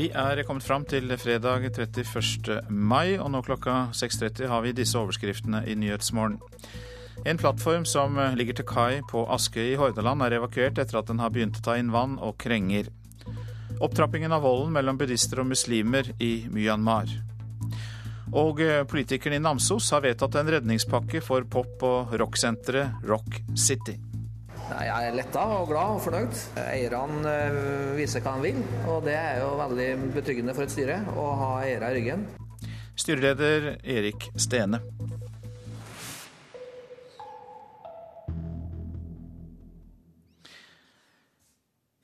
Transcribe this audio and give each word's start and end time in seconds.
Vi 0.00 0.06
er 0.16 0.38
kommet 0.48 0.64
fram 0.64 0.84
til 0.88 1.12
fredag 1.20 1.66
31. 1.76 2.62
mai, 2.72 3.18
og 3.20 3.26
nå 3.34 3.42
klokka 3.44 3.90
6.30 3.92 4.48
har 4.48 4.62
vi 4.64 4.70
disse 4.72 4.96
overskriftene 4.96 5.60
i 5.68 5.74
Nyhetsmorgen. 5.76 6.38
En 7.28 7.36
plattform 7.36 7.84
som 7.84 8.16
ligger 8.38 8.56
til 8.56 8.64
kai 8.70 9.02
på 9.10 9.26
Askøy 9.28 9.74
i 9.74 9.76
Hordaland 9.76 10.24
er 10.24 10.38
evakuert 10.38 10.80
etter 10.80 11.02
at 11.02 11.12
den 11.12 11.20
har 11.20 11.34
begynt 11.34 11.60
å 11.60 11.64
ta 11.66 11.76
inn 11.76 11.92
vann 11.92 12.16
og 12.16 12.38
krenger. 12.40 12.88
Opptrappingen 13.76 14.32
av 14.32 14.46
volden 14.48 14.72
mellom 14.78 14.96
buddhister 14.96 15.44
og 15.44 15.50
muslimer 15.52 16.14
i 16.16 16.46
Myanmar. 16.48 17.12
Og 18.32 18.64
politikerne 18.88 19.36
i 19.36 19.44
Namsos 19.50 19.92
har 19.92 20.06
vedtatt 20.06 20.40
en 20.40 20.54
redningspakke 20.56 21.20
for 21.20 21.44
pop- 21.44 21.84
og 21.84 22.16
rocksenteret 22.24 23.04
Rock 23.04 23.42
City. 23.52 24.00
Jeg 24.70 25.08
er 25.10 25.16
letta 25.18 25.42
og 25.58 25.66
glad 25.70 25.96
og 25.96 26.02
fornøyd. 26.04 26.36
Eierne 26.62 27.32
viser 27.98 28.22
hva 28.22 28.36
de 28.38 28.52
vil, 28.52 28.60
og 28.86 29.02
det 29.06 29.16
er 29.18 29.40
jo 29.42 29.48
veldig 29.58 29.88
betryggende 30.14 30.54
for 30.54 30.66
et 30.66 30.74
styre 30.74 31.00
å 31.18 31.26
ha 31.40 31.50
eiere 31.64 31.90
i 31.90 31.98
ryggen. 31.98 32.22
Styreleder 33.00 33.72
Erik 33.82 34.28
Stene. 34.38 34.82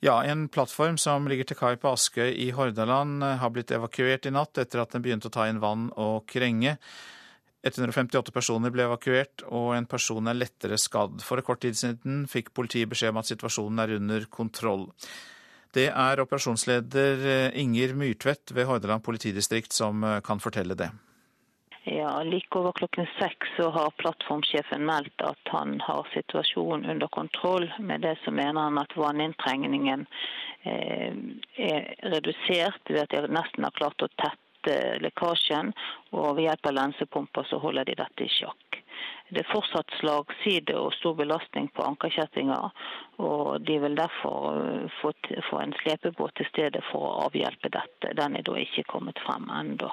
Ja, 0.03 0.23
En 0.23 0.47
plattform 0.47 0.97
som 1.01 1.25
ligger 1.27 1.47
til 1.47 1.57
kai 1.57 1.75
på 1.79 1.89
Askøy 1.95 2.29
i 2.29 2.51
Hordaland 2.53 3.23
har 3.23 3.49
blitt 3.51 3.71
evakuert 3.73 4.27
i 4.27 4.31
natt 4.31 4.59
etter 4.61 4.83
at 4.83 4.93
den 4.93 5.03
begynte 5.03 5.31
å 5.31 5.33
ta 5.33 5.47
inn 5.49 5.63
vann 5.63 5.87
og 5.95 6.27
krenge. 6.29 6.77
158 7.75 8.31
personer 8.31 8.71
ble 8.71 8.85
evakuert, 8.87 9.43
og 9.51 9.73
en 9.75 9.87
person 9.89 10.27
er 10.31 10.37
lettere 10.37 10.79
skadd. 10.79 11.19
For 11.25 11.39
en 11.39 11.47
kort 11.47 11.63
tid 11.65 11.75
siden 11.79 12.23
fikk 12.31 12.53
politiet 12.55 12.89
beskjed 12.91 13.11
om 13.11 13.19
at 13.21 13.29
situasjonen 13.29 13.83
er 13.83 13.97
under 13.97 14.29
kontroll. 14.31 14.87
Det 15.75 15.89
er 15.91 16.23
operasjonsleder 16.23 17.51
Inger 17.59 17.91
Myrtvedt 17.99 18.55
ved 18.55 18.69
Hordaland 18.69 19.03
politidistrikt 19.05 19.75
som 19.75 20.05
kan 20.25 20.39
fortelle 20.41 20.77
det. 20.79 20.89
Ja, 21.89 22.23
Like 22.23 22.59
over 22.59 22.71
klokken 22.71 23.07
seks 23.19 23.47
så 23.55 23.69
har 23.69 23.93
plattformsjefen 24.01 24.83
meldt 24.85 25.21
at 25.23 25.51
han 25.53 25.77
har 25.79 26.07
situasjonen 26.11 26.89
under 26.91 27.07
kontroll. 27.07 27.69
Med 27.79 28.01
det 28.01 28.17
så 28.25 28.31
mener 28.31 28.61
han 28.61 28.81
at 28.81 28.95
vanninntrengningen 28.97 30.03
er 30.67 31.87
redusert 32.15 32.91
ved 32.91 33.05
at 33.05 33.15
de 33.15 33.31
nesten 33.31 33.63
har 33.63 33.77
klart 33.79 34.03
å 34.03 34.11
tette 34.19 34.46
lekkasjen. 35.03 35.73
Og 36.15 36.35
ved 36.37 36.47
hjelp 36.47 36.71
av 36.71 36.77
lensepumper 36.79 37.47
så 37.49 37.59
holder 37.63 37.87
de 37.87 37.97
dette 37.99 38.25
i 38.25 38.31
sjakk. 38.31 38.81
Det 39.29 39.41
er 39.43 39.49
fortsatt 39.51 39.91
slagside 39.99 40.77
og 40.79 40.93
stor 40.95 41.17
belastning 41.19 41.67
på 41.75 41.83
ankerkjettinger. 41.83 42.71
Og 43.19 43.61
de 43.67 43.77
vil 43.83 43.97
derfor 43.99 44.87
få 45.01 45.61
en 45.61 45.75
slepebåt 45.81 46.37
til 46.39 46.49
stedet 46.51 46.83
for 46.91 47.09
å 47.09 47.15
avhjelpe 47.27 47.71
dette. 47.73 48.15
Den 48.15 48.39
er 48.39 48.47
da 48.47 48.57
ikke 48.61 48.87
kommet 48.87 49.19
frem 49.25 49.49
ennå. 49.51 49.91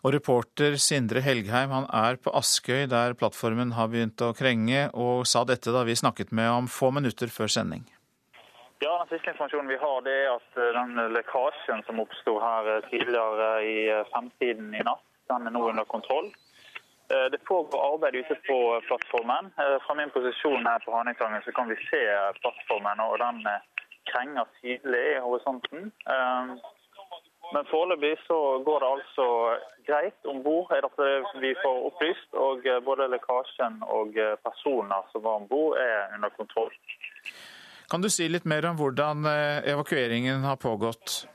Og 0.00 0.14
reporter 0.14 0.78
Sindre 0.80 1.20
Helgheim 1.20 1.74
han 1.74 1.86
er 1.92 2.16
på 2.22 2.32
Askøy, 2.32 2.86
der 2.88 3.16
plattformen 3.18 3.74
har 3.76 3.90
begynt 3.92 4.22
å 4.24 4.32
krenge, 4.36 4.86
og 4.96 5.26
sa 5.28 5.42
dette 5.44 5.74
da 5.74 5.82
vi 5.84 5.98
snakket 5.98 6.32
med 6.32 6.48
om 6.48 6.70
få 6.72 6.88
minutter 6.96 7.28
før 7.28 7.52
sending. 7.52 7.84
Ja, 8.82 8.98
Den 8.98 9.08
siste 9.08 9.30
informasjonen 9.30 9.68
vi 9.68 9.76
har, 9.76 10.00
det 10.00 10.12
er 10.24 10.30
at 10.38 10.54
den 10.76 10.94
lekkasjen 11.12 11.82
som 11.84 11.98
oppsto 12.00 12.38
her 12.40 12.68
tidligere 12.88 13.48
i 13.60 13.80
femtiden 14.08 14.70
i 14.72 14.80
natt, 14.86 15.04
den 15.28 15.50
er 15.50 15.52
nå 15.52 15.66
under 15.68 15.84
kontroll. 15.84 16.30
Det 17.10 17.40
pågår 17.44 17.84
arbeid 17.90 18.16
ute 18.22 18.38
på 18.46 18.56
plattformen. 18.86 19.50
Fra 19.84 19.96
min 19.98 20.12
posisjon 20.14 20.64
her 20.64 20.80
på 20.86 20.94
Hanøytangen 20.96 21.44
så 21.44 21.52
kan 21.52 21.68
vi 21.68 21.76
se 21.90 22.00
plattformen, 22.40 23.04
og 23.04 23.18
den 23.20 23.44
krenger 24.08 24.48
tydelig 24.62 25.04
i 25.12 25.20
horisonten. 25.26 25.92
Men 27.52 27.70
foreløpig 27.74 28.14
så 28.24 28.40
går 28.64 28.80
det 28.80 28.92
altså 28.94 29.28
greit 29.90 30.32
om 30.32 30.40
bord, 30.46 30.72
er 30.72 30.86
dette 30.88 31.40
vi 31.44 31.52
får 31.60 31.84
opplyst. 31.92 32.32
Og 32.48 32.64
både 32.88 33.12
lekkasjen 33.12 33.82
og 33.84 34.16
personer 34.48 35.12
som 35.12 35.28
var 35.28 35.42
om 35.44 35.48
bord 35.52 35.76
er 35.84 36.14
under 36.16 36.32
kontroll. 36.40 36.72
Kan 37.90 38.02
du 38.02 38.10
si 38.10 38.28
litt 38.30 38.46
mer 38.46 38.66
om 38.70 38.76
hvordan 38.78 39.26
evakueringen 39.26 40.44
har 40.46 40.56
pågått? 40.62 41.26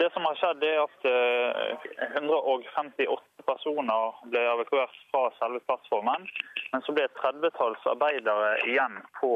Det 0.00 0.08
som 0.14 0.24
har 0.24 0.38
skjedd 0.40 0.62
er 0.64 0.78
at 0.80 1.06
158 2.22 3.44
personer 3.44 4.20
ble 4.30 4.44
evakuert 4.54 4.94
fra 5.10 5.26
selve 5.40 5.60
plattformen. 5.68 6.24
Men 6.72 6.84
så 6.86 6.94
ble 6.96 7.04
et 7.04 7.16
tredvetalls 7.18 7.84
arbeidere 7.92 8.54
igjen 8.70 8.96
på 9.18 9.32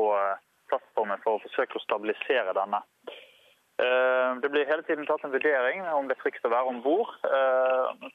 plattformen 0.70 1.20
for 1.24 1.36
å 1.36 1.42
forsøke 1.44 1.76
å 1.76 1.84
stabilisere 1.84 2.56
denne. 2.56 2.80
Det 4.42 4.48
blir 4.50 4.66
hele 4.66 4.82
tiden 4.88 5.06
tatt 5.06 5.22
en 5.26 5.34
vurdering 5.34 5.84
om 5.92 6.08
det 6.08 6.16
er 6.16 6.22
trygt 6.25 6.46
å 6.48 6.54
være 6.54 6.72
om 6.72 6.80
bord. 6.82 7.12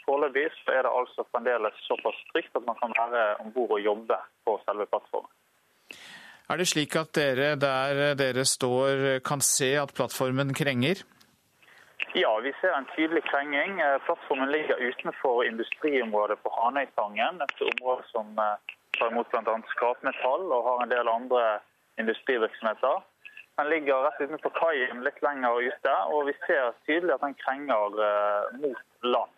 Foreløpig 0.03 0.49
er 0.73 0.83
det 0.83 0.91
altså 0.91 1.27
fremdeles 1.29 1.85
såpass 1.87 2.19
trygt 2.33 2.57
at 2.59 2.67
man 2.67 2.79
kan 2.81 2.97
være 2.97 3.23
om 3.45 3.53
bord 3.55 3.77
og 3.77 3.85
jobbe 3.85 4.19
på 4.47 4.57
selve 4.65 4.89
plattformen. 4.91 5.32
Er 6.51 6.59
det 6.59 6.67
slik 6.67 6.95
at 6.99 7.13
dere 7.15 7.55
der 7.55 8.15
dere 8.19 8.43
står 8.45 9.19
kan 9.25 9.41
se 9.41 9.73
at 9.79 9.93
plattformen 9.95 10.53
krenger? 10.53 11.03
Ja, 12.13 12.33
vi 12.45 12.51
ser 12.59 12.75
en 12.77 12.89
tydelig 12.95 13.23
krenging. 13.29 13.79
Plattformen 14.05 14.51
ligger 14.51 14.77
utenfor 14.89 15.43
industriområdet 15.47 16.37
på 16.43 16.51
Hanøytangen. 16.57 17.41
Et 17.41 17.63
område 17.71 18.03
som 18.11 18.35
tar 18.99 19.09
imot 19.11 19.31
bl.a. 19.31 19.55
skrapmetall 19.75 20.45
og 20.51 20.67
har 20.67 20.83
en 20.83 20.93
del 20.93 21.09
andre 21.09 21.43
industrivirksomheter. 21.97 23.01
Den 23.57 23.69
ligger 23.69 24.03
rett 24.05 24.21
utenfor 24.21 24.53
kaien 24.57 25.03
litt 25.05 25.19
lenger 25.25 25.61
ute, 25.61 25.95
og 26.13 26.27
vi 26.29 26.33
ser 26.45 26.73
tydelig 26.87 27.13
at 27.15 27.25
den 27.25 27.35
krenger 27.41 27.99
mot 28.61 28.85
land. 29.15 29.33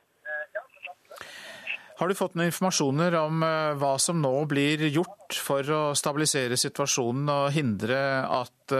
Har 1.96 2.12
du 2.12 2.16
fått 2.18 2.34
noen 2.36 2.50
informasjoner 2.50 3.16
om 3.22 3.44
hva 3.80 3.94
som 4.04 4.18
nå 4.20 4.34
blir 4.52 4.82
gjort 4.92 5.38
for 5.40 5.64
å 5.72 5.82
stabilisere 5.96 6.58
situasjonen 6.60 7.30
og 7.32 7.54
hindre 7.56 8.00
at 8.28 8.74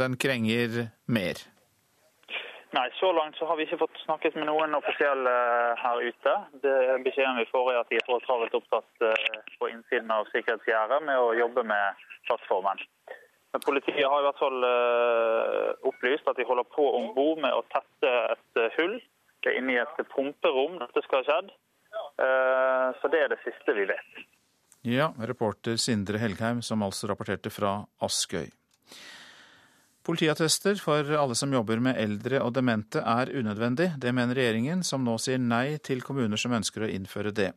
den 0.00 0.16
krenger 0.16 0.86
mer? 1.12 1.42
Nei, 2.72 2.86
Så 2.96 3.10
langt 3.12 3.36
så 3.36 3.44
har 3.44 3.58
vi 3.60 3.66
ikke 3.66 3.82
fått 3.82 3.98
snakket 4.06 4.38
med 4.40 4.48
noen 4.48 4.72
offisielle 4.78 5.32
her 5.82 6.00
ute. 6.00 6.36
Det 6.64 6.76
Beskjeden 7.04 7.42
vi 7.42 7.50
får 7.50 7.68
er 7.74 7.80
at 7.82 7.90
de 7.92 7.98
er 8.00 8.06
så 8.08 8.16
travelt 8.24 8.56
opptatt 8.56 9.04
på 9.58 9.68
innsiden 9.68 10.08
av 10.14 10.30
sikkerhetsgjerdet 10.32 11.02
med 11.04 11.20
å 11.20 11.34
jobbe 11.36 11.66
med 11.68 12.06
plattformen. 12.30 12.80
Men 13.52 13.64
Politiet 13.66 14.00
har 14.00 14.22
i 14.22 14.24
hvert 14.30 14.40
fall 14.40 14.64
opplyst 15.92 16.30
at 16.32 16.40
de 16.40 16.48
holder 16.48 16.64
på 16.72 16.86
om 16.96 17.12
bord 17.12 17.44
med 17.44 17.52
å 17.52 17.66
tette 17.74 18.14
et 18.32 18.62
hull. 18.78 18.96
Det 19.44 19.52
er 19.52 19.60
inne 19.60 19.76
i 19.76 19.82
et 19.82 20.00
pumperom 20.14 20.80
dette 20.80 21.04
skal 21.04 21.20
ha 21.20 21.28
skjedd. 21.28 21.52
Så 22.16 23.08
det 23.12 23.22
er 23.24 23.32
det 23.32 23.40
siste 23.42 23.74
vi 23.76 23.86
vet. 23.88 24.22
Ja, 24.82 25.12
reporter 25.18 25.76
Sindre 25.78 26.18
Helgheim, 26.18 26.62
som 26.62 26.82
altså 26.82 27.08
rapporterte 27.10 27.50
fra 27.54 27.76
Askøy. 28.02 28.50
Politiattester 30.02 30.74
for 30.82 31.06
alle 31.14 31.34
som 31.38 31.52
jobber 31.54 31.78
med 31.78 31.98
eldre 32.02 32.40
og 32.42 32.56
demente 32.56 32.98
er 33.06 33.30
unødvendig. 33.30 33.92
Det 34.02 34.10
mener 34.10 34.34
regjeringen, 34.34 34.82
som 34.82 35.04
nå 35.06 35.14
sier 35.22 35.38
nei 35.38 35.78
til 35.78 36.02
kommuner 36.02 36.40
som 36.40 36.56
ønsker 36.58 36.82
å 36.82 36.90
innføre 36.90 37.30
det. 37.30 37.52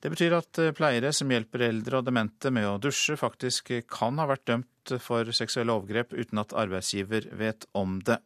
Det 0.00 0.12
betyr 0.14 0.38
at 0.38 0.60
pleiere 0.78 1.10
som 1.12 1.28
hjelper 1.28 1.66
eldre 1.68 2.00
og 2.00 2.06
demente 2.06 2.52
med 2.54 2.64
å 2.70 2.78
dusje, 2.80 3.18
faktisk 3.20 3.74
kan 3.90 4.16
ha 4.22 4.28
vært 4.30 4.46
dømt 4.48 4.94
for 5.04 5.28
seksuelle 5.36 5.74
overgrep 5.74 6.14
uten 6.16 6.40
at 6.40 6.54
arbeidsgiver 6.56 7.28
vet 7.36 7.68
om 7.76 7.98
det. 8.06 8.16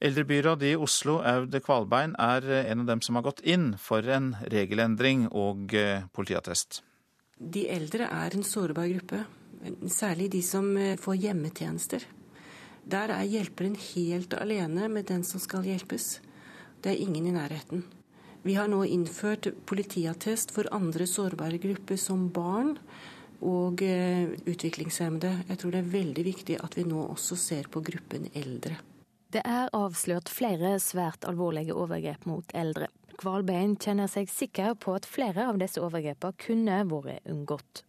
Eldrebyråd 0.00 0.62
i 0.62 0.74
Oslo, 0.76 1.22
Aud 1.24 1.54
Kvalbein, 1.64 2.12
er 2.20 2.44
en 2.66 2.82
av 2.82 2.88
dem 2.90 3.00
som 3.00 3.16
har 3.16 3.24
gått 3.24 3.40
inn 3.48 3.70
for 3.80 4.04
en 4.04 4.34
regelendring 4.52 5.24
og 5.32 5.72
politiattest. 6.12 6.82
De 7.36 7.64
eldre 7.72 8.08
er 8.12 8.36
en 8.36 8.44
sårbar 8.44 8.90
gruppe, 8.92 9.22
særlig 9.88 10.28
de 10.34 10.42
som 10.44 10.68
får 11.00 11.16
hjemmetjenester. 11.22 12.04
Der 12.86 13.10
er 13.10 13.26
hjelperen 13.26 13.74
helt 13.94 14.36
alene 14.36 14.90
med 14.92 15.08
den 15.08 15.24
som 15.24 15.40
skal 15.42 15.64
hjelpes. 15.66 16.20
Det 16.84 16.92
er 16.92 17.00
ingen 17.02 17.26
i 17.26 17.32
nærheten. 17.34 17.86
Vi 18.44 18.54
har 18.54 18.68
nå 18.70 18.84
innført 18.84 19.48
politiattest 19.66 20.52
for 20.54 20.68
andre 20.76 21.08
sårbare 21.10 21.58
grupper 21.58 21.98
som 21.98 22.28
barn 22.30 22.76
og 23.40 23.80
utviklingshemmede. 23.82 25.32
Jeg 25.48 25.58
tror 25.58 25.72
det 25.74 25.80
er 25.80 25.96
veldig 25.96 26.26
viktig 26.28 26.60
at 26.62 26.76
vi 26.78 26.84
nå 26.86 27.00
også 27.08 27.40
ser 27.40 27.66
på 27.72 27.82
gruppen 27.88 28.28
eldre. 28.38 28.76
Det 29.34 29.42
er 29.42 29.72
avslørt 29.74 30.30
flere 30.30 30.76
svært 30.82 31.26
alvorlige 31.26 31.74
overgrep 31.74 32.28
mot 32.30 32.54
eldre. 32.54 32.86
Kvalbein 33.18 33.74
kjenner 33.80 34.10
seg 34.12 34.30
sikker 34.30 34.76
på 34.78 34.94
at 34.98 35.08
flere 35.08 35.48
av 35.50 35.58
disse 35.60 35.82
overgrepene 35.82 36.36
kunne 36.38 36.80
vært 36.90 37.30
unngått. 37.32 37.82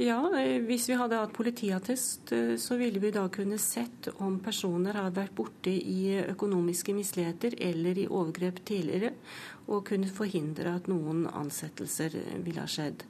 Ja, 0.00 0.20
hvis 0.64 0.86
vi 0.88 0.96
hadde 0.96 1.18
hatt 1.18 1.34
politiattest, 1.36 2.30
så 2.56 2.76
ville 2.80 3.02
vi 3.02 3.10
da 3.12 3.26
kunne 3.28 3.58
sett 3.60 4.08
om 4.16 4.38
personer 4.40 4.96
har 4.96 5.10
vært 5.12 5.34
borte 5.36 5.74
i 5.74 6.14
økonomiske 6.22 6.94
misligheter 6.96 7.58
eller 7.60 8.00
i 8.00 8.06
overgrep 8.08 8.62
tidligere, 8.64 9.12
og 9.68 9.84
kunne 9.90 10.08
forhindre 10.08 10.72
at 10.78 10.88
noen 10.88 11.26
ansettelser 11.28 12.16
ville 12.40 12.62
ha 12.62 12.70
skjedd. 12.70 13.04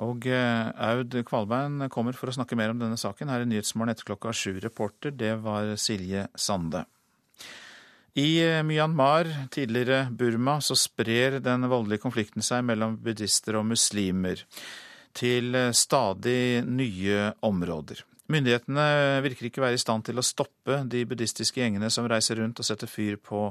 Og 0.00 0.24
Aud 0.32 1.12
Kvalbein 1.28 1.84
kommer 1.92 2.16
for 2.16 2.30
å 2.30 2.34
snakke 2.34 2.56
mer 2.56 2.72
om 2.72 2.78
denne 2.80 2.96
saken 3.00 3.28
her 3.28 3.44
i 3.44 3.48
Nyhetsmorgen 3.50 3.92
etter 3.92 4.06
klokka 4.08 4.32
sju. 4.32 4.54
Reporter, 4.62 5.12
det 5.12 5.34
var 5.44 5.74
Silje 5.76 6.24
Sande. 6.40 6.86
I 8.18 8.62
Myanmar, 8.64 9.28
tidligere 9.52 10.08
Burma, 10.10 10.56
så 10.60 10.74
sprer 10.74 11.38
den 11.44 11.68
voldelige 11.70 12.02
konflikten 12.02 12.42
seg 12.42 12.64
mellom 12.66 12.96
buddhister 13.04 13.60
og 13.60 13.68
muslimer 13.70 14.42
til 15.14 15.54
stadig 15.76 16.64
nye 16.66 17.30
områder. 17.46 18.02
Myndighetene 18.30 19.20
virker 19.24 19.48
ikke 19.48 19.62
være 19.62 19.78
i 19.78 19.82
stand 19.82 20.06
til 20.06 20.20
å 20.20 20.26
stoppe 20.26 20.82
de 20.90 21.02
buddhistiske 21.08 21.62
gjengene 21.62 21.90
som 21.90 22.06
reiser 22.10 22.38
rundt 22.38 22.62
og 22.62 22.66
setter 22.66 22.90
fyr 22.90 23.18
på 23.18 23.48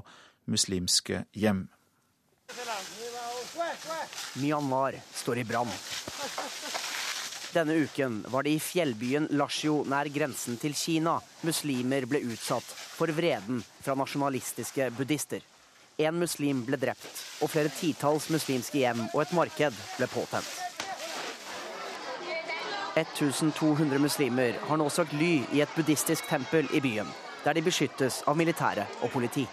muslimske 0.49 1.25
hjem. 1.35 1.67
Myanmar 4.37 4.95
står 5.13 5.37
i 5.37 5.43
brann. 5.43 5.71
Denne 7.53 7.73
uken 7.73 8.25
var 8.27 8.43
det 8.43 8.49
i 8.53 8.59
fjellbyen 8.61 9.27
Lashio 9.33 9.81
nær 9.89 10.05
grensen 10.13 10.57
til 10.61 10.75
Kina 10.77 11.15
muslimer 11.41 12.05
ble 12.05 12.21
utsatt 12.29 12.65
for 12.93 13.09
vreden 13.15 13.63
fra 13.81 13.95
nasjonalistiske 13.97 14.91
buddhister. 14.97 15.41
En 15.97 16.19
muslim 16.21 16.61
ble 16.67 16.77
drept, 16.79 17.23
og 17.41 17.49
flere 17.51 17.73
titalls 17.73 18.29
muslimske 18.29 18.83
hjem 18.83 19.01
og 19.09 19.23
et 19.23 19.33
marked 19.35 19.79
ble 19.97 20.07
påtent. 20.13 20.51
1200 22.99 23.99
muslimer 24.01 24.55
har 24.67 24.77
nå 24.79 24.87
søkt 24.93 25.15
ly 25.17 25.39
i 25.55 25.63
et 25.63 25.73
buddhistisk 25.75 26.29
tempel 26.29 26.69
i 26.75 26.81
byen, 26.83 27.09
der 27.43 27.57
de 27.57 27.65
beskyttes 27.65 28.21
av 28.27 28.37
militære 28.37 28.85
og 29.01 29.11
politi. 29.13 29.47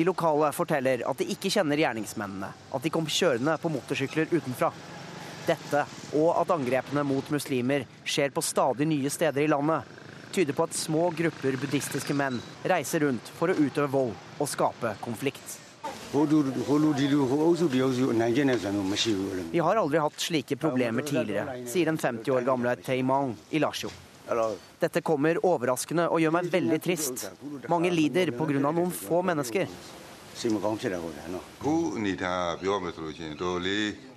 De 0.00 0.04
lokale 0.04 0.48
forteller 0.56 1.02
at 1.04 1.18
de 1.20 1.26
ikke 1.28 1.50
kjenner 1.52 1.76
gjerningsmennene, 1.76 2.48
at 2.72 2.80
de 2.80 2.88
kom 2.88 3.04
kjørende 3.04 3.58
på 3.60 3.68
motorsykler 3.68 4.30
utenfra. 4.32 4.70
Dette, 5.44 5.82
og 6.16 6.30
at 6.40 6.54
angrepene 6.54 7.04
mot 7.04 7.28
muslimer 7.28 7.84
skjer 8.08 8.32
på 8.32 8.40
stadig 8.40 8.88
nye 8.88 9.12
steder 9.12 9.44
i 9.44 9.50
landet, 9.52 9.84
tyder 10.32 10.56
på 10.56 10.64
at 10.64 10.78
små 10.80 11.10
grupper 11.20 11.60
buddhistiske 11.60 12.16
menn 12.16 12.40
reiser 12.72 13.04
rundt 13.04 13.28
for 13.36 13.52
å 13.52 13.60
utøve 13.60 13.92
vold 13.92 14.16
og 14.40 14.48
skape 14.48 14.96
konflikt. 15.04 15.60
Vi 19.52 19.66
har 19.68 19.84
aldri 19.84 20.06
hatt 20.08 20.30
slike 20.30 20.56
problemer 20.64 21.12
tidligere, 21.12 21.60
sier 21.68 21.92
den 21.92 22.00
50 22.00 22.38
år 22.38 22.48
gamle 22.48 22.80
Taimang 22.88 23.36
i 23.52 23.60
Lasjo. 23.60 23.92
Dette 24.80 25.02
kommer 25.02 25.40
overraskende 25.44 26.08
og 26.10 26.20
gjør 26.22 26.36
meg 26.38 26.50
veldig 26.52 26.80
trist. 26.82 27.26
Mange 27.68 27.90
lider 27.90 28.32
pga. 28.36 28.60
noen 28.60 28.92
få 28.94 29.22
mennesker. 29.26 29.66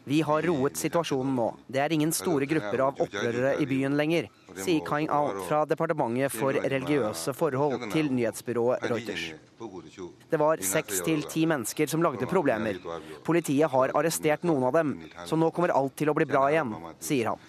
Vi 0.06 0.22
har 0.22 0.42
roet 0.42 0.78
situasjonen 0.78 1.36
nå. 1.36 1.48
Det 1.68 1.80
er 1.80 1.94
ingen 1.96 2.12
store 2.16 2.48
grupper 2.48 2.84
av 2.86 3.00
opprørere 3.06 3.54
i 3.64 3.68
byen 3.68 3.96
lenger, 4.00 4.28
sier 4.58 4.84
Kaing 4.88 5.10
Ao 5.12 5.46
fra 5.48 5.64
Departementet 5.68 6.32
for 6.36 6.56
religiøse 6.56 7.34
forhold 7.36 7.88
til 7.92 8.12
nyhetsbyrået 8.12 8.84
Reuters. 8.92 9.26
Det 10.32 10.40
var 10.40 10.64
seks 10.74 11.00
til 11.08 11.24
ti 11.32 11.46
mennesker 11.50 11.88
som 11.92 12.04
lagde 12.04 12.28
problemer. 12.28 12.80
Politiet 13.24 13.72
har 13.72 13.96
arrestert 13.96 14.44
noen 14.48 14.68
av 14.70 14.76
dem, 14.80 14.94
så 15.26 15.40
nå 15.40 15.52
kommer 15.56 15.76
alt 15.76 15.96
til 16.00 16.12
å 16.12 16.18
bli 16.20 16.28
bra 16.30 16.46
igjen, 16.52 16.76
sier 17.04 17.34
han. 17.34 17.40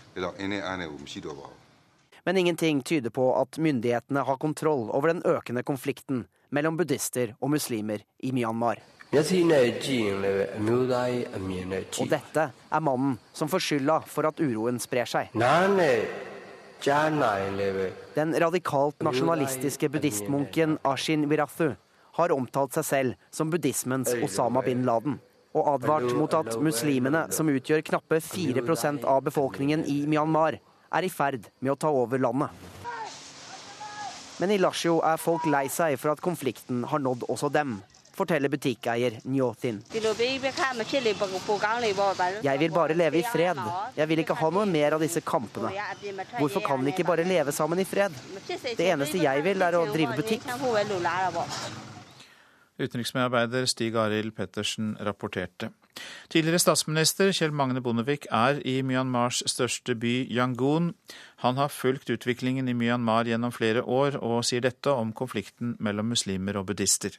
Men 2.24 2.36
ingenting 2.36 2.82
tyder 2.82 3.10
på 3.10 3.28
at 3.36 3.58
myndighetene 3.58 4.20
har 4.24 4.36
kontroll 4.40 4.90
over 4.90 5.12
den 5.12 5.22
økende 5.28 5.62
konflikten 5.62 6.24
mellom 6.48 6.76
buddhister 6.76 7.34
og 7.40 7.50
muslimer 7.52 8.00
i 8.24 8.32
Myanmar. 8.32 8.80
Og 9.14 9.20
dette 12.10 12.44
er 12.48 12.80
mannen 12.82 13.18
som 13.32 13.50
får 13.52 13.64
skylda 13.66 14.00
for 14.10 14.26
at 14.30 14.40
uroen 14.40 14.80
sprer 14.82 15.06
seg. 15.06 15.28
Den 18.14 18.34
radikalt 18.46 19.04
nasjonalistiske 19.06 19.88
buddhistmunken 19.92 20.78
Ashin 20.82 21.28
Virathu 21.30 21.74
har 22.18 22.32
omtalt 22.34 22.74
seg 22.78 22.84
selv 22.88 23.14
som 23.34 23.50
buddhismens 23.52 24.14
Osama 24.24 24.62
bin 24.66 24.84
Laden, 24.88 25.20
og 25.54 25.68
advart 25.76 26.10
mot 26.16 26.34
at 26.34 26.56
muslimene, 26.62 27.26
som 27.30 27.50
utgjør 27.50 27.82
knappe 27.86 28.20
4% 28.22 29.04
av 29.06 29.22
befolkningen 29.26 29.84
i 29.90 30.06
Myanmar, 30.10 30.58
er 30.94 31.06
i 31.06 31.12
ferd 31.12 31.48
med 31.60 31.74
å 31.74 31.78
ta 31.78 31.90
over 31.90 32.22
landet. 32.22 32.50
Men 34.38 34.50
i 34.50 34.58
Lashio 34.58 34.98
er 35.06 35.20
folk 35.20 35.46
lei 35.46 35.66
seg 35.70 35.98
for 36.00 36.14
at 36.14 36.22
konflikten 36.22 36.82
har 36.90 37.02
nådd 37.02 37.28
også 37.30 37.52
dem 37.54 37.78
forteller 38.14 38.48
butikkeier 38.48 39.18
Njotin. 39.24 39.82
Jeg 42.42 42.58
vil 42.58 42.72
bare 42.72 42.94
leve 42.94 43.18
i 43.18 43.24
fred. 43.32 43.62
Jeg 43.96 44.08
vil 44.08 44.22
ikke 44.24 44.36
ha 44.38 44.50
noe 44.54 44.66
mer 44.70 44.96
av 44.96 45.02
disse 45.02 45.20
kampene. 45.20 45.72
Hvorfor 46.38 46.64
kan 46.66 46.84
vi 46.84 46.94
ikke 46.94 47.08
bare 47.10 47.26
leve 47.26 47.52
sammen 47.52 47.82
i 47.82 47.88
fred? 47.88 48.14
Det 48.46 48.86
eneste 48.86 49.22
jeg 49.22 49.44
vil, 49.46 49.62
er 49.62 49.78
å 49.78 49.86
drive 49.90 50.20
butikk. 50.20 50.46
Utenriksmedarbeider 52.78 53.68
Stig 53.70 53.96
Arild 53.96 54.34
Pettersen 54.36 54.96
rapporterte. 55.00 55.70
Tidligere 56.32 56.58
statsminister 56.58 57.30
Kjell 57.30 57.54
Magne 57.54 57.82
Bondevik 57.84 58.26
er 58.34 58.58
i 58.66 58.80
Myanmars 58.82 59.44
største 59.50 59.94
by, 59.94 60.14
Yangon. 60.26 60.90
Han 61.44 61.60
har 61.60 61.70
fulgt 61.70 62.10
utviklingen 62.10 62.68
i 62.68 62.74
Myanmar 62.74 63.30
gjennom 63.30 63.54
flere 63.54 63.84
år, 63.86 64.18
og 64.18 64.42
sier 64.48 64.64
dette 64.64 64.90
om 64.90 65.14
konflikten 65.14 65.76
mellom 65.78 66.10
muslimer 66.10 66.58
og 66.58 66.66
buddhister. 66.72 67.14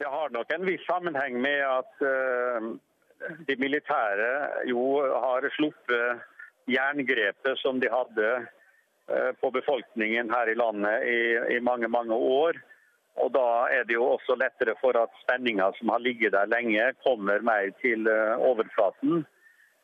Det 0.00 0.08
har 0.10 0.32
nok 0.32 0.50
en 0.56 0.66
viss 0.66 0.84
sammenheng 0.88 1.36
med 1.44 1.60
at 1.68 2.04
uh, 2.08 2.72
de 3.46 3.56
militære 3.60 4.64
jo 4.72 5.00
har 5.04 5.44
sluppet 5.56 6.24
jerngrepet 6.72 7.60
som 7.60 7.80
de 7.80 7.92
hadde 7.92 8.30
uh, 8.40 9.32
på 9.40 9.52
befolkningen 9.52 10.32
her 10.32 10.50
i 10.50 10.56
landet 10.56 11.04
i, 11.04 11.18
i, 11.56 11.60
mange, 11.60 11.88
mange 11.88 12.16
år. 12.16 12.58
Og 13.22 13.30
Da 13.34 13.68
er 13.70 13.84
det 13.86 13.94
jo 13.94 14.04
også 14.16 14.34
lettere 14.34 14.74
for 14.80 14.96
at 14.98 15.12
spenninga 15.22 15.70
som 15.78 15.88
har 15.88 15.98
ligget 15.98 16.32
der 16.32 16.50
lenge, 16.50 16.92
kommer 17.06 17.38
mer 17.40 17.70
til 17.82 18.08
uh, 18.08 18.40
overflaten. 18.42 19.24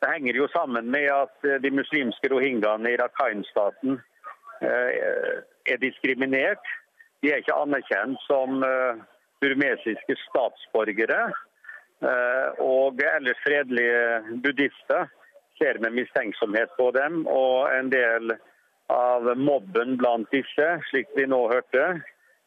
Det 0.01 0.09
henger 0.13 0.35
jo 0.35 0.47
sammen 0.47 0.91
med 0.91 1.07
at 1.13 1.63
de 1.63 1.71
muslimske 1.71 2.27
rohingyaene 2.33 2.91
i 2.91 2.97
Rakhine-staten 2.97 3.99
er 4.61 5.77
diskriminert. 5.81 6.65
De 7.21 7.29
er 7.29 7.41
ikke 7.41 7.53
anerkjent 7.53 8.17
som 8.25 8.63
burmesiske 9.41 10.15
statsborgere 10.27 11.21
eh, 12.05 12.47
og 12.61 13.01
ellers 13.15 13.41
fredelige 13.45 14.37
buddhister 14.43 15.09
ser 15.57 15.79
med 15.81 15.97
mistenksomhet 15.97 16.73
på 16.77 16.91
dem. 16.97 17.25
Og 17.27 17.69
en 17.73 17.91
del 17.93 18.35
av 18.91 19.29
mobben 19.37 19.97
blant 20.01 20.29
disse, 20.33 20.67
slik 20.89 21.11
vi 21.17 21.27
nå 21.29 21.41
hørte, 21.51 21.85
eh, 21.89 22.01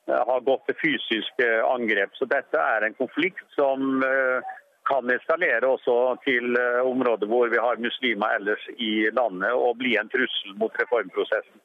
har 0.09 0.45
gått 0.45 0.67
til 0.69 0.77
fysiske 0.83 1.49
angrep. 1.69 2.13
Så 2.19 2.29
dette 2.31 2.61
er 2.61 2.87
en 2.87 2.97
konflikt 2.99 3.45
som 3.57 4.03
eh, 4.05 4.53
kan 4.89 5.09
eskalere 5.15 5.69
også 5.69 5.97
til 6.27 6.59
områder 6.85 7.31
hvor 7.31 7.49
vi 7.49 7.61
har 7.61 7.81
muslimer 7.81 8.37
ellers 8.37 8.67
i 8.77 9.09
landet, 9.17 9.53
og 9.53 9.79
bli 9.81 9.95
en 9.97 10.11
trussel 10.13 10.53
mot 10.61 10.77
reformprosessen. 10.83 11.63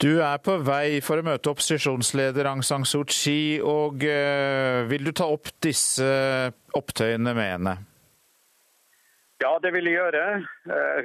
Du 0.00 0.22
er 0.22 0.38
på 0.40 0.54
vei 0.62 1.02
for 1.04 1.20
å 1.20 1.26
møte 1.26 1.50
opposisjonsleder 1.50 2.46
Aung 2.48 2.62
San 2.64 2.86
Suu 2.88 3.02
Kyi, 3.04 3.58
og 3.60 4.04
vil 4.88 5.04
du 5.04 5.12
ta 5.12 5.26
opp 5.28 5.50
disse 5.60 6.08
opptøyene 6.78 7.34
med 7.34 7.50
henne? 7.52 7.74
Ja, 9.42 9.52
det 9.62 9.74
vil 9.74 9.90
jeg 9.90 9.98
gjøre. 9.98 10.22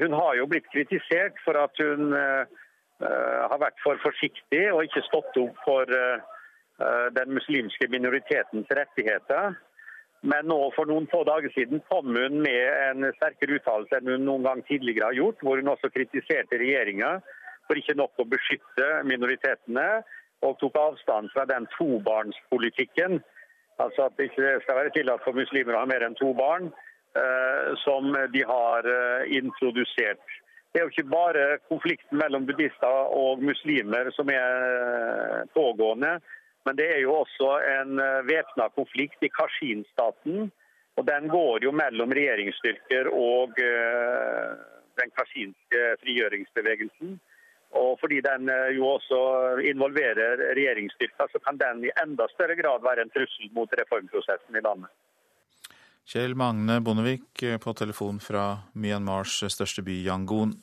Hun 0.01 0.15
har 0.17 0.37
jo 0.39 0.45
blitt 0.49 0.69
kritisert 0.73 1.41
for 1.43 1.57
at 1.59 1.81
hun 1.81 2.15
har 3.03 3.60
vært 3.60 3.79
for 3.83 4.00
forsiktig 4.03 4.63
og 4.72 4.86
ikke 4.86 5.03
stått 5.07 5.38
opp 5.41 5.60
for 5.65 5.89
den 7.13 7.33
muslimske 7.36 7.88
minoritetens 7.91 8.72
rettigheter. 8.74 9.57
Men 10.24 10.48
nå 10.48 10.57
for 10.72 10.88
noen 10.88 11.05
få 11.12 11.25
dager 11.27 11.51
siden 11.51 11.81
kom 11.89 12.15
hun 12.15 12.39
med 12.45 12.67
en 12.88 13.10
sterkere 13.17 13.57
uttalelse 13.60 14.00
enn 14.00 14.12
hun 14.13 14.24
noen 14.24 14.45
gang 14.48 14.62
tidligere 14.69 15.10
har 15.10 15.17
gjort, 15.17 15.43
hvor 15.43 15.60
hun 15.60 15.72
også 15.74 15.91
kritiserte 15.91 16.60
regjeringa 16.62 17.17
for 17.67 17.79
ikke 17.79 17.95
nok 18.00 18.24
å 18.24 18.27
beskytte 18.31 18.88
minoritetene, 19.07 20.03
og 20.43 20.57
tok 20.60 20.75
avstand 20.79 21.31
fra 21.31 21.45
den 21.48 21.67
tobarnspolitikken, 21.77 23.22
altså 23.83 24.07
at 24.07 24.17
det 24.17 24.29
ikke 24.29 24.57
skal 24.65 24.79
være 24.81 24.91
tillatt 24.95 25.24
for 25.24 25.38
muslimer 25.38 25.77
å 25.77 25.83
ha 25.83 25.89
mer 25.89 26.03
enn 26.03 26.17
to 26.19 26.33
barn, 26.36 26.67
eh, 27.15 27.69
som 27.83 28.12
de 28.33 28.43
har 28.48 28.89
eh, 28.91 29.31
introdusert. 29.39 30.36
Det 30.73 30.79
er 30.81 30.87
jo 30.87 30.93
ikke 30.93 31.11
bare 31.11 31.43
konflikten 31.69 32.17
mellom 32.17 32.47
buddhister 32.49 33.11
og 33.13 33.43
muslimer 33.45 34.09
som 34.15 34.31
er 34.33 34.65
eh, 34.69 35.43
pågående, 35.53 36.17
men 36.65 36.79
det 36.79 36.87
er 36.95 37.01
jo 37.03 37.13
også 37.19 37.49
en 37.67 37.99
væpna 38.25 38.69
konflikt 38.71 39.25
i 39.27 39.29
Kashin-staten. 39.29 40.47
Og 40.95 41.03
den 41.05 41.27
går 41.27 41.65
jo 41.65 41.73
mellom 41.75 42.13
regjeringsstyrker 42.15 43.09
og 43.11 43.57
den 45.01 45.11
kashinske 45.17 45.81
frigjøringsbevegelsen. 46.01 47.17
Og 47.73 47.97
fordi 48.01 48.19
den 48.21 48.49
eh, 48.49 48.75
jo 48.77 48.87
også 48.87 49.19
involverer 49.71 50.41
regjeringsstyrker, 50.57 51.29
så 51.31 51.39
kan 51.45 51.57
den 51.57 51.87
i 51.87 51.95
enda 52.03 52.27
større 52.33 52.55
grad 52.59 52.85
være 52.85 53.05
en 53.05 53.13
trussel 53.15 53.49
mot 53.57 53.73
reformprosessen 53.79 54.59
i 54.59 54.65
landet. 54.67 54.91
Kjell 56.03 56.36
Magne 56.36 56.81
Bondevik 56.83 57.43
eh, 57.43 57.57
på 57.57 57.74
telefon 57.79 58.19
fra 58.19 58.65
Myanmars 58.75 59.39
største 59.53 59.86
by, 59.86 60.01
Yangon. 60.03 60.57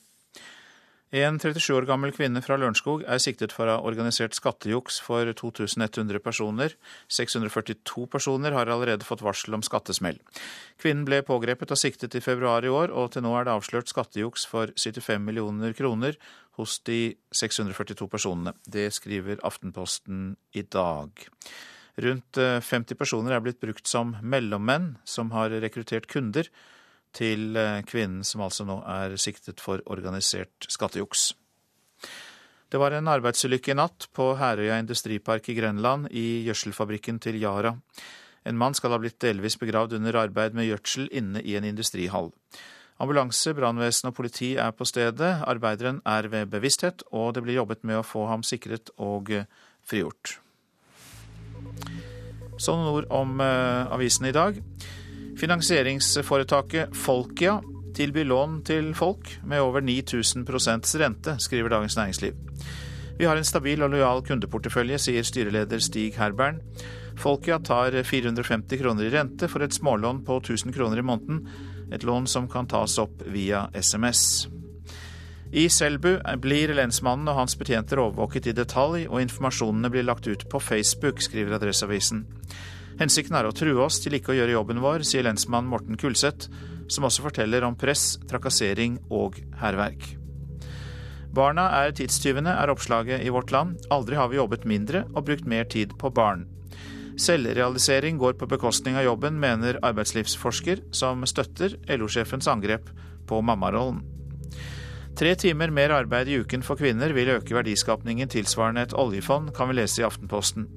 En 1.10 1.40
37 1.42 1.72
år 1.74 1.86
gammel 1.88 2.12
kvinne 2.14 2.38
fra 2.38 2.54
Lørenskog 2.60 3.00
er 3.02 3.18
siktet 3.18 3.50
for 3.50 3.66
å 3.66 3.72
ha 3.74 3.86
organisert 3.88 4.36
skattejuks 4.36 5.00
for 5.02 5.26
2100 5.34 6.22
personer. 6.22 6.76
642 7.10 8.04
personer 8.12 8.54
har 8.54 8.70
allerede 8.70 9.08
fått 9.08 9.24
varsel 9.26 9.56
om 9.58 9.64
skattesmell. 9.66 10.20
Kvinnen 10.78 11.02
ble 11.08 11.18
pågrepet 11.26 11.74
og 11.74 11.80
siktet 11.82 12.14
i 12.14 12.22
februar 12.22 12.62
i 12.62 12.70
år, 12.70 12.94
og 12.94 13.10
til 13.16 13.26
nå 13.26 13.34
er 13.34 13.48
det 13.48 13.56
avslørt 13.56 13.90
skattejuks 13.90 14.46
for 14.52 14.70
75 14.78 15.26
millioner 15.26 15.74
kroner 15.74 16.20
hos 16.60 16.78
de 16.86 17.16
642 17.34 18.06
personene. 18.06 18.54
Det 18.62 18.86
skriver 18.94 19.42
Aftenposten 19.42 20.36
i 20.54 20.62
dag. 20.62 21.26
Rundt 21.98 22.38
50 22.38 22.94
personer 22.96 23.34
er 23.34 23.42
blitt 23.44 23.60
brukt 23.60 23.88
som 23.90 24.14
mellommenn 24.22 24.94
som 25.04 25.32
har 25.34 25.50
rekruttert 25.62 26.06
kunder 26.10 26.46
til 27.16 27.56
eh, 27.58 27.82
kvinnen 27.86 28.24
som 28.26 28.44
altså 28.44 28.66
nå 28.68 28.80
er 28.86 29.16
siktet 29.20 29.62
for 29.62 29.82
organisert 29.90 30.68
skattejuks. 30.70 31.30
Det 32.70 32.78
var 32.78 32.94
en 32.94 33.10
arbeidsulykke 33.10 33.72
i 33.72 33.78
natt 33.78 34.06
på 34.14 34.28
Herøya 34.38 34.78
industripark 34.78 35.48
i 35.50 35.56
Grenland, 35.58 36.06
i 36.14 36.44
gjødselfabrikken 36.46 37.18
til 37.22 37.40
Yara. 37.42 37.74
En 38.46 38.58
mann 38.58 38.76
skal 38.78 38.94
ha 38.94 39.00
blitt 39.02 39.18
delvis 39.20 39.58
begravd 39.58 39.96
under 39.98 40.20
arbeid 40.22 40.54
med 40.56 40.68
gjødsel 40.68 41.10
inne 41.10 41.42
i 41.42 41.56
en 41.58 41.66
industrihall. 41.66 42.30
Ambulanse, 43.00 43.52
brannvesen 43.56 44.10
og 44.10 44.14
politi 44.16 44.52
er 44.60 44.70
på 44.76 44.86
stedet. 44.86 45.32
Arbeideren 45.48 45.98
er 46.06 46.28
ved 46.30 46.52
bevissthet, 46.52 47.02
og 47.10 47.34
det 47.34 47.42
blir 47.42 47.58
jobbet 47.58 47.82
med 47.82 48.00
å 48.00 48.06
få 48.06 48.28
ham 48.30 48.44
sikret 48.46 48.92
og 49.00 49.32
eh, 49.34 49.50
frigjort. 49.82 50.38
Så 52.60 52.76
noen 52.76 52.92
ord 52.92 53.10
om 53.14 53.40
uh, 53.40 53.88
avisen 53.94 54.28
i 54.28 54.34
dag. 54.36 54.58
Finansieringsforetaket 55.40 56.92
Folkia 56.96 57.58
tilbyr 57.96 58.28
lån 58.28 58.60
til 58.68 58.92
folk 58.94 59.32
med 59.48 59.62
over 59.64 59.80
9000% 59.84 60.92
rente, 61.00 61.36
skriver 61.40 61.72
Dagens 61.72 61.96
Næringsliv. 61.96 62.36
Vi 63.18 63.26
har 63.28 63.36
en 63.36 63.44
stabil 63.44 63.82
og 63.84 63.90
lojal 63.92 64.22
kundeportefølje, 64.24 65.00
sier 65.00 65.26
styreleder 65.26 65.82
Stig 65.84 66.16
Herbern. 66.16 66.60
Folkia 67.20 67.58
tar 67.60 67.96
450 68.04 68.80
kroner 68.80 69.08
i 69.08 69.12
rente 69.12 69.48
for 69.48 69.64
et 69.64 69.76
smålån 69.76 70.22
på 70.24 70.38
1000 70.40 70.72
kroner 70.72 71.02
i 71.02 71.04
måneden, 71.04 71.42
et 71.92 72.04
lån 72.06 72.28
som 72.30 72.48
kan 72.48 72.68
tas 72.70 72.96
opp 73.02 73.24
via 73.28 73.66
SMS. 73.74 74.48
I 75.50 75.64
Selbu 75.66 76.20
blir 76.38 76.70
lensmannen 76.78 77.26
og 77.32 77.40
hans 77.40 77.56
betjenter 77.58 77.98
overvåket 77.98 78.46
i 78.46 78.54
detalj, 78.54 79.08
og 79.10 79.18
informasjonene 79.18 79.90
blir 79.90 80.06
lagt 80.06 80.28
ut 80.30 80.44
på 80.46 80.60
Facebook, 80.62 81.18
skriver 81.26 81.56
Adresseavisen. 81.56 82.22
Hensikten 83.00 83.34
er 83.34 83.48
å 83.48 83.54
true 83.56 83.82
oss 83.82 83.98
til 83.98 84.14
ikke 84.14 84.30
å 84.30 84.36
gjøre 84.38 84.54
jobben 84.54 84.82
vår, 84.84 85.02
sier 85.08 85.26
lensmann 85.26 85.66
Morten 85.66 85.98
Kulseth, 85.98 86.46
som 86.86 87.06
også 87.08 87.24
forteller 87.24 87.66
om 87.66 87.74
press, 87.78 88.20
trakassering 88.30 89.00
og 89.10 89.40
hærverk. 89.58 90.12
Barna 91.34 91.66
er 91.80 91.96
tidstyvene, 91.98 92.54
er 92.54 92.70
oppslaget 92.70 93.26
i 93.26 93.34
Vårt 93.34 93.50
Land. 93.54 93.82
Aldri 93.90 94.18
har 94.18 94.30
vi 94.30 94.38
jobbet 94.38 94.66
mindre 94.70 95.04
og 95.14 95.26
brukt 95.26 95.50
mer 95.50 95.66
tid 95.70 95.96
på 95.98 96.12
barn. 96.14 96.46
Selvrealisering 97.20 98.22
går 98.22 98.38
på 98.38 98.48
bekostning 98.50 98.94
av 98.98 99.08
jobben, 99.08 99.42
mener 99.42 99.82
arbeidslivsforsker, 99.82 100.86
som 100.94 101.26
støtter 101.26 101.74
LO-sjefens 101.90 102.50
angrep 102.50 102.90
på 103.26 103.42
mammarollen. 103.42 104.19
Tre 105.18 105.34
timer 105.36 105.70
mer 105.74 105.90
arbeid 105.90 106.28
i 106.28 106.38
uken 106.40 106.62
for 106.64 106.80
kvinner 106.80 107.12
vil 107.16 107.32
øke 107.34 107.54
verdiskapningen 107.54 108.30
tilsvarende 108.30 108.86
et 108.86 108.94
oljefond, 108.96 109.50
kan 109.56 109.68
vi 109.68 109.76
lese 109.80 110.02
i 110.02 110.06
Aftenposten. 110.06 110.68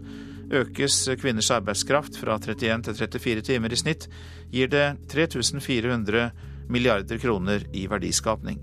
Økes 0.54 0.98
kvinners 1.22 1.52
arbeidskraft 1.54 2.18
fra 2.20 2.36
31 2.42 2.84
til 2.90 2.98
34 3.00 3.46
timer 3.48 3.74
i 3.74 3.80
snitt, 3.80 4.10
gir 4.52 4.70
det 4.70 4.86
3400 5.14 6.30
milliarder 6.70 7.22
kroner 7.22 7.66
i 7.74 7.88
verdiskapning. 7.90 8.60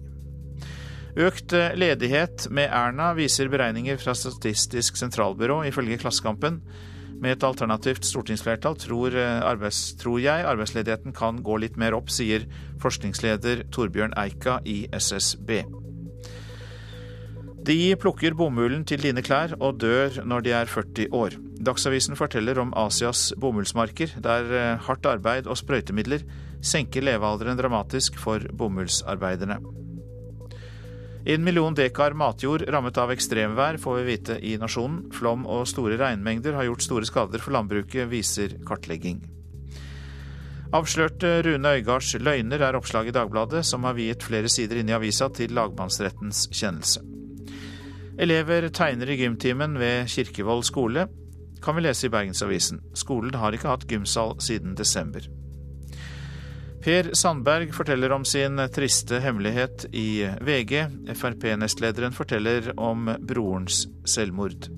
Økt 1.19 1.53
ledighet 1.75 2.47
med 2.55 2.71
Erna 2.71 3.11
viser 3.19 3.51
beregninger 3.51 3.99
fra 3.99 4.15
Statistisk 4.15 4.99
sentralbyrå, 5.01 5.65
ifølge 5.67 5.99
Klassekampen. 5.99 6.61
Med 7.21 7.37
et 7.37 7.45
alternativt 7.45 8.07
stortingsflertall 8.09 8.79
tror, 8.81 9.15
arbeids, 9.45 9.93
tror, 10.01 10.17
jeg 10.25 10.47
arbeidsledigheten 10.49 11.13
kan 11.17 11.43
gå 11.45 11.59
litt 11.61 11.77
mer 11.81 11.93
opp, 11.99 12.09
sier 12.09 12.47
forskningsleder 12.81 13.67
Torbjørn 13.75 14.17
Eika 14.17 14.57
i 14.65 14.87
SSB. 14.97 15.59
De 17.61 17.93
plukker 18.01 18.33
bomullen 18.33 18.87
til 18.89 19.03
dine 19.05 19.21
klær 19.21 19.53
og 19.61 19.83
dør 19.83 20.23
når 20.25 20.45
de 20.47 20.53
er 20.57 20.71
40 20.71 21.11
år. 21.13 21.37
Dagsavisen 21.61 22.17
forteller 22.17 22.57
om 22.63 22.73
Asias 22.73 23.35
bomullsmarker, 23.37 24.15
der 24.25 24.49
eh, 24.57 24.79
hardt 24.81 25.05
arbeid 25.05 25.45
og 25.45 25.59
sprøytemidler 25.61 26.25
senker 26.65 27.05
levealderen 27.05 27.61
dramatisk 27.61 28.17
for 28.23 28.41
bomullsarbeiderne. 28.57 29.59
En 31.25 31.45
million 31.45 31.75
dekar 31.77 32.15
matjord 32.17 32.63
rammet 32.73 32.97
av 32.97 33.11
ekstremvær, 33.13 33.77
får 33.83 33.99
vi 33.99 34.05
vite 34.07 34.39
i 34.41 34.55
Nasjonen. 34.61 35.03
Flom 35.13 35.45
og 35.45 35.67
store 35.69 35.99
regnmengder 36.01 36.57
har 36.57 36.65
gjort 36.65 36.87
store 36.87 37.09
skader 37.09 37.43
for 37.45 37.53
landbruket, 37.53 38.09
viser 38.09 38.57
kartlegging. 38.67 39.21
Avslørte 40.73 41.41
Rune 41.45 41.75
Øygards 41.77 42.15
løgner 42.15 42.63
er 42.63 42.79
oppslag 42.79 43.11
i 43.11 43.13
Dagbladet, 43.15 43.67
som 43.67 43.85
har 43.85 43.99
viet 43.99 44.23
flere 44.25 44.49
sider 44.49 44.81
inn 44.81 44.89
i 44.89 44.95
avisa 44.97 45.29
til 45.35 45.53
lagmannsrettens 45.53 46.47
kjennelse. 46.55 47.03
Elever 48.21 48.69
tegner 48.73 49.11
i 49.11 49.19
gymtimen 49.21 49.77
ved 49.81 50.09
Kirkevoll 50.13 50.65
skole, 50.65 51.09
kan 51.61 51.77
vi 51.77 51.85
lese 51.85 52.07
i 52.09 52.13
Bergensavisen. 52.15 52.81
Skolen 52.97 53.37
har 53.37 53.53
ikke 53.53 53.69
hatt 53.69 53.89
gymsal 53.91 54.39
siden 54.41 54.73
desember. 54.79 55.27
Per 56.81 57.11
Sandberg 57.13 57.75
forteller 57.77 58.13
om 58.13 58.23
sin 58.25 58.57
triste 58.73 59.19
hemmelighet 59.21 59.85
i 59.93 60.25
VG. 60.41 60.87
Frp-nestlederen 61.13 62.15
forteller 62.17 62.71
om 62.81 63.11
brorens 63.21 63.83
selvmord. 64.09 64.71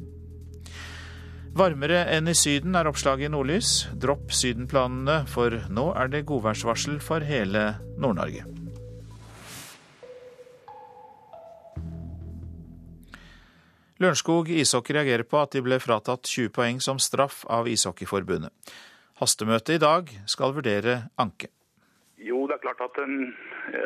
Varmere 1.55 2.01
enn 2.11 2.27
i 2.27 2.35
Syden 2.35 2.75
er 2.75 2.91
oppslaget 2.91 3.29
i 3.29 3.31
Nordlys. 3.31 3.85
Dropp 3.95 4.35
Sydenplanene, 4.35 5.21
for 5.31 5.55
nå 5.71 5.87
er 5.95 6.11
det 6.11 6.25
godværsvarsel 6.27 6.99
for 6.99 7.23
hele 7.23 7.69
Nord-Norge. 7.95 8.49
Lørenskog 14.03 14.51
ishockey 14.51 14.99
reagerer 14.99 15.23
på 15.23 15.39
at 15.39 15.55
de 15.55 15.63
ble 15.63 15.79
fratatt 15.79 16.27
20 16.27 16.51
poeng 16.51 16.83
som 16.83 16.99
straff 16.99 17.45
av 17.47 17.71
Ishockeyforbundet. 17.71 18.51
Hastemøtet 19.23 19.77
i 19.77 19.83
dag 19.87 20.17
skal 20.27 20.59
vurdere 20.59 21.05
anke. 21.15 21.55
Det 22.47 22.55
er 22.55 22.65
klart 22.65 22.83
at 22.89 23.05
en 23.05 23.37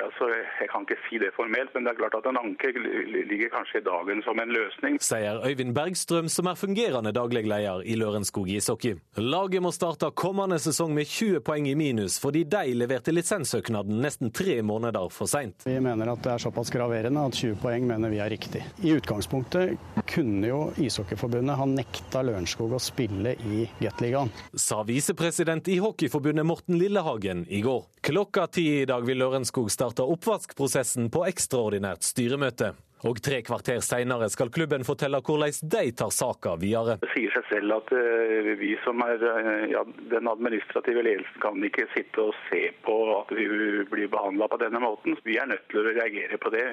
altså, 0.07 0.29
jeg 0.61 0.69
kan 0.73 0.87
ikke 0.87 0.99
si 1.07 1.21
det 1.23 1.33
formelt, 1.37 1.73
men 1.75 1.87
det 1.87 1.95
er 1.95 2.01
klart 2.01 2.17
at 2.19 2.29
en 2.31 2.41
anke 2.41 2.73
ligger 2.75 3.51
kanskje 3.55 3.81
i 3.81 3.87
dagen 3.87 4.23
som 4.27 4.41
en 4.43 4.53
løsning. 4.55 4.99
Sier 5.03 5.41
Øyvind 5.47 5.75
Bergstrøm, 5.77 6.29
som 6.33 6.51
er 6.51 6.59
fungerende 6.59 7.13
daglig 7.17 7.45
leder 7.47 7.85
i 7.85 7.97
Lørenskog 7.99 8.49
ishockey. 8.51 8.97
Laget 9.21 9.63
må 9.63 9.73
starte 9.75 10.11
kommende 10.17 10.59
sesong 10.63 10.95
med 10.97 11.09
20 11.11 11.43
poeng 11.47 11.69
i 11.69 11.75
minus, 11.79 12.19
fordi 12.23 12.45
de 12.51 12.75
leverte 12.77 13.15
lisenssøknaden 13.15 14.01
nesten 14.03 14.33
tre 14.35 14.61
måneder 14.63 15.11
for 15.13 15.31
seint. 15.31 15.67
Vi 15.67 15.79
mener 15.81 16.13
at 16.13 16.23
det 16.25 16.35
er 16.35 16.45
såpass 16.47 16.73
graverende 16.75 17.27
at 17.27 17.39
20 17.39 17.61
poeng 17.63 17.87
mener 17.89 18.13
vi 18.13 18.21
er 18.23 18.33
riktig. 18.33 18.65
I 18.85 18.97
utgangspunktet 18.97 19.77
kunne 20.11 20.51
jo 20.51 20.61
Ishockeyforbundet 20.83 21.59
ha 21.59 21.69
nekta 21.71 22.23
Lørenskog 22.27 22.77
å 22.77 22.83
spille 22.83 23.37
i 23.47 23.67
Gateligaen. 23.81 24.33
Sa 24.55 24.83
visepresident 24.87 25.69
i 25.73 25.79
Hockeyforbundet 25.83 26.47
Morten 26.47 26.79
Lillehagen 26.81 27.45
i 27.49 27.63
går. 27.65 27.85
Klokka 28.07 28.47
ti 28.47 28.67
i 28.83 28.87
dag 28.87 29.03
vil 29.07 29.19
Lørenskog 29.19 29.71
starte 29.77 30.07
oppvaskprosessen 30.17 31.11
på 31.13 31.27
ekstraordinært 31.29 32.07
styremøte. 32.07 32.73
Og 33.05 33.21
tre 33.21 33.43
kvarter 33.45 33.83
seinere 33.85 34.31
skal 34.33 34.49
klubben 34.55 34.87
fortelle 34.89 35.21
hvordan 35.25 35.53
de 35.75 35.91
tar 36.01 36.13
saka 36.15 36.55
videre. 36.57 36.97
Det 37.03 37.11
sier 37.13 37.35
seg 37.35 37.45
selv 37.51 37.77
at 37.77 37.93
uh, 37.93 38.49
vi 38.57 38.73
som 38.87 39.05
er 39.05 39.21
uh, 39.21 39.67
ja, 39.69 39.85
den 40.15 40.31
administrative 40.33 41.05
ledelsen 41.05 41.43
kan 41.45 41.61
ikke 41.69 41.87
sitte 41.93 42.25
og 42.25 42.33
se 42.49 42.71
på 42.87 42.97
at 43.19 43.37
vi 43.37 43.47
blir 43.93 44.09
behandla 44.13 44.49
på 44.49 44.61
denne 44.65 44.81
måten. 44.83 45.19
Vi 45.29 45.37
er 45.37 45.51
nødt 45.53 45.69
til 45.69 45.83
å 45.83 45.87
reagere 45.91 46.41
på 46.41 46.53
det. 46.57 46.71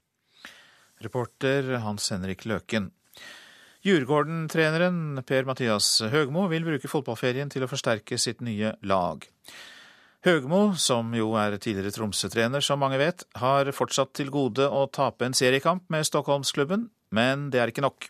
Reporter 1.04 1.76
Hans 1.84 2.08
Henrik 2.16 2.48
Løken. 2.48 2.94
Djurgården-treneren 3.84 5.20
Per-Mathias 5.28 5.98
Høgmo 6.08 6.48
vil 6.48 6.64
bruke 6.64 6.88
fotballferien 6.88 7.52
til 7.52 7.66
å 7.66 7.68
forsterke 7.68 8.16
sitt 8.16 8.40
nye 8.40 8.78
lag. 8.88 9.28
Høgmo, 10.24 10.72
som 10.80 11.10
jo 11.12 11.34
er 11.36 11.58
tidligere 11.60 11.92
Tromsø-trener, 11.92 12.64
som 12.64 12.80
mange 12.80 12.96
vet, 13.02 13.26
har 13.42 13.68
fortsatt 13.76 14.14
til 14.16 14.30
gode 14.32 14.64
å 14.72 14.86
tape 14.88 15.28
en 15.28 15.36
seriekamp 15.36 15.90
med 15.92 16.08
Stockholmsklubben, 16.08 16.86
men 17.12 17.50
det 17.52 17.60
er 17.60 17.74
ikke 17.74 17.84
nok. 17.84 18.08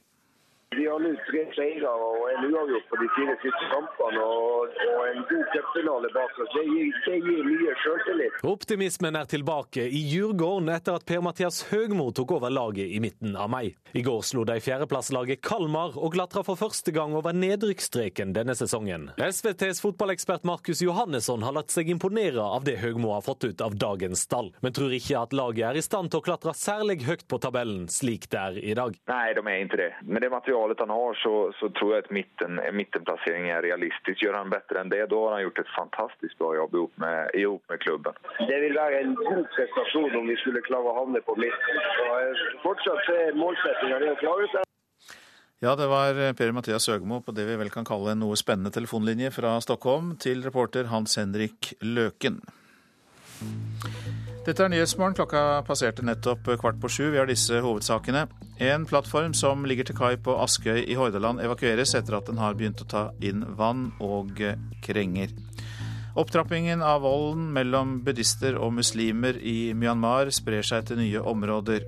Vi 0.78 0.86
har 0.86 1.02
lurt 1.02 1.26
tre 1.26 1.43
seire 1.56 1.90
og 1.90 2.26
en 2.32 2.48
uavgjort 2.50 2.88
på 2.92 3.00
de 3.02 3.10
fire 3.18 3.36
siste 3.44 3.70
kampene 3.72 4.24
og, 4.24 4.74
og 4.94 5.04
en 5.10 5.22
god 5.30 5.46
cupfinale 5.54 6.12
bak 6.16 6.40
oss, 6.44 6.52
det 6.56 6.66
gir, 6.70 6.92
det 7.08 7.20
gir 7.26 7.48
mye 7.48 7.76
selvtillit. 7.84 8.42
Optimismen 8.54 9.20
er 9.20 9.30
tilbake 9.30 9.86
i 9.88 10.02
Djurgården 10.12 10.72
etter 10.74 10.98
at 11.00 11.08
Per-Mathias 11.10 11.64
Høgmo 11.72 12.10
tok 12.16 12.36
over 12.38 12.54
laget 12.54 12.92
i 12.92 13.02
midten 13.04 13.38
av 13.40 13.52
mai. 13.54 13.76
I 13.94 14.04
går 14.06 14.22
slo 14.26 14.46
de 14.50 14.58
fjerdeplasslaget 14.64 15.44
Kalmar 15.46 15.98
og 16.00 16.16
klatra 16.16 16.44
for 16.46 16.60
første 16.60 16.94
gang 16.96 17.14
over 17.18 17.36
nedrykksstreken 17.38 18.34
denne 18.36 18.56
sesongen. 18.58 19.12
SVTs 19.18 19.82
fotballekspert 19.84 20.48
Markus 20.50 20.82
Johannesson 20.82 21.46
har 21.46 21.56
latt 21.56 21.74
seg 21.74 21.92
imponere 21.94 22.44
av 22.44 22.66
det 22.68 22.80
Høgmo 22.82 23.14
har 23.14 23.26
fått 23.26 23.46
ut 23.46 23.62
av 23.62 23.78
dagens 23.78 24.26
stall, 24.28 24.54
men 24.66 24.74
tror 24.76 24.94
ikke 24.96 25.22
at 25.22 25.36
laget 25.38 25.70
er 25.70 25.80
i 25.80 25.86
stand 25.86 26.12
til 26.12 26.22
å 26.22 26.26
klatre 26.26 26.56
særlig 26.58 27.02
høyt 27.08 27.28
på 27.30 27.40
tabellen 27.44 27.88
slik 27.92 28.30
det 28.34 28.40
er 28.40 28.60
i 28.60 28.76
dag. 28.78 28.96
Nei, 29.10 29.34
de 29.36 29.44
er 29.44 29.64
ikke 29.66 29.80
det. 29.80 29.92
Med 30.08 30.24
det 30.26 30.32
materialet 30.34 30.82
han 30.84 30.94
har, 30.94 31.18
så, 31.22 31.34
så 31.60 31.70
tror 31.78 31.94
jeg 31.96 32.06
at 32.06 32.12
midten, 32.16 32.60
midtenplassering 32.78 33.50
er 33.52 33.64
realistisk. 33.66 34.22
Gjør 34.24 34.38
han 34.40 34.52
bedre 34.54 34.82
enn 34.82 34.92
det, 34.94 35.04
da 35.12 35.22
har 35.26 35.38
han 35.38 35.46
gjort 35.46 35.64
et 35.64 35.72
fantastisk 35.76 36.38
bra 36.42 36.54
jobb 36.58 36.78
ihop 36.80 37.02
med, 37.04 37.40
med 37.72 37.84
klubben. 37.86 38.20
Det 38.40 38.60
vil 38.66 38.78
være 38.78 39.02
en 39.04 39.16
god 39.20 39.46
prestasjon 39.56 40.20
om 40.20 40.30
vi 40.30 40.38
skulle 40.42 40.64
klare 40.68 40.92
å 40.92 40.98
havne 41.02 41.24
på 41.26 41.38
midten. 41.40 41.82
Så 41.98 42.10
eh, 42.20 42.46
fortsatt 42.66 43.12
er 43.18 43.40
målsettinga 43.40 44.02
å 44.14 44.20
klare 44.22 44.52
seg. 44.56 44.70
Ja, 45.64 45.78
det 45.80 45.86
var 45.88 46.18
Per-Mathias 46.36 46.90
Høgmo 46.92 47.22
på 47.24 47.32
det 47.32 47.46
vi 47.48 47.56
vel 47.56 47.70
kan 47.72 47.88
kalle 47.88 48.12
en 48.12 48.20
noe 48.20 48.36
spennende 48.36 48.74
telefonlinje 48.76 49.32
fra 49.32 49.56
Stockholm 49.64 50.18
til 50.20 50.44
reporter 50.44 50.92
Hans 50.92 51.16
Henrik 51.22 51.72
Løken. 51.80 52.42
Dette 54.44 54.66
er 54.66 54.72
Nyhetsmorgen. 54.74 55.14
Klokka 55.16 55.62
passerte 55.64 56.04
nettopp 56.04 56.50
kvart 56.60 56.80
på 56.84 56.90
sju. 56.92 57.06
Vi 57.14 57.20
har 57.22 57.30
disse 57.30 57.62
hovedsakene. 57.64 58.26
En 58.60 58.84
plattform 58.84 59.32
som 59.32 59.64
ligger 59.64 59.88
til 59.88 59.96
kai 59.96 60.18
på 60.20 60.36
Askøy 60.44 60.82
i 60.84 60.98
Hordaland 61.00 61.40
evakueres 61.40 61.94
etter 61.96 62.18
at 62.18 62.28
den 62.28 62.42
har 62.44 62.58
begynt 62.60 62.84
å 62.84 62.88
ta 62.92 63.04
inn 63.24 63.46
vann 63.56 63.94
og 64.04 64.42
krenger. 64.84 65.32
Opptrappingen 66.20 66.84
av 66.84 67.06
volden 67.06 67.48
mellom 67.56 68.02
buddhister 68.04 68.60
og 68.60 68.76
muslimer 68.82 69.40
i 69.40 69.72
Myanmar 69.80 70.34
sprer 70.36 70.68
seg 70.68 70.90
til 70.90 71.00
nye 71.00 71.24
områder. 71.24 71.88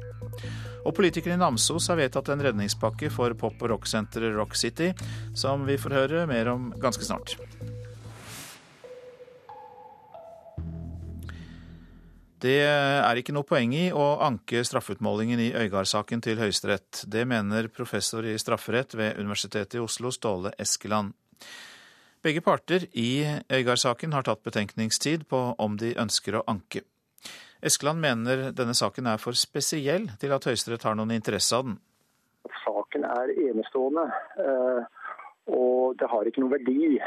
Og 0.85 0.95
politikerne 0.95 1.35
i 1.35 1.41
Namsos 1.43 1.89
har 1.91 2.00
vedtatt 2.00 2.31
en 2.31 2.45
redningspakke 2.47 3.12
for 3.12 3.35
pop- 3.35 3.67
og 3.67 3.74
rocksenteret 3.74 4.31
Rock 4.39 4.55
City, 4.55 4.93
som 5.35 5.67
vi 5.67 5.75
får 5.81 6.00
høre 6.00 6.25
mer 6.31 6.53
om 6.55 6.71
ganske 6.79 7.03
snart. 7.03 7.35
Det 12.41 12.57
er 12.67 13.15
ikke 13.15 13.31
noe 13.31 13.47
poeng 13.47 13.71
i 13.71 13.85
å 13.95 14.05
anke 14.25 14.59
straffeutmålingen 14.67 15.39
i 15.39 15.53
Øygard-saken 15.55 16.19
til 16.25 16.41
Høyesterett. 16.41 17.05
Det 17.07 17.23
mener 17.27 17.69
professor 17.71 18.25
i 18.27 18.33
strafferett 18.41 18.91
ved 18.99 19.21
Universitetet 19.21 19.77
i 19.77 19.83
Oslo, 19.83 20.11
Ståle 20.11 20.51
Eskeland. 20.59 21.13
Begge 22.25 22.41
parter 22.43 22.87
i 22.91 23.23
Øygard-saken 23.53 24.11
har 24.17 24.25
tatt 24.27 24.43
betenkningstid 24.43 25.23
på 25.31 25.39
om 25.61 25.77
de 25.79 25.93
ønsker 26.01 26.35
å 26.35 26.43
anke. 26.51 26.83
Eskeland 27.63 28.03
mener 28.03 28.49
denne 28.51 28.75
saken 28.75 29.07
er 29.07 29.21
for 29.21 29.37
spesiell 29.39 30.09
til 30.19 30.35
at 30.35 30.47
Høyesterett 30.49 30.83
har 30.83 30.97
noen 30.99 31.15
interesse 31.15 31.55
av 31.55 31.69
den. 31.69 31.77
Saken 32.65 33.07
er 33.07 33.31
enestående, 33.45 34.09
og 35.55 35.95
det 36.01 36.11
har 36.11 36.27
ikke 36.27 36.43
noen 36.43 36.57
verdi 36.57 36.99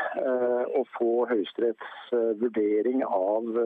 å 0.72 0.86
få 0.96 1.12
Høyesteretts 1.28 2.16
vurdering 2.40 3.04
av 3.04 3.60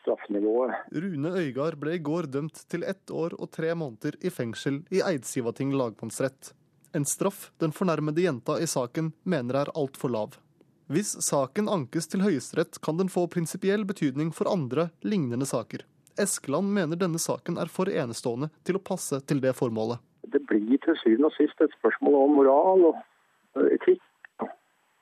straffenivået. 0.00 0.74
Rune 0.92 1.32
Øygard 1.40 1.78
ble 1.80 1.96
i 1.96 2.02
går 2.04 2.28
dømt 2.32 2.64
til 2.68 2.84
ett 2.84 3.10
år 3.10 3.36
og 3.38 3.50
tre 3.50 3.74
måneder 3.74 4.18
i 4.20 4.30
fengsel 4.30 4.82
i 4.92 5.00
Eidsivating 5.00 5.72
lagmannsrett. 5.76 6.52
En 6.92 7.04
straff 7.08 7.50
den 7.58 7.72
fornærmede 7.72 8.20
jenta 8.20 8.58
i 8.60 8.66
saken 8.68 9.12
mener 9.24 9.62
er 9.62 9.72
altfor 9.72 10.12
lav. 10.12 10.36
Hvis 10.92 11.14
saken 11.24 11.70
ankes 11.72 12.10
til 12.12 12.20
Høyesterett, 12.20 12.76
kan 12.84 12.98
den 12.98 13.08
få 13.08 13.24
prinsipiell 13.32 13.86
betydning 13.88 14.32
for 14.36 14.50
andre, 14.50 14.90
lignende 15.00 15.48
saker. 15.48 15.86
Eskeland 16.20 16.68
mener 16.68 17.00
denne 17.00 17.20
saken 17.22 17.56
er 17.56 17.70
for 17.72 17.88
enestående 17.88 18.50
til 18.66 18.76
å 18.76 18.84
passe 18.84 19.22
til 19.24 19.40
det 19.40 19.54
formålet. 19.56 20.02
Det 20.28 20.42
blir 20.50 20.76
til 20.84 20.98
syvende 21.00 21.30
og 21.30 21.36
sist 21.38 21.64
et 21.64 21.72
spørsmål 21.78 22.18
om 22.18 22.36
moral 22.42 22.84
og 22.90 23.64
etikk, 23.72 24.02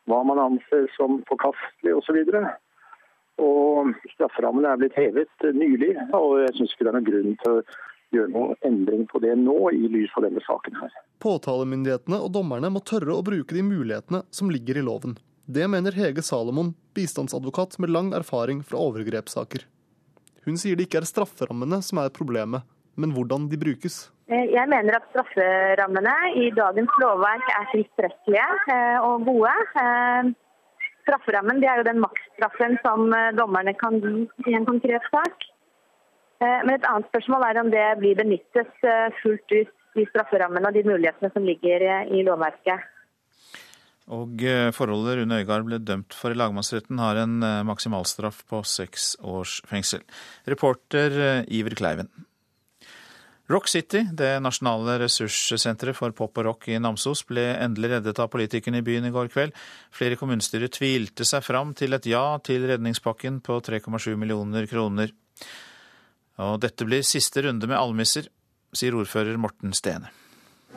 hva 0.07 0.23
man 0.27 0.39
anser 0.43 0.87
som 0.95 1.25
forkastelig 1.27 1.97
osv. 1.99 2.23
Og 3.41 3.95
Strafferammene 4.15 4.75
er 4.75 4.81
blitt 4.81 4.99
hevet 4.99 5.47
nylig, 5.57 5.95
og 6.17 6.43
jeg 6.45 6.57
syns 6.59 6.75
ikke 6.75 6.87
det 6.87 6.93
er 6.93 6.99
noen 6.99 7.09
grunn 7.09 7.39
til 7.41 7.57
å 7.57 7.63
gjøre 8.11 8.33
noen 8.35 8.55
endring 8.67 9.07
på 9.11 9.21
det 9.23 9.33
nå, 9.39 9.57
i 9.73 9.89
lys 9.91 10.13
av 10.19 10.27
denne 10.27 10.43
saken 10.45 10.79
her. 10.81 10.95
Påtalemyndighetene 11.23 12.21
og 12.21 12.33
dommerne 12.35 12.73
må 12.75 12.83
tørre 12.85 13.17
å 13.17 13.25
bruke 13.27 13.57
de 13.57 13.65
mulighetene 13.65 14.25
som 14.35 14.51
ligger 14.53 14.81
i 14.81 14.85
loven. 14.87 15.17
Det 15.51 15.67
mener 15.71 15.97
Hege 15.97 16.23
Salomon, 16.23 16.75
bistandsadvokat 16.95 17.79
med 17.83 17.91
lang 17.91 18.13
erfaring 18.15 18.63
fra 18.67 18.83
overgrepssaker. 18.83 19.65
Hun 20.47 20.59
sier 20.61 20.77
det 20.79 20.87
ikke 20.89 21.03
er 21.03 21.09
strafferammene 21.09 21.81
som 21.85 22.01
er 22.03 22.13
problemet, 22.15 22.67
men 23.01 23.15
hvordan 23.15 23.49
de 23.51 23.59
brukes. 23.61 24.09
Jeg 24.31 24.67
mener 24.71 24.99
at 24.99 25.09
strafferammene 25.11 26.15
i 26.39 26.51
dagens 26.55 26.93
lovverk 27.03 27.51
er 27.57 27.67
tilstrekkelige 27.73 28.79
og 29.07 29.27
gode. 29.27 29.55
Strafferammen 31.03 31.61
det 31.63 31.69
er 31.71 31.81
jo 31.81 31.89
den 31.89 32.03
maksstraffen 32.03 32.77
som 32.85 33.11
dommerne 33.39 33.75
kan 33.79 33.99
gi 34.03 34.27
i 34.51 34.57
en 34.57 34.69
konkret 34.69 35.07
sak. 35.13 35.47
Men 36.41 36.73
et 36.73 36.87
annet 36.89 37.09
spørsmål 37.11 37.45
er 37.45 37.61
om 37.61 37.71
det 37.73 37.87
blir 38.01 38.17
benyttet 38.17 38.87
fullt 39.21 39.53
ut, 39.53 39.75
de 39.99 40.07
strafferammene 40.09 40.71
og 40.71 40.77
de 40.77 40.85
mulighetene 40.87 41.29
som 41.35 41.45
ligger 41.45 41.85
i 42.15 42.23
lovverket. 42.25 42.87
Og 44.11 44.41
forholdet 44.73 45.19
Rune 45.21 45.41
Øygard 45.43 45.67
ble 45.67 45.81
dømt 45.83 46.17
for 46.17 46.33
i 46.33 46.39
lagmannsretten 46.39 47.03
har 47.03 47.21
en 47.21 47.37
maksimalstraff 47.69 48.41
på 48.49 48.63
seks 48.65 49.13
års 49.21 49.59
fengsel. 49.69 50.01
Reporter 50.49 51.45
Iver 51.45 51.77
Kleiven. 51.77 52.09
Rock 53.51 53.67
City, 53.69 54.05
det 54.15 54.37
nasjonale 54.45 54.95
ressurssenteret 55.03 55.97
for 55.99 56.15
pop 56.15 56.39
og 56.39 56.45
rock 56.47 56.69
i 56.71 56.77
Namsos, 56.79 57.25
ble 57.27 57.49
endelig 57.57 57.97
reddet 57.97 58.21
av 58.23 58.29
politikerne 58.31 58.79
i 58.79 58.85
byen 58.87 59.09
i 59.09 59.11
går 59.11 59.27
kveld. 59.33 59.57
Flere 59.91 60.19
kommunestyrer 60.21 60.71
tvilte 60.71 61.27
seg 61.27 61.43
fram 61.43 61.73
til 61.75 61.97
et 61.97 62.07
ja 62.07 62.23
til 62.47 62.69
redningspakken 62.71 63.41
på 63.43 63.59
3,7 63.67 64.15
millioner 64.21 64.71
kroner. 64.71 65.11
Og 66.47 66.61
dette 66.63 66.87
blir 66.87 67.03
siste 67.03 67.43
runde 67.43 67.67
med 67.67 67.81
almisser, 67.81 68.31
sier 68.71 68.95
ordfører 68.95 69.41
Morten 69.43 69.75
Stene. 69.75 70.13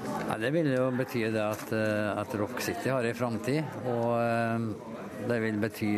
Ja, 0.02 0.40
det 0.42 0.50
vil 0.56 0.72
jo 0.74 0.88
bety 0.98 1.28
at, 1.30 1.68
at 1.78 2.34
Rock 2.42 2.58
City 2.66 2.90
har 2.90 3.06
en 3.06 3.20
framtid. 3.22 3.62
Og 3.86 5.30
det 5.30 5.38
vil 5.46 5.62
bety 5.62 5.94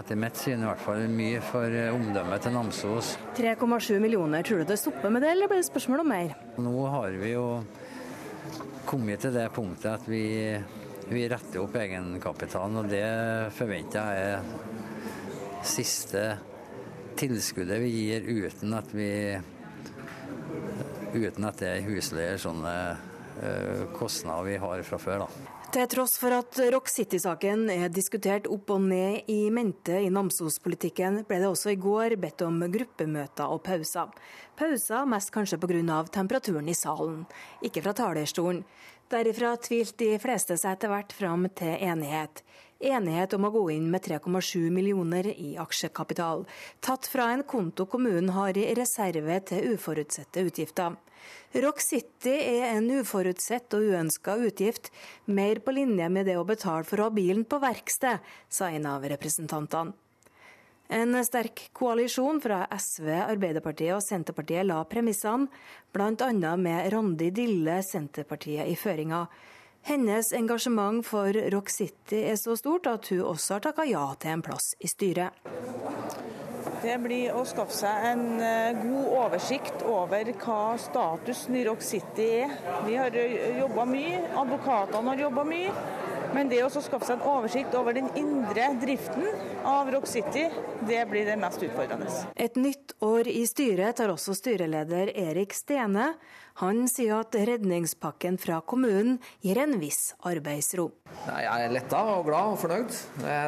etter 0.00 0.18
mitt 0.20 0.38
syn 0.38 0.62
i 0.62 0.68
hvert 0.68 0.82
fall 0.82 1.04
mye 1.10 1.40
for 1.44 1.76
omdømmet 1.92 2.44
til 2.44 2.54
Namsos. 2.54 3.14
3,7 3.38 3.98
millioner, 4.02 4.44
tror 4.46 4.62
du 4.62 4.70
det 4.70 4.78
stopper 4.80 5.12
med 5.12 5.24
det, 5.24 5.34
eller 5.34 5.50
blir 5.50 5.62
det 5.62 5.68
spørsmål 5.68 6.04
om 6.04 6.10
mer? 6.12 6.34
Nå 6.60 6.74
har 6.92 7.16
vi 7.20 7.32
jo 7.32 7.46
kommet 8.86 9.24
til 9.24 9.34
det 9.34 9.48
punktet 9.54 9.90
at 9.96 10.06
vi, 10.10 10.24
vi 11.10 11.24
retter 11.30 11.62
opp 11.62 11.74
egenkapitalen, 11.80 12.82
og 12.82 12.90
det 12.92 13.06
forventer 13.56 14.12
jeg 14.12 14.30
er 14.30 15.66
siste 15.66 16.22
tilskuddet 17.18 17.80
vi 17.82 17.90
gir 17.90 18.26
uten 18.46 18.76
at 18.76 18.92
vi 18.94 19.10
uten 21.16 21.48
at 21.48 21.60
det 21.62 21.74
husleier 21.86 22.38
sånne 22.40 22.74
kostnader 23.96 24.46
vi 24.48 24.56
har 24.60 24.82
fra 24.86 24.98
før. 25.00 25.24
da. 25.24 25.55
Til 25.76 25.84
tross 25.92 26.14
for 26.16 26.32
at 26.32 26.56
Rock 26.72 26.86
City-saken 26.88 27.66
er 27.68 27.90
diskutert 27.92 28.46
opp 28.48 28.70
og 28.72 28.86
ned 28.88 29.26
i 29.28 29.50
mente 29.52 29.98
i 30.00 30.06
Namsos-politikken, 30.08 31.18
ble 31.28 31.40
det 31.42 31.50
også 31.50 31.74
i 31.74 31.76
går 31.76 32.14
bedt 32.22 32.40
om 32.46 32.62
gruppemøter 32.72 33.52
og 33.52 33.60
pauser. 33.66 34.08
Pauser 34.56 35.04
mest 35.04 35.34
kanskje 35.34 35.58
pga. 35.60 35.98
temperaturen 36.08 36.70
i 36.72 36.72
salen, 36.72 37.26
ikke 37.60 37.82
fra 37.84 37.92
talerstolen. 37.92 38.64
Derifra 39.12 39.52
tvilte 39.60 40.00
de 40.00 40.16
fleste 40.18 40.56
seg 40.56 40.78
etter 40.78 40.88
hvert 40.88 41.12
fram 41.12 41.44
til 41.52 41.76
enighet. 41.76 42.40
Enighet 42.76 43.32
om 43.32 43.46
å 43.48 43.50
gå 43.54 43.62
inn 43.72 43.86
med 43.90 44.04
3,7 44.04 44.68
millioner 44.68 45.30
i 45.32 45.54
aksjekapital, 45.56 46.44
tatt 46.84 47.08
fra 47.08 47.30
en 47.32 47.44
konto 47.48 47.86
kommunen 47.88 48.34
har 48.36 48.58
i 48.58 48.66
reserve 48.76 49.38
til 49.48 49.76
uforutsette 49.76 50.44
utgifter. 50.44 50.98
Rock 51.56 51.80
City 51.80 52.34
er 52.36 52.74
en 52.74 52.90
uforutsett 52.98 53.72
og 53.78 53.88
uønska 53.88 54.36
utgift, 54.44 54.90
mer 55.24 55.62
på 55.64 55.72
linje 55.72 56.10
med 56.12 56.28
det 56.28 56.36
å 56.36 56.44
betale 56.44 56.84
for 56.84 57.00
å 57.00 57.08
ha 57.08 57.16
bilen 57.16 57.46
på 57.48 57.62
verksted, 57.64 58.20
sa 58.48 58.68
en 58.68 58.90
av 58.92 59.08
representantene. 59.08 59.96
En 60.86 61.16
sterk 61.26 61.64
koalisjon 61.74 62.38
fra 62.44 62.60
SV, 62.70 63.08
Arbeiderpartiet 63.24 63.96
og 63.96 64.04
Senterpartiet 64.04 64.68
la 64.68 64.84
premissene, 64.86 65.48
bl.a. 65.90 66.52
med 66.60 66.92
Randi 66.92 67.32
Dille, 67.34 67.80
Senterpartiet, 67.82 68.68
i 68.70 68.76
føringa. 68.78 69.24
Hennes 69.86 70.32
engasjement 70.32 71.06
for 71.06 71.32
Rock 71.50 71.68
City 71.70 72.24
er 72.26 72.34
så 72.36 72.56
stort 72.58 72.88
at 72.90 73.06
hun 73.12 73.20
også 73.22 73.54
har 73.54 73.62
takka 73.68 73.84
ja 73.86 74.02
til 74.18 74.32
en 74.34 74.40
plass 74.42 74.72
i 74.82 74.88
styret. 74.90 75.30
Det 76.82 76.96
blir 77.04 77.36
å 77.38 77.44
skaffe 77.46 77.76
seg 77.76 78.06
en 78.08 78.24
eh, 78.42 78.80
god 78.80 79.06
oversikt 79.20 79.84
over 79.86 80.32
hva 80.42 80.74
status 80.82 81.44
New 81.54 81.62
Rock 81.68 81.86
City 81.86 82.26
er. 82.40 82.56
Vi 82.82 82.98
har 82.98 83.14
jobba 83.60 83.86
mye, 83.86 84.24
advokatene 84.42 85.14
har 85.14 85.22
jobba 85.28 85.46
mye. 85.54 85.70
Men 86.36 86.50
det 86.52 86.58
å 86.60 86.68
skaffe 86.68 87.06
seg 87.08 87.16
en 87.16 87.28
oversikt 87.30 87.74
over 87.78 87.96
den 87.96 88.10
indre 88.18 88.66
driften 88.76 89.24
av 89.64 89.88
Rock 89.88 90.04
City, 90.10 90.42
det 90.84 90.98
blir 91.08 91.24
det 91.24 91.38
mest 91.40 91.62
utfordrende. 91.64 92.10
Et 92.36 92.58
nytt 92.60 92.92
år 93.00 93.30
i 93.32 93.46
styret 93.48 93.96
tar 93.96 94.12
også 94.12 94.34
styreleder 94.36 95.14
Erik 95.16 95.56
Stene. 95.56 96.10
Han 96.60 96.82
sier 96.92 97.22
at 97.22 97.38
redningspakken 97.40 98.36
fra 98.40 98.58
kommunen 98.68 99.16
gir 99.40 99.62
en 99.62 99.78
viss 99.80 100.10
arbeidsro. 100.28 100.90
Jeg 101.24 101.48
er 101.48 101.72
letta 101.72 102.02
og 102.18 102.28
glad 102.28 102.52
og 102.52 102.60
fornøyd. 102.60 103.00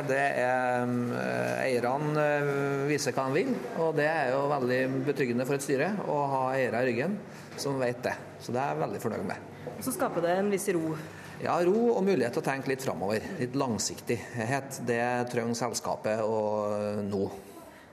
Det 0.09 0.17
er 0.17 0.89
eh, 0.89 1.69
Eierne 1.69 2.25
eh, 2.25 2.83
viser 2.89 3.17
hva 3.17 3.29
de 3.29 3.43
vil, 3.43 3.53
og 3.85 4.01
det 4.01 4.09
er 4.09 4.33
jo 4.33 4.43
veldig 4.55 4.81
betryggende 5.13 5.49
for 5.49 5.61
et 5.61 5.69
styre 5.69 5.93
å 6.09 6.19
ha 6.33 6.43
eiere 6.57 6.87
i 6.87 6.89
ryggen 6.89 7.21
som 7.61 7.77
vet 7.85 8.01
det. 8.09 8.17
Så 8.41 8.57
det 8.57 8.65
er 8.65 8.73
jeg 8.73 8.85
veldig 8.87 9.05
fornøyd 9.05 9.29
med. 9.29 9.57
Så 9.85 9.93
skaper 9.93 10.25
det 10.25 10.37
en 10.41 10.53
viss 10.57 10.71
ro? 10.73 10.97
Ja, 11.39 11.55
ro 11.63 11.93
og 11.93 12.01
mulighet 12.03 12.35
til 12.35 12.43
å 12.43 12.47
tenke 12.49 12.73
litt 12.73 12.83
framover. 12.83 13.23
Litt 13.39 13.55
langsiktighet. 13.59 14.81
Det 14.89 15.03
trenger 15.31 15.59
selskapet 15.59 16.25
og 16.27 17.05
nå. 17.07 17.29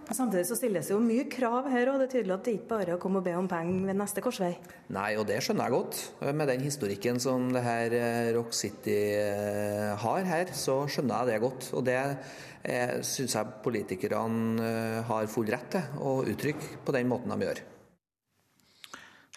Samtidig 0.05 0.45
så 0.45 0.55
stilles 0.57 0.89
jo 0.91 0.99
mye 1.01 1.25
krav 1.29 1.65
her, 1.73 1.89
og 1.89 1.97
det 1.97 2.05
er 2.05 2.11
tydelig 2.13 2.33
at 2.35 2.45
det 2.45 2.53
ikke 2.59 2.69
bare 2.75 2.91
er 2.91 2.97
å 2.97 3.01
komme 3.01 3.21
og 3.21 3.25
be 3.25 3.33
om 3.37 3.47
penger 3.49 3.87
ved 3.89 3.97
neste 3.97 4.21
korsvei. 4.21 4.51
Nei, 4.93 5.11
og 5.17 5.25
det 5.29 5.39
skjønner 5.41 5.65
jeg 5.65 5.73
godt. 5.73 6.01
Med 6.37 6.49
den 6.51 6.65
historikken 6.65 7.21
som 7.21 7.47
det 7.53 7.63
her 7.65 7.97
eh, 7.97 8.31
Rock 8.37 8.53
City 8.53 8.97
eh, 9.17 9.93
har 10.01 10.29
her, 10.29 10.53
så 10.53 10.83
skjønner 10.89 11.23
jeg 11.23 11.33
det 11.33 11.45
godt. 11.45 11.69
Og 11.73 11.85
det 11.89 11.99
eh, 12.01 12.97
syns 13.05 13.37
jeg 13.37 13.55
politikerne 13.65 14.73
har 15.09 15.31
full 15.31 15.49
rett 15.53 15.71
til 15.73 16.05
å 16.05 16.19
uttrykke 16.25 16.85
på 16.85 16.97
den 16.97 17.09
måten 17.09 17.33
de 17.33 17.49
gjør. 17.49 17.65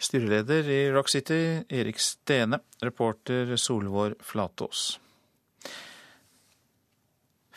Styreleder 0.03 0.69
i 0.69 0.79
Rock 0.93 1.09
City, 1.11 1.63
Erik 1.69 1.99
Stene. 1.99 2.61
Reporter 2.81 3.55
Solvår 3.55 4.15
Flatås. 4.23 4.99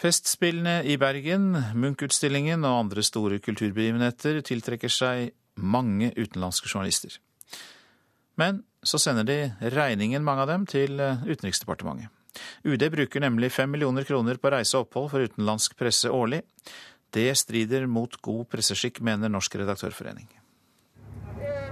Festspillene 0.02 0.80
i 0.82 0.96
Bergen, 0.98 1.52
Munch-utstillingen 1.78 2.64
og 2.66 2.80
andre 2.88 3.04
store 3.06 3.38
kulturbegivenheter 3.38 4.40
tiltrekker 4.42 4.90
seg 4.90 5.30
mange 5.62 6.10
utenlandske 6.16 6.66
journalister. 6.66 7.20
Men 8.34 8.64
så 8.82 8.98
sender 8.98 9.28
de 9.28 9.38
regningen, 9.70 10.24
mange 10.26 10.42
av 10.42 10.50
dem, 10.50 10.66
til 10.66 10.98
Utenriksdepartementet. 10.98 12.10
UD 12.66 12.82
bruker 12.90 13.22
nemlig 13.22 13.52
fem 13.52 13.70
millioner 13.70 14.08
kroner 14.08 14.40
på 14.42 14.50
reise 14.50 14.74
og 14.78 14.88
opphold 14.88 15.10
for 15.12 15.28
utenlandsk 15.28 15.76
presse 15.78 16.10
årlig. 16.10 16.42
Det 17.12 17.28
strider 17.38 17.86
mot 17.86 18.16
god 18.24 18.48
presseskikk, 18.50 19.02
mener 19.04 19.30
Norsk 19.30 19.60
redaktørforening. 19.60 20.26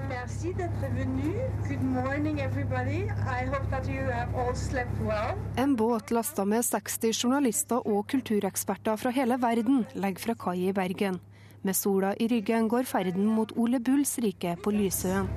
Merci 0.08 0.54
d'être 0.54 0.94
venu. 0.94 1.34
Good 1.68 1.82
morning, 1.82 2.40
everybody. 2.40 3.04
I 3.40 3.46
hope 3.46 3.70
that 3.70 3.88
you 3.88 4.02
have 4.10 4.34
all 4.34 4.54
slept 4.54 5.00
well. 5.00 5.36
En 5.56 5.76
båt 5.76 6.10
lasta 6.10 6.44
med 6.44 6.64
60 6.64 7.24
journalister 7.24 7.86
og 7.86 8.06
kultureksperter 8.08 8.96
fra 8.96 9.10
hele 9.10 9.36
verden 9.42 9.84
legger 9.94 10.20
fra 10.20 10.34
kai 10.34 10.68
i 10.68 10.72
Bergen. 10.72 11.20
Med 11.62 11.76
sola 11.76 12.14
i 12.16 12.28
ryggen 12.28 12.68
går 12.68 12.82
ferden 12.82 13.26
mot 13.26 13.52
Ole 13.56 13.80
Bulls 13.80 14.18
rike 14.18 14.56
på 14.64 14.70
Lysøen. 14.70 15.28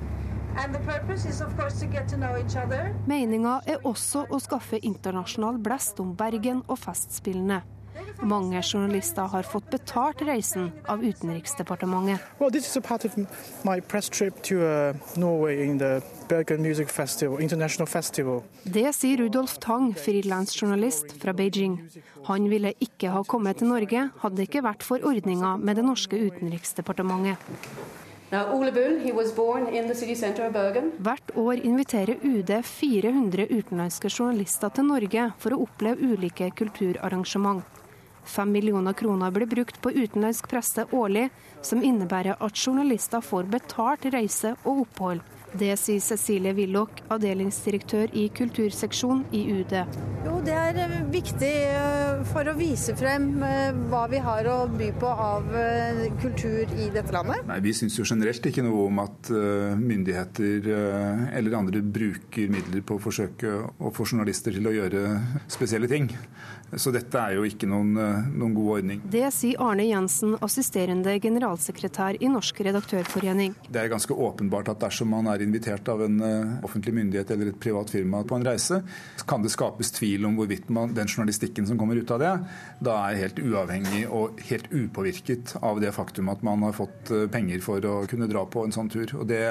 Meninga 3.06 3.54
er 3.66 3.82
også 3.84 4.26
å 4.30 4.38
skaffe 4.38 4.78
internasjonal 4.78 5.58
blest 5.58 6.00
om 6.00 6.14
Bergen 6.16 6.62
og 6.68 6.78
Festspillene. 6.78 7.62
Mange 8.24 8.62
journalister 8.62 9.22
har 9.22 9.42
fått 9.42 9.70
betalt 9.70 10.22
reisen 10.22 10.72
av 10.88 11.04
Utenriksdepartementet. 11.04 12.20
Well, 12.38 12.50
uh, 12.50 12.60
Det 18.64 18.92
sier 18.96 19.16
Rudolf 19.18 19.58
Tang, 19.58 19.94
frilansjournalist 19.94 21.12
fra 21.22 21.32
Beijing. 21.32 21.78
Han 22.30 22.48
ville 22.50 22.72
ikke 22.80 23.12
ha 23.12 23.22
kommet 23.28 23.60
til 23.60 23.68
Norge, 23.68 24.08
hadde 24.22 24.36
det 24.40 24.48
ikke 24.48 24.64
vært 24.64 24.82
for 24.86 25.04
ordninga 25.04 25.56
med 25.60 25.76
det 25.76 25.84
norske 25.84 26.16
utenriksdepartementet. 26.16 27.36
Hvert 30.98 31.30
år 31.36 31.60
inviterer 31.60 32.16
UD 32.24 32.50
400 32.64 33.46
utenlandske 33.52 34.10
journalister 34.10 34.72
til 34.74 34.88
Norge 34.88 35.28
for 35.38 35.54
å 35.54 35.62
oppleve 35.68 36.14
ulike 36.14 36.50
kulturarrangement. 36.56 37.62
Fem 38.24 38.52
millioner 38.52 38.92
kroner 38.92 39.30
blir 39.30 39.46
brukt 39.46 39.80
på 39.82 39.92
utenlandsk 39.92 40.48
presse 40.48 40.86
årlig, 40.90 41.28
som 41.62 41.82
innebærer 41.84 42.40
at 42.40 42.56
journalister 42.58 43.20
får 43.20 43.50
betalt 43.52 44.06
reise 44.14 44.54
og 44.64 44.86
opphold. 44.86 45.20
Det 45.54 45.76
sier 45.78 46.00
Cecilie 46.02 46.50
Willoch, 46.56 46.98
avdelingsdirektør 47.14 48.10
i 48.18 48.24
kulturseksjon 48.34 49.20
i 49.38 49.44
UD. 49.54 49.74
Jo, 50.24 50.40
Det 50.42 50.54
er 50.56 50.78
eh, 50.82 50.94
viktig 51.12 51.50
eh, 51.68 52.22
for 52.26 52.48
å 52.50 52.54
vise 52.58 52.94
frem 52.98 53.28
eh, 53.46 53.76
hva 53.92 54.02
vi 54.10 54.18
har 54.24 54.48
å 54.50 54.56
by 54.72 54.88
på 54.98 55.10
av 55.10 55.46
kultur 56.22 56.72
i 56.74 56.88
dette 56.90 57.14
landet. 57.14 57.44
Nei, 57.46 57.60
Vi 57.62 57.74
syns 57.76 57.98
jo 58.00 58.06
generelt 58.08 58.44
ikke 58.48 58.64
noe 58.66 58.88
om 58.88 58.98
at 59.04 59.30
myndigheter 59.78 60.66
eller 61.34 61.56
andre 61.56 61.80
bruker 61.84 62.50
midler 62.50 62.82
på 62.86 62.96
å 62.96 63.02
forsøke 63.02 63.52
å 63.78 63.92
få 63.94 64.06
journalister 64.08 64.54
til 64.54 64.66
å 64.68 64.74
gjøre 64.74 65.04
spesielle 65.52 65.88
ting. 65.90 66.10
Så 66.74 66.90
dette 66.94 67.20
er 67.20 67.36
jo 67.36 67.44
ikke 67.46 67.68
noen, 67.70 67.92
noen, 68.34 68.54
god 68.56 68.70
ordning. 68.78 69.02
Det 69.10 69.28
sier 69.36 69.60
Arne 69.62 69.86
Jensen, 69.86 70.34
assisterende 70.42 71.14
generalsekretær 71.22 72.18
i 72.18 72.30
Norsk 72.32 72.64
redaktørforening. 72.66 73.54
Det 73.68 73.84
er 73.84 73.92
ganske 73.92 74.16
åpenbart 74.16 74.72
at 74.72 74.82
dersom 74.82 75.12
man 75.14 75.28
er 75.30 75.43
invitert 75.44 75.88
av 75.92 76.02
en 76.04 76.20
eh, 76.24 76.54
offentlig 76.66 76.94
myndighet 76.96 77.30
eller 77.34 77.52
et 77.52 77.60
privat 77.60 77.92
firma 77.92 78.22
på 78.26 78.38
en 78.38 78.46
reise, 78.46 78.80
kan 79.28 79.44
det 79.44 79.52
skapes 79.54 79.92
tvil 79.96 80.26
om 80.28 80.38
hvorvidt 80.38 80.70
man, 80.74 80.94
den 80.96 81.10
journalistikken 81.10 81.68
som 81.68 81.80
kommer 81.80 82.00
ut 82.00 82.10
av 82.14 82.22
det, 82.22 82.32
da 82.84 82.98
er 83.08 83.20
helt 83.22 83.40
uavhengig 83.42 84.04
og 84.08 84.42
helt 84.48 84.70
upåvirket 84.72 85.56
av 85.62 85.82
det 85.84 85.94
faktum 85.96 86.32
at 86.32 86.44
man 86.46 86.66
har 86.66 86.76
fått 86.76 87.14
eh, 87.14 87.28
penger 87.32 87.64
for 87.64 87.84
å 87.88 88.00
kunne 88.10 88.30
dra 88.30 88.46
på 88.48 88.64
en 88.64 88.74
sånn 88.74 88.92
tur. 88.92 89.06
Og 89.20 89.28
det 89.28 89.44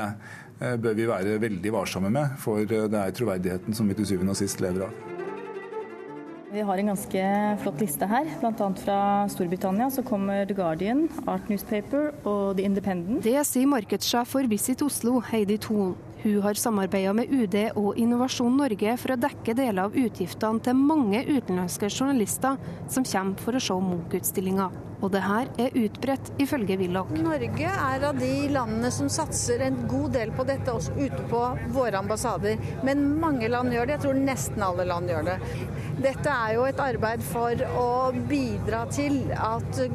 bør 0.63 0.93
vi 0.95 1.07
være 1.09 1.39
veldig 1.43 1.73
varsomme 1.75 2.11
med, 2.13 2.37
for 2.39 2.63
det 2.69 2.85
er 2.87 3.17
troverdigheten 3.17 3.75
som 3.75 3.89
vi 3.89 3.97
til 3.97 4.13
syvende 4.13 4.37
og 4.37 4.39
sist 4.39 4.63
lever 4.63 4.87
av. 4.87 5.12
Vi 6.53 6.61
har 6.61 6.77
en 6.77 6.91
ganske 6.91 7.21
flott 7.63 7.79
liste 7.81 8.05
her. 8.05 8.27
Bl.a. 8.37 8.67
fra 8.77 8.97
Storbritannia 9.33 9.87
så 9.89 10.03
kommer 10.05 10.45
The 10.45 10.53
Guardian, 10.53 11.07
Art 11.25 11.47
Newspaper 11.49 12.11
og 12.29 12.59
The 12.59 12.67
Independent. 12.67 13.23
Det 13.25 13.39
sier 13.49 13.65
markedssjef 13.71 14.29
for 14.35 14.45
Visit 14.51 14.83
Oslo, 14.85 15.15
Heidi 15.31 15.57
Thon. 15.57 15.95
Hun 16.23 16.41
har 16.41 16.55
samarbeida 16.55 17.11
med 17.13 17.31
UD 17.35 17.55
og 17.75 17.97
Innovasjon 17.99 18.53
Norge 18.55 18.93
for 19.01 19.11
å 19.11 19.19
dekke 19.19 19.57
deler 19.57 19.89
av 19.89 19.97
utgiftene 19.99 20.63
til 20.63 20.77
mange 20.79 21.19
utenlandske 21.27 21.89
journalister 21.91 22.55
som 22.87 23.03
kommer 23.03 23.43
for 23.43 23.59
å 23.59 23.61
se 23.65 23.75
Munch-utstillinga. 23.89 24.69
Og 25.03 25.11
det 25.11 25.19
her 25.25 25.51
er 25.59 25.75
utbredt, 25.75 26.31
ifølge 26.39 26.79
Willoch. 26.79 27.11
Norge 27.19 27.67
er 27.67 28.07
av 28.07 28.15
de 28.23 28.31
landene 28.55 28.93
som 28.95 29.11
satser 29.11 29.65
en 29.67 29.83
god 29.91 30.15
del 30.15 30.31
på 30.31 30.47
dette, 30.47 30.71
også 30.71 30.95
ute 30.95 31.27
på 31.27 31.43
våre 31.75 31.99
ambassader. 31.99 32.55
Men 32.87 33.03
mange 33.19 33.51
land 33.51 33.75
gjør 33.75 33.91
det. 33.91 33.97
Jeg 33.97 34.05
tror 34.07 34.25
nesten 34.31 34.63
alle 34.63 34.87
land 34.87 35.11
gjør 35.11 35.33
det. 35.33 35.39
Dette 36.07 36.39
er 36.47 36.55
jo 36.55 36.67
et 36.71 36.83
arbeid 36.87 37.31
for 37.33 37.67
å 37.83 37.89
bidra 38.31 38.85
til 38.95 39.25
at 39.35 39.87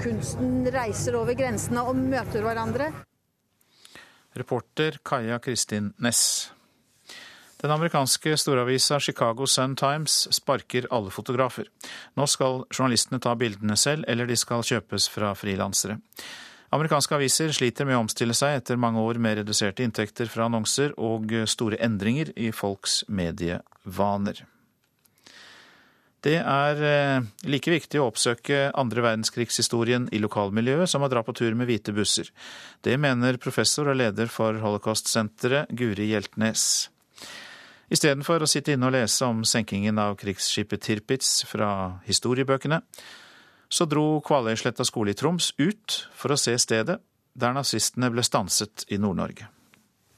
kunsten 0.00 0.62
reiser 0.72 1.20
over 1.20 1.36
grensene 1.36 1.84
og 1.84 2.00
møter 2.00 2.40
hverandre. 2.40 2.94
Reporter 4.34 4.98
Kaja 5.02 5.38
Kristin 5.38 5.92
Næss. 6.02 6.50
Den 7.64 7.70
amerikanske 7.70 8.36
storavisa 8.36 9.00
Chicago 9.00 9.46
Sun 9.46 9.76
Times 9.76 10.28
sparker 10.30 10.86
alle 10.90 11.10
fotografer. 11.10 11.70
Nå 12.18 12.26
skal 12.28 12.64
journalistene 12.68 13.20
ta 13.22 13.32
bildene 13.40 13.76
selv, 13.76 14.04
eller 14.08 14.28
de 14.28 14.36
skal 14.36 14.66
kjøpes 14.66 15.08
fra 15.08 15.30
frilansere. 15.38 15.96
Amerikanske 16.74 17.14
aviser 17.16 17.54
sliter 17.54 17.86
med 17.88 17.96
å 17.96 18.02
omstille 18.02 18.34
seg 18.36 18.58
etter 18.58 18.80
mange 18.80 19.00
år 19.00 19.16
med 19.22 19.38
reduserte 19.38 19.86
inntekter 19.86 20.28
fra 20.28 20.48
annonser 20.50 20.92
og 20.98 21.32
store 21.48 21.78
endringer 21.86 22.34
i 22.36 22.50
folks 22.52 23.04
medievaner. 23.08 24.42
Det 26.24 26.38
er 26.40 26.78
eh, 26.88 27.26
like 27.52 27.68
viktig 27.68 28.00
å 28.00 28.06
oppsøke 28.08 28.70
andre 28.80 29.02
verdenskrigshistorien 29.04 30.06
i 30.16 30.22
lokalmiljøet 30.24 30.88
som 30.88 31.04
å 31.04 31.10
dra 31.12 31.20
på 31.24 31.34
tur 31.36 31.52
med 31.58 31.68
hvite 31.68 31.92
busser. 31.92 32.30
Det 32.80 32.96
mener 33.00 33.36
professor 33.42 33.88
og 33.92 33.98
leder 34.00 34.28
for 34.32 34.56
Holocaust-senteret, 34.62 35.68
Guri 35.76 36.06
Hjeltnes. 36.14 36.88
Istedenfor 37.92 38.40
å 38.40 38.48
sitte 38.48 38.72
inne 38.72 38.88
og 38.88 38.94
lese 38.96 39.20
om 39.28 39.44
senkingen 39.44 40.00
av 40.00 40.16
krigsskipet 40.20 40.80
Tirpitz 40.86 41.44
fra 41.44 42.00
historiebøkene, 42.08 42.80
så 43.68 43.84
dro 43.90 44.20
Kvaløysletta 44.24 44.84
skole 44.88 45.10
i 45.12 45.18
Troms 45.18 45.52
ut 45.60 46.08
for 46.16 46.32
å 46.32 46.40
se 46.40 46.56
stedet 46.62 46.98
der 47.34 47.52
nazistene 47.52 48.10
ble 48.14 48.22
stanset 48.24 48.84
i 48.94 48.96
Nord-Norge. 49.02 49.44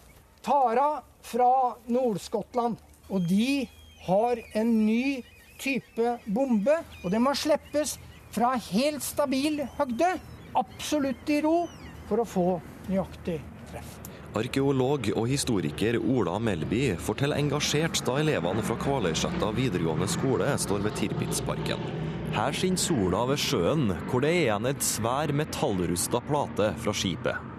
tar 0.42 0.76
av 0.80 1.02
fra 1.24 1.76
Nord-Skottland. 1.86 2.76
Og 3.08 3.28
de 3.28 3.68
har 4.06 4.40
en 4.56 4.86
ny 4.86 5.24
type 5.60 6.18
bombe, 6.26 6.76
og 7.04 7.10
det 7.12 7.20
må 7.20 7.34
slippes 7.36 7.98
fra 8.34 8.54
helt 8.70 9.04
stabil 9.04 9.62
høgde, 9.78 10.14
absolutt 10.56 11.28
i 11.30 11.40
ro, 11.44 11.66
for 12.08 12.20
å 12.20 12.28
få 12.28 12.48
nøyaktig 12.88 13.38
treff. 13.70 14.00
Arkeolog 14.34 15.12
og 15.14 15.28
historiker 15.30 16.00
Ola 16.00 16.40
Melby 16.42 16.96
forteller 16.98 17.38
engasjert 17.38 18.00
da 18.04 18.18
elevene 18.18 18.64
fra 18.66 18.76
Kvaløysletta 18.82 19.52
videregående 19.54 20.10
skole 20.10 20.48
står 20.58 20.82
ved 20.88 20.98
Tirpitsparken. 20.98 22.13
Her 22.34 22.50
skinner 22.50 22.80
sola 22.82 23.20
ved 23.30 23.38
sjøen, 23.38 23.92
hvor 24.10 24.24
det 24.24 24.32
er 24.32 24.40
igjen 24.40 24.66
et 24.66 24.82
svær 24.82 25.30
metallrusta 25.38 26.18
plate 26.26 26.72
fra 26.82 26.94
skipet. 26.96 27.52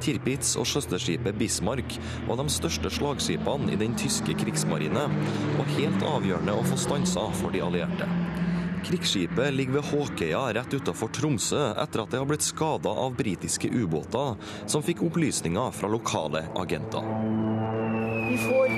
Tirpitz 0.00 0.58
og 0.60 0.68
søsterskipet 0.68 1.38
Bismarck 1.40 1.96
var 2.28 2.36
de 2.36 2.44
største 2.52 2.92
slagskipene 2.92 3.72
i 3.72 3.78
den 3.80 3.96
tyske 4.00 4.36
krigsmarine, 4.42 5.06
og 5.56 5.72
helt 5.78 6.04
avgjørende 6.04 6.52
å 6.52 6.66
få 6.68 6.76
stansa 6.80 7.24
for 7.40 7.56
de 7.56 7.64
allierte. 7.64 8.08
Krigsskipet 8.84 9.56
ligger 9.56 9.78
ved 9.78 9.88
Håkøya 9.88 10.42
rett 10.56 10.76
utenfor 10.76 11.12
Tromsø 11.16 11.62
etter 11.80 12.04
at 12.04 12.12
det 12.12 12.20
har 12.20 12.28
blitt 12.28 12.44
skada 12.44 12.92
av 13.04 13.16
britiske 13.16 13.72
ubåter 13.72 14.36
som 14.68 14.84
fikk 14.84 15.00
opplysninger 15.08 15.72
fra 15.76 15.92
lokale 15.92 16.44
agenter. 16.60 17.08
Vi 18.30 18.36
får 18.44 18.76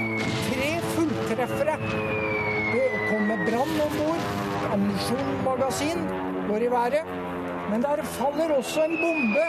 tre 0.48 0.70
fulltreffere. 0.94 1.78
Det 2.72 2.90
kommer 3.10 3.46
brann 3.46 3.80
om 3.86 3.98
bord. 3.98 4.21
Ammunisjonsmagasin 4.72 5.98
går 6.48 6.62
i 6.62 6.70
været. 6.70 7.08
Men 7.70 7.82
der 7.82 8.02
faller 8.02 8.54
også 8.56 8.84
en 8.84 8.96
bombe 9.00 9.46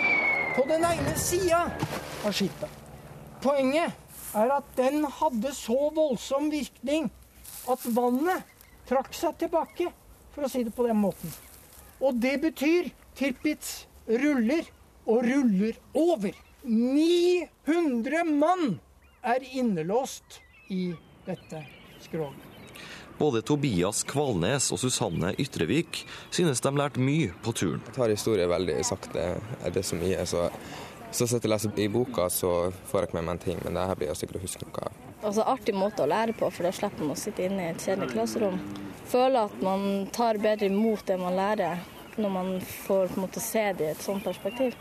på 0.56 0.66
den 0.68 0.84
ene 0.84 1.16
sida 1.16 1.62
av 2.26 2.32
skipet. 2.36 2.70
Poenget 3.44 3.96
er 4.36 4.54
at 4.58 4.68
den 4.78 5.06
hadde 5.20 5.54
så 5.56 5.90
voldsom 5.96 6.50
virkning 6.52 7.10
at 7.72 7.88
vannet 7.96 8.44
trakk 8.90 9.16
seg 9.16 9.38
tilbake 9.40 9.90
for 10.36 10.44
å 10.44 10.52
si 10.52 10.64
det 10.68 10.76
på 10.76 10.88
den 10.88 11.00
måten. 11.00 11.32
Og 12.04 12.20
det 12.20 12.38
betyr 12.44 12.92
Tirpitz 13.16 13.86
ruller 14.08 14.68
og 15.06 15.24
ruller 15.24 15.78
over. 15.94 16.36
900 16.68 18.26
mann 18.28 18.80
er 19.24 19.46
innelåst 19.54 20.42
i 20.72 20.90
dette 21.28 21.64
skroget. 22.04 22.53
Både 23.24 23.40
Tobias 23.48 24.04
Kvalnes 24.04 24.68
og 24.76 24.82
Susanne 24.82 25.32
Ytrevik 25.40 26.02
synes 26.28 26.60
de 26.64 26.74
lærte 26.76 27.00
mye 27.00 27.32
på 27.46 27.56
turen. 27.56 27.80
Jeg 27.88 27.96
tar 27.96 28.12
historie 28.12 28.48
veldig 28.52 28.80
sakte. 28.84 29.28
er 29.64 29.72
det 29.72 29.86
så 29.88 29.96
mye, 29.96 30.26
så, 30.28 30.50
så 31.12 31.28
sitter 31.32 31.48
jeg 31.48 31.56
leser 31.56 31.80
i 31.80 31.88
boka, 31.88 32.28
så 32.28 32.74
får 32.92 33.00
jeg 33.00 33.10
ikke 33.10 33.22
med 33.22 33.30
meg 33.30 33.38
en 33.38 33.46
ting. 33.48 33.62
Men 33.64 33.80
det 33.80 33.88
her 33.88 34.00
blir 34.02 34.12
jeg 34.12 34.22
sikkert 34.26 34.42
å 34.42 34.44
huske 34.44 34.68
noe 34.68 34.88
av. 34.90 35.04
Altså 35.24 35.48
Artig 35.56 35.76
måte 35.78 36.04
å 36.04 36.12
lære 36.12 36.36
på, 36.36 36.52
for 36.52 36.68
da 36.68 36.76
slipper 36.76 37.08
man 37.08 37.16
å 37.16 37.22
sitte 37.24 37.48
inne 37.48 37.70
i 37.70 37.72
et 37.72 37.86
kjedelig 37.88 38.12
klasserom 38.12 38.60
føler 39.14 39.46
at 39.46 39.62
man 39.62 40.08
tar 40.14 40.40
bedre 40.42 40.70
imot 40.72 41.06
det 41.08 41.18
man 41.22 41.36
lærer, 41.38 41.82
når 42.16 42.30
man 42.30 42.52
får 42.62 43.08
på 43.08 43.18
en 43.18 43.26
måte 43.26 43.42
se 43.44 43.66
det 43.78 43.88
i 43.88 43.94
et 43.94 44.04
sånt 44.04 44.26
perspektiv. 44.26 44.76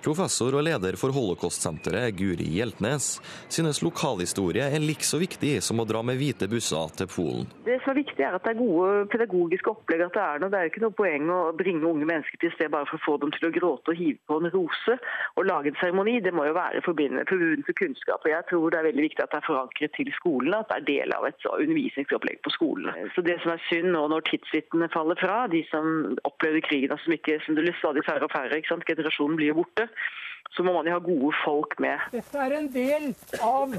Professor 0.00 0.54
og 0.56 0.64
leder 0.64 0.96
for 0.96 1.12
Holocaust-senteret, 1.12 2.14
Guri 2.16 2.46
Hjeltnes, 2.56 3.18
synes 3.52 3.82
lokalhistorie 3.84 4.64
er 4.64 4.80
like 4.80 5.04
så 5.04 5.20
viktig 5.20 5.58
som 5.64 5.82
å 5.82 5.86
dra 5.88 6.00
med 6.06 6.16
hvite 6.16 6.48
busser 6.48 6.94
til 6.96 7.08
Polen. 7.12 7.48
Det 7.66 7.76
som 7.84 7.92
er 7.92 8.00
viktig 8.00 8.24
er 8.24 8.36
at 8.38 8.46
det 8.46 8.54
er 8.54 8.60
gode 8.60 9.04
pedagogiske 9.12 9.72
opplegg. 9.72 10.04
at 10.06 10.16
Det 10.16 10.22
er 10.24 10.40
noe. 10.40 10.50
Det 10.50 10.60
er 10.60 10.70
ikke 10.70 10.84
noe 10.84 10.96
poeng 10.96 11.28
å 11.30 11.40
bringe 11.56 11.86
unge 11.86 12.08
mennesker 12.08 12.40
til 12.40 12.52
sted 12.54 12.72
bare 12.72 12.88
for 12.88 12.96
å 12.96 13.04
få 13.04 13.16
dem 13.22 13.34
til 13.36 13.48
å 13.48 13.52
gråte 13.54 13.92
og 13.92 14.00
hive 14.00 14.18
på 14.26 14.38
en 14.40 14.50
rose 14.54 14.96
og 15.36 15.46
lage 15.48 15.72
en 15.72 15.80
seremoni. 15.82 16.16
Det 16.24 16.32
må 16.32 16.46
jo 16.48 16.56
være 16.56 16.82
forbundet 16.86 17.28
til 17.28 17.76
kunnskap. 17.82 18.24
og 18.24 18.32
Jeg 18.32 18.48
tror 18.50 18.70
det 18.70 18.80
er 18.80 18.88
veldig 18.88 19.06
viktig 19.08 19.24
at 19.24 19.34
det 19.34 19.40
er 19.42 19.48
forankret 19.48 19.94
til 19.98 20.12
skolene, 20.16 20.62
at 20.64 20.72
det 20.72 20.80
er 20.80 20.88
del 20.88 21.16
av 21.16 21.28
et 21.28 21.48
undervisningsopplegg 21.50 22.40
på 22.46 22.54
skolene. 22.56 22.96
Så 23.14 23.24
Det 23.30 23.36
som 23.44 23.52
er 23.52 23.64
synd 23.68 23.92
nå 23.92 24.06
når 24.08 24.24
tidsvitnene 24.30 24.90
faller 24.90 25.20
fra, 25.20 25.44
de 25.52 25.60
som 25.68 26.16
opplevde 26.24 26.64
krigen 26.66 26.96
og 26.96 27.00
som 27.04 27.14
ikke 27.14 27.38
som 27.44 27.54
det 27.54 27.76
stadig 27.78 28.02
færre 28.08 28.26
og 28.26 28.32
færre, 28.32 28.62
generasjonen 28.64 29.36
blir 29.36 29.52
jo 29.52 29.60
borte, 29.90 30.54
så 30.56 30.62
må 30.62 30.72
man 30.72 30.86
jo 30.86 30.96
ha 30.96 31.00
gode 31.00 31.32
folk 31.44 31.78
med. 31.78 31.98
Dette 32.12 32.38
er 32.38 32.56
en 32.58 32.70
del 32.72 33.14
av 33.40 33.76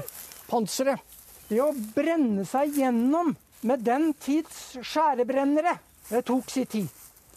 panseret. 0.48 1.00
Det 1.48 1.60
å 1.60 1.72
brenne 1.94 2.44
seg 2.48 2.78
gjennom 2.78 3.34
med 3.62 3.84
den 3.84 4.12
tids 4.14 4.78
skjærebrennere, 4.80 5.76
det 6.08 6.24
tok 6.26 6.50
sin 6.50 6.66
tid. 6.66 6.88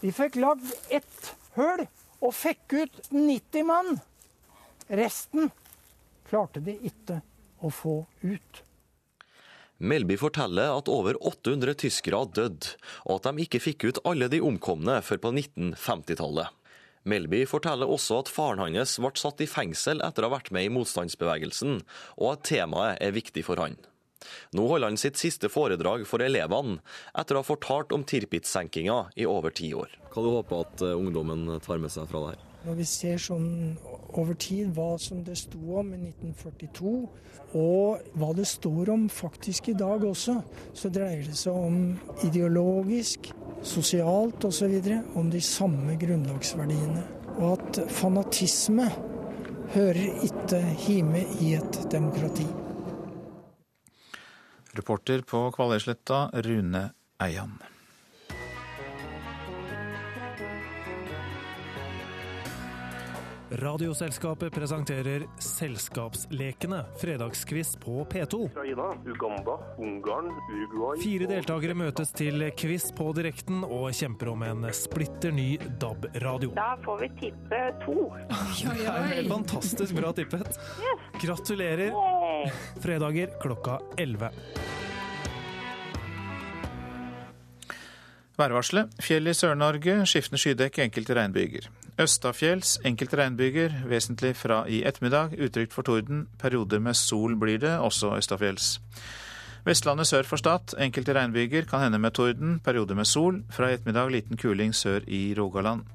De 0.02 0.12
fikk 0.12 0.38
lagd 0.40 0.66
ett 0.90 1.34
høl 1.56 1.86
og 2.22 2.34
fikk 2.34 2.74
ut 2.74 3.02
90 3.12 3.68
mann. 3.68 4.00
Resten 4.88 5.52
klarte 6.30 6.62
de 6.64 6.78
ikke 6.88 7.20
å 7.60 7.72
få 7.74 8.06
ut. 8.24 8.62
Melby 9.78 10.16
forteller 10.16 10.72
at 10.72 10.88
over 10.88 11.18
800 11.20 11.76
tyskere 11.84 12.24
døde, 12.32 12.78
og 13.04 13.20
at 13.20 13.28
de 13.28 13.44
ikke 13.44 13.60
fikk 13.60 13.90
ut 13.90 14.00
alle 14.08 14.30
de 14.32 14.40
omkomne 14.40 15.02
før 15.04 15.20
på 15.26 15.34
1950-tallet. 15.36 16.48
Melby 17.06 17.44
forteller 17.46 17.90
også 17.90 18.24
at 18.24 18.32
faren 18.34 18.64
hans 18.64 18.96
ble 19.02 19.12
satt 19.20 19.44
i 19.46 19.50
fengsel 19.50 20.02
etter 20.06 20.26
å 20.26 20.32
ha 20.32 20.38
vært 20.40 20.50
med 20.56 20.66
i 20.66 20.72
motstandsbevegelsen, 20.74 21.84
og 22.18 22.32
at 22.32 22.48
temaet 22.50 23.04
er 23.06 23.14
viktig 23.14 23.46
for 23.46 23.62
han. 23.62 23.78
Nå 24.58 24.66
holder 24.72 24.90
han 24.90 24.98
sitt 24.98 25.20
siste 25.22 25.52
foredrag 25.54 26.08
for 26.10 26.24
elevene, 26.26 26.80
etter 27.14 27.38
å 27.38 27.44
ha 27.44 27.46
fortalt 27.46 27.94
om 27.94 28.06
Tirpitz-senkinga 28.10 28.98
i 29.22 29.30
over 29.30 29.54
ti 29.54 29.70
år. 29.78 29.94
Hva 30.10 30.26
du 30.26 30.32
håper 30.34 30.66
at 30.66 30.86
eh, 30.88 30.98
ungdommen 30.98 31.46
tar 31.62 31.82
med 31.84 31.94
seg 31.94 32.10
fra 32.10 32.24
det 32.24 32.34
her? 32.34 32.44
Når 32.66 32.78
vi 32.80 32.86
ser 32.90 33.20
sånn 33.22 33.76
over 34.18 34.34
tid 34.42 34.72
hva 34.74 34.96
som 35.02 35.20
det 35.26 35.36
sto 35.38 35.60
om 35.78 35.92
i 35.94 36.00
1942, 36.00 36.94
og 37.56 38.08
hva 38.18 38.30
det 38.36 38.48
står 38.50 38.90
om 38.96 39.04
faktisk 39.12 39.70
i 39.70 39.76
dag 39.78 40.04
også, 40.08 40.40
så 40.74 40.90
dreier 40.94 41.28
det 41.28 41.38
seg 41.38 41.54
om 41.54 41.78
ideologisk, 42.26 43.30
sosialt 43.66 44.46
osv. 44.46 44.74
om 45.16 45.30
de 45.30 45.42
samme 45.42 45.98
grunnlagsverdiene. 46.02 47.06
Og 47.36 47.54
at 47.54 47.80
fanatisme 47.92 48.90
hører 49.76 50.26
ikke 50.26 50.62
hjemme 50.88 51.22
i 51.44 51.54
et 51.60 51.80
demokrati. 51.92 52.48
Reporter 54.76 55.24
på 55.28 55.46
Kvaløysletta, 55.56 56.30
Rune 56.46 56.90
Eian. 57.24 57.56
Radioselskapet 63.52 64.54
presenterer 64.54 65.28
Selskapslekene, 65.40 66.86
fredagskviss 67.02 67.76
på 67.76 68.08
P2. 68.10 68.46
Ukraina, 68.46 68.88
Uganda, 69.06 69.58
Ungarn, 69.78 70.32
Uruguay 70.50 71.02
Fire 71.04 71.28
deltakere 71.30 71.76
møtes 71.78 72.10
til 72.18 72.42
quiz 72.58 72.90
på 72.98 73.12
direkten 73.14 73.62
og 73.68 73.92
kjemper 73.94 74.34
om 74.34 74.46
en 74.48 74.66
splitter 74.74 75.36
ny 75.36 75.60
DAB-radio. 75.82 76.56
Da 76.58 76.74
får 76.86 77.04
vi 77.04 77.12
tippe 77.22 77.62
to. 77.86 78.10
Det 78.66 78.90
er 78.90 79.10
helt 79.14 79.34
fantastisk 79.36 79.94
bra 80.00 80.14
tippet. 80.18 80.58
Gratulerer. 81.22 81.94
Fredager 82.82 83.38
klokka 83.46 83.78
11. 84.02 84.34
Værvarselet. 88.36 88.98
Fjell 89.06 89.30
i 89.30 89.38
Sør-Norge, 89.38 90.02
skiftende 90.10 90.42
skydekk, 90.42 90.82
enkelte 90.90 91.16
regnbyger. 91.22 91.70
Østafjells 91.96 92.74
enkelte 92.84 93.16
regnbyger, 93.16 93.72
vesentlig 93.88 94.34
fra 94.36 94.66
i 94.68 94.82
ettermiddag. 94.84 95.38
Utrygt 95.40 95.72
for 95.72 95.88
torden. 95.88 96.26
Perioder 96.42 96.82
med 96.84 96.98
sol 97.00 97.38
blir 97.40 97.62
det, 97.62 97.72
også 97.80 98.18
østafjells. 98.18 98.82
Vestlandet 99.66 100.10
sør 100.10 100.28
for 100.28 100.42
Stad. 100.42 100.76
Enkelte 100.78 101.16
regnbyger, 101.16 101.64
kan 101.70 101.86
hende 101.86 102.02
med 102.04 102.12
torden. 102.12 102.60
Perioder 102.60 103.00
med 103.00 103.08
sol. 103.08 103.40
Fra 103.50 103.72
i 103.72 103.78
ettermiddag 103.78 104.12
liten 104.12 104.38
kuling 104.38 104.76
sør 104.76 105.08
i 105.08 105.34
Rogaland. 105.40 105.88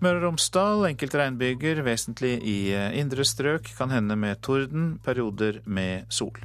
Møre 0.00 0.22
og 0.22 0.24
Romsdal 0.24 0.86
enkelte 0.88 1.20
regnbyger, 1.20 1.82
vesentlig 1.84 2.38
i 2.40 2.58
indre 2.96 3.24
strøk. 3.24 3.68
Kan 3.76 3.92
hende 3.92 4.16
med 4.16 4.40
torden. 4.40 4.94
Perioder 5.04 5.60
med 5.66 6.08
sol. 6.08 6.40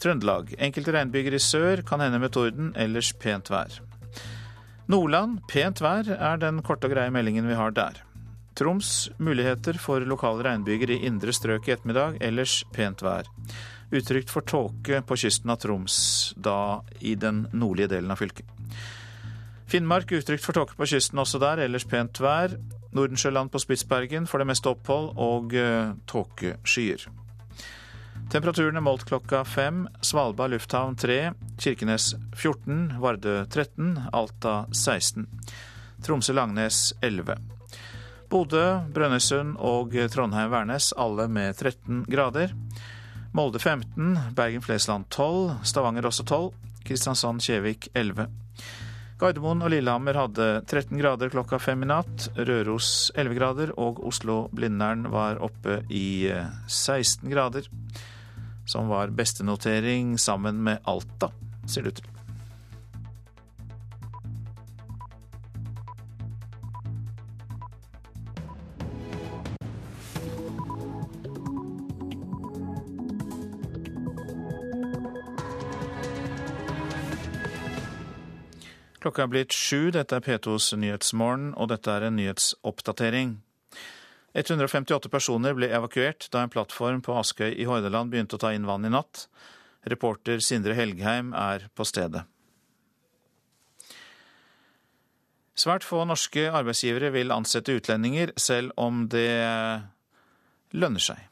Trøndelag 0.00 0.52
enkelte 0.58 0.92
regnbyger 0.92 1.32
i 1.32 1.38
sør, 1.38 1.80
kan 1.80 2.00
hende 2.04 2.20
med 2.20 2.36
torden. 2.36 2.74
Ellers 2.76 3.14
pent 3.16 3.48
vær. 3.50 3.80
Nordland 4.90 5.44
pent 5.46 5.78
vær 5.84 6.08
er 6.16 6.38
den 6.42 6.56
korte 6.66 6.88
og 6.88 6.94
greie 6.96 7.12
meldingen 7.14 7.46
vi 7.46 7.54
har 7.54 7.70
der. 7.70 8.00
Troms 8.58 9.10
muligheter 9.22 9.76
for 9.78 10.02
lokale 10.02 10.42
regnbyger 10.42 10.90
i 10.90 10.96
indre 11.06 11.30
strøk 11.36 11.68
i 11.68 11.74
ettermiddag, 11.76 12.16
ellers 12.26 12.56
pent 12.74 13.04
vær. 13.06 13.28
Utrygt 13.94 14.32
for 14.34 14.42
tåke 14.42 14.98
på 15.06 15.18
kysten 15.22 15.52
av 15.54 15.60
Troms, 15.62 16.00
da 16.34 16.80
i 16.98 17.14
den 17.14 17.44
nordlige 17.52 17.92
delen 17.94 18.10
av 18.10 18.18
fylket. 18.18 18.50
Finnmark 19.70 20.10
utrygt 20.18 20.42
for 20.42 20.58
tåke 20.58 20.74
på 20.74 20.90
kysten 20.90 21.22
også 21.22 21.38
der, 21.38 21.62
ellers 21.68 21.86
pent 21.86 22.18
vær. 22.18 22.58
Nordensjøland 22.90 23.54
på 23.54 23.62
Spitsbergen 23.62 24.26
for 24.26 24.42
det 24.42 24.50
meste 24.50 24.74
opphold 24.74 25.12
og 25.14 25.54
uh, 25.54 25.94
tåkeskyer. 26.10 27.06
Temperaturen 28.30 28.76
er 28.78 28.84
målt 28.86 29.08
klokka 29.08 29.40
fem. 29.44 29.88
Svalbard 30.06 30.52
lufthavn 30.52 30.94
3, 30.96 31.32
Kirkenes 31.58 32.12
14, 32.38 32.92
Vardø 33.02 33.40
13, 33.50 33.96
Alta 34.14 34.52
16. 34.70 35.24
Tromsø-Langnes 36.06 36.92
11. 37.02 37.34
Bodø, 38.30 38.62
Brønnøysund 38.94 39.56
og 39.58 39.96
Trondheim-Værnes 40.14 40.92
alle 40.94 41.26
med 41.26 41.58
13 41.58 42.04
grader. 42.06 42.54
Molde 43.34 43.58
15, 43.58 44.14
Bergen-Flesland 44.38 45.08
12, 45.10 45.66
Stavanger 45.66 46.06
også 46.06 46.22
12, 46.30 46.54
Kristiansand-Kjevik 46.86 47.90
11. 47.98 48.28
Gardermoen 49.18 49.66
og 49.66 49.74
Lillehammer 49.74 50.16
hadde 50.16 50.48
13 50.70 50.94
grader 51.02 51.34
klokka 51.34 51.58
fem 51.58 51.82
i 51.82 51.90
natt, 51.90 52.30
Røros 52.38 53.10
11 53.18 53.36
grader 53.36 53.74
og 53.74 53.98
Oslo-Blindern 54.06 55.10
var 55.10 55.42
oppe 55.42 55.82
i 55.90 56.30
16 56.70 57.26
grader, 57.34 57.66
som 58.70 58.88
var 58.88 59.10
bestenotering 59.10 60.14
sammen 60.18 60.62
med 60.62 60.78
Alta, 60.84 61.32
ser 61.66 61.82
det 61.82 61.88
ut 61.88 62.02
til. 62.02 62.10
Klokka 79.00 79.24
er 79.24 79.30
blitt 79.32 79.54
sju, 79.56 79.88
dette 79.90 80.18
er 80.18 80.22
P2s 80.22 80.74
Nyhetsmorgen, 80.76 81.54
og 81.56 81.70
dette 81.72 81.90
er 81.90 82.04
en 82.06 82.18
nyhetsoppdatering. 82.20 83.38
158 84.34 85.10
personer 85.10 85.56
ble 85.58 85.70
evakuert 85.74 86.28
da 86.30 86.44
en 86.44 86.52
plattform 86.52 87.00
på 87.02 87.16
Askøy 87.18 87.50
i 87.50 87.66
Hordaland 87.66 88.12
begynte 88.12 88.38
å 88.38 88.42
ta 88.42 88.52
inn 88.54 88.68
vann 88.68 88.86
i 88.86 88.92
natt. 88.92 89.26
Reporter 89.90 90.42
Sindre 90.44 90.76
Helgheim 90.78 91.32
er 91.34 91.66
på 91.74 91.86
stedet. 91.88 92.22
Svært 95.60 95.84
få 95.84 96.04
norske 96.08 96.46
arbeidsgivere 96.48 97.10
vil 97.12 97.34
ansette 97.34 97.74
utlendinger, 97.76 98.32
selv 98.40 98.72
om 98.80 99.04
det 99.12 99.42
lønner 100.72 101.04
seg. 101.04 101.26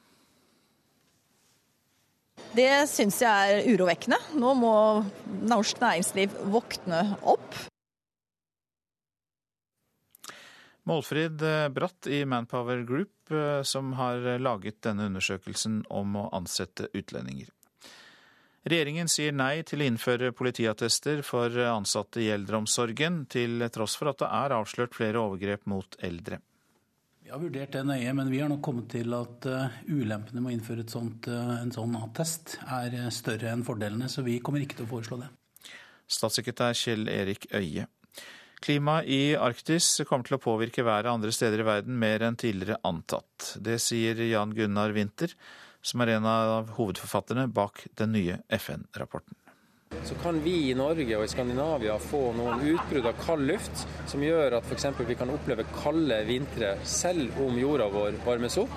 Det 2.57 2.89
syns 2.91 3.21
jeg 3.23 3.55
er 3.55 3.67
urovekkende. 3.71 4.19
Nå 4.41 4.53
må 4.59 4.75
norsk 5.49 5.81
næringsliv 5.85 6.35
våkne 6.51 7.05
opp. 7.23 7.68
Målfrid 10.89 11.43
Bratt 11.77 12.09
i 12.09 12.23
Manpower 12.25 12.81
Group, 12.89 13.33
som 13.69 13.93
har 13.99 14.25
laget 14.41 14.79
denne 14.87 15.11
undersøkelsen 15.11 15.83
om 15.93 16.17
å 16.17 16.23
ansette 16.33 16.89
utlendinger. 16.97 17.51
Regjeringen 18.69 19.09
sier 19.13 19.35
nei 19.37 19.63
til 19.69 19.83
å 19.83 19.89
innføre 19.89 20.33
politiattester 20.37 21.21
for 21.25 21.53
ansatte 21.69 22.23
i 22.25 22.31
eldreomsorgen, 22.33 23.27
til 23.29 23.67
tross 23.73 23.99
for 24.01 24.11
at 24.11 24.23
det 24.25 24.31
er 24.39 24.55
avslørt 24.57 24.97
flere 24.97 25.21
overgrep 25.21 25.69
mot 25.69 25.99
eldre. 26.05 26.41
Vi 27.21 27.35
har 27.35 27.43
vurdert 27.43 27.77
det 27.77 27.85
nøye, 27.85 28.13
men 28.17 28.33
vi 28.33 28.41
har 28.41 28.49
nok 28.49 28.65
kommet 28.65 28.89
til 28.95 29.13
at 29.13 29.45
ulempene 29.93 30.41
med 30.41 30.49
å 30.49 30.57
innføre 30.57 30.89
sånt, 30.89 31.29
en 31.29 31.73
sånn 31.75 32.01
attest 32.01 32.57
er 32.65 32.97
større 33.13 33.53
enn 33.53 33.67
fordelene, 33.69 34.09
så 34.09 34.25
vi 34.25 34.39
kommer 34.41 34.65
ikke 34.65 34.81
til 34.81 34.89
å 34.89 34.93
foreslå 34.97 35.21
det. 35.21 35.29
Statssekretær 36.09 36.73
Kjell 36.73 37.09
Erik 37.13 37.45
Øie. 37.53 37.85
Klimaet 38.61 39.07
i 39.07 39.37
Arktis 39.39 40.01
kommer 40.09 40.27
til 40.27 40.37
å 40.39 40.43
påvirke 40.43 40.85
været 40.87 41.11
andre 41.13 41.31
steder 41.35 41.63
i 41.63 41.67
verden 41.67 41.99
mer 41.99 42.25
enn 42.27 42.39
tidligere 42.39 42.81
antatt. 42.87 43.55
Det 43.63 43.79
sier 43.83 44.19
Jan 44.27 44.55
Gunnar 44.57 44.95
Winther, 44.97 45.35
som 45.83 46.03
er 46.03 46.17
en 46.17 46.27
av 46.27 46.73
hovedforfatterne 46.79 47.47
bak 47.55 47.85
den 48.01 48.17
nye 48.17 48.41
FN-rapporten. 48.59 49.39
Så 50.05 50.15
kan 50.23 50.37
vi 50.45 50.69
i 50.69 50.75
Norge 50.77 51.17
og 51.17 51.25
i 51.25 51.31
Skandinavia 51.33 51.95
få 52.03 52.33
noen 52.37 52.61
utbrudd 52.75 53.07
av 53.09 53.23
kald 53.23 53.47
luft 53.49 53.87
som 54.11 54.23
gjør 54.23 54.59
at 54.59 54.67
f.eks. 54.69 54.91
vi 55.09 55.17
kan 55.17 55.33
oppleve 55.33 55.65
kalde 55.79 56.19
vintre 56.29 56.75
selv 56.85 57.39
om 57.45 57.57
jorda 57.57 57.89
vår 57.95 58.19
varmes 58.27 58.59
opp. 58.61 58.75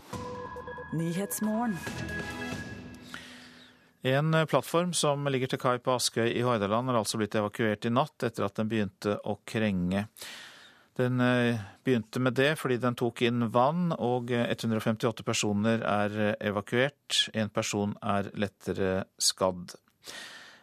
En 4.02 4.34
plattform 4.50 4.94
som 4.98 5.28
ligger 5.30 5.52
til 5.52 5.62
kai 5.62 5.76
på 5.78 5.94
Askøy 5.94 6.32
i 6.32 6.42
Hordaland, 6.42 6.90
har 6.90 6.98
altså 6.98 7.20
blitt 7.22 7.36
evakuert 7.38 7.86
i 7.86 7.92
natt 7.94 8.26
etter 8.26 8.48
at 8.48 8.58
den 8.58 8.72
begynte 8.72 9.20
å 9.30 9.36
krenge. 9.46 10.08
Den 10.98 11.22
begynte 11.86 12.20
med 12.20 12.36
det 12.36 12.56
fordi 12.60 12.80
den 12.82 12.98
tok 12.98 13.22
inn 13.28 13.46
vann, 13.54 13.94
og 13.94 14.34
158 14.34 15.24
personer 15.26 15.86
er 15.86 16.36
evakuert. 16.42 17.28
En 17.38 17.54
person 17.54 17.94
er 18.02 18.32
lettere 18.42 19.06
skadd. 19.22 19.78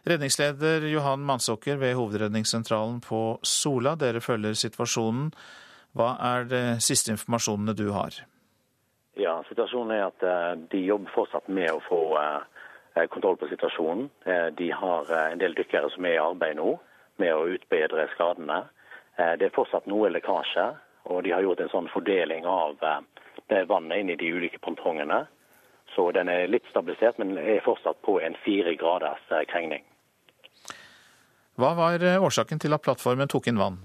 Redningsleder 0.09 0.85
Johan 0.91 1.23
Mansåker 1.25 1.79
ved 1.79 1.95
Hovedredningssentralen 1.95 2.99
på 3.03 3.39
Sola, 3.43 3.95
dere 3.99 4.21
følger 4.23 4.55
situasjonen. 4.55 5.31
Hva 5.97 6.13
er 6.35 6.47
det 6.47 6.63
siste 6.85 7.11
informasjonene 7.15 7.75
du 7.75 7.89
har? 7.95 8.19
Ja, 9.19 9.39
Situasjonen 9.49 9.95
er 9.97 10.05
at 10.07 10.23
de 10.71 10.85
jobber 10.85 11.11
fortsatt 11.15 11.49
med 11.51 11.71
å 11.73 11.81
få 11.87 12.03
kontroll 13.07 13.37
på 13.37 13.47
situasjonen. 13.47 14.09
De 14.57 14.71
har 14.71 15.11
en 15.31 15.41
del 15.41 15.55
dykkere 15.57 15.89
som 15.93 16.05
er 16.05 16.17
i 16.17 16.21
arbeid 16.21 16.57
nå 16.59 16.75
med 17.21 17.33
å 17.35 17.47
utbedre 17.55 18.07
skadene. 18.13 18.61
Det 19.15 19.47
er 19.47 19.55
fortsatt 19.55 19.87
noe 19.91 20.11
lekkasje, 20.13 20.67
og 21.11 21.23
de 21.23 21.33
har 21.35 21.43
gjort 21.43 21.63
en 21.63 21.71
sånn 21.73 21.89
fordeling 21.91 22.47
av 22.47 22.77
det 23.49 23.63
vannet 23.67 24.03
inn 24.03 24.13
i 24.13 24.17
de 24.19 24.31
ulike 24.31 24.61
pontongene. 24.63 25.25
Så 25.95 26.11
den 26.15 26.29
er 26.29 26.47
litt 26.47 26.67
stabilisert, 26.69 27.17
men 27.19 27.37
er 27.37 27.63
fortsatt 27.65 28.01
på 28.05 28.19
en 28.23 28.37
fire 28.45 28.75
graders 28.79 29.23
krengning. 29.51 29.83
Hva 31.59 31.73
var 31.75 32.03
årsaken 32.23 32.61
til 32.61 32.75
at 32.75 32.83
plattformen 32.85 33.27
tok 33.27 33.49
inn 33.51 33.59
vann? 33.59 33.81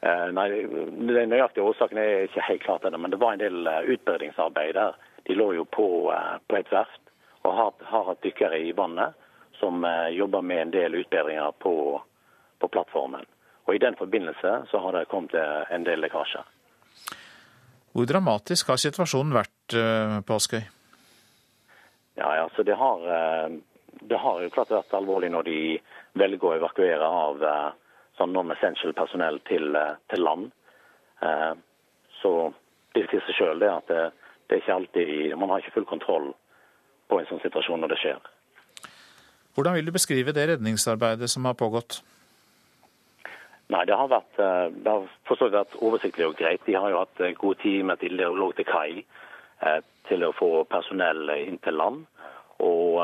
Nei, 0.00 0.46
Den 0.48 1.32
nøyaktige 1.32 1.66
årsaken 1.66 1.98
er 1.98 2.26
ikke 2.28 2.44
helt 2.46 2.62
klart 2.64 2.84
ennå, 2.84 2.98
men 2.98 3.12
det 3.12 3.20
var 3.20 3.34
en 3.34 3.42
del 3.42 3.66
utbedringsarbeid 3.66 4.74
der. 4.78 4.94
De 5.26 5.34
lå 5.36 5.50
jo 5.58 5.66
på, 5.68 5.86
på 6.48 6.56
et 6.56 6.70
verft 6.72 6.99
og 7.42 7.52
har, 7.56 7.72
har 7.92 8.06
hatt 8.10 8.22
dykkere 8.22 8.58
i 8.58 8.72
vannet 8.76 9.16
som 9.60 9.84
jobber 10.12 10.42
med 10.42 10.62
en 10.62 10.72
del 10.72 10.94
utbedringer 11.00 11.52
på, 11.60 11.74
på 12.58 12.68
plattformen. 12.68 13.26
Og 13.68 13.74
I 13.74 13.80
den 13.82 13.96
forbindelse 13.96 14.52
så 14.70 14.78
har 14.84 14.96
det 14.96 15.08
kommet 15.10 15.34
en 15.36 15.84
del 15.84 16.00
lekkasjer. 16.00 16.46
Hvor 17.92 18.06
dramatisk 18.08 18.70
har 18.72 18.80
situasjonen 18.80 19.34
vært 19.36 19.74
på 20.26 20.36
Askøy? 20.36 20.62
Ja, 22.16 22.30
altså 22.44 22.64
det 22.64 22.76
har, 22.80 23.04
det 24.00 24.18
har 24.24 24.40
jo 24.42 24.52
klart 24.54 24.72
vært 24.72 24.96
alvorlig 24.96 25.30
når 25.34 25.48
de 25.48 25.60
velger 26.20 26.48
å 26.48 26.56
evakuere 26.56 27.10
av 27.24 27.44
sånn 28.18 28.32
non-essential 28.36 28.94
personell 28.96 29.40
til, 29.48 29.76
til 30.12 30.24
land. 30.24 30.50
Så 32.20 32.32
det 32.96 33.06
sier 33.08 33.24
seg 33.26 33.38
sjøl 33.38 33.64
at 33.68 33.88
det, 33.90 34.04
det 34.48 34.56
er 34.56 34.62
ikke 34.64 34.76
alltid 34.76 35.36
Man 35.38 35.52
har 35.52 35.62
ikke 35.62 35.76
full 35.78 35.88
kontroll 35.88 36.32
på 37.10 37.18
en 37.18 37.28
sånn 37.28 37.42
situasjon 37.42 37.82
når 37.82 37.94
det 37.94 38.00
skjer. 38.04 38.30
Hvordan 39.56 39.76
vil 39.76 39.90
du 39.90 39.92
beskrive 39.94 40.32
det 40.32 40.46
redningsarbeidet 40.52 41.28
som 41.30 41.44
har 41.48 41.58
pågått? 41.58 42.00
Nei, 43.70 43.84
Det 43.86 43.94
har 43.94 44.08
vært, 44.10 44.36
det 44.36 44.90
har 44.90 45.06
forstått 45.28 45.52
vært 45.54 45.74
oversiktlig 45.78 46.26
og 46.26 46.38
greit. 46.38 46.62
De 46.66 46.74
har 46.74 46.90
jo 46.90 47.02
hatt 47.04 47.20
god 47.38 47.58
tid 47.62 47.84
med 47.84 47.98
at 47.98 48.00
de 48.02 48.08
lå 48.10 48.52
til 48.58 48.66
kai 48.66 49.04
til 50.08 50.24
å 50.26 50.34
få 50.34 50.64
personell 50.70 51.30
inn 51.36 51.58
til 51.62 51.78
land. 51.78 52.06
Og 52.66 52.98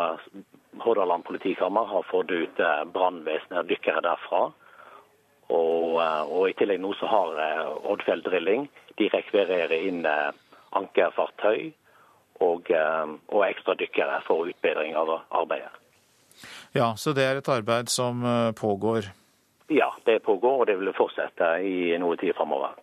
Hordaland 0.83 1.25
politikammer 1.25 1.87
har 1.87 2.09
fått 2.11 2.31
ut 2.31 2.62
brannvesenet 2.92 3.69
dykkere 3.71 4.03
derfra. 4.03 4.49
Og, 5.55 6.01
og, 6.03 6.42
I 6.51 6.57
tillegg 6.59 6.83
nå 6.83 6.90
så 6.99 7.07
har 7.07 7.38
Oddfjell 7.87 8.25
Drilling 8.27 8.66
de 8.99 9.11
rekvirerer 9.12 9.77
inn 9.87 10.03
ankerfartøy 10.75 11.71
og, 12.40 12.70
og 12.70 13.44
ekstra 13.46 13.75
dykkere 13.79 14.20
for 14.27 14.49
utbedring 14.51 14.96
av 14.96 15.12
arbeidet. 15.31 15.72
Ja, 16.77 16.94
Så 16.96 17.14
det 17.16 17.25
er 17.25 17.38
et 17.40 17.49
arbeid 17.49 17.88
som 17.88 18.20
pågår? 18.57 19.09
Ja, 19.72 19.88
det 20.05 20.18
pågår, 20.22 20.61
og 20.61 20.66
det 20.66 20.77
vil 20.79 20.92
fortsette 20.94 21.49
i 21.64 21.96
noe 21.99 22.18
tid 22.20 22.37
framover. 22.37 22.77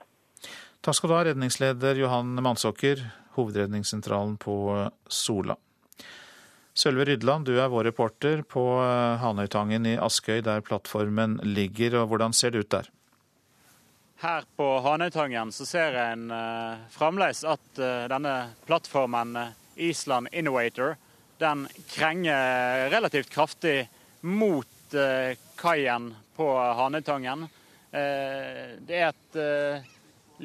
Takk 0.83 0.97
skal 0.97 1.11
du 1.11 1.15
ha, 1.15 1.21
redningsleder 1.29 2.01
Johan 2.01 2.33
Mansåker, 2.43 2.99
Hovedredningssentralen 3.37 4.35
på 4.41 4.55
Sola. 5.07 5.55
Sølve 6.73 7.05
Rydland, 7.05 7.45
du 7.45 7.53
er 7.61 7.69
vår 7.69 7.85
reporter 7.91 8.41
på 8.49 8.63
Hanøytangen 9.21 9.85
i 9.85 9.93
Askøy, 10.01 10.41
der 10.41 10.65
plattformen 10.65 11.37
ligger. 11.45 12.01
og 12.01 12.07
Hvordan 12.09 12.33
ser 12.33 12.51
det 12.51 12.65
ut 12.65 12.71
der? 12.73 12.89
Her 14.23 14.45
på 14.55 14.79
Hanøytangen 14.79 15.49
så 15.51 15.65
ser 15.67 15.97
en 15.99 16.29
uh, 16.31 16.79
fremdeles 16.93 17.41
at 17.43 17.65
uh, 17.75 18.05
denne 18.07 18.35
plattformen 18.63 19.35
uh, 19.35 19.49
Island 19.75 20.29
Innovator 20.31 20.95
den 21.43 21.65
krenger 21.91 22.87
relativt 22.93 23.27
kraftig 23.33 23.89
mot 24.21 24.95
kaien 25.59 26.05
på 26.37 26.45
Hanøytangen. 26.77 27.47
det 27.91 28.99
er 28.99 29.07
et 29.09 29.37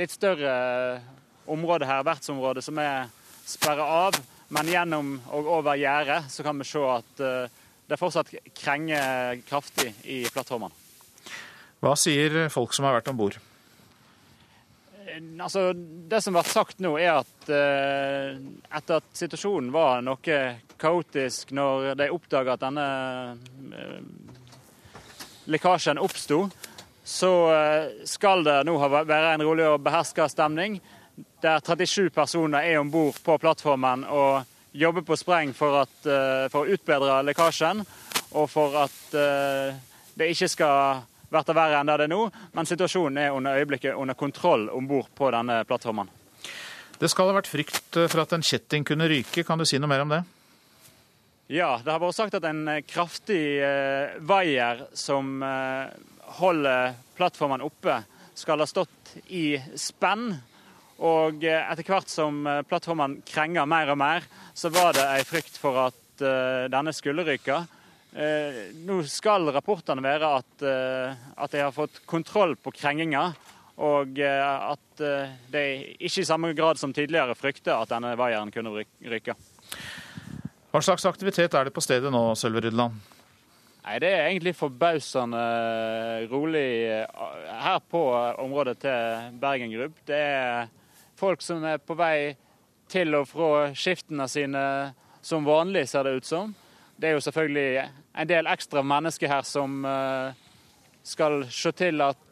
litt 0.00 0.10
større 0.10 0.54
område 1.46 1.86
her, 1.86 2.00
vertsområde, 2.08 2.64
som 2.64 2.80
er 2.80 3.12
sperra 3.44 3.84
av. 4.08 4.16
Men 4.48 4.72
gjennom 4.72 5.12
og 5.28 5.50
over 5.60 5.78
gjerdet 5.78 6.32
så 6.32 6.46
kan 6.46 6.58
vi 6.58 6.66
se 6.66 6.82
at 6.88 7.22
det 7.92 8.00
fortsatt 8.00 8.32
krenger 8.56 9.44
kraftig 9.46 9.92
i 10.08 10.22
plattformen. 10.32 10.72
Hva 11.84 11.94
sier 12.00 12.48
folk 12.50 12.74
som 12.74 12.88
har 12.88 12.96
vært 12.98 13.12
om 13.12 13.20
bord? 13.20 13.38
Altså, 15.40 15.72
det 15.74 16.20
som 16.24 16.36
vært 16.36 16.52
sagt 16.52 16.82
nå, 16.84 16.94
er 17.00 17.20
at 17.20 17.50
eh, 17.52 18.38
etter 18.78 19.00
at 19.00 19.08
situasjonen 19.16 19.70
var 19.74 20.02
noe 20.06 20.40
kaotisk 20.78 21.52
når 21.56 21.94
de 21.98 22.10
oppdaga 22.14 22.56
at 22.56 22.64
denne 22.66 22.88
eh, 23.74 24.00
lekkasjen 25.48 26.00
oppsto, 26.02 26.44
så 27.08 27.32
eh, 27.54 28.04
skal 28.04 28.44
det 28.44 28.60
nå 28.68 28.76
være 28.84 29.32
en 29.34 29.44
rolig 29.46 29.66
og 29.68 29.82
beherska 29.84 30.28
stemning. 30.28 30.78
Der 31.42 31.62
37 31.64 32.10
personer 32.14 32.66
er 32.68 32.78
om 32.82 32.90
bord 32.92 33.16
på 33.24 33.38
plattformen 33.40 34.04
og 34.04 34.44
jobber 34.76 35.02
på 35.02 35.16
spreng 35.16 35.54
for, 35.56 35.82
at, 35.82 35.96
eh, 36.04 36.46
for 36.52 36.64
å 36.64 36.76
utbedre 36.76 37.22
lekkasjen, 37.26 37.80
og 38.36 38.50
for 38.52 38.76
at 38.84 39.16
eh, 39.16 39.78
det 40.18 40.32
ikke 40.34 40.50
skal 40.52 41.06
bli 41.28 41.54
verre 41.54 41.80
enn 41.80 41.90
det 41.90 41.98
er 42.06 42.10
nå. 42.10 42.22
Men 42.56 42.68
situasjonen 42.68 43.20
er 43.22 43.36
under 43.36 43.58
øyeblikket 43.60 43.96
under 43.96 44.16
kontroll 44.18 44.68
om 44.74 44.88
bord 44.88 45.10
på 45.14 45.30
denne 45.34 45.60
plattformen. 45.68 46.10
Det 46.98 47.10
skal 47.12 47.30
ha 47.30 47.36
vært 47.36 47.50
frykt 47.50 47.94
for 48.10 48.24
at 48.24 48.34
en 48.34 48.42
kjetting 48.42 48.86
kunne 48.86 49.06
ryke. 49.10 49.44
Kan 49.46 49.60
du 49.60 49.66
si 49.68 49.78
noe 49.78 49.90
mer 49.90 50.02
om 50.02 50.16
det? 50.16 50.22
Ja, 51.48 51.78
det 51.80 51.94
har 51.94 52.02
vært 52.02 52.18
sagt 52.18 52.34
at 52.36 52.44
en 52.44 52.66
kraftig 52.84 53.42
eh, 53.64 54.18
vaier 54.20 54.82
som 54.98 55.38
eh, 55.40 55.94
holder 56.40 56.96
plattformen 57.16 57.64
oppe, 57.64 58.02
skal 58.38 58.60
ha 58.60 58.66
stått 58.68 59.14
i 59.32 59.56
spenn. 59.78 60.34
Og 60.98 61.44
eh, 61.46 61.62
etter 61.70 61.86
hvert 61.86 62.10
som 62.10 62.42
eh, 62.46 62.60
plattformen 62.68 63.20
krenger 63.26 63.68
mer 63.70 63.94
og 63.94 64.00
mer, 64.00 64.26
så 64.54 64.70
var 64.74 64.98
det 64.98 65.06
ei 65.14 65.24
frykt 65.26 65.56
for 65.60 65.86
at 65.86 66.24
eh, 66.24 66.66
denne 66.72 66.94
skulle 66.96 67.24
ryke. 67.26 67.62
Eh, 68.12 68.62
nå 68.86 69.02
skal 69.10 69.50
rapportene 69.52 70.04
være 70.04 70.30
at, 70.40 70.64
at 70.64 71.52
de 71.52 71.60
har 71.62 71.74
fått 71.76 72.00
kontroll 72.08 72.56
på 72.56 72.72
krenginga. 72.76 73.28
Og 73.78 74.18
at 74.18 75.00
de 75.52 75.60
ikke 76.02 76.24
i 76.24 76.26
samme 76.26 76.48
grad 76.58 76.80
som 76.80 76.90
tidligere 76.90 77.36
frykter 77.38 77.76
at 77.76 77.92
denne 77.92 78.16
vaieren 78.18 78.50
kunne 78.50 78.72
ryke. 78.74 79.36
Hva 80.72 80.80
slags 80.82 81.06
aktivitet 81.06 81.54
er 81.54 81.68
det 81.68 81.74
på 81.76 81.84
stedet 81.84 82.10
nå, 82.10 82.24
Sølve 82.34 82.64
Rydland? 82.64 82.98
Nei, 83.88 83.98
Det 84.02 84.08
er 84.12 84.26
egentlig 84.26 84.56
forbausende 84.58 85.44
rolig 86.28 86.90
her 87.48 87.78
på 87.88 88.02
området 88.42 88.76
til 88.82 89.38
Bergen 89.40 89.72
Grubb. 89.72 89.94
Det 90.04 90.18
er 90.18 90.68
folk 91.16 91.40
som 91.40 91.64
er 91.64 91.80
på 91.80 91.96
vei 91.96 92.36
til 92.92 93.16
og 93.16 93.28
fra 93.30 93.70
skiftene 93.72 94.26
sine 94.28 94.64
som 95.24 95.46
vanlig, 95.48 95.86
ser 95.88 96.04
det 96.04 96.18
ut 96.18 96.28
som. 96.28 96.52
Det 96.98 97.08
er 97.08 97.14
jo 97.14 97.22
selvfølgelig 97.22 97.68
en 98.18 98.30
del 98.30 98.48
ekstra 98.50 98.82
mennesker 98.82 99.30
her 99.30 99.44
som 99.46 99.84
skal 101.06 101.44
se 101.54 101.72
til 101.78 102.02
at 102.04 102.24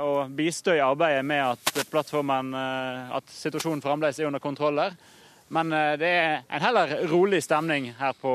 og 0.00 0.32
bistå 0.36 0.74
i 0.76 0.82
arbeidet 0.84 1.24
med 1.24 1.40
at 1.40 1.86
plattformen, 1.88 2.50
at 2.52 3.30
situasjonen 3.32 3.80
fremdeles 3.80 4.18
er 4.20 4.28
under 4.28 4.42
kontroll 4.42 4.76
her. 4.82 4.98
Men 5.48 5.72
det 5.72 6.10
er 6.10 6.42
en 6.44 6.60
heller 6.60 6.92
rolig 7.08 7.40
stemning 7.44 7.86
her 7.96 8.12
på, 8.20 8.34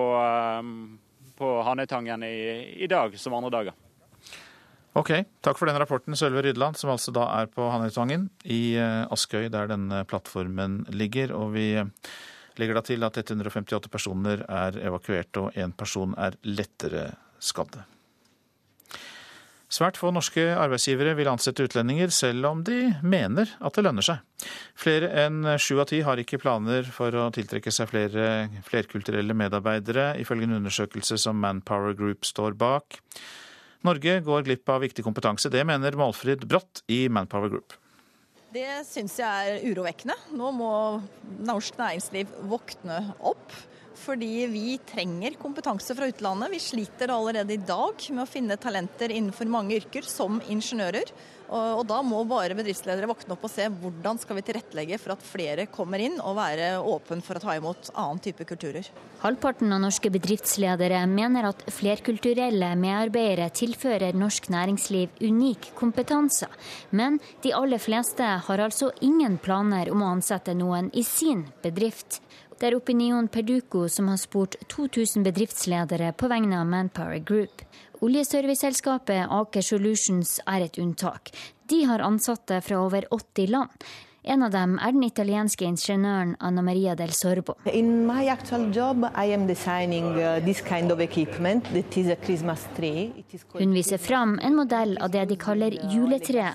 på 1.38 1.52
Hanøytangen 1.68 2.26
i, 2.26 2.38
i 2.82 2.90
dag 2.90 3.14
som 3.22 3.38
andre 3.38 3.54
dager. 3.54 3.78
Ok, 4.98 5.14
takk 5.46 5.56
for 5.56 5.70
den 5.70 5.78
rapporten, 5.80 6.18
Sølve 6.20 6.42
Rydland, 6.44 6.76
som 6.76 6.90
altså 6.92 7.14
da 7.16 7.30
er 7.38 7.52
på 7.54 7.70
Hanøytangen 7.72 8.26
i 8.44 8.76
Askøy, 8.82 9.46
der 9.54 9.70
denne 9.72 10.02
plattformen 10.10 10.82
ligger. 10.90 11.32
Og 11.38 11.54
vi 11.54 11.68
legger 12.62 12.78
da 12.78 12.86
til 12.86 13.08
at 13.08 13.18
158 13.24 13.90
personer 13.92 14.46
er 14.46 14.78
evakuert, 14.86 15.42
og 15.42 15.58
én 15.58 15.74
person 15.78 16.14
er 16.18 16.38
lettere 16.46 17.10
skadde. 17.42 17.84
Svært 19.72 19.96
få 19.96 20.10
norske 20.12 20.44
arbeidsgivere 20.60 21.14
vil 21.16 21.30
ansette 21.32 21.64
utlendinger, 21.64 22.12
selv 22.12 22.50
om 22.50 22.64
de 22.68 22.90
mener 23.08 23.54
at 23.64 23.78
det 23.78 23.86
lønner 23.86 24.04
seg. 24.04 24.20
Flere 24.76 25.08
enn 25.24 25.48
sju 25.64 25.78
av 25.80 25.88
ti 25.88 26.02
har 26.04 26.20
ikke 26.20 26.42
planer 26.44 26.90
for 26.92 27.16
å 27.16 27.30
tiltrekke 27.32 27.72
seg 27.72 27.88
flere 27.88 28.26
flerkulturelle 28.68 29.36
medarbeidere, 29.38 30.10
ifølge 30.20 30.50
en 30.50 30.58
undersøkelse 30.60 31.16
som 31.24 31.40
Manpower 31.40 31.96
Group 31.96 32.28
står 32.28 32.60
bak. 32.60 33.00
Norge 33.88 34.20
går 34.28 34.44
glipp 34.50 34.76
av 34.76 34.84
viktig 34.84 35.08
kompetanse. 35.08 35.50
Det 35.50 35.64
mener 35.66 35.96
Målfrid 35.98 36.44
Brått 36.52 36.84
i 36.92 37.06
Manpower 37.08 37.56
Group. 37.56 37.80
Det 38.52 38.68
syns 38.84 39.14
jeg 39.16 39.52
er 39.52 39.62
urovekkende. 39.72 40.16
Nå 40.36 40.50
må 40.52 40.72
norsk 41.48 41.78
næringsliv 41.80 42.34
våkne 42.52 42.98
opp. 43.24 43.54
Fordi 44.02 44.48
vi 44.50 44.80
trenger 44.90 45.36
kompetanse 45.38 45.94
fra 45.98 46.08
utlandet. 46.10 46.50
Vi 46.56 46.60
sliter 46.60 47.14
allerede 47.14 47.54
i 47.54 47.62
dag 47.62 48.02
med 48.10 48.24
å 48.24 48.30
finne 48.30 48.58
talenter 48.58 49.14
innenfor 49.14 49.50
mange 49.52 49.78
yrker, 49.78 50.08
som 50.08 50.40
ingeniører. 50.50 51.12
Og 51.52 51.82
da 51.84 51.98
må 52.00 52.22
bare 52.24 52.56
bedriftsledere 52.56 53.10
våkne 53.12 53.36
opp 53.36 53.42
og 53.44 53.52
se 53.52 53.66
hvordan 53.68 54.20
skal 54.22 54.38
vi 54.38 54.44
tilrettelegge 54.48 55.00
for 55.02 55.18
at 55.18 55.26
flere 55.26 55.66
kommer 55.68 56.00
inn 56.00 56.16
og 56.24 56.38
være 56.38 56.70
åpen 56.80 57.20
for 57.26 57.36
å 57.36 57.44
ta 57.44 57.58
imot 57.60 57.90
annen 57.92 58.22
type 58.24 58.48
kulturer. 58.48 58.88
Halvparten 59.20 59.76
av 59.76 59.84
norske 59.84 60.10
bedriftsledere 60.14 61.04
mener 61.12 61.50
at 61.50 61.66
flerkulturelle 61.76 62.72
medarbeidere 62.80 63.52
tilfører 63.52 64.16
norsk 64.16 64.48
næringsliv 64.54 65.20
unik 65.20 65.74
kompetanse. 65.76 66.48
Men 66.96 67.20
de 67.44 67.52
aller 67.58 67.84
fleste 67.84 68.32
har 68.48 68.64
altså 68.64 68.94
ingen 69.04 69.36
planer 69.44 69.92
om 69.92 70.06
å 70.06 70.14
ansette 70.16 70.56
noen 70.56 70.88
i 70.96 71.04
sin 71.04 71.50
bedrift. 71.62 72.22
Det 72.62 72.68
er 72.70 72.76
Opinion 72.78 73.26
Perduco 73.26 73.88
som 73.90 74.12
har 74.12 74.20
spurt 74.22 74.54
2000 74.70 75.24
bedriftsledere 75.26 76.12
på 76.14 76.28
vegne 76.30 76.60
av 76.62 76.68
Manpower 76.70 77.18
Group. 77.26 77.64
Oljeserviceselskapet 78.06 79.34
Aker 79.34 79.66
Solutions 79.66 80.36
er 80.46 80.68
et 80.68 80.78
unntak. 80.78 81.32
De 81.66 81.80
har 81.90 82.06
ansatte 82.06 82.60
fra 82.62 82.84
over 82.84 83.08
80 83.10 83.50
land. 83.50 83.88
En 84.24 84.44
av 84.46 84.52
dem 84.54 84.76
er 84.78 84.92
den 84.94 85.02
italienske 85.02 85.66
ingeniøren 85.66 86.36
Anna 86.46 86.62
Maria 86.62 86.94
del 86.94 87.10
Sorbo. 87.18 87.56
In 87.66 88.06
my 88.06 88.28
actual 88.30 88.68
job, 88.70 89.08
I 89.18 89.34
am 89.34 89.48
designing 89.48 90.12
uh, 90.14 90.38
this 90.46 90.62
kind 90.62 90.92
of 90.94 91.00
equipment. 91.02 91.66
It 91.74 91.98
is 91.98 92.12
a 92.14 92.16
Christmas 92.22 92.68
tree. 92.78 93.24
Hun 93.58 93.74
viser 93.74 93.98
fram 93.98 94.36
en 94.46 94.60
modell 94.60 94.94
av 95.02 95.10
det 95.16 95.26
de 95.32 95.38
kaller 95.42 95.74
juletre. 95.90 96.52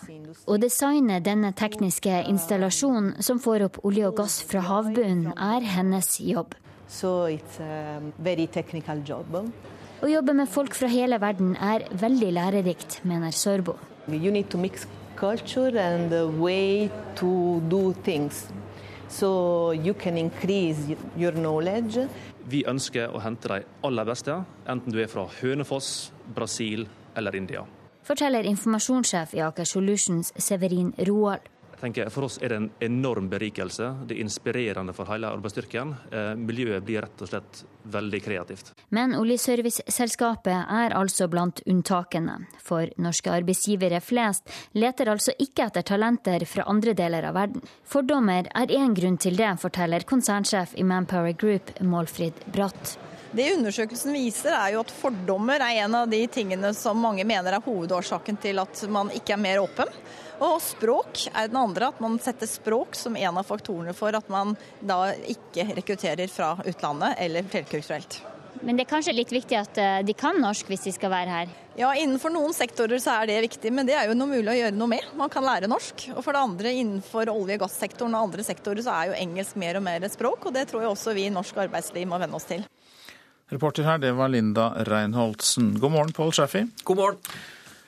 Å 0.47 0.59
designe 0.63 1.19
denne 1.27 1.51
tekniske 1.59 2.21
installasjonen 2.31 3.17
som 3.27 3.43
får 3.43 3.67
opp 3.67 3.81
olje 3.83 4.13
og 4.13 4.21
gass 4.21 4.39
fra 4.47 4.63
havbunnen, 4.69 5.33
er 5.35 5.67
hennes 5.67 6.21
jobb. 6.23 6.55
So 6.87 7.27
it's 7.27 7.59
a 7.59 7.99
very 8.23 8.47
technical 8.47 9.03
job. 9.03 9.41
Å 10.05 10.13
jobbe 10.13 10.37
med 10.39 10.47
folk 10.47 10.77
fra 10.79 10.87
hele 10.93 11.19
verden 11.19 11.57
er 11.59 11.89
veldig 11.91 12.31
lærerikt, 12.39 13.01
mener 13.03 13.35
Sorbo. 13.35 13.75
You 14.07 14.31
need 14.31 14.53
to 14.55 14.63
mix 14.63 14.87
culture 15.17 15.73
and 15.79 16.11
the 16.11 16.27
way 16.27 16.91
to 17.17 17.61
do 17.69 17.93
things. 18.05 18.47
So 19.09 19.73
you 19.73 19.95
can 19.95 20.19
increase 20.19 20.79
your 21.17 21.33
knowledge. 21.33 22.09
Vi 22.47 22.63
ønsker 22.69 23.11
å 23.11 23.21
hente 23.25 23.49
de 23.51 23.65
aller 23.87 24.07
beste, 24.07 24.37
enten 24.71 24.93
du 24.95 25.01
er 25.03 25.11
fra 25.11 25.27
Hønefoss, 25.41 26.13
Brasil 26.35 26.87
eller 27.17 27.35
India. 27.35 27.65
Forteller 28.07 28.47
informasjonssjef 28.47 29.35
i 29.35 29.43
Aker 29.43 29.67
Solutions 29.67 30.31
Severin 30.39 30.93
Roald. 31.09 31.49
Jeg 31.77 31.83
tenker 31.93 32.09
For 32.09 32.25
oss 32.25 32.39
er 32.41 32.49
det 32.49 32.57
en 32.57 32.71
enorm 32.81 33.27
berikelse. 33.29 33.91
Det 34.09 34.17
er 34.17 34.23
inspirerende 34.25 34.95
for 34.97 35.09
hele 35.13 35.29
arbeidsstyrken. 35.29 35.93
Miljøet 36.41 36.85
blir 36.87 37.05
rett 37.05 37.21
og 37.21 37.29
slett 37.29 37.61
veldig 37.93 38.21
kreativt. 38.25 38.73
Men 38.97 39.13
oljeserviceselskapet 39.19 40.73
er 40.73 40.97
altså 40.97 41.29
blant 41.29 41.61
unntakene. 41.69 42.39
For 42.65 42.89
norske 42.97 43.29
arbeidsgivere 43.29 44.01
flest 44.01 44.49
leter 44.73 45.13
altså 45.13 45.37
ikke 45.37 45.69
etter 45.69 45.85
talenter 45.85 46.47
fra 46.49 46.65
andre 46.65 46.97
deler 46.97 47.29
av 47.29 47.37
verden. 47.37 47.69
Fordommer 47.85 48.49
er 48.57 48.73
én 48.73 48.97
grunn 48.97 49.21
til 49.21 49.37
det, 49.37 49.53
forteller 49.61 50.09
konsernsjef 50.09 50.73
i 50.81 50.87
Manpower 50.87 51.37
Group, 51.37 51.77
Målfrid 51.85 52.41
Bratt. 52.57 52.97
Det 53.37 53.51
undersøkelsen 53.53 54.15
viser 54.17 54.55
er 54.55 54.73
jo 54.73 54.81
at 54.81 54.93
fordommer 54.97 55.61
er 55.61 55.83
en 55.83 55.97
av 55.99 56.07
de 56.09 56.23
tingene 56.33 56.71
som 56.73 56.97
mange 56.97 57.27
mener 57.27 57.59
er 57.59 57.65
hovedårsaken 57.65 58.39
til 58.41 58.63
at 58.63 58.81
man 58.89 59.11
ikke 59.13 59.35
er 59.35 59.43
mer 59.43 59.61
åpen. 59.61 59.91
Og 60.45 60.57
språk 60.61 61.27
er 61.33 61.49
den 61.49 61.59
andre, 61.61 61.89
at 61.89 62.01
man 62.03 62.19
setter 62.21 62.49
språk 62.51 62.97
som 62.99 63.17
en 63.17 63.41
av 63.41 63.47
faktorene 63.49 63.95
for 63.97 64.17
at 64.17 64.29
man 64.33 64.57
da 64.85 65.15
ikke 65.17 65.69
rekrutterer 65.79 66.29
fra 66.29 66.55
utlandet 66.67 67.17
eller 67.25 67.47
flerkulturelt. 67.49 68.21
Men 68.63 68.77
det 68.77 68.87
er 68.87 68.91
kanskje 68.91 69.15
litt 69.17 69.33
viktig 69.33 69.57
at 69.59 69.79
de 70.05 70.15
kan 70.17 70.39
norsk 70.41 70.69
hvis 70.71 70.87
de 70.87 70.93
skal 70.97 71.13
være 71.13 71.33
her? 71.33 71.51
Ja, 71.77 71.91
innenfor 71.93 72.33
noen 72.33 72.55
sektorer 72.57 72.97
så 73.03 73.19
er 73.21 73.29
det 73.29 73.43
viktig, 73.45 73.69
men 73.73 73.89
det 73.89 73.97
er 73.99 74.09
jo 74.09 74.15
noe 74.17 74.31
mulig 74.31 74.49
å 74.49 74.57
gjøre 74.57 74.77
noe 74.77 74.89
med. 74.95 75.11
Man 75.19 75.33
kan 75.33 75.45
lære 75.45 75.69
norsk. 75.69 76.07
Og 76.15 76.23
for 76.25 76.33
det 76.33 76.41
andre, 76.41 76.73
innenfor 76.73 77.29
olje- 77.29 77.59
og 77.59 77.67
gassektoren 77.67 78.17
og 78.17 78.31
andre 78.31 78.47
sektorer 78.47 78.81
så 78.85 78.95
er 78.95 79.11
jo 79.11 79.19
engelsk 79.19 79.59
mer 79.61 79.77
og 79.77 79.85
mer 79.85 80.07
et 80.09 80.17
språk, 80.17 80.49
og 80.49 80.57
det 80.57 80.65
tror 80.71 80.87
jeg 80.87 80.95
også 80.95 81.13
vi 81.17 81.27
i 81.29 81.35
norsk 81.35 81.61
arbeidsliv 81.67 82.09
må 82.09 82.21
venne 82.23 82.41
oss 82.41 82.49
til. 82.49 82.65
Reporter 83.53 83.85
her, 83.87 84.01
det 84.03 84.15
var 84.17 84.33
Linda 84.33 84.71
Reinholdsen. 84.89 85.77
God 85.79 85.93
morgen, 85.95 86.17
Pål 86.17 86.33
Shaffi. 86.41 86.65
God 86.89 87.03
morgen. 87.03 87.37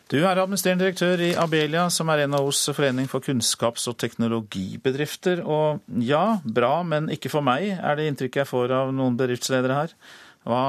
Du 0.08 0.16
er 0.22 0.38
administrerende 0.40 0.86
direktør 0.86 1.20
i 1.20 1.34
Abelia, 1.36 1.82
som 1.92 2.08
er 2.08 2.22
NHOs 2.24 2.62
forening 2.72 3.10
for 3.10 3.20
kunnskaps- 3.20 3.84
og 3.90 3.98
teknologibedrifter. 4.00 5.42
Og 5.44 5.82
ja, 6.00 6.38
bra, 6.44 6.78
men 6.80 7.10
ikke 7.12 7.28
for 7.28 7.44
meg, 7.44 7.74
er 7.76 7.98
det 7.98 8.06
inntrykket 8.08 8.40
jeg 8.40 8.48
får 8.48 8.72
av 8.72 8.94
noen 8.96 9.18
bedriftsledere 9.20 9.76
her. 9.76 9.92
Hva 10.48 10.62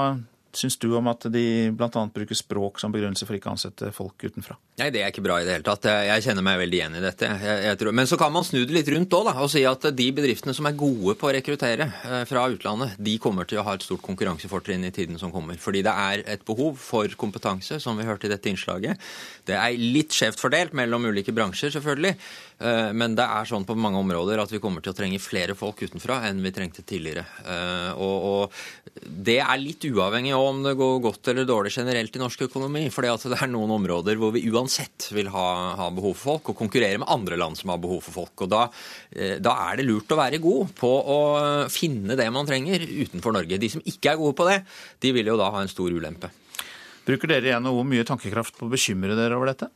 syns 0.56 0.78
du 0.82 0.88
om 0.98 1.08
at 1.12 1.28
de 1.32 1.44
bl.a. 1.76 2.04
bruker 2.14 2.38
språk 2.38 2.80
som 2.82 2.94
begrunnelse 2.94 3.28
for 3.28 3.38
ikke 3.38 3.52
å 3.52 3.56
ansette 3.56 3.92
folk 3.96 4.26
utenfra? 4.26 4.58
Nei, 4.80 4.90
det 4.96 5.04
er 5.04 5.12
ikke 5.12 5.24
bra 5.26 5.40
i 5.42 5.46
det 5.48 5.58
hele 5.58 5.68
tatt. 5.68 5.86
Jeg 6.08 6.24
kjenner 6.26 6.46
meg 6.46 6.60
veldig 6.62 6.78
igjen 6.80 6.98
i 7.00 7.04
dette. 7.04 7.30
Jeg, 7.44 7.64
jeg 7.68 7.80
tror, 7.82 7.96
men 8.00 8.10
så 8.10 8.20
kan 8.20 8.34
man 8.34 8.48
snu 8.48 8.62
det 8.64 8.76
litt 8.76 8.92
rundt 8.94 9.16
òg, 9.18 9.32
og 9.34 9.52
si 9.52 9.64
at 9.68 9.90
de 9.96 10.08
bedriftene 10.16 10.56
som 10.56 10.70
er 10.70 10.78
gode 10.80 11.18
på 11.20 11.30
å 11.30 11.34
rekruttere 11.36 11.90
eh, 11.90 12.24
fra 12.30 12.46
utlandet, 12.52 12.96
de 12.98 13.16
kommer 13.22 13.50
til 13.50 13.62
å 13.62 13.66
ha 13.68 13.76
et 13.76 13.86
stort 13.86 14.04
konkurransefortrinn 14.06 14.88
i 14.88 14.94
tiden 14.96 15.20
som 15.22 15.34
kommer. 15.36 15.60
Fordi 15.60 15.84
det 15.86 15.96
er 16.08 16.24
et 16.36 16.46
behov 16.48 16.80
for 16.82 17.12
kompetanse, 17.20 17.82
som 17.84 18.00
vi 18.00 18.08
hørte 18.08 18.30
i 18.30 18.34
dette 18.34 18.52
innslaget. 18.52 19.10
Det 19.50 19.58
er 19.58 19.76
litt 19.80 20.16
skjevt 20.16 20.42
fordelt 20.42 20.78
mellom 20.78 21.10
ulike 21.12 21.36
bransjer, 21.36 21.76
selvfølgelig. 21.76 22.16
Eh, 22.60 22.90
men 22.96 23.16
det 23.16 23.24
er 23.24 23.48
sånn 23.48 23.68
på 23.68 23.76
mange 23.80 24.00
områder 24.02 24.42
at 24.42 24.52
vi 24.52 24.60
kommer 24.64 24.84
til 24.84 24.92
å 24.92 24.98
trenge 24.98 25.22
flere 25.24 25.56
folk 25.60 25.80
utenfra 25.86 26.22
enn 26.28 26.42
vi 26.44 26.52
trengte 26.56 26.84
tidligere. 26.84 27.24
Eh, 27.44 27.92
og, 27.96 28.28
og 28.32 29.04
det 29.30 29.40
er 29.44 29.62
litt 29.62 29.86
uavhengig 29.88 30.36
om 30.48 30.62
det 30.64 30.76
går 30.80 31.02
godt 31.04 31.30
eller 31.32 31.48
dårlig 31.48 31.72
generelt 31.76 32.16
i 32.16 32.22
norsk 32.22 32.46
økonomi. 32.48 32.86
For 32.94 33.06
det 33.06 33.36
er 33.36 33.52
noen 33.52 33.74
områder 33.76 34.20
hvor 34.20 34.34
vi 34.36 34.46
uansett 34.50 35.10
vil 35.16 35.32
ha, 35.34 35.48
ha, 35.80 35.90
behov 35.96 36.16
for 36.16 36.34
folk, 36.34 36.52
og 36.52 36.60
konkurrere 36.62 37.02
med 37.02 37.12
andre 37.12 37.40
land 37.40 37.60
som 37.60 37.74
har 37.74 37.82
behov 37.82 38.04
for 38.06 38.22
folk. 38.22 38.46
Og 38.46 38.52
da, 38.52 38.66
eh, 39.12 39.38
da 39.44 39.56
er 39.68 39.80
det 39.80 39.88
lurt 39.88 40.12
å 40.14 40.20
være 40.20 40.42
god 40.44 40.76
på 40.80 40.92
å 41.16 41.20
finne 41.74 42.18
det 42.20 42.30
man 42.34 42.48
trenger 42.50 42.86
utenfor 42.86 43.36
Norge. 43.36 43.60
De 43.62 43.72
som 43.74 43.84
ikke 43.84 44.14
er 44.14 44.22
gode 44.22 44.38
på 44.40 44.48
det, 44.50 44.62
de 45.04 45.14
vil 45.16 45.34
jo 45.34 45.38
da 45.40 45.52
ha 45.54 45.64
en 45.64 45.72
stor 45.72 45.92
ulempe. 45.92 46.32
Bruker 47.08 47.32
dere 47.32 47.52
igjen 47.52 47.66
noe 47.66 47.86
mye 47.88 48.06
tankekraft 48.06 48.60
på 48.60 48.68
å 48.68 48.74
bekymre 48.74 49.18
dere 49.18 49.38
over 49.38 49.54
dette? 49.54 49.72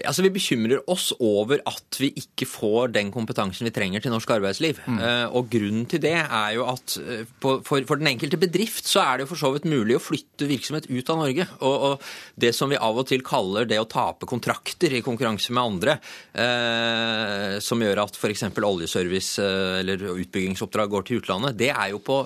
Altså, 0.00 0.24
Vi 0.24 0.32
bekymrer 0.32 0.82
oss 0.90 1.10
over 1.20 1.60
at 1.68 1.98
vi 2.00 2.12
ikke 2.16 2.48
får 2.48 2.94
den 2.94 3.10
kompetansen 3.12 3.68
vi 3.68 3.74
trenger 3.74 4.02
til 4.02 4.12
norsk 4.14 4.30
arbeidsliv. 4.32 4.80
Mm. 4.86 5.00
Uh, 5.02 5.36
og 5.36 5.50
Grunnen 5.52 5.84
til 5.90 6.02
det 6.02 6.14
er 6.22 6.50
jo 6.56 6.66
at 6.70 6.96
på, 7.42 7.58
for, 7.66 7.84
for, 7.88 8.00
den 8.00 8.12
enkelte 8.14 8.40
bedrift 8.40 8.88
så 8.88 9.02
er 9.04 9.18
det 9.18 9.26
jo 9.26 9.32
for 9.34 9.42
så 9.42 9.52
vidt 9.54 9.68
mulig 9.68 9.98
å 9.98 10.02
flytte 10.02 10.48
virksomhet 10.48 10.88
ut 10.88 11.12
av 11.12 11.20
Norge. 11.20 11.48
Og, 11.60 11.76
og, 11.90 12.08
det 12.42 12.54
som 12.56 12.72
vi 12.72 12.80
av 12.80 12.98
og 12.98 13.06
til 13.10 13.24
kaller 13.26 13.68
det 13.68 13.80
å 13.80 13.88
tape 13.90 14.28
kontrakter 14.28 14.96
i 14.96 15.02
konkurranse 15.04 15.52
med 15.52 15.62
andre, 15.62 15.98
uh, 16.38 17.60
som 17.62 17.82
gjør 17.82 18.04
at 18.06 18.16
f.eks. 18.18 18.48
oljeservice 18.62 19.44
eller 19.82 20.08
utbyggingsoppdrag 20.16 20.92
går 20.92 21.06
til 21.08 21.22
utlandet, 21.22 21.58
det 21.60 21.72
er 21.74 21.92
jo 21.92 22.02
på 22.02 22.22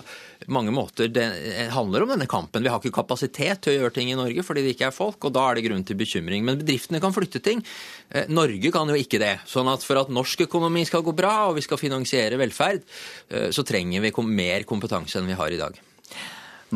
mange 0.52 0.72
måter 0.74 1.10
det 1.12 1.24
handler 1.72 2.04
om 2.04 2.12
denne 2.12 2.28
kampen. 2.30 2.64
Vi 2.64 2.70
har 2.70 2.80
ikke 2.80 2.94
kapasitet 3.00 3.64
til 3.64 3.74
å 3.74 3.76
gjøre 3.80 3.94
ting 3.96 4.12
i 4.12 4.18
Norge 4.18 4.44
fordi 4.46 4.64
det 4.64 4.76
ikke 4.76 4.90
er 4.90 4.94
folk, 4.94 5.18
og 5.24 5.34
da 5.34 5.48
er 5.48 5.58
det 5.58 5.66
grunn 5.66 5.84
til 5.86 5.98
bekymring. 5.98 6.44
Men 6.46 6.60
bedriftene 6.60 7.00
kan 7.02 7.14
flytte 7.16 7.42
ting. 7.44 7.62
Eh, 8.10 8.28
Norge 8.32 8.72
kan 8.74 8.90
jo 8.92 8.98
ikke 8.98 9.20
det. 9.22 9.34
Sånn 9.48 9.70
at 9.72 9.84
for 9.86 10.00
at 10.02 10.12
norsk 10.12 10.46
økonomi 10.46 10.84
skal 10.88 11.04
gå 11.06 11.14
bra 11.16 11.48
og 11.48 11.58
vi 11.58 11.66
skal 11.66 11.80
finansiere 11.80 12.38
velferd, 12.40 12.86
eh, 13.30 13.50
så 13.54 13.66
trenger 13.66 14.04
vi 14.04 14.14
mer 14.26 14.66
kompetanse 14.68 15.18
enn 15.18 15.28
vi 15.28 15.38
har 15.38 15.52
i 15.52 15.60
dag. 15.60 15.78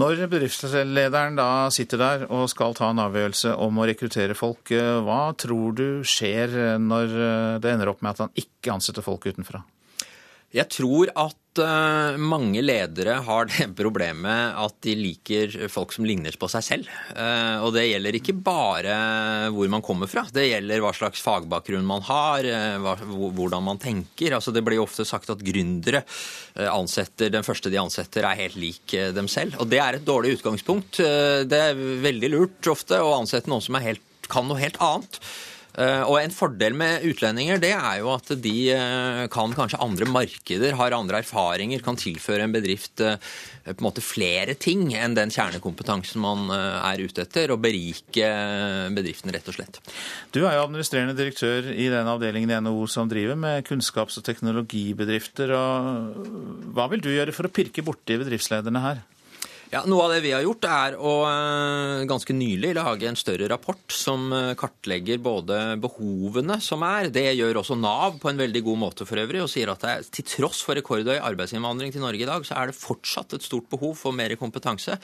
Når 0.01 0.21
bedriftslederen 0.31 1.35
da 1.35 1.69
sitter 1.75 1.99
der 1.99 2.21
og 2.31 2.47
skal 2.53 2.77
ta 2.79 2.93
en 2.93 3.03
avgjørelse 3.03 3.57
om 3.59 3.81
å 3.83 3.89
rekruttere 3.91 4.37
folk, 4.39 4.71
eh, 4.71 5.01
hva 5.03 5.35
tror 5.35 5.75
du 5.75 5.89
skjer 6.07 6.79
når 6.79 7.61
det 7.61 7.75
ender 7.75 7.91
opp 7.91 8.03
med 8.03 8.15
at 8.15 8.25
han 8.27 8.35
ikke 8.39 8.77
ansetter 8.77 9.03
folk 9.03 9.27
utenfra? 9.27 9.65
Jeg 10.51 10.67
tror 10.71 11.11
at 11.15 11.37
uh, 11.59 12.15
mange 12.21 12.63
ledere 12.63 13.17
har 13.27 13.49
det 13.51 13.67
problemet 13.81 14.55
at 14.61 14.77
de 14.87 14.95
liker 14.99 15.57
folk 15.73 15.95
som 15.97 16.07
ligner 16.07 16.37
på 16.39 16.49
seg 16.53 16.67
selv. 16.67 16.91
Uh, 17.17 17.65
og 17.65 17.75
det 17.75 17.89
gjelder 17.89 18.19
ikke 18.21 18.37
bare 18.37 18.95
hvor 19.55 19.73
man 19.73 19.85
kommer 19.85 20.11
fra, 20.11 20.27
det 20.31 20.47
gjelder 20.47 20.85
hva 20.85 20.93
slags 20.95 21.23
fagbakgrunn 21.25 21.87
man 21.87 22.05
har, 22.07 22.47
hva, 22.85 22.95
hvordan 23.09 23.67
man 23.67 23.81
tenker. 23.83 24.37
Altså, 24.37 24.55
det 24.55 24.63
blir 24.67 24.83
ofte 24.83 25.07
sagt 25.09 25.33
at 25.33 25.43
gründere 25.45 26.05
ansetter, 26.71 27.33
den 27.33 27.47
første 27.47 27.73
de 27.73 27.81
ansetter 27.81 28.27
er 28.29 28.39
helt 28.45 28.59
lik 28.61 28.95
dem 29.17 29.29
selv. 29.31 29.59
Og 29.63 29.71
det 29.71 29.81
er 29.83 29.99
et 29.99 30.07
dårlig 30.07 30.37
utgangspunkt. 30.39 31.01
det 31.51 31.61
er 31.71 31.85
veldig 32.05 32.31
lurt 32.33 32.71
ofte 32.71 33.01
å 33.03 33.15
ansette 33.19 33.51
noen 33.51 33.65
som 33.65 33.79
helt, 33.81 34.05
kan 34.31 34.47
noe 34.47 34.61
helt 34.61 34.79
annet. 34.85 35.21
Eh, 35.79 36.03
og 36.03 36.19
En 36.21 36.33
fordel 36.35 36.75
med 36.77 37.05
utlendinger 37.07 37.61
det 37.63 37.73
er 37.77 38.01
jo 38.03 38.11
at 38.15 38.33
de 38.43 38.55
eh, 38.75 39.23
kan 39.33 39.55
kanskje 39.55 39.81
andre 39.83 40.09
markeder, 40.11 40.75
har 40.79 40.97
andre 40.97 41.21
erfaringer, 41.23 41.83
kan 41.85 41.99
tilføre 41.99 42.47
en 42.47 42.55
bedrift 42.55 43.03
eh, 43.05 43.19
på 43.69 43.77
en 43.77 43.87
måte 43.87 44.03
flere 44.03 44.57
ting 44.59 44.89
enn 44.99 45.15
den 45.15 45.31
kjernekompetansen 45.31 46.23
man 46.23 46.49
er 46.51 47.03
ute 47.05 47.23
etter, 47.23 47.53
og 47.53 47.61
berike 47.63 48.31
bedriften, 48.97 49.31
rett 49.35 49.47
og 49.53 49.55
slett. 49.55 49.79
Du 50.35 50.41
er 50.41 50.57
jo 50.57 50.65
administrerende 50.65 51.15
direktør 51.15 51.69
i 51.71 51.87
den 51.93 52.09
avdelingen 52.11 52.51
i 52.51 52.59
NHO 52.65 52.89
som 52.91 53.11
driver 53.11 53.39
med 53.39 53.63
kunnskaps- 53.69 54.19
og 54.19 54.27
teknologibedrifter. 54.27 55.53
og 55.55 56.73
Hva 56.75 56.89
vil 56.91 57.05
du 57.05 57.13
gjøre 57.13 57.37
for 57.37 57.47
å 57.47 57.53
pirke 57.53 57.85
borti 57.87 58.19
bedriftslederne 58.19 58.83
her? 58.83 59.05
Ja, 59.71 59.85
Noe 59.87 60.03
av 60.03 60.11
det 60.11 60.25
vi 60.25 60.33
har 60.35 60.43
gjort, 60.43 60.65
er 60.67 60.97
å 60.99 61.11
eh, 61.31 62.01
ganske 62.11 62.35
nylig 62.35 62.73
lage 62.75 63.07
en 63.07 63.19
større 63.19 63.47
rapport 63.53 63.95
som 63.95 64.25
eh, 64.35 64.49
kartlegger 64.59 65.21
både 65.23 65.59
behovene 65.79 66.57
som 66.59 66.83
er, 66.83 67.07
det 67.15 67.29
gjør 67.39 67.61
også 67.61 67.77
Nav 67.79 68.17
på 68.19 68.33
en 68.33 68.41
veldig 68.41 68.65
god 68.67 68.81
måte 68.83 69.07
for 69.07 69.23
øvrig, 69.23 69.45
og 69.45 69.53
sier 69.53 69.71
at 69.71 69.87
er, 69.87 70.03
til 70.11 70.27
tross 70.27 70.65
for 70.67 70.75
rekordhøy 70.75 71.21
arbeidsinnvandring 71.21 71.95
til 71.95 72.03
Norge 72.03 72.27
i 72.27 72.29
dag, 72.33 72.43
så 72.49 72.59
er 72.59 72.73
det 72.73 72.81
fortsatt 72.81 73.39
et 73.39 73.47
stort 73.47 73.71
behov 73.71 73.95
for 74.01 74.17
mer 74.17 74.35
kompetanse. 74.41 74.99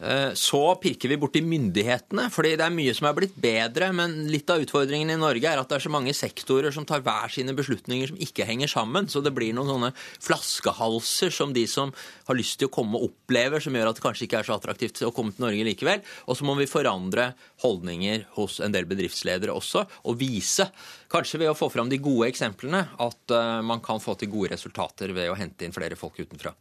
Eh, 0.00 0.32
så 0.32 0.62
pirker 0.80 1.10
vi 1.12 1.18
borti 1.20 1.42
myndighetene, 1.44 2.30
fordi 2.32 2.54
det 2.56 2.64
er 2.64 2.72
mye 2.72 2.92
som 2.96 3.10
er 3.10 3.16
blitt 3.18 3.34
bedre. 3.40 3.90
Men 3.96 4.14
litt 4.32 4.48
av 4.52 4.62
utfordringen 4.62 5.12
i 5.12 5.18
Norge 5.20 5.44
er 5.50 5.60
at 5.60 5.68
det 5.68 5.76
er 5.76 5.84
så 5.84 5.92
mange 5.92 6.14
sektorer 6.16 6.72
som 6.72 6.86
tar 6.88 7.04
hver 7.04 7.32
sine 7.32 7.52
beslutninger 7.56 8.12
som 8.12 8.22
ikke 8.24 8.46
henger 8.48 8.70
sammen. 8.72 9.10
Så 9.12 9.20
det 9.24 9.34
blir 9.36 9.52
noen 9.56 9.68
sånne 9.68 9.92
flaskehalser 10.24 11.34
som 11.34 11.52
de 11.56 11.66
som 11.68 11.92
har 12.30 12.38
lyst 12.38 12.60
til 12.60 12.70
å 12.70 12.74
komme, 12.74 13.00
opplever, 13.00 13.60
som 13.60 13.76
gjør 13.76 13.92
at 13.92 14.00
det 14.00 14.06
kanskje 14.06 14.26
ikke 14.26 14.40
er 14.40 14.48
så 14.48 14.56
attraktivt 14.56 15.02
å 15.04 15.12
komme 15.14 15.36
til 15.36 15.44
Norge 15.44 15.68
likevel. 15.68 16.04
Og 16.32 16.38
så 16.38 16.48
må 16.48 16.56
vi 16.56 16.70
forandre 16.70 17.32
holdninger 17.64 18.24
hos 18.38 18.60
en 18.64 18.72
del 18.72 18.88
bedriftsledere 18.88 19.52
også, 19.52 19.84
og 20.08 20.20
vise, 20.20 20.70
kanskje 21.12 21.42
ved 21.42 21.52
å 21.52 21.58
få 21.58 21.68
fram 21.72 21.90
de 21.92 22.00
gode 22.00 22.30
eksemplene, 22.30 22.86
at 23.02 23.34
eh, 23.36 23.60
man 23.66 23.82
kan 23.84 24.00
få 24.00 24.16
til 24.16 24.30
gode 24.32 24.54
resultater 24.54 25.12
ved 25.16 25.28
å 25.28 25.36
hente 25.36 25.66
inn 25.66 25.74
flere 25.76 25.98
folk 25.98 26.22
utenfra. 26.22 26.54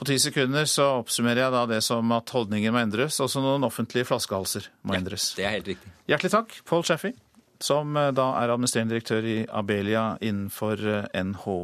På 0.00 0.06
ti 0.08 0.14
sekunder 0.16 0.64
så 0.64 0.86
oppsummerer 1.02 1.42
jeg 1.42 1.52
da 1.52 1.66
det 1.68 1.82
som 1.84 2.12
at 2.16 2.30
holdninger 2.32 2.72
må 2.72 2.80
endres. 2.80 3.18
Også 3.20 3.42
noen 3.44 3.66
offentlige 3.66 4.06
flaskehalser 4.08 4.70
må 4.80 4.94
ja, 4.94 5.00
endres. 5.02 5.26
Det 5.36 5.44
er 5.44 5.58
helt 5.58 5.66
riktig. 5.68 5.90
Hjertelig 6.08 6.30
takk, 6.32 6.54
Paul 6.64 6.86
Chaffey, 6.88 7.12
som 7.60 7.92
eh, 8.00 8.08
da 8.16 8.30
er 8.40 8.54
administrerende 8.54 8.94
direktør 8.94 9.28
i 9.28 9.34
Abelia 9.44 10.04
innenfor 10.24 10.80
eh, 10.80 11.20
NHO. 11.20 11.58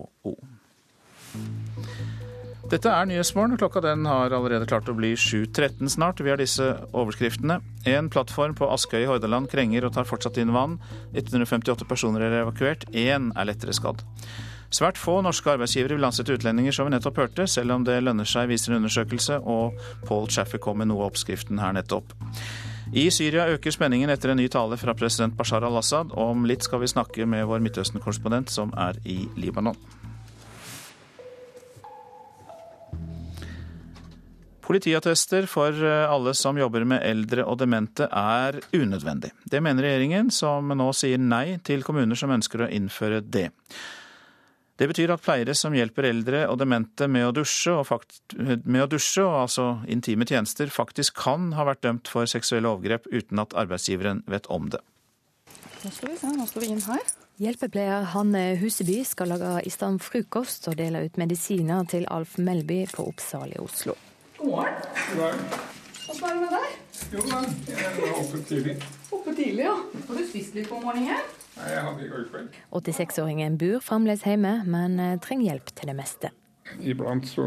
Dette 2.68 2.92
er 2.92 3.08
Nyhetsmorgen. 3.08 3.56
Klokka 3.56 3.80
den 3.86 4.04
har 4.10 4.34
allerede 4.36 4.68
klart 4.68 4.90
å 4.92 4.96
bli 4.98 5.14
7.13 5.16 5.88
snart. 5.96 6.20
Vi 6.20 6.34
har 6.34 6.36
disse 6.36 6.66
overskriftene. 6.92 7.62
En 7.88 8.10
plattform 8.12 8.58
på 8.58 8.68
Askøy 8.68 9.06
i 9.06 9.08
Hordaland 9.08 9.48
krenger 9.48 9.88
og 9.88 9.96
tar 9.96 10.04
fortsatt 10.12 10.36
inn 10.42 10.52
vann. 10.52 10.76
158 11.16 11.88
personer 11.88 12.28
er 12.28 12.42
evakuert. 12.42 12.84
Én 12.92 13.32
er 13.32 13.48
lettere 13.48 13.72
skadd. 13.72 14.04
Svært 14.74 14.98
få 14.98 15.20
norske 15.22 15.52
arbeidsgivere 15.52 15.94
vil 15.94 16.06
ansette 16.08 16.34
utlendinger, 16.34 16.74
som 16.74 16.88
vi 16.88 16.94
nettopp 16.96 17.20
hørte, 17.22 17.46
selv 17.46 17.76
om 17.76 17.84
det 17.86 18.00
lønner 18.02 18.26
seg, 18.26 18.48
viser 18.50 18.72
en 18.72 18.80
undersøkelse, 18.80 19.38
og 19.46 19.76
Paul 20.08 20.26
Chaffey 20.32 20.58
kom 20.62 20.80
med 20.82 20.90
noe 20.90 21.04
av 21.04 21.12
oppskriften 21.12 21.62
her 21.62 21.76
nettopp. 21.76 22.16
I 22.94 23.08
Syria 23.10 23.48
øker 23.50 23.74
spenningen 23.74 24.10
etter 24.10 24.30
en 24.30 24.38
ny 24.38 24.46
tale 24.50 24.78
fra 24.78 24.94
president 24.94 25.34
Bashar 25.38 25.64
al-Assad. 25.66 26.12
Om 26.14 26.46
litt 26.46 26.66
skal 26.66 26.82
vi 26.82 26.90
snakke 26.90 27.26
med 27.26 27.46
vår 27.50 27.62
Midtøsten-korrespondent 27.64 28.52
som 28.52 28.70
er 28.78 28.98
i 29.04 29.24
Libanon. 29.38 29.78
Politiattester 34.66 35.46
for 35.50 35.74
alle 35.82 36.32
som 36.34 36.58
jobber 36.58 36.86
med 36.86 37.02
eldre 37.06 37.44
og 37.46 37.58
demente 37.58 38.08
er 38.10 38.58
unødvendig. 38.74 39.30
Det 39.46 39.60
mener 39.62 39.86
regjeringen, 39.86 40.30
som 40.34 40.74
nå 40.74 40.88
sier 40.94 41.22
nei 41.22 41.58
til 41.66 41.86
kommuner 41.86 42.18
som 42.18 42.34
ønsker 42.34 42.66
å 42.66 42.70
innføre 42.70 43.20
det. 43.22 43.52
Det 44.76 44.88
betyr 44.90 45.14
at 45.14 45.22
pleiere 45.24 45.54
som 45.56 45.74
hjelper 45.76 46.10
eldre 46.10 46.42
og 46.50 46.58
demente 46.60 47.08
med 47.08 47.24
å 47.30 47.34
dusje, 47.38 47.72
og, 47.72 47.86
fakt, 47.88 48.18
med 48.36 48.82
å 48.84 48.88
dusje, 48.92 49.24
og 49.24 49.46
altså 49.46 49.68
intime 49.88 50.26
tjenester, 50.28 50.68
faktisk 50.72 51.16
kan 51.22 51.54
ha 51.56 51.64
vært 51.64 51.84
dømt 51.86 52.10
for 52.12 52.28
seksuelle 52.28 52.68
overgrep 52.68 53.08
uten 53.08 53.40
at 53.40 53.56
arbeidsgiveren 53.56 54.20
vet 54.28 54.50
om 54.52 54.68
det. 54.74 54.82
Nå 55.80 55.92
skal 55.94 56.12
vi 56.12 56.18
se, 56.20 56.32
nå 56.36 56.48
skal 56.50 56.66
vi 56.66 56.72
inn 56.74 56.84
her. 56.90 57.14
Hjelpepleier 57.40 58.04
Hanne 58.12 58.44
Huseby 58.60 59.02
skal 59.04 59.32
lage 59.32 59.58
i 59.68 59.72
stand 59.72 60.00
frokost 60.04 60.68
og 60.70 60.78
dele 60.78 61.04
ut 61.04 61.18
medisiner 61.20 61.84
til 61.88 62.04
Alf 62.12 62.36
Melby 62.40 62.82
på 62.92 63.08
Oppsal 63.10 63.52
i 63.52 63.60
Oslo. 63.60 63.96
God 64.38 64.52
morgen. 64.52 64.82
God 65.12 65.20
morgen. 65.20 65.46
Åssen 66.06 66.28
er 66.28 66.36
det 66.36 66.42
med 66.44 66.52
deg? 66.54 66.85
Jo 67.12 67.22
da, 67.28 67.40
jeg 67.68 67.82
er 67.86 68.14
oppe 68.16 68.38
tidlig. 68.48 68.76
Oppe 69.12 69.34
tidlig, 69.36 69.64
ja. 69.66 69.74
Har 70.08 70.16
du 70.18 70.22
spist 70.26 70.56
litt 70.56 70.68
på 70.70 70.78
morgenen? 70.82 71.20
Nei, 71.56 71.68
jeg 71.72 71.82
hadde 71.86 72.06
ikke 72.06 72.22
kveld. 72.32 72.56
86-åringen 72.72 73.58
bor 73.60 73.82
fremdeles 73.84 74.24
hjemme, 74.26 74.54
men 74.68 74.98
eh, 75.00 75.18
trenger 75.24 75.50
hjelp 75.52 75.72
til 75.76 75.92
det 75.92 75.96
meste. 75.96 76.32
Iblant 76.82 77.28
så 77.30 77.46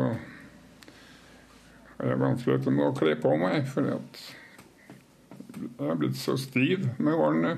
har 2.00 2.14
jeg 2.14 2.22
vanskelig 2.22 2.72
med 2.72 2.86
å 2.88 2.94
kle 2.96 3.18
på 3.20 3.34
meg, 3.42 3.68
fordi 3.70 3.98
jeg 3.98 5.90
er 5.92 6.00
blitt 6.00 6.18
så 6.18 6.38
stiv 6.40 6.88
med 6.98 7.14
årene. 7.18 7.58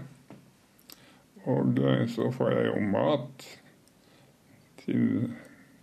Og 1.51 1.79
så 2.13 2.29
får 2.33 2.51
jeg 2.53 2.67
jo 2.69 2.81
mat 2.91 3.47
til 4.83 5.05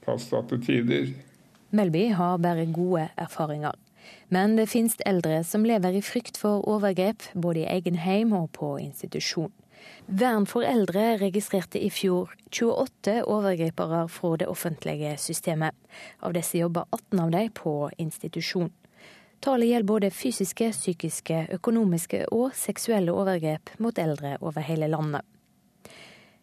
fastsatte 0.06 0.58
tider. 0.62 1.12
Melby 1.74 2.08
har 2.16 2.38
bare 2.42 2.66
gode 2.72 3.08
erfaringer. 3.18 3.74
Men 4.28 4.56
det 4.56 4.66
finnes 4.68 4.98
eldre 5.08 5.40
som 5.44 5.64
lever 5.64 5.96
i 5.96 6.02
frykt 6.04 6.36
for 6.36 6.66
overgrep, 6.68 7.22
både 7.32 7.62
i 7.62 7.70
egen 7.78 7.96
heim 8.02 8.34
og 8.36 8.50
på 8.52 8.74
institusjon. 8.82 9.52
Vern 10.06 10.46
for 10.48 10.66
eldre 10.66 11.14
registrerte 11.20 11.80
i 11.80 11.88
fjor 11.92 12.34
28 12.50 13.22
overgripere 13.24 14.02
fra 14.12 14.34
det 14.36 14.48
offentlige 14.50 15.14
systemet. 15.20 15.76
Av 16.20 16.34
disse 16.36 16.58
jobber 16.58 16.84
18 16.90 17.20
av 17.24 17.32
dem 17.32 17.50
på 17.54 17.74
institusjon. 17.96 18.70
Tallet 19.40 19.68
gjelder 19.70 19.86
både 19.86 20.10
fysiske, 20.10 20.72
psykiske, 20.74 21.44
økonomiske 21.54 22.24
og 22.34 22.50
seksuelle 22.58 23.14
overgrep 23.14 23.70
mot 23.78 23.98
eldre 23.98 24.34
over 24.40 24.64
hele 24.66 24.88
landet. 24.90 25.22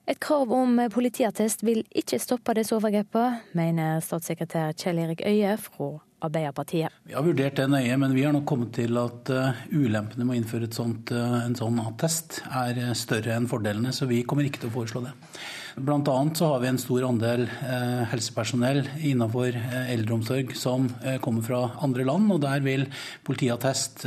Et 0.07 0.19
krav 0.21 0.51
om 0.53 0.77
politiattest 0.93 1.63
vil 1.65 1.81
ikke 1.89 2.21
stoppe 2.21 2.53
disse 2.55 2.75
overgrepene, 2.77 3.41
mener 3.57 3.99
statssekretær 4.05 4.77
Kjell 4.77 5.01
Erik 5.01 5.25
Øie 5.25 5.57
fra 5.57 5.95
Arbeiderpartiet. 6.25 7.01
Vi 7.05 7.15
har 7.17 7.25
vurdert 7.25 7.59
det 7.59 7.67
nøye, 7.71 7.97
men 8.01 8.15
vi 8.15 8.25
har 8.25 8.33
nok 8.35 8.47
kommet 8.49 8.73
til 8.77 8.97
at 9.01 9.31
uh, 9.33 9.61
ulempene 9.71 10.25
med 10.25 10.35
å 10.35 10.39
innføre 10.41 10.71
sånt, 10.73 11.13
uh, 11.15 11.41
en 11.43 11.57
sånn 11.57 11.79
attest 11.83 12.41
er 12.49 12.81
uh, 12.89 12.95
større 12.97 13.37
enn 13.37 13.49
fordelene, 13.51 13.93
så 13.95 14.09
vi 14.09 14.23
kommer 14.27 14.47
ikke 14.47 14.65
til 14.65 14.73
å 14.73 14.77
foreslå 14.79 15.05
det. 15.07 15.13
Annet 15.75 16.37
så 16.37 16.47
har 16.47 16.61
vi 16.63 16.69
en 16.69 16.77
stor 16.79 17.03
andel 17.03 17.41
eh, 17.51 18.03
helsepersonell 18.07 18.77
innenfor 19.03 19.57
eh, 19.59 19.89
eldreomsorg 19.91 20.53
som 20.55 20.85
eh, 21.03 21.17
kommer 21.19 21.43
fra 21.43 21.59
andre 21.83 22.05
land, 22.07 22.31
og 22.31 22.39
der 22.45 22.63
vil 22.63 22.85
politiattest 23.27 24.05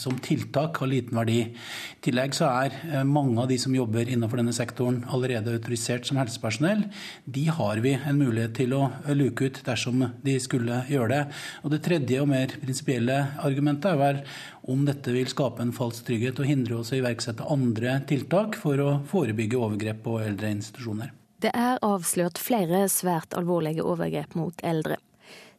som 0.00 0.16
tiltak 0.24 0.80
ha 0.80 0.88
liten 0.88 1.18
verdi. 1.20 1.42
I 1.44 2.00
tillegg 2.06 2.32
så 2.36 2.48
er 2.48 3.04
mange 3.04 3.36
av 3.42 3.50
de 3.50 3.58
som 3.60 3.74
jobber 3.76 4.08
innenfor 4.08 4.40
denne 4.40 4.54
sektoren 4.56 5.02
allerede 5.12 5.52
autorisert 5.58 6.08
som 6.08 6.16
helsepersonell. 6.22 6.86
De 7.28 7.44
har 7.52 7.82
vi 7.84 7.92
en 7.98 8.20
mulighet 8.20 8.56
til 8.56 8.72
å 8.78 8.86
luke 9.12 9.50
ut 9.50 9.60
dersom 9.66 10.06
de 10.24 10.38
skulle 10.40 10.84
gjøre 10.88 11.10
det. 11.12 11.22
Og 11.64 11.74
Det 11.74 11.82
tredje 11.84 12.22
og 12.22 12.30
mer 12.32 12.56
prinsipielle 12.62 13.18
argumentet 13.44 13.92
er 13.92 14.00
vel 14.00 14.22
om 14.70 14.86
dette 14.86 15.12
vil 15.14 15.28
skape 15.30 15.62
en 15.64 15.74
falsk 15.74 16.06
trygghet 16.08 16.40
og 16.40 16.48
hindre 16.48 16.80
oss 16.80 16.92
å 16.94 16.98
iverksette 17.00 17.46
andre 17.50 17.98
tiltak 18.10 18.58
for 18.60 18.80
å 18.82 18.90
forebygge 19.10 19.58
overgrep 19.58 20.02
på 20.06 20.18
eldre 20.22 20.52
institusjoner. 20.56 21.12
Det 21.40 21.52
er 21.56 21.78
avslørt 21.84 22.38
flere 22.38 22.84
svært 22.92 23.36
alvorlige 23.38 23.84
overgrep 23.86 24.36
mot 24.36 24.66
eldre. 24.66 24.98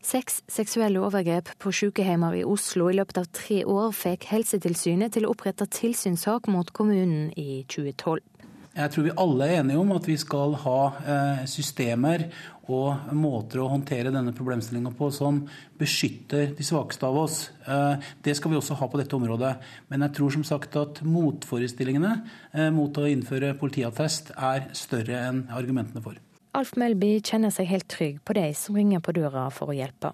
Seks 0.01 0.39
seksuelle 0.49 1.01
overgrep 1.01 1.51
på 1.61 1.71
sykehjemmer 1.77 2.33
i 2.39 2.45
Oslo 2.45 2.89
i 2.89 2.95
løpet 2.97 3.19
av 3.21 3.27
tre 3.37 3.59
år 3.69 3.91
fikk 3.93 4.25
Helsetilsynet 4.31 5.13
til 5.13 5.27
å 5.27 5.33
opprette 5.35 5.67
tilsynssak 5.69 6.49
mot 6.49 6.69
kommunen 6.73 7.29
i 7.37 7.61
2012. 7.69 8.21
Jeg 8.71 8.91
tror 8.93 9.03
vi 9.03 9.13
alle 9.19 9.47
er 9.49 9.57
enige 9.59 9.79
om 9.81 9.89
at 9.91 10.05
vi 10.07 10.13
skal 10.19 10.53
ha 10.63 10.75
eh, 11.03 11.39
systemer 11.49 12.29
og 12.71 13.09
måter 13.17 13.59
å 13.59 13.67
håndtere 13.73 14.13
denne 14.13 14.31
problemstillinga 14.35 14.93
på 14.95 15.09
som 15.11 15.41
beskytter 15.79 16.53
de 16.55 16.63
svakeste 16.63 17.03
av 17.03 17.17
oss. 17.19 17.39
Eh, 17.67 18.11
det 18.23 18.37
skal 18.39 18.53
vi 18.53 18.59
også 18.61 18.77
ha 18.79 18.87
på 18.87 19.01
dette 19.01 19.17
området. 19.17 19.57
Men 19.91 20.05
jeg 20.07 20.15
tror 20.15 20.35
som 20.37 20.45
sagt 20.47 20.77
at 20.79 21.01
motforestillingene 21.03 22.13
eh, 22.53 22.69
mot 22.71 22.95
å 22.95 23.09
innføre 23.11 23.57
politiattest 23.59 24.31
er 24.37 24.69
større 24.77 25.19
enn 25.19 25.43
argumentene 25.51 26.03
for. 26.05 26.15
Alf 26.55 26.71
Melby 26.79 27.17
kjenner 27.19 27.51
seg 27.51 27.67
helt 27.71 27.89
trygg 27.91 28.23
på 28.23 28.35
de 28.39 28.47
som 28.55 28.79
ringer 28.79 29.03
på 29.03 29.15
døra 29.19 29.49
for 29.51 29.71
å 29.71 29.75
hjelpe. 29.75 30.13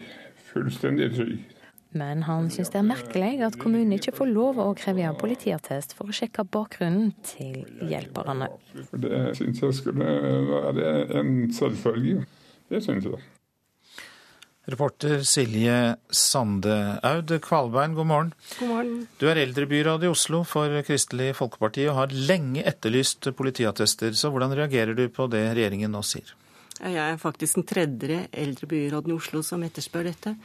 Fullstendig 0.50 1.12
trygg. 1.14 1.57
Men 1.98 2.26
han 2.28 2.50
syns 2.54 2.72
det 2.74 2.82
er 2.82 2.88
merkelig 2.88 3.32
at 3.48 3.58
kommunen 3.62 3.96
ikke 3.98 4.14
får 4.18 4.30
lov 4.32 4.60
å 4.62 4.68
kreve 4.78 5.14
politiattest 5.20 5.96
for 5.98 6.12
å 6.12 6.16
sjekke 6.16 6.46
bakgrunnen 6.54 7.14
til 7.26 7.64
hjelperne. 7.90 8.52
Det 8.94 9.24
syns 9.40 9.64
jeg 9.64 9.80
skulle 9.80 10.12
være 10.52 10.94
en 11.22 11.34
selvfølge. 11.56 12.28
Det 12.70 12.84
syns 12.84 13.10
jeg. 13.10 13.26
Reporter 14.68 15.22
Silje 15.24 15.96
Sande. 16.12 17.00
Aud 17.08 17.32
Kvalbein, 17.40 17.94
god 17.96 18.08
morgen. 18.10 18.34
God 18.60 18.68
morgen. 18.68 18.98
Du 19.16 19.30
er 19.32 19.40
eldrebyråd 19.40 20.04
i 20.04 20.10
Oslo 20.12 20.42
for 20.44 20.74
Kristelig 20.84 21.30
Folkeparti 21.40 21.86
og 21.88 21.96
har 22.02 22.12
lenge 22.12 22.66
etterlyst 22.68 23.30
politiattester. 23.40 24.12
Så 24.12 24.34
hvordan 24.34 24.52
reagerer 24.60 24.92
du 24.98 25.06
på 25.08 25.30
det 25.32 25.46
regjeringen 25.54 25.96
nå 25.96 26.04
sier? 26.04 26.36
Jeg 26.78 27.00
er 27.00 27.16
faktisk 27.22 27.62
den 27.62 27.66
tredje 27.70 28.18
eldrebyråden 28.36 29.14
i 29.14 29.16
Oslo 29.16 29.40
som 29.46 29.64
etterspør 29.66 30.12
dette. 30.12 30.36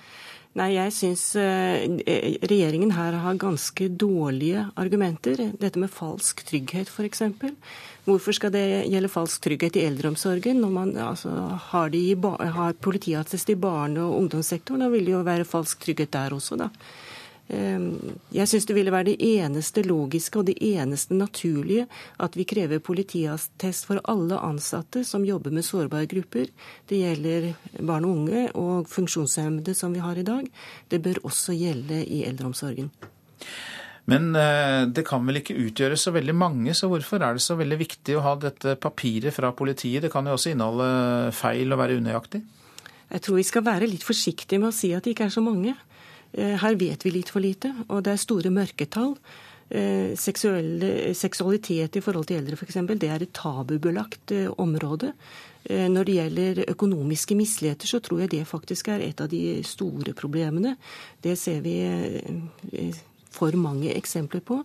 Nei, 0.59 0.75
jeg 0.75 0.93
syns 0.93 1.23
eh, 1.41 1.87
regjeringen 2.45 2.91
her 2.93 3.15
har 3.23 3.39
ganske 3.41 3.87
dårlige 3.89 4.67
argumenter. 4.77 5.41
Dette 5.57 5.81
med 5.81 5.89
falsk 5.93 6.43
trygghet, 6.45 6.91
f.eks. 6.93 7.23
Hvorfor 8.05 8.37
skal 8.37 8.53
det 8.53 8.67
gjelde 8.91 9.09
falsk 9.13 9.47
trygghet 9.47 9.79
i 9.81 9.87
eldreomsorgen 9.87 10.61
når 10.61 10.75
man 10.75 10.93
altså, 11.01 11.33
har, 11.71 11.97
har 12.59 12.77
politiattest 12.85 13.55
i 13.55 13.57
barne- 13.57 14.05
og 14.05 14.19
ungdomssektoren? 14.19 14.85
Da 14.85 14.91
vil 14.93 15.09
det 15.09 15.17
jo 15.17 15.25
være 15.25 15.49
falsk 15.49 15.87
trygghet 15.87 16.13
der 16.13 16.37
også, 16.37 16.61
da. 16.61 16.69
Ehm, 17.51 18.15
jeg 18.33 18.49
syns 18.49 18.67
det 18.69 18.77
ville 18.77 18.93
være 18.95 19.11
det 19.11 19.29
eneste 19.43 19.83
logiske 19.85 20.39
og 20.41 20.47
det 20.49 20.55
eneste 20.63 21.17
naturlige 21.19 21.89
at 22.23 22.39
vi 22.39 22.47
krever 22.49 22.83
politiattest 22.85 23.89
for 23.89 24.01
alle 24.09 24.39
ansatte 24.39 25.03
som 25.05 25.27
jobber 25.27 25.55
med 25.55 25.67
sårbare 25.67 26.09
grupper. 26.11 26.49
Det 26.89 27.03
gjelder 27.03 27.51
barn 27.81 28.07
og 28.07 28.23
unge 28.23 28.47
og 28.55 28.89
funksjonshemmede 28.91 29.75
som 29.77 29.93
vi 29.93 30.05
har 30.05 30.19
i 30.19 30.27
dag. 30.27 30.49
Det 30.89 31.03
bør 31.03 31.25
også 31.27 31.57
gjelde 31.59 32.05
i 32.07 32.25
eldreomsorgen. 32.29 32.91
Men 34.11 34.35
eh, 34.35 34.89
det 34.91 35.05
kan 35.07 35.23
vel 35.27 35.39
ikke 35.39 35.59
utgjøre 35.63 35.99
så 36.01 36.11
veldig 36.15 36.35
mange, 36.35 36.75
så 36.75 36.89
hvorfor 36.91 37.23
er 37.23 37.37
det 37.37 37.45
så 37.45 37.55
veldig 37.59 37.79
viktig 37.85 38.17
å 38.19 38.25
ha 38.25 38.33
dette 38.41 38.75
papiret 38.83 39.35
fra 39.35 39.53
politiet? 39.55 40.03
Det 40.03 40.11
kan 40.11 40.27
jo 40.27 40.35
også 40.35 40.55
inneholde 40.55 41.31
feil 41.37 41.71
og 41.71 41.79
være 41.79 42.01
unøyaktig? 42.01 42.43
Jeg 43.13 43.23
tror 43.23 43.39
vi 43.39 43.47
skal 43.47 43.65
være 43.67 43.91
litt 43.91 44.03
forsiktige 44.07 44.59
med 44.59 44.73
å 44.73 44.75
si 44.75 44.91
at 44.97 45.05
det 45.05 45.15
ikke 45.15 45.29
er 45.29 45.35
så 45.35 45.45
mange. 45.45 45.77
Eh, 46.33 46.57
her 46.63 46.77
vet 46.81 47.05
vi 47.05 47.13
litt 47.13 47.33
for 47.33 47.45
lite, 47.45 47.73
og 47.89 48.05
det 48.05 48.15
er 48.15 48.21
store 48.21 48.53
mørketall. 48.53 49.17
Eh, 49.73 50.13
seksualitet 50.19 51.97
i 51.97 52.03
forhold 52.05 52.29
til 52.29 52.43
eldre 52.43 52.59
f.eks., 52.59 52.81
det 52.93 53.09
er 53.09 53.25
et 53.25 53.33
tabubelagt 53.37 54.35
eh, 54.37 54.51
område. 54.61 55.15
Når 55.63 56.05
det 56.09 56.15
gjelder 56.17 56.59
økonomiske 56.73 57.37
misligheter, 57.39 57.87
så 57.87 58.01
tror 58.03 58.25
jeg 58.25 58.33
det 58.33 58.49
faktisk 58.51 58.89
er 58.91 59.05
et 59.07 59.21
av 59.23 59.29
de 59.31 59.61
store 59.63 60.11
problemene. 60.11 60.73
Det 61.23 61.37
ser 61.39 61.61
vi 61.63 61.77
for 63.33 63.57
mange 63.57 63.93
eksempler 63.97 64.43
på. 64.45 64.61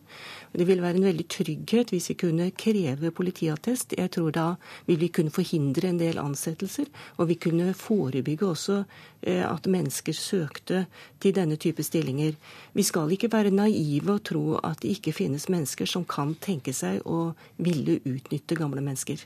Det 0.53 0.67
ville 0.67 0.83
være 0.83 0.99
en 0.99 1.07
veldig 1.07 1.25
trygghet 1.31 1.91
hvis 1.93 2.09
vi 2.11 2.17
kunne 2.19 2.49
kreve 2.51 3.11
politiattest. 3.11 3.95
Jeg 3.97 4.11
tror 4.15 4.31
da 4.35 4.47
vil 4.87 4.99
vi 5.01 5.11
kunne 5.13 5.33
forhindre 5.33 5.89
en 5.89 5.99
del 6.01 6.19
ansettelser, 6.21 6.89
og 7.17 7.29
vi 7.31 7.39
kunne 7.41 7.73
forebygge 7.77 8.47
også 8.47 8.83
eh, 9.21 9.43
at 9.47 9.67
mennesker 9.67 10.13
søkte 10.13 10.85
til 11.19 11.35
denne 11.35 11.55
type 11.55 11.83
stillinger. 11.83 12.37
Vi 12.73 12.83
skal 12.83 13.11
ikke 13.11 13.31
være 13.31 13.55
naive 13.55 14.17
og 14.17 14.23
tro 14.23 14.57
at 14.63 14.81
det 14.81 14.97
ikke 14.97 15.15
finnes 15.15 15.49
mennesker 15.49 15.85
som 15.85 16.05
kan 16.05 16.35
tenke 16.41 16.73
seg 16.73 17.03
å 17.05 17.31
ville 17.57 18.01
utnytte 18.05 18.57
gamle 18.57 18.81
mennesker. 18.81 19.23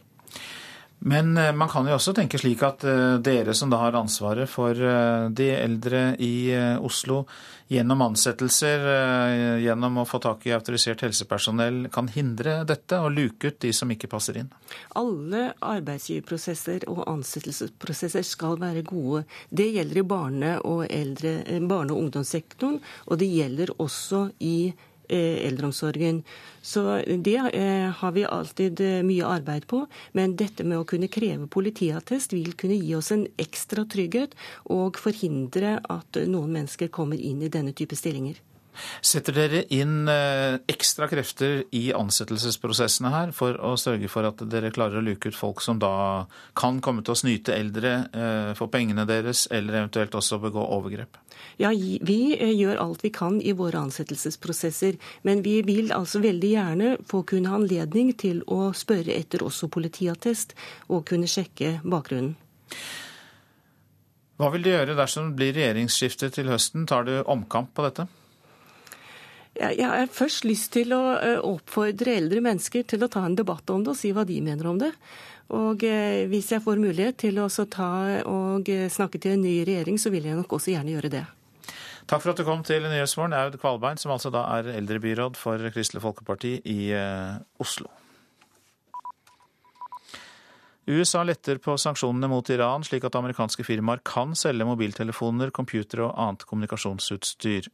Men 1.04 1.38
eh, 1.38 1.54
man 1.54 1.70
kan 1.70 1.88
jo 1.90 1.96
også 1.98 2.14
tenke 2.18 2.40
slik 2.42 2.62
at 2.66 2.86
eh, 2.86 3.16
dere 3.24 3.56
som 3.58 3.72
da 3.74 3.80
har 3.82 3.98
ansvaret 3.98 4.50
for 4.50 4.78
de 5.32 5.48
eldre 5.56 6.12
i 6.22 6.54
Oslo, 6.82 7.24
gjennom 7.72 8.02
ansettelser, 8.04 8.84
eh, 8.92 9.62
gjennom 9.64 10.02
å 10.02 10.06
få 10.08 10.20
tak 10.20 10.44
i 10.48 10.52
autorisert 10.56 11.06
helsepersonell, 11.06 11.86
kan 11.94 12.10
hindre 12.12 12.62
dette 12.68 13.00
og 13.00 13.14
luke 13.16 13.48
ut 13.48 13.60
de 13.64 13.72
som 13.76 13.92
ikke 13.94 14.10
passer 14.12 14.42
inn? 14.42 14.50
Alle 15.00 15.46
arbeidsgiverprosesser 15.64 16.90
og 16.92 17.06
ansettelsesprosesser 17.08 18.28
skal 18.28 18.60
være 18.60 18.84
gode. 18.88 19.24
Det 19.50 19.70
gjelder 19.72 20.02
i 20.02 20.08
barne- 20.16 20.60
og, 20.68 20.86
eldre, 20.90 21.38
eh, 21.46 21.64
barne 21.64 21.96
og 21.96 22.04
ungdomssektoren, 22.04 22.82
og 23.08 23.20
det 23.20 23.32
gjelder 23.32 23.72
også 23.80 24.32
i 24.40 24.74
Eh, 24.74 24.91
eldreomsorgen. 25.18 26.22
Så 26.62 27.02
det 27.06 27.38
eh, 27.38 27.90
har 27.90 28.12
vi 28.12 28.26
alltid 28.26 28.82
eh, 28.82 29.02
mye 29.04 29.26
arbeid 29.26 29.68
på. 29.68 29.86
Men 30.18 30.36
dette 30.40 30.64
med 30.64 30.82
å 30.82 30.88
kunne 30.88 31.10
kreve 31.12 31.50
politiattest 31.52 32.36
vil 32.36 32.54
kunne 32.54 32.78
gi 32.78 32.96
oss 32.96 33.12
en 33.16 33.26
ekstra 33.42 33.86
trygghet 33.90 34.38
og 34.70 35.02
forhindre 35.02 35.80
at 35.90 36.22
noen 36.28 36.54
mennesker 36.60 36.94
kommer 36.94 37.18
inn 37.20 37.42
i 37.42 37.52
denne 37.52 37.74
type 37.78 37.98
stillinger. 37.98 38.40
Setter 39.02 39.36
dere 39.36 39.64
inn 39.74 40.10
ekstra 40.72 41.08
krefter 41.12 41.64
i 41.76 41.84
ansettelsesprosessene 41.96 43.12
her 43.14 43.34
for 43.36 43.58
å 43.60 43.74
sørge 43.80 44.10
for 44.12 44.28
at 44.28 44.44
dere 44.52 44.72
klarer 44.74 45.02
å 45.02 45.06
luke 45.06 45.32
ut 45.32 45.38
folk 45.38 45.64
som 45.64 45.80
da 45.82 46.26
kan 46.58 46.80
komme 46.84 47.04
til 47.06 47.16
å 47.16 47.20
snyte 47.20 47.56
eldre 47.56 47.94
for 48.58 48.72
pengene 48.72 49.06
deres, 49.10 49.48
eller 49.52 49.82
eventuelt 49.82 50.16
også 50.18 50.40
begå 50.42 50.64
overgrep? 50.78 51.20
Ja, 51.58 51.72
Vi 52.02 52.38
eh, 52.38 52.54
gjør 52.56 52.80
alt 52.82 53.04
vi 53.04 53.12
kan 53.14 53.42
i 53.42 53.54
våre 53.58 53.82
ansettelsesprosesser. 53.86 54.98
Men 55.28 55.44
vi 55.46 55.62
vil 55.66 55.92
altså 55.96 56.22
veldig 56.24 56.52
gjerne 56.52 56.96
få 57.08 57.24
kunne 57.28 57.52
ha 57.52 57.60
anledning 57.60 58.14
til 58.18 58.42
å 58.48 58.72
spørre 58.78 59.14
etter 59.16 59.44
også 59.46 59.70
politiattest, 59.72 60.56
og 60.90 61.06
kunne 61.10 61.30
sjekke 61.30 61.80
bakgrunnen. 61.84 62.36
Hva 64.42 64.50
vil 64.56 64.64
du 64.66 64.72
gjøre 64.72 64.98
dersom 64.98 65.30
det 65.30 65.38
blir 65.38 65.54
regjeringsskifte 65.60 66.32
til 66.34 66.50
høsten? 66.50 66.88
Tar 66.90 67.06
du 67.06 67.20
omkamp 67.30 67.76
på 67.78 67.86
dette? 67.86 68.08
Jeg 69.60 69.84
har 69.84 70.08
først 70.08 70.46
lyst 70.48 70.72
til 70.78 70.94
å 70.96 71.02
eh, 71.18 71.42
oppfordre 71.44 72.16
eldre 72.16 72.40
mennesker 72.44 72.86
til 72.88 73.04
å 73.04 73.12
ta 73.12 73.26
en 73.28 73.36
debatt 73.36 73.68
om 73.74 73.84
det 73.84 73.92
og 73.94 74.00
si 74.00 74.14
hva 74.16 74.24
de 74.28 74.40
mener 74.42 74.70
om 74.72 74.80
det. 74.80 74.94
Og 75.52 75.84
eh, 75.84 76.24
hvis 76.32 76.54
jeg 76.54 76.64
får 76.64 76.80
mulighet 76.80 77.20
til 77.26 77.42
å 77.44 77.50
og 77.52 78.72
snakke 78.96 79.20
til 79.20 79.36
en 79.36 79.44
ny 79.44 79.62
regjering, 79.68 80.00
så 80.00 80.10
vil 80.14 80.30
jeg 80.30 80.40
nok 80.40 80.56
også 80.56 80.72
gjerne 80.72 80.96
gjøre 80.96 81.12
det. 81.20 81.26
Takk 82.12 82.24
for 82.24 82.34
at 82.34 82.40
du 82.40 82.44
kom 82.48 82.64
til 82.66 82.84
Nyhetsmorgen, 82.84 83.36
Aud 83.38 83.58
Kvalbein, 83.62 84.00
som 84.00 84.12
altså 84.12 84.32
da 84.34 84.46
er 84.58 84.72
eldrebyråd 84.74 85.38
for 85.40 85.62
Kristelig 85.72 86.02
Folkeparti 86.04 86.58
i 86.68 86.80
eh, 86.96 87.36
Oslo. 87.62 87.92
USA 90.90 91.22
letter 91.24 91.62
på 91.62 91.78
sanksjonene 91.80 92.28
mot 92.28 92.50
Iran, 92.52 92.84
slik 92.84 93.06
at 93.08 93.16
amerikanske 93.16 93.64
firmaer 93.64 94.02
kan 94.04 94.34
selge 94.36 94.66
mobiltelefoner, 94.68 95.54
computere 95.56 96.08
og 96.08 96.18
annet 96.20 96.44
kommunikasjonsutstyr. 96.50 97.70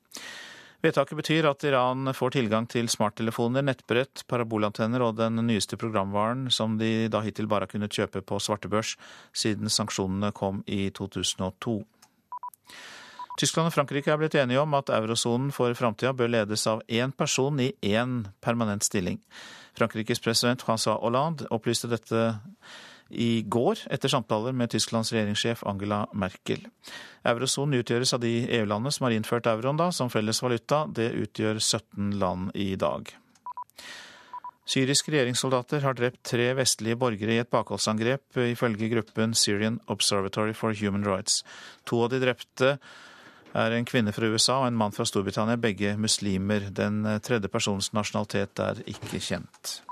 Vedtaket 0.86 1.18
betyr 1.18 1.48
at 1.50 1.64
Iran 1.66 2.12
får 2.14 2.36
tilgang 2.36 2.68
til 2.70 2.86
smarttelefoner, 2.92 3.64
nettbrett, 3.66 4.22
parabolantenner 4.30 5.02
og 5.02 5.16
den 5.18 5.42
nyeste 5.48 5.78
programvaren 5.80 6.52
som 6.54 6.76
de 6.78 7.08
da 7.10 7.24
hittil 7.26 7.50
bare 7.50 7.66
har 7.66 7.72
kunnet 7.72 7.98
kjøpe 7.98 8.22
på 8.22 8.38
svartebørs 8.38 8.94
siden 9.34 9.74
sanksjonene 9.74 10.30
kom 10.38 10.62
i 10.70 10.92
2002. 10.94 11.80
Tyskland 13.38 13.70
og 13.70 13.74
Frankrike 13.74 14.14
er 14.14 14.22
blitt 14.22 14.38
enige 14.38 14.62
om 14.62 14.74
at 14.78 14.90
eurosonen 14.94 15.50
for 15.54 15.74
framtida 15.78 16.14
bør 16.18 16.30
ledes 16.34 16.66
av 16.70 16.84
én 16.90 17.14
person 17.14 17.58
i 17.62 17.72
én 17.86 18.24
permanent 18.42 18.86
stilling. 18.86 19.18
Frankrikes 19.78 20.22
president 20.22 20.62
François 20.66 20.98
Hollande 21.02 21.46
opplyste 21.54 21.90
dette 21.90 22.24
i 23.10 23.44
går 23.48 23.86
etter 23.94 24.12
samtaler 24.12 24.56
med 24.56 24.72
Tysklands 24.74 25.14
regjeringssjef 25.14 25.64
Angela 25.68 26.06
Merkel. 26.14 26.66
Eurosonen 27.28 27.80
utgjøres 27.80 28.14
av 28.16 28.24
de 28.24 28.34
EU-landene 28.60 28.94
som 28.94 29.08
har 29.08 29.16
innført 29.16 29.48
euroen 29.52 29.80
da, 29.80 29.92
som 29.92 30.12
felles 30.12 30.42
valuta. 30.44 30.86
Det 30.88 31.12
utgjør 31.24 31.62
17 31.62 32.18
land 32.20 32.52
i 32.56 32.74
dag. 32.80 33.14
Syriske 34.68 35.14
regjeringssoldater 35.14 35.86
har 35.86 35.96
drept 35.96 36.26
tre 36.28 36.50
vestlige 36.58 37.00
borgere 37.00 37.38
i 37.38 37.40
et 37.40 37.52
bakholdsangrep, 37.52 38.42
ifølge 38.52 38.90
gruppen 38.92 39.36
Syrian 39.38 39.80
Observatory 39.88 40.52
for 40.58 40.76
Human 40.76 41.08
Rights. 41.08 41.40
To 41.88 42.04
av 42.04 42.12
de 42.12 42.20
drepte 42.20 42.74
er 43.56 43.78
en 43.78 43.88
kvinne 43.88 44.12
fra 44.12 44.28
USA 44.28 44.60
og 44.60 44.68
en 44.68 44.80
mann 44.80 44.96
fra 44.96 45.08
Storbritannia, 45.08 45.56
begge 45.56 45.96
muslimer. 45.96 46.68
Den 46.68 47.00
tredje 47.24 47.48
persons 47.48 47.94
nasjonalitet 47.96 48.60
er 48.60 48.84
ikke 48.92 49.24
kjent. 49.24 49.87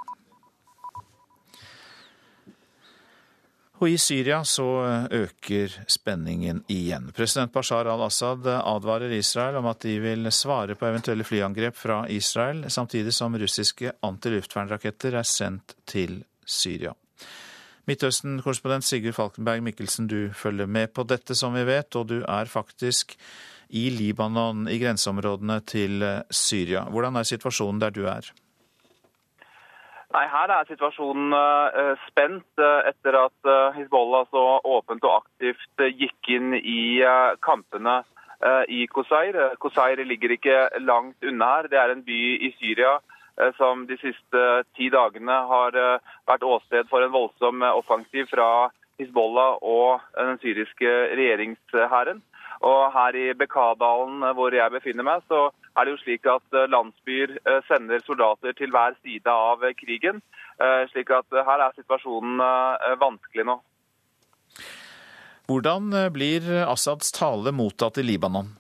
Og 3.76 3.90
i 3.92 3.98
Syria 4.00 4.38
så 4.48 4.66
øker 5.12 5.74
spenningen 5.92 6.62
igjen. 6.72 7.10
President 7.16 7.52
Bashar 7.52 7.90
al-Assad 7.92 8.48
advarer 8.48 9.12
Israel 9.18 9.60
om 9.60 9.68
at 9.68 9.84
de 9.84 9.98
vil 10.00 10.30
svare 10.32 10.78
på 10.80 10.88
eventuelle 10.88 11.28
flyangrep 11.28 11.76
fra 11.76 12.06
Israel, 12.08 12.64
samtidig 12.72 13.12
som 13.14 13.36
russiske 13.36 13.92
antiluftvernraketter 14.00 15.20
er 15.20 15.28
sendt 15.28 15.76
til 15.92 16.22
Syria. 16.46 16.94
Midtøsten-korrespondent 17.86 18.88
Sigurd 18.88 19.18
Falkenberg 19.20 19.62
Mikkelsen, 19.68 20.08
du 20.08 20.32
følger 20.34 20.72
med 20.72 20.94
på 20.96 21.04
dette, 21.04 21.36
som 21.36 21.54
vi 21.54 21.66
vet, 21.68 22.00
og 22.00 22.08
du 22.10 22.22
er 22.24 22.50
faktisk 22.50 23.14
i 23.76 23.90
Libanon, 23.92 24.70
i 24.72 24.80
grenseområdene 24.80 25.60
til 25.68 26.00
Syria. 26.32 26.88
Hvordan 26.90 27.20
er 27.20 27.28
situasjonen 27.28 27.84
der 27.84 27.94
du 27.94 28.06
er? 28.08 28.32
Nei, 30.16 30.28
Her 30.32 30.52
er 30.54 30.68
situasjonen 30.70 31.34
uh, 31.36 31.96
spent 32.08 32.62
uh, 32.62 32.86
etter 32.88 33.18
at 33.20 33.50
uh, 33.50 33.74
Hizbollah 33.76 34.30
så 34.32 34.44
åpent 34.64 35.04
og 35.04 35.18
aktivt 35.18 35.84
gikk 36.00 36.30
inn 36.32 36.56
i 36.56 37.04
kampene 37.44 38.04
i 38.70 38.84
Kosair. 38.92 39.38
Kosair 39.64 39.98
ligger 40.06 40.34
ikke 40.36 40.56
langt 40.84 41.24
unna 41.26 41.48
her. 41.56 41.70
Det 41.72 41.78
er 41.80 41.94
en 41.94 42.04
by 42.06 42.18
i 42.46 42.50
Syria 42.60 42.98
som 43.58 43.86
de 43.88 43.96
siste 43.98 44.42
ti 44.78 44.90
dagene 44.92 45.38
har 45.50 45.78
vært 46.28 46.44
åsted 46.46 46.92
for 46.92 47.02
en 47.02 47.14
voldsom 47.16 47.64
offensiv 47.66 48.28
fra 48.30 48.68
Hizbollah 49.00 49.64
og 49.64 50.04
den 50.20 50.38
syriske 50.44 50.92
regjeringshæren. 51.16 52.22
Og 52.64 52.92
her 52.94 53.16
i 53.20 53.34
Bekadalen, 53.34 54.24
hvor 54.38 54.56
jeg 54.56 54.72
befinner 54.72 55.04
meg, 55.04 55.24
så 55.28 55.50
er 55.76 55.86
det 55.86 55.96
jo 55.96 56.02
slik 56.04 56.28
at 56.30 56.56
eh, 56.56 56.70
landsbyer 56.72 57.38
eh, 57.44 57.62
sender 57.68 58.04
soldater 58.06 58.56
til 58.56 58.72
hver 58.72 58.96
side 59.04 59.32
av 59.32 59.64
eh, 59.64 59.76
krigen. 59.78 60.22
Slik 60.88 61.10
at 61.12 61.36
her 61.36 61.60
er 61.60 61.74
situasjonen 61.76 62.38
vanskelig 62.96 63.44
nå. 63.44 63.58
Hvordan 65.52 65.90
blir 66.16 66.46
Assads 66.64 67.12
tale 67.12 67.52
mottatt 67.52 68.00
i 68.00 68.06
Libanon? 68.08 68.54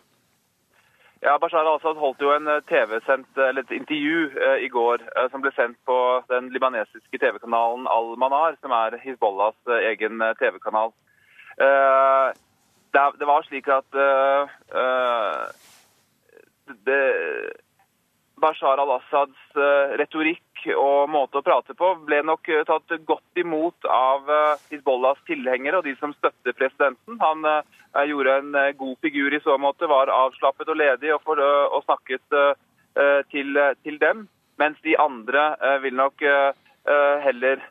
Ja, 1.23 1.37
Bashar 1.39 1.63
al-Assad 1.63 1.95
holdt 1.95 2.19
jo 2.19 2.33
en 2.35 2.51
et 2.51 3.71
intervju 3.77 4.27
i 4.59 4.67
går 4.67 5.07
som 5.31 5.39
ble 5.39 5.53
sendt 5.55 5.79
på 5.87 5.95
den 6.27 6.51
libanesiske 6.51 7.15
TV-kanalen 7.23 7.87
Al-Manar, 7.87 8.59
som 8.59 8.75
er 8.75 8.99
Hizbollahs 8.99 9.55
egen 9.87 10.19
TV-kanal. 10.43 10.91
Det 12.95 13.27
var 13.27 13.43
slik 13.43 13.67
at 13.67 13.97
det, 16.85 17.01
Bashar 18.41 18.81
al-Assads 18.81 19.55
eh, 19.55 19.95
retorikk 20.01 20.41
og 20.75 21.11
måte 21.13 21.39
å 21.39 21.45
prate 21.45 21.75
på 21.77 21.91
ble 22.07 22.23
nok 22.25 22.49
tatt 22.65 22.93
godt 23.05 23.39
imot 23.39 23.85
av 23.85 24.31
Hizbollahs 24.71 25.19
tilhengere 25.27 25.77
og 25.77 25.85
de 25.85 25.93
som 25.99 26.13
støtter 26.15 26.55
presidenten. 26.57 27.19
Han 27.21 27.45
gjorde 28.09 28.37
en 28.39 28.57
god 28.79 28.95
figur 29.05 29.35
i 29.35 29.39
så 29.45 29.59
måte, 29.61 29.85
var 29.85 30.09
avslappet 30.09 30.71
og 30.73 30.79
ledig 30.81 31.13
og, 31.13 31.21
for, 31.21 31.37
og 31.37 31.85
snakket 31.85 32.25
til, 33.29 33.61
til, 33.85 33.99
dem. 34.01 34.25
Mens 34.57 34.81
de 34.81 34.97
andre 34.97 35.45
vil 35.85 35.99
nok 36.01 36.25
heller 37.25 37.61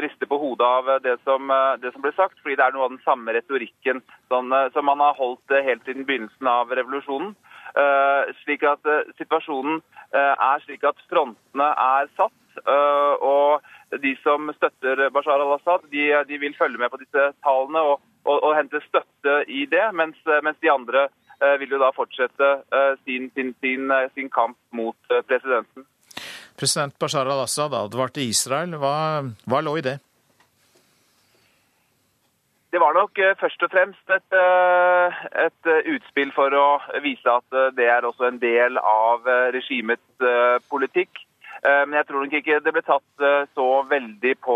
riste 0.00 0.26
på 0.30 0.36
hodet 0.38 0.66
av 0.66 0.88
det 1.02 1.16
som, 1.26 1.50
det 1.82 1.90
som, 1.90 2.02
ble 2.04 2.12
sagt, 2.14 2.36
fordi 2.38 2.54
det 2.60 2.66
er 2.68 2.76
noe 2.76 2.84
av 2.86 2.92
den 2.92 3.02
samme 3.02 3.32
retorikken 3.34 3.98
som, 4.30 4.54
som 4.74 4.86
man 4.86 5.02
har 5.02 5.18
holdt 5.18 5.54
helt 5.66 5.82
siden 5.88 6.06
begynnelsen 6.06 6.46
av 6.46 6.70
revolusjonen. 6.78 7.32
Eh, 7.78 8.34
slik 8.42 8.64
at 8.66 8.86
eh, 8.88 9.06
situasjonen 9.18 9.78
eh, 10.10 10.34
er 10.34 10.62
slik 10.64 10.84
at 10.88 10.98
frontene 11.10 11.70
er 11.70 12.10
satt. 12.18 12.36
og 12.66 13.62
de 14.02 14.10
som 14.24 14.50
støtter 14.56 15.08
Bashar 15.14 15.40
al-Assad, 15.40 15.84
de, 15.92 16.02
de, 16.28 16.38
vil 16.42 16.56
følge 16.58 16.78
med 16.78 16.90
på 16.90 16.98
disse 16.98 17.28
tallene 17.46 17.80
og, 17.92 18.02
og, 18.26 18.42
og 18.42 18.56
hente 18.56 18.80
støtte 18.88 19.36
i 19.46 19.62
det, 19.70 19.84
mens, 19.94 20.18
mens 20.42 20.58
de 20.60 20.70
andre 20.70 21.06
vil 21.62 21.70
jo 21.72 21.78
da 21.80 21.92
fortsette 21.94 22.50
sin, 23.06 23.30
sin, 23.34 23.54
sin, 23.62 23.94
sin 24.14 24.28
kamp 24.34 24.58
mot 24.76 25.14
presidenten. 25.30 25.86
President 26.60 26.92
Bashar 27.00 27.24
al-Assad 27.24 27.72
advarte 27.72 28.20
Israel. 28.20 28.76
Hva, 28.76 28.94
hva 29.48 29.60
lå 29.64 29.78
i 29.80 29.84
det? 29.86 29.96
Det 32.70 32.78
var 32.78 32.94
nok 32.94 33.18
eh, 33.18 33.32
først 33.40 33.64
og 33.66 33.72
fremst 33.72 34.12
et, 34.14 34.36
eh, 34.36 35.22
et, 35.46 35.60
eh, 35.66 35.88
utspill 35.96 36.30
for 36.36 36.54
å 36.54 36.66
vise 37.02 37.32
at 37.32 37.74
det 37.74 37.88
er 37.90 38.06
også 38.06 38.28
en 38.28 38.38
del 38.42 38.78
av 38.78 39.26
regimets 39.56 40.28
politikk. 40.70 41.24
Men 41.60 41.92
jeg 41.92 42.06
tror 42.08 42.22
nok 42.24 42.34
ikke 42.38 42.60
det 42.64 42.72
ble 42.72 42.80
tatt 42.80 43.24
så 43.52 43.64
veldig 43.84 44.30
på 44.40 44.54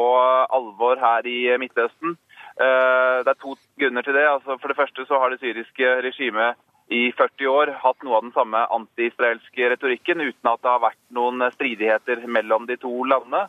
alvor 0.57 0.97
her 0.97 1.27
i 1.29 1.53
Midtøsten. 1.61 2.15
Det 2.57 3.29
er 3.29 3.37
to 3.43 3.59
grunner 3.77 4.07
til 4.07 4.17
det. 4.17 4.23
Altså 4.25 4.57
for 4.57 4.73
det 4.73 4.79
første 4.79 5.05
så 5.05 5.19
har 5.21 5.35
det 5.35 5.43
syriske 5.43 5.91
regimet 6.07 6.57
i 6.93 7.12
40 7.16 7.49
år 7.49 7.72
hatt 7.80 8.03
noe 8.05 8.18
av 8.18 8.26
den 8.26 8.35
samme 8.35 8.61
anti-israelske 8.76 9.70
retorikken, 9.72 10.20
uten 10.20 10.51
at 10.51 10.62
det 10.62 10.70
har 10.70 10.82
vært 10.82 11.01
noen 11.16 11.45
stridigheter 11.55 12.26
mellom 12.28 12.66
de 12.68 12.76
to 12.80 12.93
landene. 13.09 13.47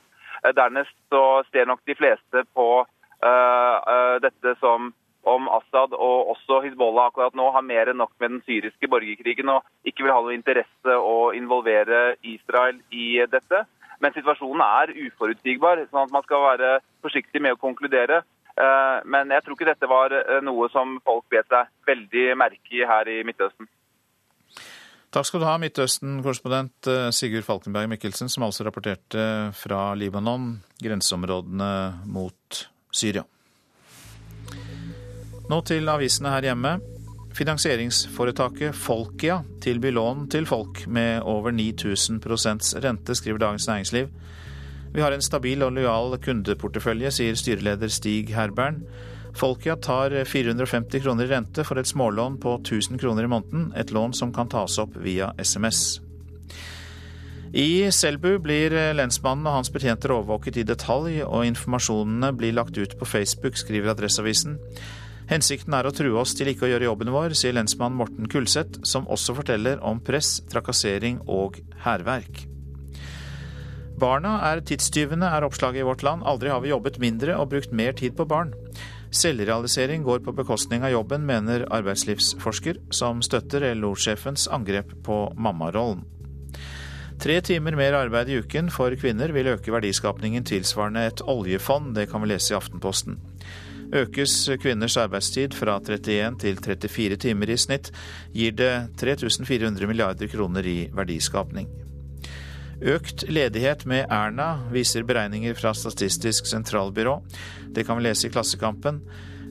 Dernest 0.55 0.95
så 1.11 1.43
ser 1.51 1.67
nok 1.67 1.81
de 1.88 1.95
fleste 1.97 2.45
på 2.55 2.67
uh, 2.86 3.25
uh, 3.25 4.15
dette 4.23 4.55
som 4.61 4.93
om 5.25 5.47
Assad 5.49 5.95
og 5.97 6.29
også 6.36 6.59
Hizbollah 6.61 7.09
akkurat 7.09 7.36
nå 7.38 7.47
har 7.55 7.65
mer 7.65 7.89
enn 7.89 7.97
nok 7.97 8.13
med 8.21 8.36
den 8.36 8.43
syriske 8.45 8.89
borgerkrigen 8.91 9.49
og 9.49 9.65
ikke 9.89 10.05
vil 10.05 10.13
ha 10.13 10.19
noe 10.21 10.36
interesse 10.36 10.97
å 11.01 11.31
involvere 11.33 12.19
Israel 12.21 12.77
i 12.93 13.17
dette. 13.31 13.63
Men 14.03 14.13
situasjonen 14.13 14.61
er 14.61 14.93
uforutsigbar, 15.07 15.81
sånn 15.89 16.03
at 16.05 16.13
man 16.13 16.25
skal 16.27 16.43
være 16.45 16.71
forsiktig 17.01 17.41
med 17.41 17.55
å 17.55 17.61
konkludere. 17.61 18.21
Eh, 18.56 18.97
men 19.12 19.34
jeg 19.36 19.43
tror 19.43 19.58
ikke 19.58 19.68
dette 19.68 19.89
var 19.91 20.16
noe 20.45 20.70
som 20.74 20.97
folk 21.06 21.28
vet 21.34 21.47
seg 21.51 21.72
veldig 21.88 22.28
merke 22.39 22.78
i 22.78 22.86
her 22.88 23.12
i 23.12 23.20
Midtøsten. 23.28 23.68
Takk 25.16 25.30
skal 25.30 25.39
du 25.39 25.47
ha, 25.47 25.56
Midtøsten-korrespondent 25.64 26.89
Sigurd 27.16 27.45
Falkenberg 27.47 27.88
Mikkelsen, 27.88 28.28
som 28.28 28.43
altså 28.43 28.66
rapporterte 28.68 29.53
fra 29.56 29.93
Libanon, 29.95 30.58
grenseområdene 30.84 31.70
mot 32.12 32.66
Syria. 32.91 33.24
Nå 35.45 35.62
til 35.70 35.88
avisene 35.91 36.32
her 36.34 36.49
hjemme. 36.49 36.78
Finansieringsforetaket 37.36 38.76
Folkia 38.80 39.41
tilbyr 39.62 39.91
lån 39.93 40.24
til 40.32 40.47
folk 40.47 40.86
med 40.88 41.22
over 41.28 41.51
9000 41.51 42.22
rente, 42.84 43.16
skriver 43.16 43.38
Dagens 43.38 43.68
Næringsliv. 43.68 44.08
Vi 44.96 45.02
har 45.04 45.12
en 45.12 45.24
stabil 45.24 45.60
og 45.66 45.74
lojal 45.76 46.14
kundeportefølje, 46.24 47.10
sier 47.12 47.36
styreleder 47.36 47.91
Stig 47.91 48.30
Herbern. 48.32 48.78
Folkia 49.36 49.76
tar 49.76 50.14
450 50.24 51.04
kroner 51.04 51.28
i 51.28 51.34
rente 51.34 51.66
for 51.68 51.82
et 51.82 51.89
smålån 51.89 52.38
på 52.39 52.54
1000 52.62 53.02
kroner 53.02 53.28
i 53.28 53.32
måneden, 53.34 53.74
et 53.76 53.91
lån 53.91 54.16
som 54.16 54.32
kan 54.32 54.48
tas 54.48 54.78
opp 54.80 54.96
via 55.04 55.34
SMS. 55.36 56.00
I 57.52 57.91
Selbu 57.91 58.38
blir 58.43 58.72
lensmannen 58.96 59.52
og 59.52 59.58
hans 59.58 59.74
betjenter 59.76 60.16
overvåket 60.16 60.62
i 60.64 60.66
detalj, 60.68 61.20
og 61.28 61.43
informasjonene 61.43 62.32
blir 62.39 62.56
lagt 62.56 62.80
ut 62.80 62.96
på 62.96 63.12
Facebook, 63.18 63.60
skriver 63.60 63.91
Adresseavisen. 63.91 64.62
Hensikten 65.28 65.76
er 65.76 65.89
å 65.89 65.96
true 65.96 66.16
oss 66.24 66.38
til 66.39 66.54
ikke 66.54 66.70
å 66.70 66.72
gjøre 66.72 66.88
jobben 66.88 67.12
vår, 67.12 67.36
sier 67.36 67.56
lensmann 67.60 68.00
Morten 68.00 68.32
Kulseth, 68.32 68.80
som 68.88 69.12
også 69.12 69.36
forteller 69.43 69.84
om 69.84 70.00
press, 70.00 70.38
trakassering 70.52 71.20
og 71.28 71.60
hærverk. 71.84 72.46
Barna 73.96 74.34
er 74.50 74.60
tidstyvene, 74.60 75.28
er 75.32 75.46
oppslaget 75.48 75.80
i 75.80 75.86
Vårt 75.88 76.04
Land. 76.04 76.26
Aldri 76.28 76.52
har 76.52 76.60
vi 76.64 76.74
jobbet 76.74 77.00
mindre 77.00 77.38
og 77.39 77.54
brukt 77.54 77.72
mer 77.72 77.96
tid 77.96 78.18
på 78.18 78.26
barn. 78.28 78.52
Selvrealisering 79.16 80.04
går 80.04 80.20
på 80.26 80.34
bekostning 80.36 80.84
av 80.84 80.91
jobben, 80.91 81.24
mener 81.24 81.64
arbeidslivsforsker, 81.72 82.82
som 82.91 83.22
støtter 83.24 83.64
LO-sjefens 83.78 84.50
angrep 84.52 84.91
på 85.06 85.20
mammarollen. 85.39 86.04
Tre 87.24 87.38
timer 87.39 87.78
mer 87.80 87.96
arbeid 87.96 88.28
i 88.28 88.41
uken 88.43 88.68
for 88.74 88.91
kvinner 89.00 89.32
vil 89.32 89.48
øke 89.54 89.72
verdiskapningen 89.72 90.43
tilsvarende 90.43 91.06
et 91.08 91.24
oljefond, 91.24 91.93
det 91.96 92.10
kan 92.12 92.26
vi 92.26 92.34
lese 92.34 92.52
i 92.52 92.58
Aftenposten. 92.58 93.22
Økes 93.96 94.36
kvinners 94.60 94.98
arbeidstid 95.00 95.56
fra 95.56 95.78
31 95.80 96.41
til 96.43 96.60
34 96.60 97.22
timer 97.30 97.54
i 97.54 97.58
snitt, 97.62 97.93
gir 98.36 98.52
det 98.60 98.74
3400 99.00 99.88
milliarder 99.88 100.28
kroner 100.28 100.68
i 100.68 100.80
verdiskapning. 100.91 101.84
Økt 102.82 103.23
ledighet 103.32 103.86
med 103.88 104.09
Erna, 104.11 104.65
viser 104.73 105.05
beregninger 105.07 105.55
fra 105.55 105.71
Statistisk 105.76 106.49
sentralbyrå. 106.49 107.21
Det 107.71 107.86
kan 107.88 107.99
vi 107.99 108.07
lese 108.07 108.28
i 108.28 108.34
Klassekampen. 108.34 108.99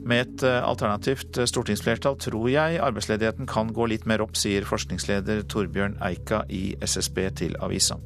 Med 0.04 0.26
et 0.26 0.42
eh, 0.44 0.60
alternativt 0.60 1.38
stortingsflertall 1.48 2.18
tror 2.20 2.48
jeg 2.52 2.80
arbeidsledigheten 2.84 3.48
kan 3.48 3.72
gå 3.72 3.88
litt 3.88 4.04
mer 4.04 4.20
opp, 4.20 4.36
sier 4.36 4.66
forskningsleder 4.68 5.46
Torbjørn 5.48 5.96
Eika 6.04 6.42
i 6.52 6.74
SSB 6.84 7.22
til 7.40 7.56
avisa. 7.64 7.96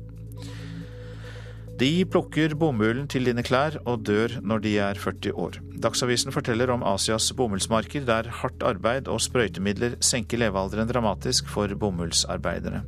De 1.78 1.90
plukker 2.10 2.56
bomullen 2.58 3.06
til 3.10 3.28
dine 3.28 3.42
klær 3.46 3.76
og 3.84 4.02
dør 4.06 4.40
når 4.42 4.62
de 4.64 4.72
er 4.82 4.98
40 4.98 5.34
år. 5.38 5.58
Dagsavisen 5.78 6.34
forteller 6.34 6.72
om 6.74 6.82
Asias 6.82 7.30
bomullsmarker, 7.38 8.02
der 8.06 8.30
hardt 8.40 8.66
arbeid 8.66 9.10
og 9.10 9.22
sprøytemidler 9.22 9.94
senker 10.02 10.42
levealderen 10.42 10.90
dramatisk 10.90 11.50
for 11.50 11.70
bomullsarbeidere. 11.78 12.82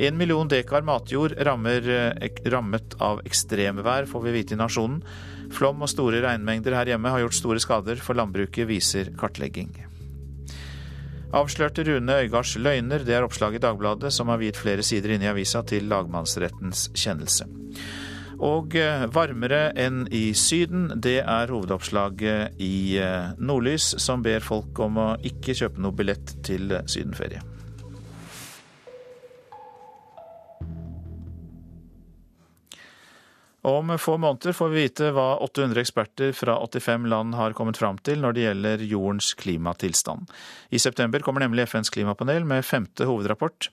En 0.00 0.16
million 0.16 0.48
dekar 0.48 0.80
matjord 0.80 1.34
rammer, 1.44 1.84
eh, 1.88 2.28
rammet 2.48 2.94
av 3.04 3.20
ekstremvær, 3.20 4.06
får 4.08 4.22
vi 4.24 4.32
vite 4.32 4.54
i 4.54 4.56
Nasjonen. 4.56 5.02
Flom 5.52 5.82
og 5.82 5.90
store 5.92 6.22
regnmengder 6.24 6.72
her 6.72 6.86
hjemme 6.86 7.10
har 7.12 7.20
gjort 7.20 7.36
store 7.36 7.60
skader 7.60 8.00
for 8.00 8.16
landbruket, 8.16 8.66
viser 8.66 9.12
kartlegging. 9.20 9.74
Avslørte 11.36 11.84
Rune 11.84 12.16
Øygards 12.24 12.56
løgner, 12.56 13.04
det 13.04 13.14
er 13.14 13.22
oppslaget 13.22 13.60
i 13.60 13.66
Dagbladet, 13.66 14.12
som 14.12 14.28
har 14.28 14.40
viet 14.40 14.56
flere 14.56 14.82
sider 14.82 15.10
inne 15.10 15.28
i 15.28 15.30
avisa 15.34 15.62
til 15.62 15.84
lagmannsrettens 15.84 16.88
kjennelse. 16.96 17.44
Og 18.40 18.74
eh, 18.74 19.04
varmere 19.12 19.70
enn 19.76 20.06
i 20.10 20.32
Syden, 20.32 20.94
det 20.96 21.20
er 21.20 21.52
hovedoppslaget 21.52 22.56
i 22.56 22.96
eh, 22.96 23.36
Nordlys, 23.36 24.00
som 24.00 24.24
ber 24.24 24.40
folk 24.40 24.80
om 24.80 24.96
å 24.96 25.08
ikke 25.20 25.52
kjøpe 25.52 25.84
noe 25.84 25.92
billett 25.92 26.38
til 26.42 26.72
sydenferie. 26.88 27.59
Om 33.62 33.98
få 33.98 34.16
måneder 34.16 34.54
får 34.56 34.68
vi 34.72 34.84
vite 34.86 35.10
hva 35.12 35.34
800 35.44 35.82
eksperter 35.82 36.32
fra 36.32 36.54
85 36.64 37.04
land 37.12 37.36
har 37.36 37.52
kommet 37.56 37.76
fram 37.76 37.98
til 38.00 38.22
når 38.22 38.36
det 38.36 38.46
gjelder 38.46 38.84
jordens 38.88 39.34
klimatilstand. 39.36 40.30
I 40.72 40.80
september 40.80 41.20
kommer 41.20 41.44
nemlig 41.44 41.68
FNs 41.68 41.92
klimapanel 41.92 42.48
med 42.48 42.64
femte 42.64 43.04
hovedrapport. 43.04 43.68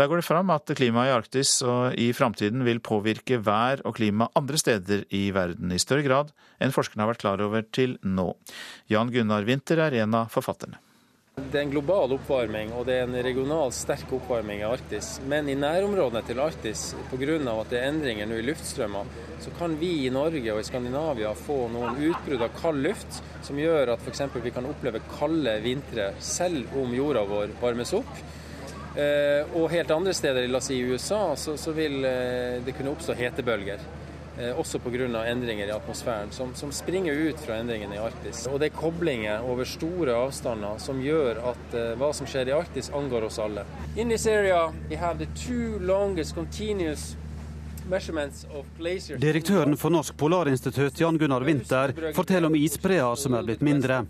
Der 0.00 0.08
går 0.08 0.22
det 0.22 0.24
fram 0.24 0.48
at 0.54 0.72
klimaet 0.72 1.10
i 1.10 1.12
Arktis 1.18 1.58
og 1.60 1.98
i 2.00 2.08
framtiden 2.16 2.64
vil 2.64 2.80
påvirke 2.80 3.42
vær 3.44 3.82
og 3.84 3.98
klima 3.98 4.30
andre 4.38 4.56
steder 4.56 5.04
i 5.12 5.26
verden 5.36 5.74
i 5.74 5.82
større 5.82 6.06
grad 6.06 6.32
enn 6.56 6.72
forskerne 6.72 7.04
har 7.04 7.12
vært 7.12 7.24
klar 7.26 7.42
over 7.44 7.66
til 7.68 7.98
nå. 8.00 8.30
Jan 8.88 9.12
Gunnar 9.12 9.44
Winther 9.44 9.84
er 9.84 10.00
en 10.00 10.16
av 10.16 10.32
forfatterne. 10.32 10.80
Det 11.38 11.58
er 11.58 11.64
en 11.64 11.72
global 11.72 12.12
oppvarming 12.14 12.72
og 12.78 12.84
det 12.86 12.96
er 13.00 13.08
en 13.08 13.16
regional 13.24 13.72
sterk 13.74 14.10
oppvarming 14.14 14.60
i 14.60 14.66
Arktis. 14.68 15.16
Men 15.30 15.48
i 15.50 15.56
nærområdene 15.58 16.22
til 16.26 16.38
Arktis, 16.42 16.82
pga. 17.10 17.36
at 17.52 17.70
det 17.70 17.78
er 17.80 17.88
endringer 17.88 18.28
nå 18.30 18.38
i 18.38 18.44
luftstrømmer, 18.46 19.08
så 19.42 19.50
kan 19.58 19.74
vi 19.80 19.90
i 20.06 20.12
Norge 20.14 20.52
og 20.52 20.60
i 20.60 20.66
Skandinavia 20.68 21.32
få 21.34 21.68
noen 21.72 21.98
utbrudd 22.10 22.44
av 22.46 22.54
kald 22.60 22.82
luft 22.86 23.22
som 23.46 23.58
gjør 23.58 23.94
at 23.94 24.04
f.eks. 24.04 24.22
vi 24.42 24.52
kan 24.54 24.68
oppleve 24.70 25.02
kalde 25.16 25.56
vintre 25.64 26.12
selv 26.18 26.70
om 26.78 26.94
jorda 26.94 27.24
vår 27.26 27.56
varmes 27.62 27.94
opp. 27.98 28.12
Eh, 28.98 29.46
og 29.54 29.70
helt 29.70 29.90
andre 29.94 30.14
steder, 30.14 30.46
la 30.50 30.58
oss 30.58 30.70
si 30.70 30.78
i 30.78 30.86
USA, 30.86 31.36
så, 31.38 31.56
så 31.58 31.74
vil 31.74 32.02
eh, 32.04 32.60
det 32.62 32.74
kunne 32.78 32.94
oppstå 32.94 33.14
hetebølger. 33.18 33.82
Eh, 34.38 34.58
også 34.58 34.78
pga. 34.78 35.24
endringer 35.26 35.66
i 35.66 35.70
atmosfæren, 35.70 36.30
som, 36.30 36.54
som, 36.54 36.72
springer 36.72 37.12
ut 37.12 37.40
fra 37.40 37.58
endringene 37.60 37.94
i 37.94 37.98
Arktis. 37.98 38.46
Og 38.46 38.60
det 38.60 38.70
er 38.70 38.76
koblinger 38.76 39.42
over 39.42 39.64
store 39.64 40.14
avstander 40.14 40.78
som 40.78 41.00
gjør 41.02 41.42
at 41.52 41.74
uh, 41.74 41.96
hva 41.98 42.12
som 42.14 42.26
skjer 42.26 42.48
i 42.48 42.54
Arktis, 42.54 42.90
angår 42.94 43.26
oss 43.26 43.38
alle. 43.38 43.66
In 43.96 44.08
this 44.08 44.26
area, 44.26 44.72
we 44.88 44.96
have 44.96 45.18
the 45.18 45.28
two 45.34 45.78
longest 45.78 46.34
continuous 46.34 47.16
Direktøren 49.18 49.74
for 49.76 49.90
Norsk 49.90 50.14
Polarinstitutt, 50.16 51.00
Jan 51.00 51.18
Gunnar 51.18 51.42
Winther, 51.42 51.90
forteller 52.14 52.46
om 52.46 52.54
isbreer 52.54 53.16
som 53.18 53.34
er 53.34 53.42
blitt 53.48 53.64
mindre. 53.66 54.04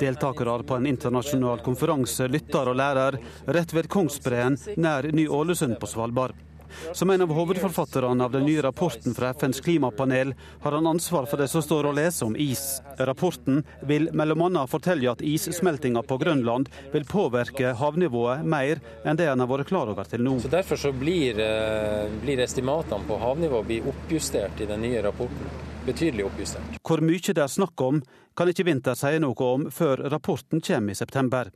Deltakere 0.00 0.62
på 0.64 0.78
en 0.78 0.88
internasjonal 0.88 1.60
konferanse 1.60 2.24
lytter 2.32 2.72
og 2.72 2.80
lærer 2.80 3.20
rett 3.44 3.74
ved 3.76 3.90
Kongsbreen 3.92 4.56
nær 4.80 5.10
Ny-Ålesund 5.12 5.76
på 5.76 5.90
Svalbard. 5.92 6.47
Som 6.92 7.10
en 7.10 7.22
av 7.22 7.32
hovedforfatterne 7.32 8.24
av 8.24 8.32
den 8.32 8.46
nye 8.46 8.62
rapporten 8.62 9.14
fra 9.14 9.30
FNs 9.30 9.60
klimapanel 9.60 10.34
har 10.62 10.72
han 10.72 10.86
ansvar 10.86 11.26
for 11.26 11.40
det 11.40 11.48
som 11.48 11.62
står 11.62 11.88
å 11.88 11.94
lese 11.96 12.24
om 12.24 12.36
is. 12.36 12.80
Rapporten 12.98 13.62
vil 13.86 14.08
bl.a. 14.12 14.66
fortelle 14.70 15.10
at 15.10 15.22
issmeltinga 15.22 16.02
på 16.02 16.18
Grønland 16.18 16.70
vil 16.92 17.06
påvirke 17.08 17.74
havnivået 17.78 18.44
mer 18.44 18.82
enn 19.04 19.18
det 19.18 19.28
en 19.28 19.44
har 19.44 19.50
vært 19.50 19.70
klar 19.70 19.92
over 19.92 20.08
til 20.08 20.24
nå. 20.24 20.38
Så 20.42 20.52
Derfor 20.52 20.76
så 20.76 20.92
blir, 20.92 21.38
eh, 21.40 22.08
blir 22.22 22.40
estimatene 22.40 23.06
på 23.06 23.18
havnivå 23.18 23.64
oppjustert 23.88 24.60
i 24.60 24.66
den 24.66 24.82
nye 24.82 25.02
rapporten. 25.02 25.52
Betydelig 25.86 26.26
oppjustert. 26.26 26.80
Hvor 26.82 27.00
mye 27.00 27.34
det 27.34 27.42
er 27.42 27.48
snakk 27.48 27.80
om, 27.80 28.02
kan 28.36 28.48
ikke 28.48 28.64
Winther 28.64 28.94
si 28.94 29.18
noe 29.18 29.46
om 29.54 29.70
før 29.70 30.04
rapporten 30.10 30.60
kommer 30.60 30.92
i 30.92 30.98
september. 30.98 31.50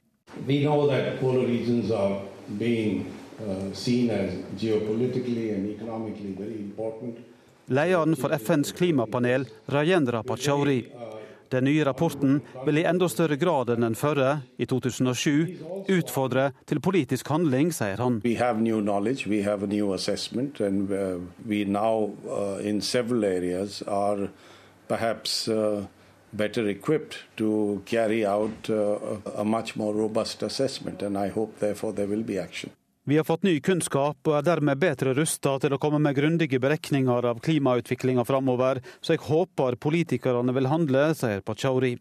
Vi 0.46 0.64
vet 0.64 0.90
at 0.90 1.20
polar 1.20 1.46
regions 1.46 1.90
are 1.90 2.22
being 2.58 3.04
Uh, 3.42 3.72
Lederen 7.68 8.16
for 8.16 8.30
FNs 8.38 8.72
klimapanel, 8.72 9.46
Rajendra 9.66 10.22
Pachauri. 10.22 10.86
Den 11.48 11.64
nye 11.64 11.84
rapporten 11.84 12.40
vil 12.66 12.78
i 12.80 12.84
enda 12.88 13.08
større 13.12 13.36
grad 13.36 13.68
enn 13.74 13.84
den 13.84 13.96
førre, 13.98 14.38
i 14.56 14.64
2007, 14.64 15.58
utfordre 15.92 16.46
til 16.68 16.80
politisk 16.80 17.28
handling, 17.28 17.72
sier 17.76 18.00
han. 18.00 18.20
Vi 18.24 18.34
har 18.40 18.56
ny 18.56 18.72
kunnskap, 18.78 19.26
vi 19.28 19.42
har 19.44 19.66
ny 19.66 19.82
vurdering, 19.84 20.52
og 20.62 21.26
vi 21.50 21.62
er 21.66 21.74
nå 21.74 21.90
i 22.62 22.76
flere 22.80 23.10
områder 23.10 23.58
kanskje 23.82 24.30
bedre 24.88 25.00
are 25.02 25.26
til 25.42 25.58
å 25.58 25.88
better 26.32 26.66
equipped 26.68 27.18
to 27.36 27.82
carry 27.84 28.24
out 28.24 28.70
uh, 28.70 28.96
a 29.36 29.44
much 29.44 29.76
more 29.76 29.92
robust 29.92 30.42
assessment, 30.42 31.02
and 31.02 31.18
I 31.18 31.28
hope 31.28 31.58
therefore 31.58 31.92
there 31.92 32.06
will 32.06 32.22
be 32.22 32.38
action. 32.38 32.70
Vi 33.04 33.16
har 33.16 33.24
fått 33.24 33.42
ny 33.42 33.56
kunnskap 33.60 34.28
og 34.30 34.36
er 34.38 34.44
dermed 34.46 34.78
bedre 34.78 35.10
rusta 35.18 35.56
til 35.58 35.74
å 35.74 35.78
komme 35.82 35.98
med 35.98 36.14
grundige 36.14 36.60
beregninger 36.62 37.26
av 37.32 37.40
klimautviklinga 37.42 38.22
framover, 38.28 38.78
så 39.02 39.16
jeg 39.16 39.24
håper 39.26 39.74
politikerne 39.82 40.54
vil 40.54 40.68
handle, 40.70 41.08
sier 41.18 41.42
Pachauri. 41.42 41.96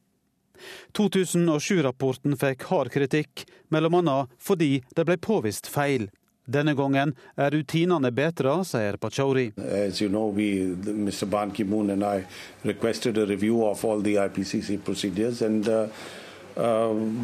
2007-rapporten 0.93 2.37
fikk 2.37 2.67
hard 2.69 2.93
kritikk, 2.93 3.47
bl.a. 3.73 4.17
fordi 4.37 4.83
det 4.93 5.07
ble 5.09 5.17
påvist 5.17 5.71
feil. 5.73 6.11
Denne 6.45 6.77
gangen 6.77 7.15
er 7.33 7.49
rutinene 7.49 8.13
bedre, 8.13 8.59
sier 8.61 9.01
Pachauri. 9.01 9.49
You 9.57 10.09
know, 10.13 10.29
we, 10.29 10.77
Mr. 10.85 11.25
Ban 11.25 11.49
Ki-moon 11.49 11.89
and 11.89 12.05
I 12.05 12.27
requested 12.61 13.17
a 13.17 13.25
review 13.25 13.65
of 13.65 13.83
all 13.83 14.05
the 14.05 14.19
IPCC 14.21 14.83
procedures 14.85 15.41
and 15.41 15.67
Uh, 15.67 15.87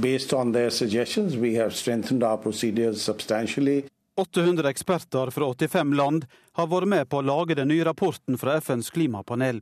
based 0.02 0.34
on 0.34 0.54
their 0.54 0.70
suggestions, 0.70 1.36
we 1.36 1.56
have 1.56 1.76
strengthened 1.76 2.24
our 2.24 2.38
procedures 2.38 3.02
substantially. 3.02 3.84
800 4.18 4.70
eksperter 4.70 5.30
fra 5.30 5.46
85 5.46 5.94
land 5.94 6.26
har 6.54 6.68
vært 6.68 6.90
med 6.90 7.10
på 7.10 7.20
å 7.20 7.26
lage 7.26 7.56
den 7.56 7.70
nye 7.70 7.86
rapporten 7.86 8.38
fra 8.42 8.56
FNs 8.58 8.90
klimapanel. 8.90 9.62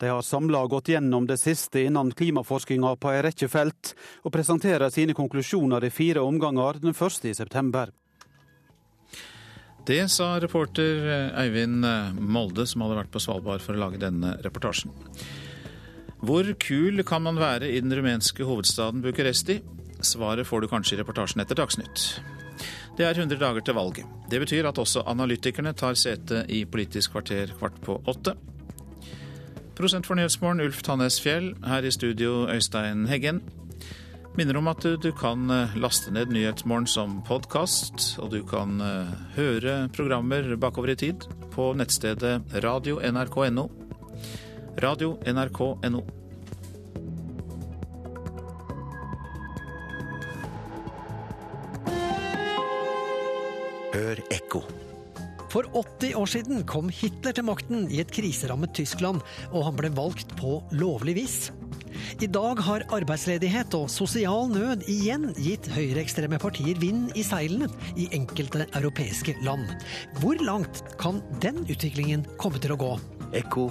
De 0.00 0.08
har 0.08 0.22
samla 0.22 0.64
gått 0.66 0.88
gjennom 0.88 1.26
det 1.28 1.36
siste 1.38 1.82
innen 1.84 2.12
klimaforskinga 2.16 2.94
på 2.96 3.12
en 3.12 3.22
rekke 3.28 3.48
felt, 3.48 3.92
og 4.24 4.32
presenterer 4.32 4.90
sine 4.90 5.14
konklusjoner 5.14 5.84
i 5.84 5.92
fire 5.92 6.24
omganger 6.24 6.80
den 6.80 6.96
første 6.96 7.28
i 7.28 7.36
september. 7.36 7.92
Det 9.86 10.02
sa 10.12 10.32
reporter 10.40 11.06
Eivind 11.40 11.84
Molde, 12.20 12.66
som 12.66 12.84
hadde 12.84 12.98
vært 13.02 13.12
på 13.12 13.20
Svalbard 13.22 13.62
for 13.64 13.76
å 13.76 13.84
lage 13.84 14.00
denne 14.00 14.36
reportasjen. 14.44 14.92
Hvor 16.20 16.44
kul 16.60 17.00
kan 17.08 17.22
man 17.24 17.40
være 17.40 17.70
i 17.70 17.80
den 17.80 17.94
rumenske 17.96 18.44
hovedstaden 18.44 19.00
Bucuresti? 19.02 19.60
Svaret 20.04 20.46
får 20.46 20.60
du 20.60 20.68
kanskje 20.68 20.96
i 20.96 21.00
reportasjen 21.00 21.40
etter 21.40 21.56
Dagsnytt. 21.56 22.20
Det 22.98 23.06
er 23.06 23.16
100 23.16 23.40
dager 23.40 23.64
til 23.64 23.74
valget. 23.74 24.04
Det 24.30 24.40
betyr 24.42 24.68
at 24.68 24.78
også 24.78 25.06
analytikerne 25.08 25.72
tar 25.72 25.96
sete 25.96 26.44
i 26.48 26.64
Politisk 26.68 27.14
kvarter 27.14 27.54
kvart 27.56 27.80
på 27.80 27.96
åtte. 28.06 28.34
Prosent 29.78 30.04
for 30.04 30.18
Nyhetsmorgen, 30.18 30.60
Ulf 30.60 30.82
Tannes 30.84 31.16
Fjell. 31.24 31.54
Her 31.64 31.88
i 31.88 31.90
studio, 31.90 32.44
Øystein 32.52 33.06
Heggen. 33.08 33.40
Minner 34.36 34.60
om 34.60 34.68
at 34.68 34.84
du, 34.84 35.10
kan 35.16 35.50
eh, 35.50 35.76
laste 35.80 36.12
ned 36.12 36.28
Nyhetsmorgen 36.36 36.86
som 36.86 37.22
podkast, 37.26 38.18
og 38.20 38.30
du 38.30 38.42
kan 38.46 38.76
uh, 38.80 39.08
høre 39.34 39.88
programmer 39.96 40.54
bakover 40.60 40.92
i 40.92 41.00
tid 41.00 41.24
på 41.50 41.72
nettstedet 41.80 42.42
radio.nrk.no. 42.62 43.79
Radio.nrk.no. 44.78 46.04
Hør 53.90 54.20
ekko. 54.30 54.62
For 55.50 55.66
80 55.74 56.14
år 56.14 56.30
siden 56.30 56.62
kom 56.68 56.92
Hitler 56.94 57.34
til 57.34 57.46
makten 57.48 57.88
i 57.90 57.98
et 58.02 58.12
kriserammet 58.14 58.70
Tyskland, 58.78 59.18
og 59.50 59.66
han 59.66 59.78
ble 59.78 59.90
valgt 59.96 60.36
på 60.38 60.60
lovlig 60.78 61.16
vis. 61.18 61.38
I 62.22 62.28
dag 62.30 62.62
har 62.62 62.86
arbeidsledighet 62.94 63.74
og 63.74 63.90
sosial 63.90 64.50
nød 64.52 64.86
igjen 64.90 65.30
gitt 65.40 65.66
høyreekstreme 65.74 66.38
partier 66.42 66.78
vind 66.78 67.10
i 67.18 67.26
seilene 67.26 67.70
i 67.98 68.06
enkelte 68.14 68.68
europeiske 68.70 69.34
land. 69.42 69.66
Hvor 70.22 70.38
langt 70.44 70.84
kan 71.02 71.18
den 71.42 71.64
utviklingen 71.66 72.28
komme 72.38 72.62
til 72.62 72.76
å 72.76 72.80
gå? 72.80 72.92
Ekko 73.40 73.68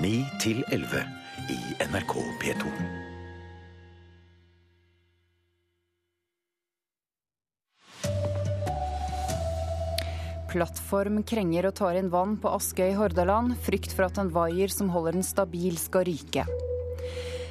9 0.00 0.24
11 0.70 1.04
i 1.48 1.56
NRK 1.84 2.14
P2. 2.40 2.70
Plattform 10.48 11.22
krenger 11.28 11.68
og 11.68 11.74
tar 11.76 11.98
inn 12.00 12.08
vann 12.12 12.38
på 12.40 12.48
Askøy 12.56 12.86
i 12.86 12.96
Hordaland. 12.96 13.58
Frykt 13.66 13.92
for 13.92 14.08
at 14.08 14.20
en 14.20 14.32
vaier 14.32 14.72
som 14.72 14.88
holder 14.94 15.18
den 15.18 15.26
stabil 15.26 15.76
skal 15.80 16.06
ryke. 16.08 16.46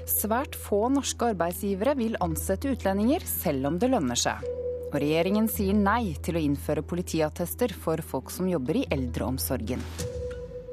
Svært 0.10 0.58
få 0.58 0.88
norske 0.90 1.30
arbeidsgivere 1.36 1.94
vil 2.00 2.18
ansette 2.26 2.74
utlendinger, 2.74 3.22
selv 3.22 3.70
om 3.70 3.78
det 3.78 3.92
lønner 3.94 4.18
seg. 4.18 4.42
Og 4.90 4.98
regjeringen 4.98 5.46
sier 5.50 5.78
nei 5.78 6.18
til 6.26 6.40
å 6.40 6.42
innføre 6.42 6.82
politiattester 6.82 7.78
for 7.86 8.02
folk 8.02 8.34
som 8.34 8.50
jobber 8.50 8.82
i 8.82 8.88
eldreomsorgen. 8.98 9.86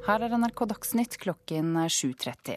Her 0.09 0.23
er 0.25 0.33
NRK 0.41 0.63
Dagsnytt 0.71 1.19
klokken 1.21 1.75
7.30. 1.85 2.55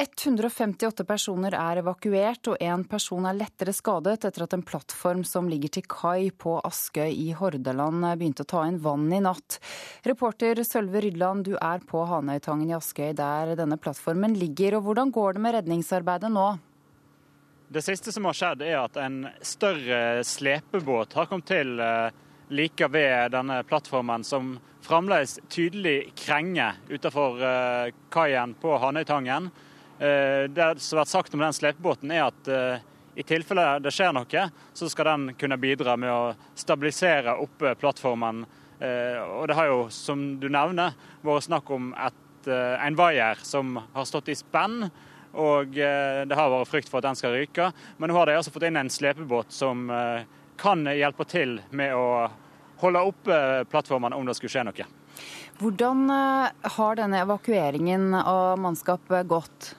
158 0.00 1.04
personer 1.04 1.52
er 1.52 1.82
evakuert, 1.82 2.48
og 2.48 2.62
én 2.64 2.86
person 2.88 3.26
er 3.28 3.36
lettere 3.36 3.74
skadet 3.76 4.24
etter 4.24 4.46
at 4.46 4.56
en 4.56 4.62
plattform 4.64 5.20
som 5.28 5.50
ligger 5.52 5.74
til 5.74 5.84
kai 5.84 6.30
på 6.32 6.54
Askøy 6.64 7.10
i 7.12 7.26
Hordaland 7.36 8.06
begynte 8.14 8.46
å 8.46 8.48
ta 8.54 8.62
inn 8.70 8.78
vann 8.80 9.10
i 9.12 9.18
natt. 9.20 9.58
Reporter 10.08 10.62
Sølve 10.64 11.02
Rydland, 11.04 11.44
du 11.50 11.58
er 11.60 11.84
på 11.84 12.06
Hanøytangen 12.08 12.72
i 12.72 12.78
Askøy 12.78 13.12
der 13.20 13.52
denne 13.60 13.76
plattformen 13.76 14.38
ligger. 14.40 14.78
og 14.78 14.88
Hvordan 14.88 15.12
går 15.12 15.36
det 15.36 15.44
med 15.44 15.56
redningsarbeidet 15.58 16.32
nå? 16.32 16.48
Det 17.68 17.84
siste 17.84 18.16
som 18.16 18.24
har 18.30 18.40
skjedd, 18.40 18.64
er 18.64 18.80
at 18.86 18.96
en 18.96 19.26
større 19.44 20.24
slepebåt 20.24 21.20
har 21.20 21.28
kommet 21.28 21.52
til 21.52 21.76
eh, 21.84 22.08
like 22.48 22.88
ved 22.88 23.36
denne 23.36 23.60
plattformen, 23.68 24.24
som 24.24 24.54
fremdeles 24.82 25.38
tydelig 25.48 26.12
krenge 26.16 26.72
utenfor 26.88 27.42
eh, 27.42 27.92
kaien 28.08 28.54
på 28.60 28.76
Hanøytangen. 28.78 29.50
Eh, 29.98 30.46
det 30.50 30.74
som 30.80 30.98
har 30.98 31.04
vært 31.04 31.12
sagt 31.12 31.34
om 31.34 31.44
den 31.44 31.56
slepebåten, 31.56 32.12
er 32.14 32.28
at 32.28 32.50
eh, 32.50 32.86
i 33.20 33.26
tilfelle 33.26 33.78
det 33.84 33.92
skjer 33.94 34.14
noe, 34.16 34.46
så 34.74 34.88
skal 34.88 35.10
den 35.10 35.36
kunne 35.38 35.58
bidra 35.60 35.96
med 36.00 36.12
å 36.12 36.34
stabilisere 36.58 37.36
oppe 37.42 37.74
plattformen. 37.76 38.44
Og 38.80 39.42
det 39.50 39.56
har 39.58 39.66
jo, 39.68 39.80
som 39.92 40.22
du 40.40 40.46
nevner, 40.48 40.94
vært 41.26 41.44
snakk 41.44 41.68
om 41.74 41.90
et, 42.00 42.46
en 42.48 42.96
vaier 42.96 43.42
som 43.44 43.74
har 43.92 44.06
stått 44.08 44.30
i 44.32 44.36
spenn. 44.38 44.86
Og 45.36 45.74
det 45.74 46.38
har 46.38 46.54
vært 46.54 46.70
frykt 46.70 46.88
for 46.88 47.02
at 47.02 47.10
den 47.10 47.18
skal 47.18 47.34
ryke. 47.34 47.66
Men 47.98 48.08
nå 48.08 48.16
har 48.16 48.30
de 48.30 48.38
altså 48.38 48.54
fått 48.54 48.70
inn 48.70 48.78
en 48.80 48.94
slepebåt 48.94 49.52
som 49.52 49.90
kan 50.62 50.86
hjelpe 50.88 51.26
til 51.28 51.58
med 51.76 51.92
å 51.98 52.30
holde 52.80 53.04
oppe 53.12 53.36
plattformen 53.70 54.16
om 54.16 54.26
det 54.28 54.36
skulle 54.38 54.52
skje 54.52 54.66
noe. 54.68 54.88
Hvordan 55.60 56.08
har 56.08 56.96
denne 56.96 57.20
evakueringen 57.20 58.14
av 58.16 58.56
mannskap 58.62 59.12
gått? 59.28 59.74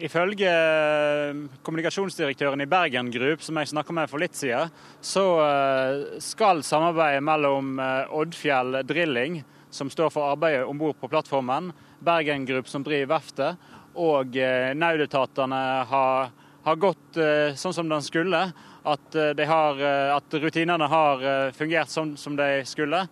Ifølge 0.00 0.48
eh, 0.48 1.40
kommunikasjonsdirektøren 1.62 2.62
i 2.64 2.68
Bergen 2.70 3.10
Group, 3.12 3.42
som 3.44 3.58
jeg 3.60 3.68
snakka 3.68 3.92
med 3.92 4.08
for 4.08 4.22
litt 4.22 4.38
siden, 4.38 4.72
så 5.04 5.24
eh, 5.44 6.20
skal 6.24 6.62
samarbeidet 6.64 7.20
mellom 7.26 7.74
eh, 7.76 8.14
Oddfjell 8.16 8.80
Drilling, 8.88 9.42
som 9.68 9.92
står 9.92 10.08
for 10.14 10.32
arbeidet 10.32 10.64
om 10.64 10.80
bord 10.80 10.96
på 11.02 11.10
plattformen, 11.12 11.68
Bergen 12.00 12.48
Group, 12.48 12.70
som 12.72 12.84
driver 12.86 13.12
verftet, 13.12 13.68
og 14.00 14.32
nødetatene 14.80 15.58
har, 15.90 16.30
har, 16.64 16.76
gått 16.76 17.18
sånn 17.58 17.74
som 17.74 17.88
den 17.90 18.04
skulle. 18.04 18.40
At, 18.80 19.16
har, 19.48 19.80
at 20.16 20.34
rutinene 20.40 20.86
har 20.88 21.24
fungert 21.52 21.92
sånn 21.92 22.14
som 22.16 22.36
de 22.38 22.62
skulle. 22.68 23.02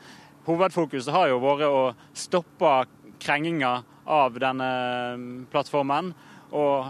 Hovedfokuset 0.48 1.12
har 1.12 1.28
jo 1.28 1.42
vært 1.42 1.66
å 1.68 1.82
stoppe 2.16 2.72
krenginga 3.20 3.74
av 4.08 4.38
denne 4.40 4.70
plattformen 5.52 6.14
og 6.56 6.86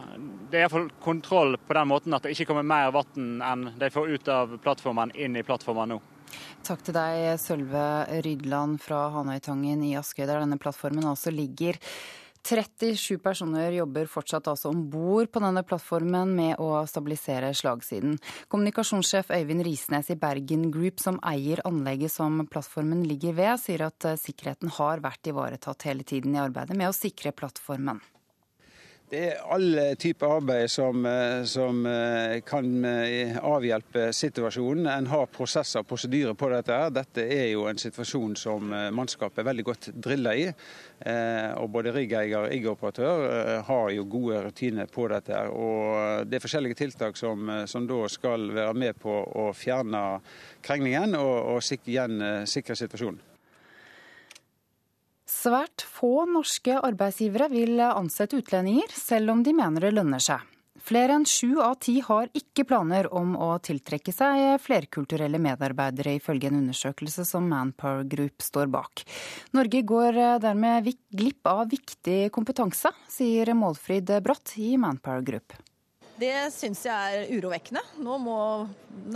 det 0.50 0.58
er 0.60 0.66
iallfall 0.66 0.86
kontroll 1.02 1.56
på 1.58 1.74
den 1.74 1.90
måten 1.90 2.14
at 2.14 2.24
det 2.24 2.34
ikke 2.34 2.52
kommer 2.52 2.66
mer 2.66 2.92
vann 2.94 3.40
enn 3.42 3.66
de 3.78 3.90
får 3.90 4.14
ut 4.14 4.30
av 4.30 4.54
plattformen, 4.62 5.12
inn 5.18 5.36
i 5.36 5.44
plattformen 5.46 5.94
nå. 5.94 5.98
Takk 6.66 6.82
til 6.84 6.94
deg, 6.94 7.38
Sølve 7.40 7.82
Rydland 8.24 8.78
fra 8.84 9.06
Hanøytangen 9.14 9.82
i 9.88 9.94
Askøy, 9.98 10.26
der 10.26 10.42
denne 10.42 10.60
plattformen 10.60 11.06
altså 11.08 11.32
ligger. 11.34 11.78
37 12.46 13.18
personer 13.22 13.78
jobber 13.78 14.08
fortsatt 14.10 14.50
altså 14.50 14.72
om 14.72 14.84
bord 14.90 15.30
på 15.32 15.42
denne 15.42 15.62
plattformen 15.66 16.34
med 16.36 16.60
å 16.62 16.82
stabilisere 16.88 17.54
slagsiden. 17.56 18.18
Kommunikasjonssjef 18.52 19.32
Øyvind 19.38 19.66
Risnes 19.66 20.12
i 20.12 20.18
Bergen 20.18 20.68
Group, 20.74 21.00
som 21.02 21.20
eier 21.26 21.62
anlegget 21.68 22.14
som 22.14 22.42
plattformen 22.50 23.02
ligger 23.08 23.36
ved, 23.38 23.54
sier 23.62 23.88
at 23.88 24.10
sikkerheten 24.20 24.72
har 24.78 25.04
vært 25.04 25.32
ivaretatt 25.32 25.88
hele 25.88 26.06
tiden 26.06 26.36
i 26.36 26.42
arbeidet 26.42 26.78
med 26.78 26.90
å 26.90 26.96
sikre 26.96 27.34
plattformen. 27.36 28.00
Det 29.08 29.20
er 29.24 29.38
alle 29.48 29.94
typer 29.96 30.34
arbeid 30.36 30.68
som, 30.68 31.06
eh, 31.06 31.42
som, 31.44 31.86
eh, 31.86 32.40
kan 32.44 32.84
eh, 32.84 33.38
avhjelpe 33.40 34.12
situasjonen. 34.12 34.86
En 34.86 35.06
har 35.06 35.26
prosesser 35.26 35.80
og 35.80 35.86
prosedyrer 35.86 36.34
på 36.34 36.50
dette. 36.50 36.72
her. 36.72 36.90
Dette 36.90 37.22
er 37.22 37.52
jo 37.52 37.64
en 37.68 37.78
situasjon 37.78 38.36
som 38.36 38.68
mannskapet 38.68 39.38
er 39.38 39.44
veldig 39.44 39.64
godt 39.64 39.88
drilla 39.94 40.34
i. 40.34 40.52
Og 41.56 41.70
både 41.70 41.92
riggeier 41.94 42.36
og 42.38 42.50
riggoperatør 42.50 43.62
har 43.62 43.90
jo 43.90 44.04
gode 44.04 44.42
rutiner 44.44 44.86
på 44.86 45.08
dette. 45.08 45.32
her. 45.32 45.48
Og 45.48 46.28
det 46.28 46.36
er 46.36 46.46
forskjellige 46.46 46.74
tiltak 46.74 47.16
som, 47.16 47.66
som 47.66 47.86
da 47.86 48.08
skal 48.08 48.50
være 48.52 48.74
med 48.74 48.98
på 48.98 49.24
å 49.34 49.54
fjerne 49.54 50.20
krengningen 50.60 51.14
og, 51.14 51.56
og 51.56 51.88
igjen 51.88 52.46
sikre 52.46 52.76
situasjonen. 52.76 53.37
Svært 55.48 55.80
få 55.80 56.26
norske 56.28 56.74
arbeidsgivere 56.76 57.46
vil 57.48 57.78
ansette 57.80 58.36
utlendinger, 58.36 58.90
selv 58.92 59.32
om 59.32 59.40
de 59.40 59.54
mener 59.56 59.86
det 59.86 59.94
lønner 59.96 60.20
seg. 60.20 60.42
Flere 60.84 61.14
enn 61.16 61.24
sju 61.24 61.56
av 61.64 61.78
ti 61.80 61.94
har 62.04 62.28
ikke 62.36 62.66
planer 62.68 63.08
om 63.16 63.32
å 63.32 63.54
tiltrekke 63.64 64.12
seg 64.12 64.58
flerkulturelle 64.60 65.40
medarbeidere, 65.40 66.18
ifølge 66.18 66.50
en 66.50 66.58
undersøkelse 66.58 67.24
som 67.24 67.48
Manpower 67.48 68.04
Group 68.04 68.44
står 68.44 68.68
bak. 68.74 69.06
Norge 69.56 69.80
går 69.88 70.20
dermed 70.44 70.92
glipp 71.16 71.48
av 71.48 71.64
viktig 71.72 72.18
kompetanse, 72.34 72.92
sier 73.08 73.54
Målfrid 73.56 74.12
Brått 74.24 74.52
i 74.60 74.74
Manpower 74.76 75.24
Group. 75.24 75.56
Det 76.20 76.50
syns 76.52 76.84
jeg 76.84 77.24
er 77.24 77.32
urovekkende. 77.38 77.86
Nå 78.04 78.20
må 78.20 78.38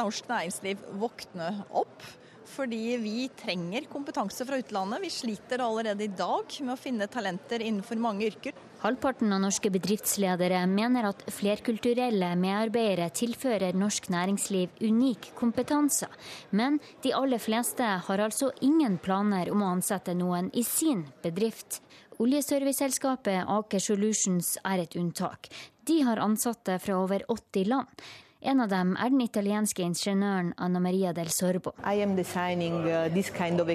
norsk 0.00 0.32
næringsliv 0.32 0.80
våkne 0.96 1.52
opp. 1.68 2.12
Fordi 2.52 2.96
vi 3.00 3.30
trenger 3.36 3.86
kompetanse 3.88 4.44
fra 4.44 4.58
utlandet. 4.60 5.00
Vi 5.02 5.10
sliter 5.10 5.62
allerede 5.64 6.04
i 6.04 6.12
dag 6.12 6.52
med 6.60 6.74
å 6.74 6.80
finne 6.80 7.08
talenter 7.08 7.64
innenfor 7.64 7.96
mange 7.96 8.26
yrker. 8.28 8.52
Halvparten 8.82 9.32
av 9.32 9.40
norske 9.44 9.70
bedriftsledere 9.70 10.58
mener 10.66 11.06
at 11.12 11.22
flerkulturelle 11.32 12.32
medarbeidere 12.36 13.08
tilfører 13.14 13.78
norsk 13.78 14.10
næringsliv 14.12 14.82
unik 14.82 15.30
kompetanse. 15.38 16.10
Men 16.50 16.80
de 17.04 17.14
aller 17.16 17.40
fleste 17.40 17.86
har 18.08 18.24
altså 18.26 18.50
ingen 18.60 18.98
planer 18.98 19.52
om 19.54 19.62
å 19.62 19.70
ansette 19.76 20.16
noen 20.18 20.50
i 20.52 20.66
sin 20.66 21.06
bedrift. 21.22 21.78
Oljeserviceselskapet 22.22 23.48
Aker 23.48 23.80
Solutions 23.80 24.56
er 24.66 24.82
et 24.82 24.98
unntak. 24.98 25.48
De 25.86 26.02
har 26.06 26.20
ansatte 26.22 26.76
fra 26.82 26.98
over 27.00 27.24
80 27.32 27.70
land. 27.70 28.02
En 28.42 28.60
av 28.60 28.68
dem 28.72 28.96
er 28.98 29.10
den 29.12 29.20
italienske 29.22 29.84
ingeniøren 29.86 30.52
Anna 30.58 30.80
Maria 30.82 31.12
del 31.14 31.30
Sorbo. 31.30 31.70
Uh, 31.78 31.92
kind 33.36 33.60
of 33.60 33.68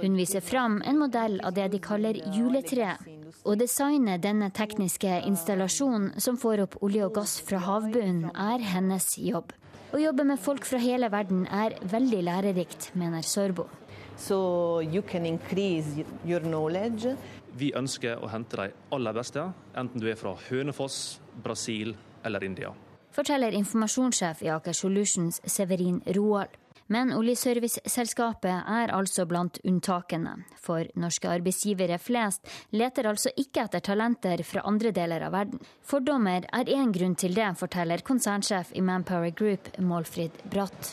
Hun 0.00 0.16
viser 0.16 0.40
fram 0.40 0.82
en 0.82 0.98
modell 0.98 1.40
av 1.44 1.52
det 1.54 1.68
de 1.74 1.78
kaller 1.78 2.20
juletre, 2.32 2.96
og 3.44 3.58
designer 3.60 4.18
denne 4.18 4.50
tekniske 4.50 5.20
installasjonen 5.28 6.16
som 6.20 6.40
får 6.40 6.64
opp 6.64 6.78
olje 6.80 7.04
og 7.04 7.14
gass 7.20 7.38
fra 7.44 7.60
havbunnen, 7.68 8.30
er 8.32 8.64
hennes 8.64 9.18
jobb. 9.20 9.52
Å 9.92 10.00
jobbe 10.00 10.24
med 10.24 10.40
folk 10.40 10.64
fra 10.64 10.80
hele 10.80 11.12
verden 11.12 11.44
er 11.52 11.76
veldig 11.84 12.22
lærerikt, 12.30 12.94
mener 12.94 13.22
Sorbo. 13.22 13.68
so 14.16 14.80
you 14.80 15.02
can 15.02 15.26
increase 15.26 15.86
your 16.24 16.40
knowledge. 16.40 17.16
Vi 17.56 17.72
ønsker 17.76 18.20
å 18.20 18.28
hente 18.28 18.56
de 18.56 18.72
aller 18.92 19.16
beste, 19.16 19.44
enten 19.76 20.00
du 20.00 20.08
er 20.10 20.18
fra 20.20 20.34
Hønefoss, 20.48 21.20
Brasil 21.42 21.96
eller 22.24 22.44
India. 22.44 22.74
Forteller 23.16 23.52
informasjonssjef 23.56 24.42
i 24.42 24.48
Aker 24.52 24.72
Solutions 24.72 25.40
Severin 25.44 26.02
Roald. 26.06 26.52
Men 26.86 27.10
oljeserviceselskapet 27.16 28.68
er 28.70 28.92
altså 28.94 29.24
blant 29.26 29.58
unntakene. 29.66 30.36
For 30.62 30.86
norske 30.94 31.30
arbeidsgivere 31.32 31.98
flest 31.98 32.46
leter 32.70 33.08
altså 33.10 33.32
ikke 33.34 33.64
etter 33.64 33.82
talenter 33.88 34.42
fra 34.46 34.62
andre 34.70 34.92
deler 34.94 35.24
av 35.26 35.34
verden. 35.34 35.64
Fordommer 35.82 36.46
er 36.54 36.70
én 36.70 36.92
grunn 36.94 37.16
til 37.18 37.34
det, 37.34 37.48
forteller 37.58 38.04
konsernsjef 38.06 38.70
i 38.78 38.84
Manpower 38.86 39.34
Group, 39.34 39.72
Målfrid 39.82 40.38
Bratt. 40.52 40.92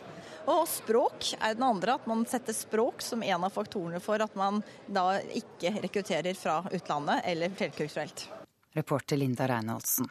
Og 0.49 0.65
språk 0.67 1.29
er 1.37 1.53
den 1.53 1.63
andre, 1.63 1.99
at 1.99 2.09
man 2.09 2.25
setter 2.27 2.57
språk 2.57 3.05
som 3.05 3.21
en 3.23 3.45
av 3.45 3.53
faktorene 3.53 4.01
for 4.03 4.19
at 4.23 4.33
man 4.35 4.63
da 4.87 5.19
ikke 5.21 5.75
rekrutterer 5.85 6.33
fra 6.35 6.57
utlandet 6.73 7.21
eller 7.29 7.53
flerkulturelt. 7.53 8.27
Reporter 8.73 9.21
Linda 9.21 9.47
Reinholdsen. 9.47 10.09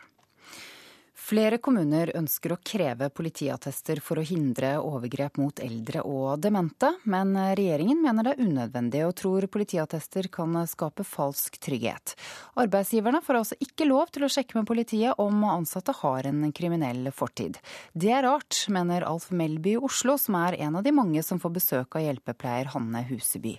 Flere 1.22 1.60
kommuner 1.62 2.10
ønsker 2.18 2.52
å 2.52 2.56
kreve 2.66 3.06
politiattester 3.14 4.00
for 4.02 4.18
å 4.18 4.24
hindre 4.26 4.72
overgrep 4.82 5.36
mot 5.38 5.60
eldre 5.62 6.02
og 6.02 6.40
demente, 6.42 6.88
men 7.06 7.36
regjeringen 7.54 8.00
mener 8.02 8.26
det 8.26 8.32
er 8.34 8.42
unødvendig 8.42 9.04
og 9.06 9.14
tror 9.20 9.46
politiattester 9.54 10.26
kan 10.34 10.56
skape 10.66 11.06
falsk 11.06 11.60
trygghet. 11.62 12.16
Arbeidsgiverne 12.58 13.20
får 13.22 13.38
altså 13.38 13.58
ikke 13.62 13.86
lov 13.86 14.10
til 14.10 14.26
å 14.26 14.30
sjekke 14.34 14.58
med 14.58 14.66
politiet 14.66 15.20
om 15.22 15.44
ansatte 15.46 15.94
har 16.00 16.26
en 16.26 16.42
kriminell 16.50 17.12
fortid. 17.14 17.60
Det 17.94 18.10
er 18.10 18.26
rart, 18.26 18.64
mener 18.74 19.06
Alf 19.06 19.30
Melby 19.30 19.76
i 19.76 19.82
Oslo, 19.90 20.16
som 20.18 20.40
er 20.40 20.58
en 20.66 20.80
av 20.80 20.82
de 20.82 20.94
mange 20.96 21.22
som 21.22 21.38
får 21.42 21.54
besøk 21.60 22.00
av 22.00 22.02
hjelpepleier 22.02 22.72
Hanne 22.74 23.04
Huseby. 23.12 23.54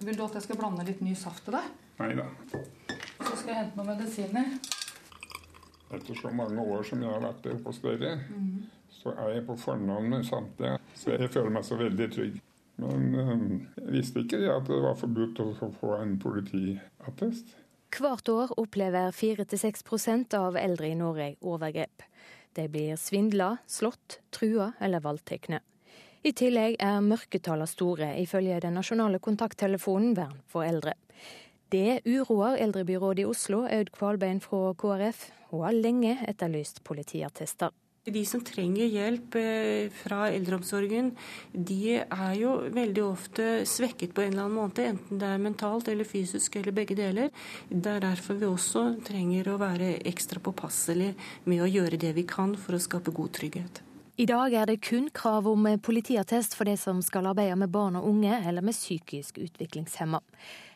Vil 0.00 0.16
du 0.16 0.24
at 0.24 0.40
jeg 0.40 0.48
skal 0.48 0.58
blande 0.62 0.88
litt 0.88 1.04
ny 1.04 1.12
saft 1.18 1.44
til 1.44 1.58
deg? 1.58 1.68
Nei 2.00 2.14
da. 2.16 2.30
Så 3.20 3.36
skal 3.36 3.52
jeg 3.52 3.60
hente 3.60 3.78
noen 3.78 3.92
medisiner. 3.92 4.80
Etter 5.92 6.16
så 6.16 6.30
mange 6.32 6.62
år 6.62 6.82
som 6.86 7.02
jeg 7.02 7.12
har 7.12 7.22
vært 7.22 7.50
hos 7.66 7.80
dere, 7.84 8.16
mm. 8.24 8.62
så 8.90 9.12
er 9.12 9.36
jeg 9.36 9.46
på 9.46 9.56
fornavn 9.60 10.08
med 10.10 10.24
samtlige. 10.26 10.78
Så 10.96 11.12
jeg 11.12 11.30
føler 11.30 11.52
meg 11.54 11.66
så 11.66 11.78
veldig 11.78 12.08
trygg. 12.14 12.40
Men 12.82 13.04
um, 13.14 13.44
jeg 13.78 13.92
visste 13.94 14.24
ikke 14.24 14.40
at 14.50 14.66
det 14.66 14.80
var 14.82 14.96
forbudt 14.98 15.42
å 15.44 15.50
få 15.76 15.92
en 16.00 16.16
politiattest. 16.22 17.54
Hvert 17.94 18.28
år 18.32 18.56
opplever 18.58 19.12
4-6% 19.14 20.34
av 20.34 20.56
eldre 20.58 20.88
i 20.90 20.96
Norge 20.98 21.28
overgrep. 21.46 22.02
De 22.54 22.66
blir 22.70 22.98
svindla, 22.98 23.56
slått, 23.70 24.18
trua 24.34 24.72
eller 24.82 25.02
voldtatt. 25.04 25.60
I 26.24 26.32
tillegg 26.32 26.78
er 26.82 27.04
mørketallene 27.04 27.68
store, 27.68 28.10
ifølge 28.22 28.60
den 28.64 28.78
nasjonale 28.78 29.20
kontakttelefonen 29.22 30.14
Vern 30.16 30.38
for 30.50 30.66
eldre. 30.66 30.94
Det 31.74 32.00
uroer 32.04 32.60
eldrebyrådet 32.62 33.24
i 33.24 33.26
Oslo, 33.26 33.64
Aud 33.66 33.88
Kvalbein 33.90 34.38
fra 34.40 34.74
KrF. 34.78 35.24
Hun 35.50 35.64
har 35.64 35.74
lenge 35.74 36.12
etterlyst 36.22 36.84
politiattester. 36.86 37.72
De 38.06 38.20
som 38.28 38.42
trenger 38.46 38.86
hjelp 38.92 39.34
eh, 39.40 39.88
fra 39.90 40.28
eldreomsorgen, 40.28 41.08
de 41.50 41.96
er 41.98 42.34
jo 42.38 42.52
veldig 42.76 43.02
ofte 43.02 43.46
svekket 43.66 44.12
på 44.14 44.22
en 44.22 44.36
eller 44.36 44.44
annen 44.44 44.58
måte, 44.60 44.84
enten 44.86 45.18
det 45.18 45.30
er 45.32 45.42
mentalt 45.42 45.88
eller 45.90 46.06
fysisk 46.06 46.60
eller 46.60 46.76
begge 46.76 46.94
deler. 47.00 47.32
Det 47.66 47.96
er 47.96 48.04
derfor 48.04 48.38
vi 48.38 48.46
også 48.46 48.84
trenger 49.08 49.50
å 49.50 49.56
være 49.58 49.96
ekstra 50.12 50.44
påpasselige 50.44 51.16
med 51.48 51.64
å 51.64 51.72
gjøre 51.72 51.98
det 52.04 52.12
vi 52.20 52.26
kan 52.28 52.54
for 52.54 52.76
å 52.76 52.82
skape 52.86 53.16
god 53.16 53.34
trygghet. 53.40 53.82
I 54.14 54.28
dag 54.30 54.54
er 54.54 54.70
det 54.70 54.76
kun 54.86 55.08
krav 55.10 55.48
om 55.50 55.66
politiattest 55.82 56.54
for 56.54 56.70
de 56.70 56.76
som 56.78 57.00
skal 57.02 57.32
arbeide 57.32 57.56
med 57.58 57.72
barn 57.74 57.98
og 57.98 58.06
unge 58.12 58.36
eller 58.46 58.62
med 58.62 58.76
psykisk 58.76 59.40
utviklingshemma. 59.42 60.20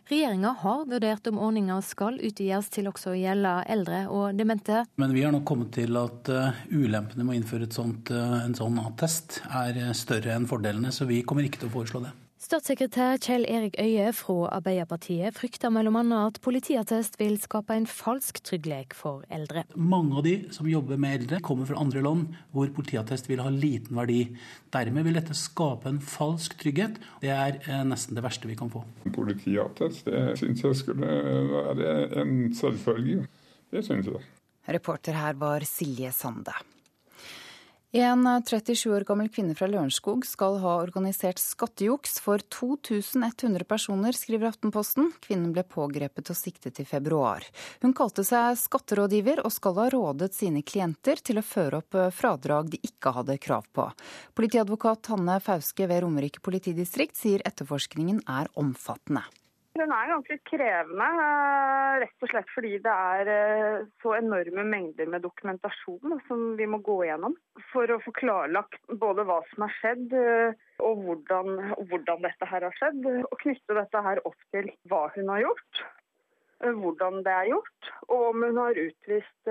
Regjeringa 0.09 0.55
har 0.59 0.87
vurdert 0.89 1.27
om 1.27 1.39
ordninga 1.45 1.75
skal 1.85 2.15
utvides 2.25 2.71
til 2.73 2.87
også 2.89 3.11
å 3.13 3.17
gjelde 3.19 3.51
eldre 3.69 3.99
og 4.09 4.39
demente. 4.39 4.87
Men 4.97 5.13
vi 5.13 5.27
har 5.27 5.35
nok 5.35 5.45
kommet 5.51 5.75
til 5.77 5.99
at 6.01 6.31
uh, 6.33 6.63
ulempene 6.73 7.27
med 7.27 7.35
å 7.35 7.37
innføre 7.37 7.69
sånt, 7.69 8.09
uh, 8.09 8.39
en 8.41 8.57
sånn 8.57 8.81
attest 8.81 9.43
er 9.51 9.77
uh, 9.83 9.93
større 9.93 10.33
enn 10.33 10.49
fordelene, 10.49 10.95
så 10.97 11.05
vi 11.11 11.21
kommer 11.29 11.45
ikke 11.45 11.61
til 11.61 11.69
å 11.69 11.75
foreslå 11.77 12.01
det. 12.07 12.15
Statssekretær 12.49 13.19
Kjell 13.21 13.43
Erik 13.45 13.75
Øie 13.77 14.09
fra 14.17 14.47
Arbeiderpartiet 14.57 15.37
frykter 15.37 15.69
bl.a. 15.69 16.01
at 16.17 16.39
politiattest 16.41 17.19
vil 17.21 17.35
skape 17.37 17.75
en 17.77 17.85
falsk 17.85 18.39
trygghet 18.41 18.95
for 18.97 19.27
eldre. 19.29 19.67
Mange 19.77 20.17
av 20.17 20.25
de 20.25 20.33
som 20.57 20.71
jobber 20.71 20.97
med 20.97 21.19
eldre, 21.19 21.43
kommer 21.45 21.69
fra 21.69 21.77
andre 21.83 22.01
land 22.07 22.39
hvor 22.57 22.71
politiattest 22.73 23.29
vil 23.29 23.43
ha 23.45 23.53
liten 23.53 24.01
verdi. 24.01 24.23
Dermed 24.73 25.05
vil 25.05 25.21
dette 25.21 25.37
skape 25.37 25.93
en 25.93 26.01
falsk 26.01 26.57
trygghet. 26.63 26.97
Det 27.21 27.35
er 27.35 27.61
eh, 27.67 27.85
nesten 27.85 28.17
det 28.17 28.25
verste 28.25 28.49
vi 28.49 28.57
kan 28.57 28.73
få. 28.73 28.81
Politiattest 29.13 30.09
det 30.09 30.25
syns 30.41 30.65
jeg 30.65 30.81
skulle 30.81 31.13
være 31.53 31.93
en 32.25 32.35
selvfølge. 32.57 33.29
Det 33.77 33.85
syns 33.85 34.09
jeg. 34.09 34.25
Reporter 34.73 35.21
her 35.21 35.37
var 35.37 35.69
Silje 35.69 36.17
Sande. 36.17 36.57
En 37.93 38.43
37 38.45 38.91
år 38.93 39.01
gammel 39.09 39.31
kvinne 39.33 39.55
fra 39.57 39.65
Lørenskog 39.65 40.27
skal 40.29 40.59
ha 40.61 40.75
organisert 40.83 41.41
skattejuks 41.41 42.19
for 42.21 42.43
2100 42.53 43.65
personer, 43.65 44.13
skriver 44.13 44.51
Aftenposten. 44.51 45.09
Kvinnen 45.25 45.55
ble 45.57 45.65
pågrepet 45.65 46.29
og 46.29 46.37
siktet 46.37 46.83
i 46.83 46.85
februar. 46.85 47.47
Hun 47.81 47.97
kalte 47.97 48.27
seg 48.29 48.61
skatterådgiver 48.61 49.41
og 49.41 49.57
skal 49.57 49.81
ha 49.81 49.89
rådet 49.97 50.35
sine 50.37 50.61
klienter 50.61 51.25
til 51.25 51.41
å 51.41 51.47
føre 51.49 51.81
opp 51.81 51.97
fradrag 52.13 52.69
de 52.77 52.85
ikke 52.85 53.17
hadde 53.17 53.41
krav 53.41 53.65
på. 53.73 53.89
Politiadvokat 54.37 55.09
Hanne 55.15 55.41
Fauske 55.41 55.89
ved 55.89 56.05
Romerike 56.05 56.45
politidistrikt 56.45 57.17
sier 57.17 57.41
etterforskningen 57.49 58.21
er 58.29 58.53
omfattende. 58.61 59.25
Den 59.79 59.93
er 59.95 60.09
ganske 60.11 60.37
krevende, 60.49 61.07
eh, 61.23 61.97
rett 62.03 62.25
og 62.25 62.31
slett 62.33 62.49
fordi 62.51 62.79
det 62.83 62.95
er 62.95 63.29
eh, 63.31 63.85
så 64.03 64.17
enorme 64.17 64.65
mengder 64.67 65.07
med 65.11 65.23
dokumentasjon 65.23 66.17
som 66.27 66.41
vi 66.59 66.67
må 66.67 66.81
gå 66.83 66.97
gjennom 67.07 67.37
for 67.71 67.91
å 67.95 68.01
få 68.03 68.15
klarlagt 68.17 68.81
både 69.03 69.27
hva 69.29 69.39
som 69.53 69.67
har 69.67 69.77
skjedd 69.77 70.17
eh, 70.19 70.57
og 70.83 71.05
hvordan, 71.05 71.77
hvordan 71.91 72.27
dette 72.27 72.49
her 72.51 72.67
har 72.67 72.75
skjedd. 72.81 73.07
Og 73.23 73.37
knytte 73.45 73.77
dette 73.79 74.03
her 74.09 74.23
opp 74.27 74.39
til 74.55 74.71
hva 74.91 75.05
hun 75.15 75.31
har 75.35 75.45
gjort, 75.45 75.83
hvordan 76.59 77.21
det 77.27 77.35
er 77.35 77.51
gjort, 77.53 77.91
og 78.09 78.25
om 78.33 78.47
hun 78.47 78.59
har 78.59 78.81
utvist 78.83 79.51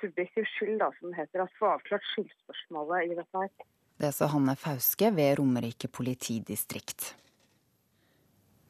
subjektiv 0.00 0.46
skyld, 0.56 0.80
da, 0.80 0.88
som 0.98 1.14
heter. 1.14 1.44
Altså 1.44 1.60
få 1.60 1.68
avklart 1.76 2.08
skyldspørsmålet 2.14 3.12
i 3.12 3.18
dette 3.20 3.44
her. 3.44 3.68
Det 4.02 4.10
sa 4.14 4.30
Hanne 4.32 4.56
Fauske 4.58 5.12
ved 5.14 5.38
Romerike 5.38 5.90
politidistrikt. 5.90 7.14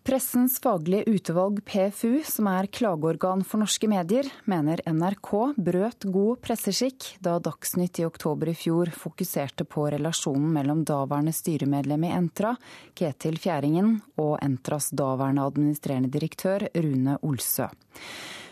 Pressens 0.07 0.61
faglige 0.63 1.03
utvalg 1.11 1.65
PFU, 1.67 2.21
som 2.23 2.47
er 2.47 2.69
klageorgan 2.71 3.41
for 3.43 3.59
norske 3.59 3.89
medier, 3.91 4.29
mener 4.47 4.79
NRK 4.87 5.33
brøt 5.59 6.07
god 6.15 6.39
presseskikk 6.47 7.09
da 7.27 7.41
Dagsnytt 7.43 7.99
i 7.99 8.07
oktober 8.07 8.53
i 8.53 8.55
fjor 8.55 8.93
fokuserte 8.95 9.67
på 9.67 9.89
relasjonen 9.97 10.53
mellom 10.55 10.85
daværende 10.87 11.35
styremedlem 11.35 12.07
i 12.07 12.13
Entra, 12.21 12.55
Ketil 12.95 13.41
Fjæringen, 13.43 13.97
og 14.23 14.37
Entras 14.47 14.93
daværende 14.95 15.49
administrerende 15.51 16.13
direktør, 16.15 16.69
Rune 16.79 17.19
Olsø. 17.27 17.67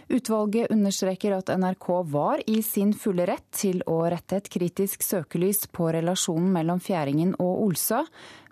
Utvalget 0.08 0.70
understreker 0.70 1.32
at 1.38 1.48
NRK 1.48 1.88
var 2.12 2.42
i 2.46 2.58
sin 2.62 2.92
fulle 2.92 3.24
rett 3.28 3.46
til 3.56 3.80
å 3.88 4.02
rette 4.12 4.36
et 4.36 4.50
kritisk 4.52 5.02
søkelys 5.02 5.64
på 5.72 5.88
relasjonen 5.96 6.50
mellom 6.52 6.82
Fjæringen 6.84 7.32
og 7.40 7.62
Olsø, 7.64 8.02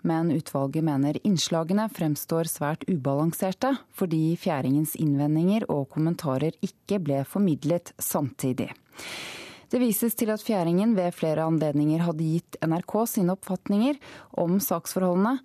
men 0.01 0.31
utvalget 0.33 0.85
mener 0.85 1.19
innslagene 1.21 1.85
fremstår 1.93 2.49
svært 2.49 2.87
ubalanserte, 2.89 3.75
fordi 3.93 4.33
Fjæringens 4.41 4.95
innvendinger 4.97 5.67
og 5.69 5.91
kommentarer 5.93 6.57
ikke 6.65 6.97
ble 7.03 7.21
formidlet 7.29 7.93
samtidig. 8.01 8.71
Det 9.69 9.81
vises 9.81 10.17
til 10.17 10.33
at 10.33 10.41
Fjæringen 10.45 10.97
ved 10.97 11.13
flere 11.17 11.45
anledninger 11.49 12.01
hadde 12.05 12.25
gitt 12.33 12.57
NRK 12.65 12.97
sine 13.09 13.37
oppfatninger 13.37 14.01
om 14.41 14.59
saksforholdene, 14.61 15.37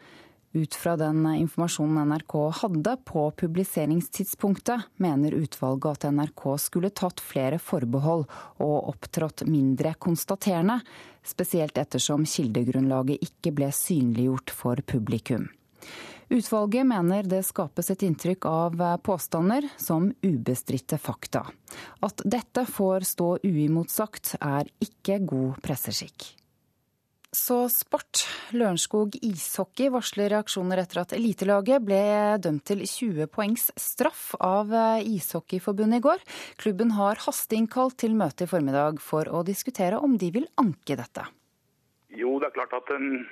ut 0.58 0.74
fra 0.74 0.96
den 0.98 1.22
informasjonen 1.26 2.10
NRK 2.10 2.34
hadde 2.60 2.96
på 3.06 3.30
publiseringstidspunktet, 3.30 4.88
mener 4.96 5.36
utvalget 5.38 6.04
at 6.04 6.08
NRK 6.14 6.44
skulle 6.60 6.90
tatt 6.90 7.22
flere 7.22 7.60
forbehold 7.62 8.26
og 8.64 8.90
opptrådt 8.92 9.46
mindre 9.46 9.94
konstaterende, 10.00 10.80
spesielt 11.26 11.78
ettersom 11.78 12.26
kildegrunnlaget 12.28 13.22
ikke 13.30 13.54
ble 13.54 13.70
synliggjort 13.74 14.54
for 14.54 14.82
publikum. 14.86 15.48
Utvalget 16.28 16.84
mener 16.86 17.24
det 17.24 17.40
skapes 17.48 17.88
et 17.90 18.02
inntrykk 18.04 18.44
av 18.50 18.82
påstander 19.00 19.64
som 19.80 20.10
ubestridte 20.20 20.98
fakta. 21.00 21.46
At 22.04 22.20
dette 22.24 22.66
får 22.68 23.06
stå 23.14 23.30
uimotsagt, 23.46 24.34
er 24.40 24.68
ikke 24.84 25.22
god 25.24 25.62
presseskikk. 25.64 26.34
Så 27.28 27.66
sport. 27.68 28.22
Lørenskog 28.56 29.18
ishockey 29.20 29.90
varsler 29.92 30.30
reaksjoner 30.32 30.80
etter 30.80 31.02
at 31.02 31.12
elitelaget 31.12 31.84
ble 31.84 32.00
dømt 32.40 32.64
til 32.70 32.80
20 32.88 33.28
poengs 33.28 33.66
straff 33.76 34.30
av 34.40 34.72
Ishockeyforbundet 35.04 36.00
i 36.00 36.06
går. 36.08 36.24
Klubben 36.56 36.94
har 36.96 37.20
hasteinnkalt 37.26 37.98
til 38.00 38.16
møte 38.16 38.48
i 38.48 38.50
formiddag 38.50 39.02
for 39.04 39.28
å 39.28 39.44
diskutere 39.44 40.00
om 40.00 40.16
de 40.16 40.32
vil 40.38 40.48
anke 40.56 40.96
dette. 40.96 41.28
Jo, 42.18 42.38
det 42.42 42.48
er 42.48 42.54
klart 42.56 42.72
at 42.74 42.88
en 42.96 43.26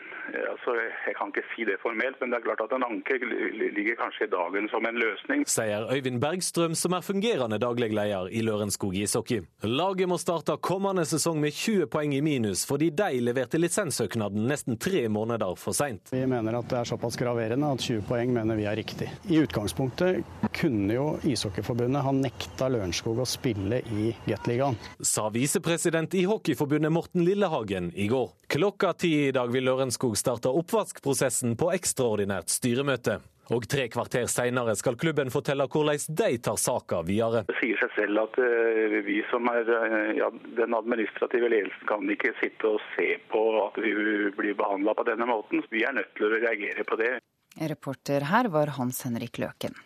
altså, 0.53 0.75
Jeg 1.07 1.15
kan 1.19 1.31
ikke 1.33 1.45
si 1.53 1.65
det 1.67 1.77
formelt, 1.83 2.19
men 2.21 2.31
det 2.31 2.39
er 2.39 2.45
klart 2.47 2.63
at 2.67 2.75
en 2.77 2.87
anke 2.87 3.19
ligger 3.19 3.97
kanskje 3.99 4.29
i 4.29 4.31
dagen 4.31 4.69
som 4.71 4.87
en 4.87 4.99
løsning. 5.01 5.43
Sier 5.51 5.89
Øyvind 5.91 6.21
Bergstrøm, 6.23 6.75
som 6.79 6.95
er 6.95 7.03
fungerende 7.03 7.59
daglig 7.63 7.91
leder 7.95 8.31
i 8.31 8.43
Lørenskog 8.47 8.95
ishockey. 8.95 9.43
Laget 9.67 10.11
må 10.11 10.19
starte 10.23 10.57
kommende 10.63 11.07
sesong 11.09 11.41
med 11.43 11.55
20 11.55 11.91
poeng 11.91 12.15
i 12.15 12.23
minus, 12.23 12.63
fordi 12.69 12.93
de 12.95 13.21
leverte 13.27 13.59
lisenssøknaden 13.59 14.47
nesten 14.47 14.79
tre 14.79 15.07
måneder 15.11 15.59
for 15.59 15.75
seint. 15.75 16.13
Vi 16.15 16.23
mener 16.31 16.61
at 16.61 16.71
det 16.71 16.81
er 16.81 16.91
såpass 16.93 17.19
graverende 17.19 17.73
at 17.75 17.83
20 17.83 18.07
poeng 18.07 18.35
mener 18.35 18.59
vi 18.59 18.69
er 18.71 18.79
riktig. 18.79 19.11
I 19.31 19.43
utgangspunktet 19.43 20.23
kunne 20.55 20.95
jo 20.95 21.09
Ishockeyforbundet 21.27 22.07
ha 22.07 22.15
nekta 22.15 22.71
Lørenskog 22.71 23.19
å 23.23 23.29
spille 23.29 23.83
i 23.91 24.13
Gateligaen. 24.29 24.79
Sa 25.03 25.27
visepresident 25.35 26.15
i 26.15 26.27
Hockeyforbundet 26.31 26.95
Morten 26.95 27.27
Lillehagen 27.27 27.91
i 27.95 28.07
går. 28.11 28.31
Klokka 28.53 28.76
ti 28.98 29.28
i 29.28 29.32
dag 29.32 29.53
vil 29.53 29.65
Lørenskog 29.65 30.16
starte 30.19 30.48
oppvaskprosessen 30.48 31.57
på 31.57 31.73
ekstraordinært 31.74 32.53
styremøte. 32.53 33.20
Og 33.55 33.66
tre 33.70 33.85
kvarter 33.89 34.27
seinere 34.27 34.74
skal 34.74 34.97
klubben 34.98 35.31
fortelle 35.31 35.69
hvordan 35.70 36.16
de 36.19 36.39
tar 36.43 36.57
saka 36.59 37.03
videre. 37.07 37.44
Det 37.47 37.59
sier 37.61 37.78
seg 37.78 37.93
selv 37.94 38.24
at 38.24 38.39
uh, 38.43 38.97
vi 39.07 39.20
som 39.31 39.47
er 39.53 39.70
uh, 39.70 40.11
ja, 40.19 40.31
den 40.59 40.74
administrative 40.74 41.51
ledelsen 41.53 41.86
kan 41.86 42.11
ikke 42.11 42.35
sitte 42.40 42.74
og 42.74 42.82
se 42.97 43.12
på 43.31 43.43
at 43.62 43.78
vi 43.82 43.94
blir 44.35 44.59
behandla 44.59 44.97
på 44.98 45.07
denne 45.07 45.28
måten. 45.31 45.62
Vi 45.70 45.85
er 45.86 45.94
nødt 45.94 46.11
til 46.19 46.27
å 46.27 46.32
reagere 46.35 46.86
på 46.89 46.98
det. 46.98 47.12
Reporter 47.57 48.27
her 48.32 48.51
var 48.53 48.74
Hans 48.81 49.05
Henrik 49.07 49.39
Løken. 49.40 49.78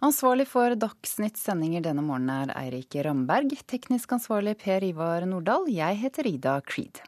Ansvarlig 0.00 0.46
for 0.46 0.72
Dagsnytts 0.78 1.42
sendinger 1.44 1.82
denne 1.82 2.04
morgenen 2.06 2.48
er 2.48 2.56
Eirik 2.56 2.94
Ramberg. 3.04 3.52
Teknisk 3.66 4.14
ansvarlig 4.14 4.54
Per 4.62 4.86
Ivar 4.86 5.26
Nordahl. 5.26 5.66
Jeg 5.74 5.98
heter 6.06 6.28
Ida 6.30 6.60
Creed. 6.64 7.02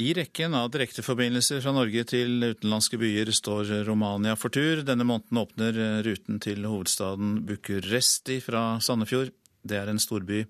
I 0.00 0.14
rekken 0.16 0.54
av 0.56 0.70
direkteforbindelser 0.72 1.60
fra 1.60 1.74
Norge 1.76 2.00
til 2.08 2.38
utenlandske 2.40 2.96
byer 2.96 3.28
står 3.36 3.84
Romania 3.84 4.32
for 4.40 4.48
tur. 4.48 4.80
Denne 4.88 5.04
måneden 5.04 5.42
åpner 5.42 5.76
ruten 6.06 6.40
til 6.40 6.64
hovedstaden 6.64 7.42
Bucuresti 7.44 8.38
fra 8.40 8.78
Sandefjord. 8.80 9.34
Det 9.60 9.76
er 9.76 9.92
en 9.92 10.00
storby 10.00 10.46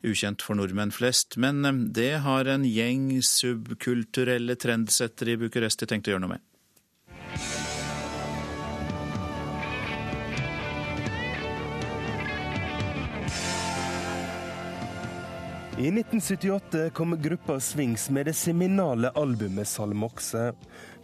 ukjent 0.00 0.40
for 0.40 0.56
nordmenn 0.56 0.94
flest, 0.96 1.36
men 1.36 1.90
det 1.92 2.22
har 2.24 2.48
en 2.48 2.64
gjeng 2.64 3.18
subkulturelle 3.20 4.56
trendsettere 4.56 5.36
i 5.36 5.42
Bucuresti 5.42 5.84
tenkt 5.84 6.08
å 6.08 6.14
gjøre 6.14 6.24
noe 6.24 6.38
med. 6.38 6.49
I 15.80 15.88
1978 15.88 16.90
kom 16.90 17.22
gruppa 17.22 17.60
Swings 17.60 18.10
med 18.10 18.26
det 18.26 18.32
seminale 18.32 19.10
albumet 19.10 19.68
Salmokse. 19.68 20.52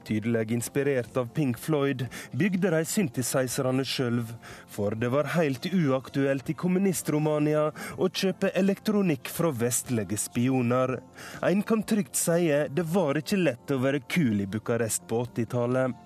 Tydelig 0.04 0.52
inspirert 0.52 1.16
av 1.16 1.30
Pink 1.34 1.58
Floyd 1.58 2.04
bygde 2.32 2.70
de 2.74 2.82
synthesizerne 2.84 3.86
sjøl, 3.88 4.20
for 4.68 4.92
det 5.00 5.08
var 5.14 5.32
helt 5.38 5.64
uaktuelt 5.72 6.52
i 6.52 6.58
kommunist-Romania 6.60 7.70
å 7.96 8.10
kjøpe 8.12 8.52
elektronikk 8.52 9.32
fra 9.32 9.48
vestlige 9.64 10.20
spioner. 10.20 10.98
En 11.40 11.64
kan 11.64 11.80
trygt 11.80 12.20
si 12.20 12.52
det 12.68 12.84
var 12.92 13.16
ikke 13.16 13.40
lett 13.40 13.72
å 13.72 13.80
være 13.80 14.04
kul 14.04 14.44
i 14.44 14.50
Bucarest 14.50 15.08
på 15.08 15.24
80-tallet. 15.24 16.05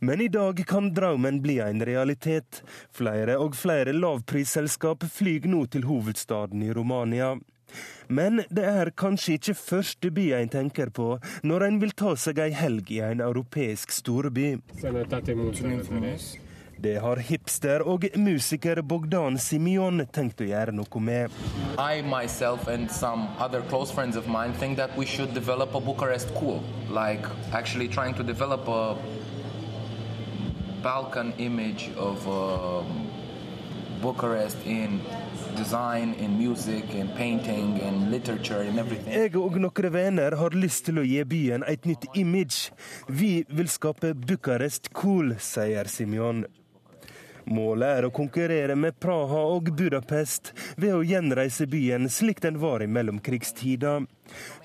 Men 0.00 0.20
i 0.20 0.28
dag 0.28 0.64
kan 0.66 0.92
drømmen 0.94 1.42
bli 1.42 1.58
en 1.58 1.84
realitet. 1.84 2.62
Flere 2.94 3.38
og 3.42 3.56
flere 3.58 3.92
lavprisselskap 3.96 5.04
flyr 5.12 5.48
nå 5.50 5.64
til 5.72 5.88
hovedstaden 5.88 6.62
i 6.62 6.72
Romania. 6.72 7.34
Men 8.08 8.42
det 8.48 8.64
er 8.64 8.90
kanskje 8.96 9.36
ikke 9.36 9.54
første 9.58 10.10
by 10.14 10.30
en 10.38 10.48
tenker 10.52 10.92
på 10.94 11.18
når 11.44 11.66
en 11.66 11.80
vil 11.82 11.92
ta 11.92 12.14
seg 12.16 12.40
ei 12.40 12.52
helg 12.56 12.92
i 12.94 13.02
en 13.04 13.20
europeisk 13.20 13.92
storby. 13.92 14.54
Det 16.78 16.94
har 17.02 17.18
hipster 17.26 17.82
og 17.82 18.04
musiker 18.14 18.80
Bogdan 18.86 19.34
Simion 19.42 20.04
tenkt 20.14 20.40
å 20.40 20.46
gjøre 20.46 20.72
noe 20.78 21.00
med. 21.02 21.34
I 21.74 22.02
myself 22.06 22.68
and 22.68 22.88
some 22.88 23.26
other 23.38 23.62
close 23.68 23.90
friends 23.90 24.16
of 24.16 24.28
mine 24.28 24.54
think 24.60 24.78
that 24.78 24.96
we 24.96 25.04
should 25.04 25.34
develop 25.34 25.74
a 25.74 25.80
Bucharest 25.80 26.32
cool, 26.38 26.62
like 26.88 27.26
actually 27.52 27.88
trying 27.88 28.14
to 28.14 28.22
develop 28.22 28.68
a 28.68 28.94
Balkan 30.82 31.32
image 31.38 31.90
of 31.96 32.26
uh, 32.28 32.82
Bucharest 34.00 34.58
in 34.66 35.00
design, 35.56 36.14
in 36.14 36.38
music, 36.38 36.94
in 36.94 37.08
painting, 37.08 37.78
in 37.78 38.10
literature, 38.10 38.62
in 38.62 38.78
everything. 38.78 39.12
Jeg 39.12 39.34
og 39.36 39.58
noen 39.58 39.92
venner 39.92 40.36
har 40.38 40.54
lyst 40.54 40.86
til 40.86 41.00
å 41.02 41.06
gi 41.06 41.24
byen 41.26 41.66
et 41.66 41.88
nytt 41.88 42.06
image. 42.14 42.70
Vi 43.08 43.42
vil 43.48 43.68
skape 43.68 44.14
Bucharest 44.14 44.92
cool, 44.94 45.34
sier 45.42 45.90
Simeon. 45.90 46.44
Målet 47.48 47.88
er 48.00 48.06
å 48.08 48.12
konkurrere 48.14 48.76
med 48.76 48.98
Praha 49.00 49.40
og 49.54 49.70
Budapest 49.76 50.52
ved 50.76 50.94
å 50.94 51.04
gjenreise 51.06 51.66
byen 51.70 52.08
slik 52.12 52.42
den 52.44 52.58
var 52.60 52.82
i 52.84 52.88
mellomkrigstida. 52.90 54.00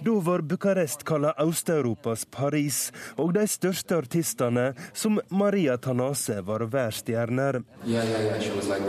Da 0.04 0.14
var 0.20 0.44
Bucarest 0.44 1.06
kalla 1.08 1.32
Øst-Europas 1.40 2.26
Paris, 2.32 2.92
og 3.16 3.34
de 3.38 3.46
største 3.48 3.96
artistene, 4.04 4.74
som 4.94 5.22
Maria 5.32 5.78
Tanase, 5.78 6.42
var 6.44 6.68
værstjerner. 6.68 7.64
Yeah, 7.86 8.04
yeah, 8.04 8.22
yeah. 8.22 8.44
like 8.68 8.84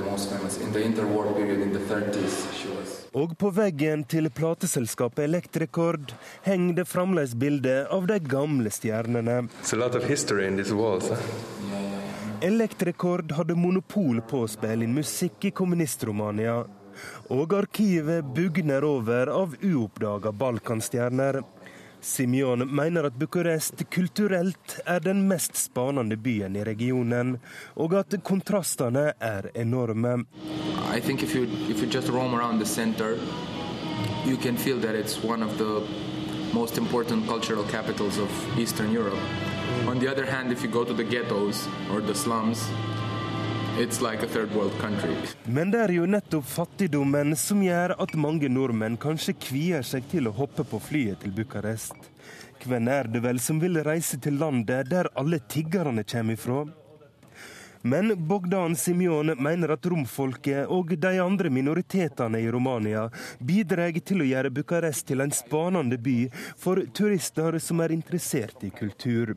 og 3.15 3.37
på 3.39 3.51
veggen 3.55 4.03
til 4.11 4.27
plateselskapet 4.35 5.29
Elektrekord 5.29 6.17
henger 6.43 6.81
det 6.81 6.89
fremdeles 6.91 7.37
bilde 7.39 7.77
av 7.95 8.09
de 8.11 8.19
gamle 8.19 8.73
stjernene. 8.75 9.45
It's 9.63 9.73
a 9.73 9.79
lot 9.79 9.95
of 9.95 10.09
history 10.11 10.49
in 10.49 10.57
these 10.57 10.75
walls, 10.75 11.09
huh? 11.15 11.94
Elektrekord 12.45 13.33
hadde 13.33 13.55
monopol 13.57 14.19
på 14.29 14.43
å 14.45 14.49
spille 14.53 14.85
inn 14.85 14.93
musikk 14.93 15.47
i 15.49 15.51
kommunist-Romania. 15.57 16.59
Og 17.33 17.55
arkivet 17.57 18.27
bugner 18.37 18.85
over 18.85 19.31
av 19.33 19.55
uoppdaga 19.65 20.33
balkanstjerner. 20.43 21.41
Simeon 22.05 22.67
mener 22.69 23.09
at 23.09 23.17
Bucuresti 23.17 23.87
kulturelt 23.89 24.77
er 24.85 25.01
den 25.01 25.25
mest 25.31 25.57
spanende 25.57 26.21
byen 26.21 26.61
i 26.61 26.67
regionen, 26.69 27.39
og 27.81 27.97
at 27.97 28.13
kontrastene 28.21 29.15
er 29.17 29.49
enorme. 29.55 30.27
I 30.93 31.01
think 31.01 31.23
if 31.23 31.35
you, 31.35 31.49
if 31.73 31.81
you 31.81 31.89
just 31.89 32.13
roam 32.13 32.35
around 32.35 32.61
the 32.61 32.69
center, 32.69 33.17
you 34.27 34.37
can 34.37 34.59
feel 34.59 34.79
that 34.81 34.95
it's 34.95 35.17
one 35.25 35.43
of 35.43 35.57
the 35.57 35.81
most 36.53 36.77
important 36.77 37.27
cultural 37.27 37.65
capitals 37.73 38.19
of 38.19 38.31
Eastern 38.59 38.93
Europe. 38.93 39.54
On 39.89 39.99
the 39.99 40.09
other 40.09 40.25
hand, 40.25 40.53
if 40.53 40.63
you 40.65 40.71
go 40.71 40.85
to 40.85 40.95
the 40.95 41.05
ghettos 41.05 41.69
or 41.93 42.01
the 42.01 42.15
slums, 42.15 42.69
it's 43.79 44.01
like 44.01 44.23
a 44.23 44.27
third 44.27 44.55
world 44.55 44.73
country. 44.81 45.15
Men 45.45 45.71
det 45.71 45.81
er 45.81 45.93
jo 45.93 46.07
nettopp 46.07 46.47
fattigdommen 46.47 47.37
som 47.37 47.63
gjør 47.63 47.97
at 48.03 48.15
mange 48.15 48.49
nordmenn 48.49 48.97
kanskje 48.97 49.37
kvier 49.39 49.83
seg 49.87 50.09
til 50.11 50.29
å 50.29 50.35
hoppe 50.35 50.65
på 50.65 50.81
flyet 50.81 51.23
til 51.25 51.35
Bucarest. 51.37 52.11
Hvem 52.65 52.89
er 52.89 53.11
det 53.13 53.21
vel 53.21 53.41
som 53.41 53.61
vil 53.61 53.83
reise 53.85 54.17
til 54.21 54.39
landet 54.41 54.89
der 54.91 55.11
alle 55.21 55.39
tiggerne 55.39 56.05
kommer 56.05 56.39
ifra? 56.39 56.65
Men 57.87 58.15
Bogdan 58.17 58.77
Simion 58.77 59.35
mener 59.37 59.75
at 59.75 59.87
romfolket 59.87 60.71
og 60.73 60.95
de 60.97 61.19
andre 61.21 61.51
minoritetene 61.53 62.41
i 62.41 62.49
Romania 62.49 63.11
bidrar 63.39 63.93
til 64.01 64.25
å 64.25 64.29
gjøre 64.31 64.53
Bucarest 64.57 65.05
til 65.11 65.21
en 65.21 65.35
spanende 65.37 65.99
by 66.01 66.31
for 66.57 66.81
turister 66.97 67.59
som 67.61 67.85
er 67.85 67.93
interessert 67.93 68.65
i 68.65 68.73
kultur. 68.73 69.35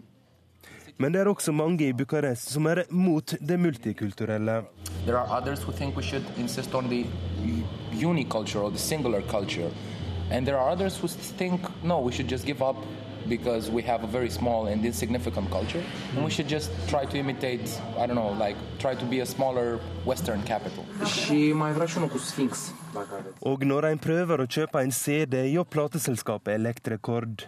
Men 1.00 1.14
det 1.14 1.22
er 1.22 1.30
også 1.30 1.52
mange 1.54 1.88
i 1.88 1.94
Bucarest 1.94 2.50
som 2.50 2.66
er 2.66 2.84
mot 2.90 3.36
det 3.40 3.60
multikulturelle. 3.60 4.64
There 5.06 5.18
are 5.18 5.42
others 5.42 5.60
who 5.64 5.72
think 5.72 5.96
we 5.96 6.04
should 6.04 6.26
insist 6.38 6.74
on 6.74 6.90
the 6.90 7.06
uniculture 7.94 8.64
or 8.64 8.70
the 8.70 8.80
singular 8.80 9.22
culture. 9.30 9.70
And 10.32 10.46
there 10.46 10.58
are 10.58 10.72
others 10.72 10.98
who 10.98 11.08
think 11.08 11.62
no, 11.84 12.00
we 12.02 12.12
should 12.12 12.30
just 12.30 12.46
give 12.46 12.62
up 12.64 12.76
because 13.30 13.70
we 13.70 13.82
have 13.84 14.04
a 14.04 14.08
very 14.08 14.30
small 14.30 14.68
and 14.68 14.86
insignificant 14.86 15.52
culture, 15.52 15.84
and 16.16 16.24
we 16.24 16.32
should 16.32 16.48
just 16.48 16.72
try 16.88 17.06
to 17.06 17.18
imitate, 17.18 17.70
I 17.98 18.08
don't 18.08 18.16
know, 18.16 18.32
like 18.40 18.56
try 18.80 18.96
to 18.96 19.06
be 19.06 19.20
a 19.20 19.26
smaller 19.26 19.80
Western 20.06 20.42
capital. 20.44 20.86
Og 23.48 23.64
når 23.68 23.90
en 23.92 24.02
prøver 24.02 24.42
å 24.44 24.48
kjøpe 24.50 24.82
en 24.84 24.94
CD 24.96 25.40
hjå 25.52 25.64
plateselskapet 25.72 26.56
Elektrekord, 26.56 27.48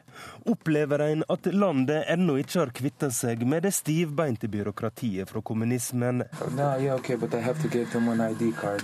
opplever 0.50 1.04
en 1.06 1.24
at 1.32 1.50
landet 1.54 2.08
ennå 2.12 2.40
ikke 2.42 2.60
har 2.62 2.74
kvitta 2.76 3.12
seg 3.14 3.46
med 3.48 3.66
det 3.68 3.74
stivbeinte 3.78 4.50
byråkratiet 4.52 5.30
fra 5.32 5.42
kommunismen. 5.42 6.24
No, 6.56 6.74
yeah, 6.80 6.96
okay, 6.96 7.16
but 7.16 7.34
I 7.34 7.42
have 7.42 7.62
to 7.64 7.72
get 7.72 7.92
them 7.92 8.10
an 8.10 8.22
ID 8.22 8.54
card. 8.60 8.84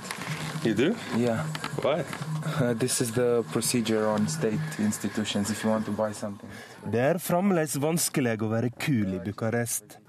You 0.66 0.74
do? 0.74 0.96
Yeah. 1.18 1.46
Why? 1.84 2.04
Uh, 2.60 2.74
this 2.74 3.02
is 3.02 3.12
the 3.12 3.44
procedure 3.52 4.08
on 4.08 4.28
state 4.28 4.80
institutions 4.80 5.52
if 5.52 5.64
you 5.64 5.70
want 5.70 5.86
to 5.86 5.92
buy 5.92 6.12
something. 6.12 6.50
Det 6.92 7.02
er 7.02 7.20
fremdeles 7.22 7.76
vanskelig 7.82 8.38
å 8.46 8.50
være 8.50 8.72
kul 8.78 9.16
i 9.18 9.22
Bucarest. 9.22 10.00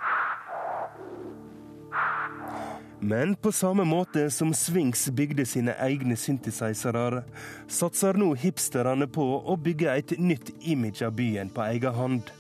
Men 3.01 3.35
på 3.37 3.53
samme 3.53 3.85
måte 3.85 4.31
som 4.31 4.55
Swings 4.55 5.09
bygde 5.13 5.45
sine 5.47 5.75
egne 5.85 6.17
synthesizere, 6.17 7.23
satser 7.69 8.17
nå 8.17 8.33
hipsterne 8.41 9.07
på 9.07 9.27
å 9.45 9.57
bygge 9.61 9.93
et 9.93 10.17
nytt 10.19 10.55
image 10.65 11.05
av 11.05 11.13
byen 11.19 11.53
på 11.53 11.65
egen 11.69 11.95
hånd. 11.95 12.33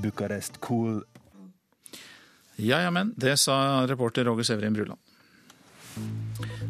Bucharest 0.00 0.60
cool. 0.64 1.02
Ja 2.56 2.80
ja, 2.80 2.90
men. 2.90 3.12
Det 3.16 3.36
sa 3.36 3.86
reporter 3.88 4.24
Roger 4.24 4.48
Severin 4.48 4.76
Bruland. 4.76 5.00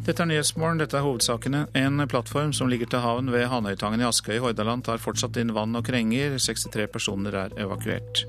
Dette 0.07 0.23
er 0.23 0.29
Nyhetsmorgen, 0.31 0.79
dette 0.79 0.99
er 0.99 1.03
hovedsakene. 1.07 1.65
En 1.79 2.03
plattform 2.11 2.53
som 2.55 2.71
ligger 2.71 2.91
til 2.91 3.03
havn 3.03 3.31
ved 3.35 3.49
Hanøytangen 3.51 4.03
i 4.03 4.07
Askøy 4.07 4.37
i 4.37 4.43
Hordaland 4.43 4.87
tar 4.87 5.03
fortsatt 5.03 5.39
inn 5.43 5.55
vann 5.55 5.75
og 5.79 5.87
krenger. 5.87 6.39
63 6.43 6.87
personer 6.95 7.39
er 7.47 7.57
evakuert. 7.59 8.27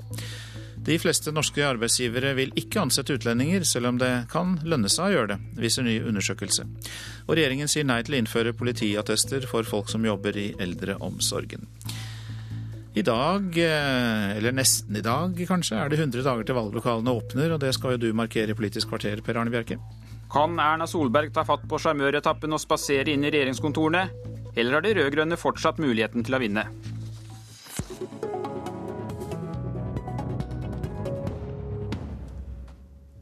De 0.88 0.96
fleste 0.96 1.28
norske 1.36 1.60
arbeidsgivere 1.60 2.30
vil 2.38 2.54
ikke 2.56 2.80
ansette 2.80 3.12
utlendinger, 3.18 3.64
selv 3.68 3.90
om 3.90 3.98
det 4.00 4.08
kan 4.32 4.54
lønne 4.64 4.88
seg 4.88 5.10
å 5.10 5.12
gjøre 5.12 5.34
det, 5.34 5.36
viser 5.60 5.84
ny 5.84 5.98
undersøkelse. 6.00 6.64
Og 7.26 7.34
regjeringen 7.36 7.68
sier 7.68 7.84
nei 7.84 7.98
til 8.06 8.16
å 8.16 8.20
innføre 8.22 8.54
politiattester 8.56 9.44
for 9.50 9.68
folk 9.68 9.92
som 9.92 10.06
jobber 10.08 10.38
i 10.40 10.46
eldreomsorgen. 10.56 11.68
I 12.96 13.04
dag, 13.04 13.58
eh, 13.60 14.38
eller 14.38 14.56
nesten 14.56 14.96
i 14.96 15.04
dag 15.04 15.36
kanskje, 15.36 15.76
er 15.76 15.92
det 15.92 15.98
100 16.00 16.24
dager 16.24 16.48
til 16.48 16.56
valglokalene 16.56 17.12
åpner, 17.12 17.52
og 17.52 17.60
det 17.60 17.74
skal 17.76 17.94
jo 17.94 18.06
du 18.06 18.12
markere 18.16 18.56
i 18.56 18.56
Politisk 18.56 18.88
kvarter, 18.88 19.20
Per 19.20 19.36
Arne 19.36 19.52
Bjerke. 19.52 19.76
Kan 20.32 20.56
Erna 20.58 20.86
Solberg 20.88 21.34
ta 21.34 21.44
fatt 21.44 21.68
på 21.68 21.76
sjarmøretappen 21.76 22.52
og 22.52 22.64
spasere 22.64 23.12
inn 23.12 23.28
i 23.28 23.30
regjeringskontorene? 23.30 24.08
Eller 24.56 24.72
har 24.72 24.80
de 24.80 24.94
rød-grønne 24.94 25.36
fortsatt 25.36 25.76
muligheten 25.76 26.24
til 26.24 26.34
å 26.34 26.40
vinne? 26.40 26.64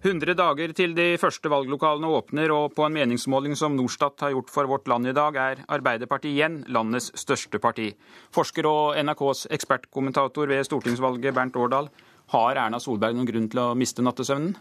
100 0.07 0.37
dager 0.39 0.71
til 0.71 0.93
de 0.95 1.17
første 1.19 1.51
valglokalene 1.51 2.07
åpner, 2.15 2.53
og 2.55 2.77
på 2.77 2.85
en 2.87 2.95
meningsmåling 2.95 3.57
som 3.59 3.75
Norstat 3.75 4.23
har 4.23 4.37
gjort 4.37 4.53
for 4.55 4.71
Vårt 4.71 4.87
Land 4.87 5.11
i 5.11 5.15
dag, 5.17 5.35
er 5.35 5.65
Arbeiderpartiet 5.67 6.31
igjen 6.31 6.61
landets 6.71 7.09
største 7.19 7.59
parti. 7.59 7.89
Forsker 8.31 8.69
og 8.71 9.01
NRKs 9.03 9.49
ekspertkommentator 9.57 10.47
ved 10.53 10.63
stortingsvalget, 10.69 11.35
Bernt 11.35 11.59
Årdal. 11.59 11.91
Har 12.31 12.59
Erna 12.59 12.79
Solberg 12.83 13.19
noen 13.19 13.27
grunn 13.27 13.51
til 13.51 13.61
å 13.63 13.73
miste 13.79 14.03
nattesøvnen? 14.03 14.55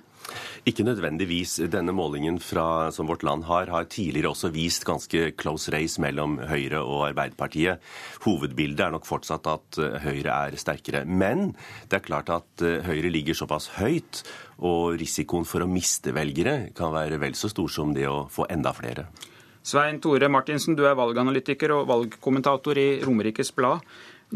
Ikke 0.65 0.85
nødvendigvis. 0.85 1.59
Denne 1.69 1.93
målingen 1.93 2.39
fra, 2.41 2.89
som 2.93 3.09
Vårt 3.09 3.25
Land 3.25 3.45
har, 3.45 3.69
har 3.73 3.87
tidligere 3.89 4.31
også 4.33 4.49
vist 4.53 4.85
ganske 4.85 5.31
close 5.37 5.73
race 5.73 6.01
mellom 6.01 6.39
Høyre 6.49 6.81
og 6.81 7.07
Arbeiderpartiet. 7.11 7.81
Hovedbildet 8.25 8.87
er 8.87 8.93
nok 8.95 9.05
fortsatt 9.05 9.49
at 9.49 9.79
Høyre 10.05 10.39
er 10.49 10.57
sterkere. 10.61 11.03
Men 11.05 11.51
det 11.89 11.99
er 11.99 12.05
klart 12.05 12.33
at 12.33 12.65
eh, 12.65 12.81
Høyre 12.85 13.13
ligger 13.13 13.37
såpass 13.37 13.71
høyt, 13.77 14.23
og 14.63 14.95
risikoen 14.99 15.47
for 15.47 15.65
å 15.65 15.69
miste 15.69 16.13
velgere 16.15 16.71
kan 16.75 16.93
være 16.95 17.19
vel 17.21 17.35
så 17.35 17.49
stor 17.51 17.71
som 17.71 17.93
det 17.95 18.07
å 18.07 18.25
få 18.31 18.47
enda 18.49 18.71
flere. 18.75 19.09
Svein 19.65 19.97
Tore 19.99 20.29
Martinsen, 20.29 20.75
du 20.77 20.83
er 20.85 20.97
valganalytiker 20.97 21.71
og 21.73 21.87
valgkommentator 21.89 22.77
i 22.77 22.89
Romerikes 23.01 23.49
Blad. 23.55 23.81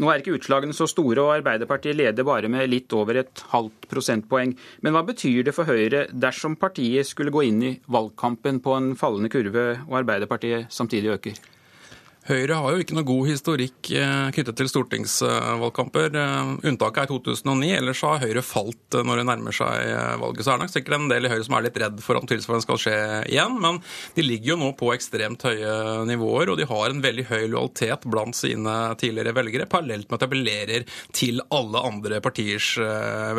Nå 0.00 0.08
er 0.10 0.22
ikke 0.22 0.34
utslagene 0.36 0.74
så 0.74 0.86
store, 0.90 1.22
og 1.22 1.36
Arbeiderpartiet 1.36 1.98
leder 1.98 2.26
bare 2.26 2.50
med 2.50 2.66
litt 2.70 2.90
over 2.94 3.20
et 3.20 3.42
halvt 3.52 3.88
prosentpoeng. 3.90 4.56
Men 4.82 4.94
hva 4.94 5.04
betyr 5.06 5.44
det 5.46 5.54
for 5.54 5.70
Høyre 5.70 6.06
dersom 6.10 6.58
partiet 6.58 7.06
skulle 7.06 7.34
gå 7.34 7.44
inn 7.46 7.62
i 7.62 7.72
valgkampen 7.90 8.62
på 8.64 8.74
en 8.78 8.92
fallende 8.98 9.30
kurve, 9.30 9.64
og 9.86 9.98
Arbeiderpartiet 10.02 10.70
samtidig 10.74 11.14
øker? 11.14 11.40
Høyre 12.28 12.58
har 12.60 12.74
jo 12.74 12.82
ikke 12.82 12.94
noe 12.98 13.06
god 13.08 13.28
historikk 13.30 13.88
eh, 13.96 14.26
knyttet 14.36 14.58
til 14.60 14.68
stortingsvalgkamper. 14.68 16.18
Eh, 16.20 16.50
unntaket 16.68 17.06
er 17.06 17.08
2009, 17.08 17.70
ellers 17.78 18.02
har 18.04 18.20
Høyre 18.20 18.42
falt 18.44 18.96
eh, 18.98 19.06
når 19.08 19.22
det 19.22 19.24
nærmer 19.30 19.56
seg 19.56 19.94
valget. 20.20 20.44
Så 20.44 20.52
er 20.52 20.60
det 20.60 20.66
nok 20.66 20.74
sikkert 20.74 20.96
en 20.98 21.08
del 21.08 21.24
i 21.24 21.30
Høyre 21.32 21.46
som 21.48 21.56
er 21.56 21.64
litt 21.64 21.80
redd 21.80 22.02
for 22.04 22.20
at 22.20 22.28
tilsvarende 22.28 22.66
skal 22.66 22.82
skje 22.84 22.98
igjen. 23.32 23.56
Men 23.64 23.80
de 24.18 24.26
ligger 24.26 24.52
jo 24.52 24.58
nå 24.60 24.70
på 24.76 24.92
ekstremt 24.92 25.48
høye 25.48 25.72
nivåer, 26.12 26.52
og 26.52 26.60
de 26.60 26.68
har 26.68 26.92
en 26.92 27.02
veldig 27.08 27.26
høy 27.32 27.40
lojalitet 27.40 28.04
blant 28.12 28.36
sine 28.36 28.76
tidligere 29.00 29.34
velgere, 29.40 29.70
parallelt 29.72 30.10
med 30.10 30.20
at 30.20 30.26
de 30.26 30.30
appellerer 30.30 30.88
til 31.16 31.40
alle 31.48 31.84
andre 31.88 32.20
partiers 32.20 32.74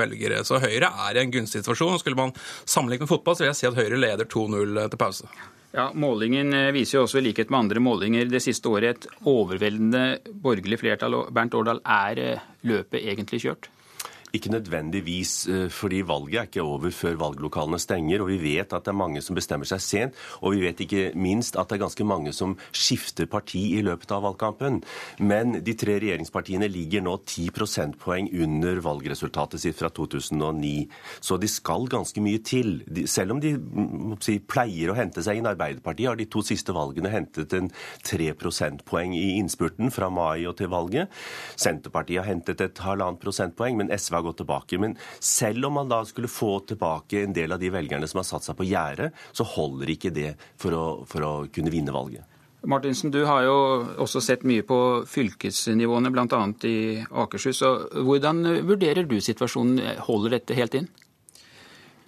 velgere. 0.02 0.42
Så 0.48 0.58
Høyre 0.64 0.90
er 1.06 1.16
i 1.20 1.26
en 1.28 1.38
gunstig 1.38 1.62
situasjon. 1.62 2.02
Skulle 2.02 2.18
man 2.18 2.34
sammenligne 2.66 3.06
med 3.06 3.14
fotball, 3.14 3.38
så 3.38 3.46
vil 3.46 3.54
jeg 3.54 3.62
si 3.62 3.70
at 3.70 3.78
Høyre 3.78 4.02
leder 4.02 4.26
2-0 4.26 4.88
til 4.90 5.06
pause. 5.06 5.30
Ja, 5.72 5.92
Målingen 5.96 6.54
eh, 6.54 6.72
viser 6.76 6.98
jo 6.98 7.06
også 7.06 7.22
i 7.22 7.28
likhet 7.30 7.52
med 7.52 7.64
andre 7.66 7.84
målinger 7.84 8.28
det 8.28 8.42
siste 8.44 8.68
året 8.68 9.06
et 9.06 9.28
overveldende 9.28 10.20
borgerlig 10.44 10.82
flertall. 10.82 11.16
og 11.16 11.32
Bernt 11.32 11.56
Årdal, 11.56 11.80
er 11.86 12.20
eh, 12.20 12.50
løpet 12.68 13.00
egentlig 13.00 13.40
kjørt? 13.46 13.70
Ikke 14.34 14.52
nødvendigvis, 14.52 15.48
eh, 15.48 15.70
fordi 15.70 16.02
valget 16.08 16.40
er 16.40 16.48
ikke 16.48 16.64
over 16.64 16.90
før 16.90 17.18
valglokalene 17.20 17.80
stenger. 17.80 18.22
Og 18.22 18.28
vi 18.28 18.38
vet 18.38 18.74
at 18.74 18.86
det 18.86 18.88
er 18.88 18.98
mange 18.98 19.22
som 19.22 19.36
bestemmer 19.36 19.68
seg 19.68 19.82
sent. 19.82 20.14
Og 20.42 20.56
vi 20.56 20.62
vet 20.62 20.80
ikke 20.80 21.12
minst 21.16 21.58
at 21.60 21.68
det 21.68 21.76
er 21.76 21.86
ganske 21.86 22.06
mange 22.08 22.32
som 22.34 22.56
skifter 22.72 23.26
parti 23.26 23.78
i 23.78 23.82
løpet 23.82 24.12
av 24.12 24.24
valgkampen. 24.24 24.84
Men 25.20 25.64
de 25.64 25.74
tre 25.74 26.00
regjeringspartiene 26.00 26.70
ligger 26.72 27.04
nå 27.04 27.18
10 27.26 27.52
prosentpoeng 27.52 28.30
under 28.32 28.80
valgresultatet 28.80 29.60
sitt 29.60 29.76
fra 29.76 29.90
2009. 29.90 30.88
Så 31.20 31.38
de 31.38 31.48
skal 31.48 31.88
ganske 31.88 32.22
mye 32.22 32.40
til. 32.40 32.84
selv 33.06 33.32
om 33.32 33.40
de 33.40 33.58
si, 34.22 34.40
pleier 34.40 34.92
å 34.92 34.96
hente 34.96 35.22
seg 35.24 35.38
inn. 35.38 35.46
Arbeiderpartiet 35.46 36.08
har 36.08 36.16
de 36.16 36.26
to 36.26 36.42
siste 36.42 36.72
valgene 36.72 37.12
hentet 37.12 37.54
en 37.54 37.70
3 38.04 38.34
prosentpoeng 38.34 39.14
i 39.14 39.38
innspurten 39.40 39.92
fra 39.92 40.10
mai 40.10 40.46
og 40.46 40.56
til 40.58 40.72
valget. 40.72 41.10
Senterpartiet 41.56 42.24
har 42.24 42.32
hentet 42.32 42.62
et 42.62 42.78
halvannet 42.78 43.20
prosentpoeng. 43.20 43.78
men 43.78 43.92
SV 43.92 44.16
har 44.16 44.21
har 44.30 44.38
tilbake. 44.38 44.80
Men 44.82 44.98
selv 45.20 45.70
om 45.70 45.80
man 45.80 45.92
da 45.92 46.02
skulle 46.08 46.32
få 46.32 46.60
tilbake 46.70 47.24
en 47.24 47.34
del 47.36 47.56
av 47.56 47.62
de 47.62 47.72
velgerne 47.74 48.10
som 48.10 48.22
har 48.22 48.28
satt 48.30 48.48
seg 48.48 48.60
på 48.60 48.68
gjerdet, 48.70 49.12
så 49.32 49.48
holder 49.48 49.96
ikke 49.96 50.14
det 50.16 50.36
for 50.62 50.78
å, 50.78 50.86
for 51.10 51.26
å 51.26 51.34
kunne 51.54 51.74
vinne 51.74 51.96
valget. 51.96 52.28
Martinsen, 52.62 53.10
du 53.10 53.24
har 53.26 53.42
jo 53.48 53.56
også 54.04 54.22
sett 54.22 54.44
mye 54.46 54.62
på 54.62 54.78
fylkesnivåene, 55.10 56.12
bl.a. 56.14 56.42
i 56.70 57.02
Akershus. 57.24 57.64
og 57.66 58.04
Hvordan 58.06 58.44
vurderer 58.70 59.08
du 59.10 59.18
situasjonen? 59.18 59.82
Holder 60.06 60.38
dette 60.38 60.58
helt 60.58 60.78
inn? 60.78 60.92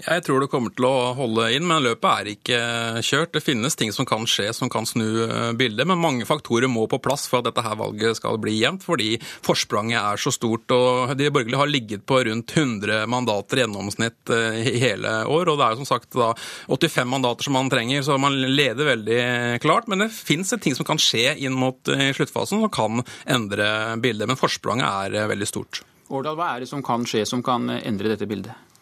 Jeg 0.01 0.23
tror 0.25 0.41
det 0.41 0.49
kommer 0.49 0.73
til 0.73 0.87
å 0.87 1.13
holde 1.13 1.45
inn, 1.53 1.67
men 1.69 1.83
løpet 1.85 2.07
er 2.09 2.29
ikke 2.31 2.59
kjørt. 3.05 3.31
Det 3.35 3.43
finnes 3.45 3.77
ting 3.77 3.91
som 3.93 4.07
kan 4.09 4.25
skje 4.27 4.47
som 4.57 4.71
kan 4.71 4.87
snu 4.89 5.05
eh, 5.27 5.51
bildet, 5.57 5.85
men 5.87 6.01
mange 6.01 6.25
faktorer 6.25 6.71
må 6.71 6.87
på 6.89 6.97
plass 7.03 7.27
for 7.29 7.39
at 7.39 7.47
dette 7.47 7.63
her 7.63 7.77
valget 7.77 8.17
skal 8.17 8.39
bli 8.41 8.55
jevnt, 8.57 8.83
fordi 8.83 9.11
forspranget 9.45 9.99
er 10.01 10.19
så 10.19 10.33
stort. 10.33 10.73
og 10.73 11.13
De 11.19 11.29
borgerlige 11.29 11.61
har 11.61 11.69
ligget 11.69 12.07
på 12.09 12.23
rundt 12.25 12.55
100 12.57 13.05
mandater 13.11 13.61
i 13.61 13.63
gjennomsnitt 13.63 14.33
eh, 14.33 14.59
i 14.73 14.81
hele 14.81 15.13
år. 15.29 15.53
og 15.53 15.61
Det 15.61 15.67
er 15.67 15.77
jo 15.77 15.81
som 15.83 15.91
sagt 15.93 16.17
da 16.17 16.33
85 16.73 17.13
mandater 17.13 17.47
som 17.47 17.57
man 17.59 17.71
trenger, 17.71 18.01
så 18.01 18.17
man 18.17 18.41
leder 18.41 18.91
veldig 18.95 19.21
klart. 19.63 19.87
Men 19.87 20.07
det 20.07 20.11
fins 20.17 20.55
ting 20.57 20.75
som 20.75 20.89
kan 20.89 21.01
skje 21.01 21.37
inn 21.37 21.53
mot 21.53 21.93
eh, 21.93 22.09
sluttfasen 22.17 22.65
som 22.65 22.73
kan 22.73 23.05
endre 23.29 23.95
bildet. 24.01 24.27
Men 24.27 24.41
forspranget 24.41 25.15
er 25.15 25.31
veldig 25.31 25.53
stort. 25.53 25.85
Årdal, 26.09 26.35
hva 26.35 26.51
er 26.55 26.65
det 26.65 26.73
som 26.73 26.81
kan 26.83 27.05
skje 27.07 27.27
som 27.29 27.45
kan 27.45 27.69
endre 27.77 28.11
dette 28.17 28.27
bildet? 28.27 28.72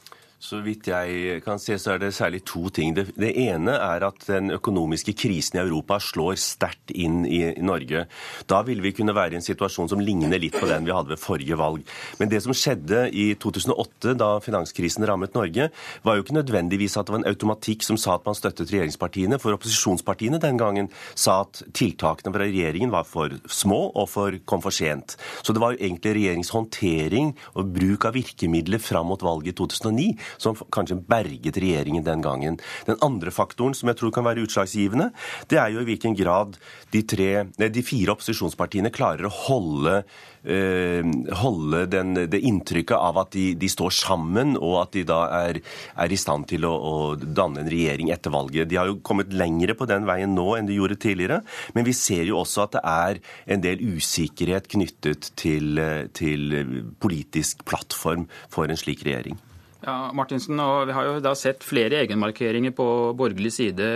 Så 0.42 0.58
vidt 0.66 0.88
jeg 0.90 1.42
kan 1.46 1.60
se, 1.62 1.76
så 1.78 1.92
er 1.94 2.00
det 2.02 2.16
særlig 2.18 2.40
to 2.50 2.64
ting. 2.74 2.96
Det, 2.98 3.12
det, 3.14 3.30
ene 3.38 3.76
er 3.78 4.02
at 4.08 4.24
den 4.26 4.50
økonomiske 4.56 5.14
krisen 5.14 5.60
i 5.60 5.62
Europa 5.62 6.00
slår 6.02 6.40
sterkt 6.42 6.90
inn 6.98 7.20
i, 7.30 7.44
i 7.52 7.62
Norge. 7.62 8.08
Da 8.50 8.64
ville 8.66 8.82
vi 8.82 8.94
kunne 8.98 9.14
være 9.14 9.36
i 9.36 9.38
en 9.38 9.46
situasjon 9.46 9.92
som 9.92 10.02
ligner 10.02 10.42
litt 10.42 10.58
på 10.58 10.66
den 10.66 10.88
vi 10.88 10.96
hadde 10.96 11.14
ved 11.14 11.22
forrige 11.22 11.60
valg. 11.62 11.86
Men 12.18 12.32
det 12.32 12.40
som 12.42 12.56
skjedde 12.58 13.04
i 13.14 13.28
2008, 13.38 14.16
da 14.18 14.32
finanskrisen 14.42 15.06
rammet 15.06 15.38
Norge, 15.38 15.68
var 16.02 16.18
jo 16.18 16.26
ikke 16.26 16.40
nødvendigvis 16.40 16.98
at 16.98 17.06
det 17.06 17.16
var 17.16 17.22
en 17.22 17.30
automatikk 17.30 17.86
som 17.86 18.02
sa 18.02 18.18
at 18.18 18.26
man 18.26 18.40
støttet 18.40 18.74
regjeringspartiene. 18.74 19.38
For 19.38 19.54
opposisjonspartiene 19.60 20.42
den 20.42 20.58
gangen 20.58 20.90
sa 21.14 21.44
at 21.46 21.62
tiltakene 21.78 22.34
fra 22.34 22.48
regjeringen 22.48 22.96
var 22.98 23.06
for 23.06 23.38
små 23.46 23.84
og 23.92 24.10
for, 24.10 24.42
kom 24.50 24.66
for 24.66 24.74
sent. 24.74 25.20
Så 25.46 25.54
det 25.54 25.62
var 25.62 25.78
jo 25.78 25.84
egentlig 25.86 26.18
regjeringshåndtering 26.18 27.36
og 27.54 27.72
bruk 27.78 28.10
av 28.10 28.18
virkemidler 28.18 28.82
fram 28.82 29.14
mot 29.14 29.30
valget 29.30 29.54
i 29.54 29.58
2009 29.62 30.12
som 30.38 30.58
kanskje 30.74 31.00
berget 31.08 31.60
regjeringen 31.62 32.06
den 32.08 32.24
gangen. 32.26 32.60
Den 32.88 33.00
andre 33.02 33.34
faktoren 33.34 33.76
som 33.78 33.92
jeg 33.92 34.00
tror 34.02 34.14
kan 34.16 34.28
være 34.28 34.46
utslagsgivende, 34.46 35.12
det 35.52 35.60
er 35.62 35.74
jo 35.74 35.84
i 35.84 35.90
hvilken 35.92 36.18
grad 36.18 36.60
de, 36.92 37.04
tre, 37.08 37.32
de 37.58 37.86
fire 37.86 38.16
opposisjonspartiene 38.16 38.94
klarer 38.94 39.28
å 39.28 39.38
holde 39.48 40.02
Uh, 40.42 41.06
holde 41.38 41.84
den, 41.86 42.16
det 42.34 42.40
inntrykket 42.50 42.98
av 42.98 43.20
at 43.22 43.36
de, 43.36 43.52
de, 43.62 43.68
står 43.70 43.92
sammen, 43.94 44.56
og 44.58 44.80
at 44.80 44.96
de 44.96 45.04
da 45.06 45.20
er, 45.38 45.60
er 45.94 46.16
i 46.16 46.18
stand 46.18 46.48
til 46.50 46.66
å, 46.66 46.72
å, 46.74 46.94
danne 47.22 47.62
en 47.62 47.70
regjering 47.70 48.10
etter 48.10 48.34
valget. 48.34 48.66
De 48.72 48.80
har 48.80 48.90
jo 48.90 48.98
kommet 49.06 49.36
lengre 49.38 49.76
på 49.78 49.86
den 49.86 50.10
veien 50.10 50.34
nå 50.34 50.48
enn 50.58 50.66
de 50.66 50.80
gjorde 50.80 50.98
tidligere, 51.06 51.44
men 51.78 51.86
vi 51.86 51.94
ser 51.94 52.26
jo 52.26 52.40
også 52.42 52.66
at 52.66 52.74
det 52.80 52.84
er 52.90 53.22
en 53.54 53.62
del 53.68 53.86
usikkerhet 53.86 54.72
knyttet 54.74 55.30
til, 55.38 55.78
til 56.18 56.58
politisk 57.06 57.62
plattform 57.70 58.26
for 58.50 58.66
en 58.66 58.82
slik 58.82 59.06
regjering. 59.06 59.38
Ja, 59.82 60.12
Martinsen, 60.14 60.60
og 60.62 60.86
Vi 60.88 60.94
har 60.94 61.08
jo 61.08 61.22
da 61.24 61.32
sett 61.34 61.64
flere 61.66 62.04
egenmarkeringer 62.04 62.74
på 62.78 62.86
borgerlig 63.18 63.50
side 63.56 63.88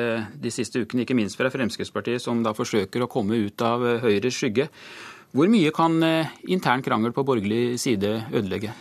de 0.42 0.52
siste 0.54 0.82
ukene, 0.82 1.06
ikke 1.06 1.18
minst 1.18 1.38
fra 1.38 1.52
Fremskrittspartiet, 1.54 2.24
som 2.24 2.42
da 2.42 2.56
forsøker 2.58 3.06
å 3.06 3.10
komme 3.12 3.38
ut 3.38 3.62
av 3.62 3.86
Høyres 4.02 4.34
skygge. 4.34 4.66
Hvor 5.36 5.52
mye 5.52 5.70
kan 5.76 6.02
eh, 6.02 6.34
intern 6.50 6.82
krangel 6.82 7.14
på 7.14 7.26
borgerlig 7.28 7.78
side 7.82 8.18
ødelegge? 8.34 8.74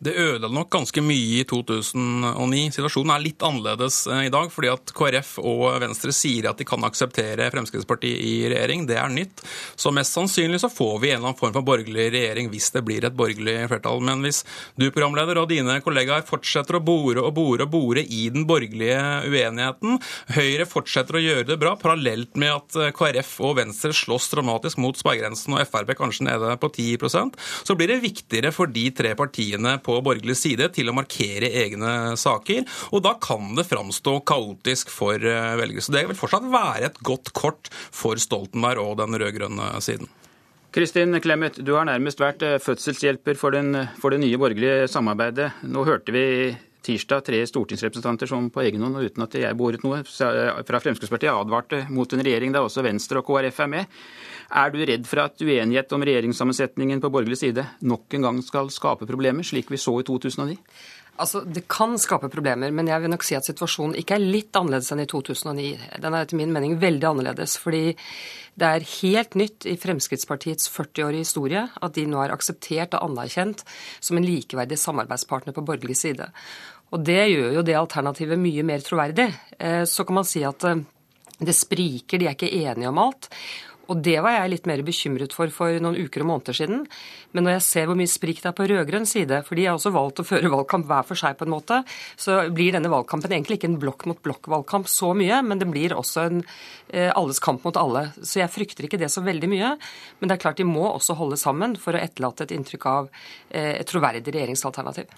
Det 0.00 0.14
ødela 0.16 0.48
nok 0.48 0.70
ganske 0.72 1.02
mye 1.04 1.42
i 1.42 1.44
2009. 1.44 2.60
Situasjonen 2.72 3.10
er 3.12 3.20
litt 3.20 3.42
annerledes 3.44 3.98
eh, 4.08 4.22
i 4.30 4.32
dag, 4.32 4.48
fordi 4.48 4.70
at 4.72 4.92
KrF 4.96 5.34
og 5.44 5.64
Venstre 5.82 6.14
sier 6.16 6.46
at 6.48 6.56
de 6.56 6.64
kan 6.64 6.86
akseptere 6.88 7.50
Fremskrittspartiet 7.52 8.22
i 8.24 8.48
regjering. 8.48 8.86
Det 8.88 8.96
er 8.96 9.12
nytt. 9.12 9.42
Så 9.76 9.92
mest 9.92 10.16
sannsynlig 10.16 10.62
så 10.62 10.70
får 10.72 10.94
vi 11.02 11.10
en 11.10 11.18
eller 11.18 11.28
annen 11.28 11.40
form 11.40 11.52
for 11.52 11.66
borgerlig 11.68 12.06
regjering 12.14 12.48
hvis 12.48 12.70
det 12.72 12.82
blir 12.86 13.04
et 13.04 13.18
borgerlig 13.18 13.58
flertall. 13.68 14.00
Men 14.08 14.24
hvis 14.24 14.40
du, 14.80 14.86
programleder, 14.88 15.42
og 15.42 15.50
dine 15.52 15.76
kollegaer 15.84 16.24
fortsetter 16.24 16.78
å 16.78 16.82
bore 16.84 17.20
og 17.20 17.36
bore 17.36 17.68
og 17.68 17.74
bore 17.74 18.00
i 18.00 18.22
den 18.32 18.48
borgerlige 18.48 19.02
uenigheten, 19.28 20.00
Høyre 20.32 20.64
fortsetter 20.70 21.20
å 21.20 21.24
gjøre 21.26 21.44
det 21.52 21.58
bra, 21.60 21.74
parallelt 21.76 22.40
med 22.40 22.54
at 22.54 22.80
eh, 22.80 22.94
KrF 22.96 23.34
og 23.44 23.58
Venstre 23.60 23.92
slåss 23.92 24.30
dramatisk 24.32 24.80
mot 24.80 24.96
sperregrensen 24.96 25.58
og 25.58 25.68
Frp 25.68 25.92
kanskje 26.00 26.30
nede 26.30 26.56
på 26.56 26.72
10% 26.72 27.36
så 27.68 27.76
blir 27.76 27.92
det 27.92 28.00
viktigere 28.06 28.54
for 28.54 28.70
de 28.70 28.88
tre 28.96 29.12
partiene 29.18 29.76
på 29.84 29.89
på 29.90 29.98
borgerlig 30.06 30.38
side 30.38 30.70
til 30.76 30.90
å 30.90 30.94
markere 30.96 31.50
egne 31.64 32.14
saker. 32.20 32.64
Og 32.94 33.02
da 33.06 33.16
kan 33.22 33.52
det 33.58 33.66
framstå 33.68 34.20
kaotisk 34.28 34.92
for 34.94 35.18
eh, 35.18 35.56
velgere. 35.60 35.84
Så 35.84 35.94
det 35.96 36.06
vil 36.08 36.18
fortsatt 36.18 36.46
være 36.50 36.90
et 36.92 37.04
godt 37.06 37.34
kort 37.36 37.70
for 37.74 38.20
Stoltenberg 38.20 38.82
og 38.84 38.98
den 39.02 39.18
rød-grønne 39.20 39.74
siden. 39.84 40.10
Kristin 40.70 41.16
Clemet, 41.18 41.58
du 41.66 41.74
har 41.74 41.88
nærmest 41.88 42.20
vært 42.22 42.44
eh, 42.46 42.60
fødselshjelper 42.62 43.38
for, 43.38 43.56
den, 43.56 43.74
for 43.98 44.14
det 44.14 44.22
nye 44.22 44.38
borgerlige 44.38 44.86
samarbeidet. 44.92 45.50
Nå 45.66 45.82
hørte 45.88 46.14
vi 46.14 46.24
tirsdag 46.86 47.24
tre 47.26 47.40
stortingsrepresentanter 47.46 48.30
som 48.30 48.46
på 48.52 48.62
egen 48.64 48.84
hånd 48.84 49.00
uten 49.02 49.24
at 49.26 49.34
jeg 49.36 49.58
boret 49.58 49.82
noe, 49.84 50.00
fra 50.06 50.80
Fremskrittspartiet 50.80 51.32
advarte 51.32 51.82
mot 51.92 52.12
en 52.14 52.22
regjering 52.24 52.54
der 52.54 52.64
også 52.64 52.84
Venstre 52.86 53.20
og 53.20 53.28
KrF 53.28 53.60
er 53.66 53.72
med. 53.74 53.98
Er 54.50 54.72
du 54.74 54.80
redd 54.82 55.04
for 55.06 55.22
at 55.22 55.38
uenighet 55.38 55.92
om 55.94 56.02
regjeringssammensetningen 56.02 57.02
på 57.02 57.10
borgerlig 57.14 57.38
side 57.38 57.64
nok 57.86 58.16
en 58.18 58.26
gang 58.26 58.40
skal 58.42 58.70
skape 58.74 59.06
problemer, 59.06 59.46
slik 59.46 59.70
vi 59.70 59.78
så 59.78 59.94
i 60.00 60.06
2009? 60.06 60.56
Altså, 61.20 61.44
Det 61.44 61.68
kan 61.68 61.98
skape 61.98 62.30
problemer, 62.32 62.72
men 62.72 62.88
jeg 62.88 63.02
vil 63.02 63.10
nok 63.12 63.24
si 63.26 63.36
at 63.36 63.44
situasjonen 63.44 63.98
ikke 64.00 64.16
er 64.16 64.24
litt 64.24 64.56
annerledes 64.56 64.90
enn 64.92 65.02
i 65.04 65.06
2009. 65.10 66.00
Den 66.00 66.14
er 66.14 66.24
etter 66.24 66.38
min 66.38 66.52
mening 66.52 66.78
veldig 66.80 67.08
annerledes, 67.10 67.58
fordi 67.60 67.94
det 68.58 68.66
er 68.66 68.86
helt 69.00 69.36
nytt 69.38 69.66
i 69.68 69.76
Fremskrittspartiets 69.78 70.70
40-årige 70.72 71.26
historie 71.26 71.66
at 71.68 71.94
de 71.94 72.06
nå 72.08 72.22
er 72.24 72.32
akseptert 72.34 72.96
og 72.96 73.10
anerkjent 73.10 73.62
som 74.00 74.16
en 74.16 74.26
likeverdig 74.26 74.80
samarbeidspartner 74.80 75.54
på 75.56 75.64
borgerlig 75.66 75.98
side. 76.00 76.30
Og 76.90 77.04
det 77.06 77.20
gjør 77.30 77.60
jo 77.60 77.66
det 77.68 77.76
alternativet 77.78 78.40
mye 78.40 78.64
mer 78.66 78.82
troverdig. 78.82 79.28
Eh, 79.58 79.84
så 79.84 80.04
kan 80.04 80.18
man 80.18 80.26
si 80.26 80.42
at 80.46 80.64
eh, 80.66 80.82
det 81.40 81.56
spriker, 81.56 82.18
de 82.18 82.26
er 82.28 82.36
ikke 82.36 82.50
enige 82.50 82.90
om 82.90 82.98
alt. 83.00 83.30
Og 83.90 83.98
det 84.06 84.16
var 84.22 84.36
jeg 84.36 84.52
litt 84.52 84.68
mer 84.70 84.82
bekymret 84.86 85.34
for 85.34 85.50
for 85.54 85.74
noen 85.82 85.98
uker 85.98 86.22
og 86.22 86.28
måneder 86.30 86.56
siden. 86.56 86.84
Men 87.34 87.46
når 87.46 87.56
jeg 87.56 87.64
ser 87.66 87.88
hvor 87.90 87.98
mye 87.98 88.10
sprik 88.10 88.42
det 88.42 88.50
er 88.52 88.56
på 88.56 88.68
rød-grønn 88.70 89.08
side, 89.08 89.40
for 89.46 89.58
de 89.58 89.66
har 89.66 89.78
også 89.78 89.92
valgt 89.94 90.22
å 90.22 90.26
føre 90.26 90.52
valgkamp 90.56 90.86
hver 90.90 91.08
for 91.08 91.18
seg 91.18 91.38
på 91.38 91.48
en 91.48 91.54
måte, 91.56 91.80
så 92.20 92.44
blir 92.54 92.76
denne 92.76 92.92
valgkampen 92.92 93.34
egentlig 93.34 93.58
ikke 93.58 93.72
en 93.72 93.80
blokk 93.82 94.06
mot 94.10 94.22
blokk-valgkamp 94.22 94.90
så 94.90 95.10
mye, 95.18 95.40
men 95.46 95.62
det 95.62 95.68
blir 95.70 95.96
også 95.96 96.28
en 96.28 96.40
eh, 96.44 97.10
alles 97.10 97.42
kamp 97.42 97.66
mot 97.66 97.80
alle. 97.80 98.06
Så 98.22 98.42
jeg 98.42 98.54
frykter 98.54 98.86
ikke 98.86 99.00
det 99.00 99.10
så 99.10 99.24
veldig 99.26 99.50
mye. 99.50 99.74
Men 100.20 100.30
det 100.30 100.38
er 100.38 100.44
klart 100.46 100.62
de 100.62 100.68
må 100.68 100.86
også 100.86 101.18
holde 101.18 101.40
sammen 101.40 101.74
for 101.80 101.96
å 101.96 102.02
etterlate 102.02 102.46
et 102.46 102.54
inntrykk 102.54 102.88
av 102.90 103.10
eh, 103.10 103.74
et 103.80 103.90
troverdig 103.90 104.30
regjeringsalternativ. 104.30 105.10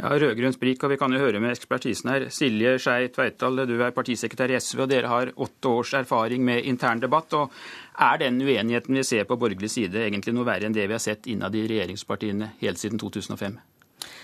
Ja, 0.00 0.14
Rød-grønn 0.16 0.54
sprik, 0.54 0.80
og 0.80 0.94
vi 0.94 0.96
kan 0.96 1.12
jo 1.12 1.18
høre 1.20 1.42
med 1.44 1.52
ekspertisen 1.52 2.08
her. 2.08 2.22
Silje 2.32 2.78
Skei 2.80 3.10
Tveitdal, 3.12 3.66
du 3.68 3.74
er 3.84 3.92
partisekretær 3.92 4.48
i 4.48 4.56
SV, 4.56 4.86
og 4.86 4.88
dere 4.88 5.10
har 5.12 5.32
åtte 5.36 5.68
års 5.68 5.92
erfaring 5.98 6.40
med 6.46 6.64
intern 6.64 7.02
debatt. 7.02 7.34
og 7.36 7.52
Er 8.00 8.16
den 8.22 8.40
uenigheten 8.40 8.96
vi 8.96 9.04
ser 9.04 9.26
på 9.28 9.36
borgerlig 9.36 9.68
side 9.68 10.00
egentlig 10.06 10.32
noe 10.32 10.48
verre 10.48 10.70
enn 10.70 10.76
det 10.76 10.86
vi 10.88 10.96
har 10.96 11.04
sett 11.04 11.28
innad 11.28 11.54
i 11.54 11.66
regjeringspartiene 11.68 12.54
helt 12.62 12.80
siden 12.80 13.02
2005? 13.02 13.58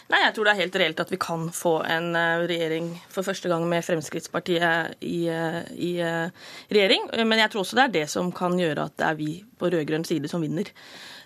Nei, 0.07 0.21
jeg 0.23 0.33
tror 0.37 0.47
det 0.47 0.53
er 0.55 0.63
helt 0.63 0.79
reelt 0.81 1.03
at 1.03 1.13
vi 1.13 1.19
kan 1.21 1.49
få 1.53 1.75
en 1.83 2.09
eh, 2.17 2.45
regjering 2.47 2.89
for 3.13 3.27
første 3.27 3.51
gang 3.51 3.67
med 3.69 3.85
Fremskrittspartiet 3.85 5.03
i, 5.03 5.27
eh, 5.29 5.59
i, 5.75 5.91
eh, 5.99 6.31
regjering. 6.71 7.11
Men 7.27 7.43
jeg 7.43 7.53
tror 7.53 7.67
også 7.67 7.77
det 7.77 7.85
er 7.85 7.95
det 7.99 8.07
som 8.13 8.31
kan 8.33 8.57
gjøre 8.57 8.87
at 8.87 8.97
det 8.97 9.11
er 9.11 9.19
vi 9.19 9.33
på 9.59 9.69
rød-grønn 9.75 10.07
side 10.07 10.31
som 10.31 10.47
vinner. 10.47 10.71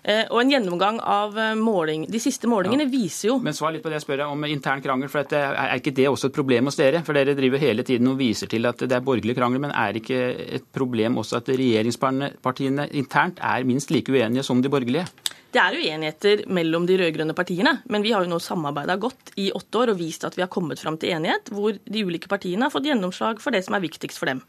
Eh, 0.03 0.23
og 0.33 0.39
en 0.41 0.49
gjennomgang 0.49 0.97
av 1.05 1.35
eh, 1.37 1.51
måling, 1.53 2.07
De 2.09 2.19
siste 2.21 2.49
målingene 2.49 2.87
ja. 2.87 2.89
viser 2.89 3.27
jo 3.27 3.35
Men 3.45 3.53
svar 3.53 3.75
litt 3.75 3.83
på 3.83 3.91
det 3.91 3.99
jeg 3.99 4.05
spør 4.07 4.23
deg 4.23 4.33
om 4.33 4.45
intern 4.49 4.81
krangel. 4.81 5.11
for 5.13 5.21
Er 5.29 5.75
ikke 5.77 5.93
det 5.93 6.07
også 6.09 6.31
et 6.31 6.37
problem 6.37 6.69
hos 6.71 6.79
dere? 6.79 7.03
For 7.05 7.17
Dere 7.17 7.35
driver 7.37 7.61
hele 7.61 7.85
tiden 7.85 8.09
og 8.09 8.17
viser 8.17 8.49
til 8.49 8.65
at 8.65 8.81
det 8.81 8.97
er 8.97 9.05
borgerlig 9.05 9.37
krangel, 9.37 9.61
men 9.61 9.75
er 9.77 9.99
ikke 9.99 10.21
et 10.57 10.65
problem 10.73 11.19
også 11.21 11.37
at 11.37 11.51
regjeringspartiene 11.53 12.87
internt 12.97 13.43
er 13.45 13.67
minst 13.67 13.93
like 13.93 14.09
uenige 14.09 14.45
som 14.47 14.61
de 14.63 14.71
borgerlige? 14.73 15.05
Det 15.51 15.59
er 15.59 15.75
uenigheter 15.75 16.45
mellom 16.47 16.85
de 16.87 16.95
rød-grønne 16.97 17.35
partiene, 17.35 17.73
men 17.91 18.05
vi 18.05 18.13
har 18.15 18.23
jo 18.23 18.31
nå 18.31 18.37
samarbeida 18.39 18.95
godt 18.95 19.33
i 19.41 19.49
åtte 19.51 19.81
år 19.81 19.91
og 19.91 19.99
vist 19.99 20.23
at 20.23 20.37
vi 20.37 20.45
har 20.45 20.49
kommet 20.51 20.79
fram 20.79 20.95
til 20.97 21.11
enighet, 21.11 21.51
hvor 21.51 21.75
de 21.75 22.05
ulike 22.07 22.31
partiene 22.31 22.65
har 22.65 22.73
fått 22.73 22.87
gjennomslag 22.87 23.41
for 23.43 23.51
det 23.51 23.65
som 23.67 23.75
er 23.75 23.83
viktigst 23.83 24.17
for 24.17 24.31
dem. 24.31 24.41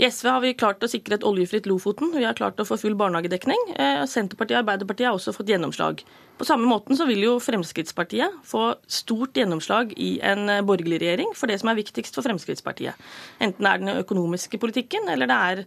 I 0.00 0.06
SV 0.08 0.28
har 0.32 0.40
vi 0.40 0.54
klart 0.56 0.80
å 0.80 0.88
sikre 0.88 1.18
et 1.18 1.24
oljefritt 1.28 1.66
Lofoten. 1.68 2.08
Vi 2.14 2.24
har 2.24 2.36
klart 2.38 2.60
å 2.62 2.64
få 2.64 2.78
full 2.80 2.94
barnehagedekning. 2.96 3.66
Eh, 3.74 3.98
Senterpartiet 4.08 4.56
og 4.56 4.62
Arbeiderpartiet 4.62 5.10
har 5.10 5.18
også 5.18 5.34
fått 5.36 5.50
gjennomslag. 5.52 6.00
På 6.40 6.46
samme 6.48 6.64
måten 6.64 6.96
så 6.96 7.04
vil 7.04 7.20
jo 7.26 7.34
Fremskrittspartiet 7.44 8.38
få 8.48 8.62
stort 8.88 9.36
gjennomslag 9.36 9.92
i 10.00 10.14
en 10.24 10.48
eh, 10.48 10.62
borgerlig 10.64 11.02
regjering 11.02 11.34
for 11.36 11.52
det 11.52 11.58
som 11.60 11.68
er 11.68 11.76
viktigst 11.82 12.16
for 12.16 12.24
Fremskrittspartiet. 12.24 12.96
Enten 13.44 13.68
det 13.68 13.74
er 13.74 13.84
den 13.84 14.00
økonomiske 14.00 14.62
politikken 14.62 15.12
eller 15.12 15.28
det 15.28 15.38
er 15.50 15.62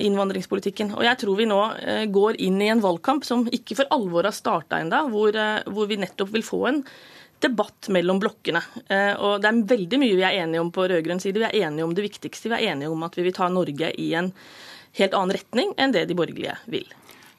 innvandringspolitikken. 0.00 0.96
Og 0.96 1.04
jeg 1.04 1.20
tror 1.20 1.36
vi 1.36 1.50
nå 1.52 1.60
eh, 1.76 2.06
går 2.08 2.40
inn 2.48 2.56
i 2.64 2.72
en 2.72 2.80
valgkamp 2.80 3.28
som 3.28 3.44
ikke 3.52 3.82
for 3.82 3.92
alvor 3.98 4.30
har 4.30 4.38
starta 4.38 4.80
ennå, 4.80 5.04
hvor, 5.12 5.36
hvor 5.68 5.92
vi 5.92 6.00
nettopp 6.00 6.32
vil 6.32 6.48
få 6.54 6.64
en 6.72 6.84
debatt 7.44 7.90
mellom 7.94 8.20
blokkene. 8.22 8.62
Eh, 8.88 9.14
og 9.14 9.42
det 9.42 9.50
er 9.50 9.64
veldig 9.74 10.00
mye 10.02 10.16
vi 10.18 10.26
er 10.26 10.40
enige 10.44 10.62
om 10.62 10.72
på 10.74 10.86
rød-grønn 10.90 11.22
side. 11.22 11.40
Vi 11.40 11.48
er 11.48 11.68
enige 11.68 11.86
om 11.86 11.94
det 11.96 12.06
viktigste. 12.06 12.50
Vi 12.52 12.58
er 12.58 12.72
enige 12.74 12.92
om 12.92 13.04
at 13.06 13.18
vi 13.18 13.26
vil 13.26 13.36
ta 13.36 13.50
Norge 13.52 13.92
i 13.94 14.12
en 14.18 14.32
helt 14.98 15.14
annen 15.14 15.36
retning 15.36 15.76
enn 15.78 15.94
det 15.94 16.08
de 16.08 16.16
borgerlige 16.18 16.56
vil. 16.72 16.88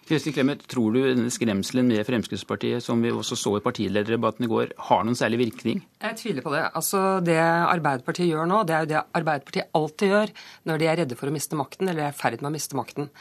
Kristin 0.09 0.33
Clemet, 0.33 0.63
tror 0.65 0.95
du 0.95 1.27
skremselen 1.29 1.85
med 1.85 2.01
Fremskrittspartiet, 2.07 2.81
som 2.81 2.97
vi 3.05 3.11
også 3.13 3.35
så 3.37 3.51
i 3.59 3.61
partilederdebatten 3.61 4.47
i 4.47 4.49
går, 4.49 4.71
har 4.87 5.03
noen 5.05 5.17
særlig 5.17 5.37
virkning? 5.43 5.83
Jeg 6.01 6.17
tviler 6.17 6.41
på 6.41 6.53
det. 6.55 6.63
Altså, 6.73 7.21
Det 7.21 7.37
Arbeiderpartiet 7.37 8.31
gjør 8.31 8.49
nå, 8.49 8.63
det 8.65 8.73
er 8.73 8.87
jo 8.87 8.89
det 8.89 9.03
Arbeiderpartiet 9.19 9.69
alltid 9.77 10.09
gjør 10.15 10.33
når 10.65 10.81
de 10.81 10.89
er 10.89 10.97
redde 11.03 11.19
for 11.19 11.29
å 11.29 11.35
miste 11.35 11.59
makten, 11.59 11.91
eller 11.91 12.07
er 12.07 12.15
i 12.15 12.17
ferd 12.17 12.41
med 12.41 12.49
å 12.49 12.55
miste 12.57 12.79
makten. 12.79 13.11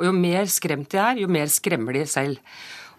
Og 0.00 0.08
Jo 0.08 0.14
mer 0.18 0.50
skremt 0.50 0.90
de 0.90 0.98
er, 0.98 1.22
jo 1.22 1.30
mer 1.30 1.46
skremmer 1.46 1.94
de 1.94 2.02
selv. 2.10 2.42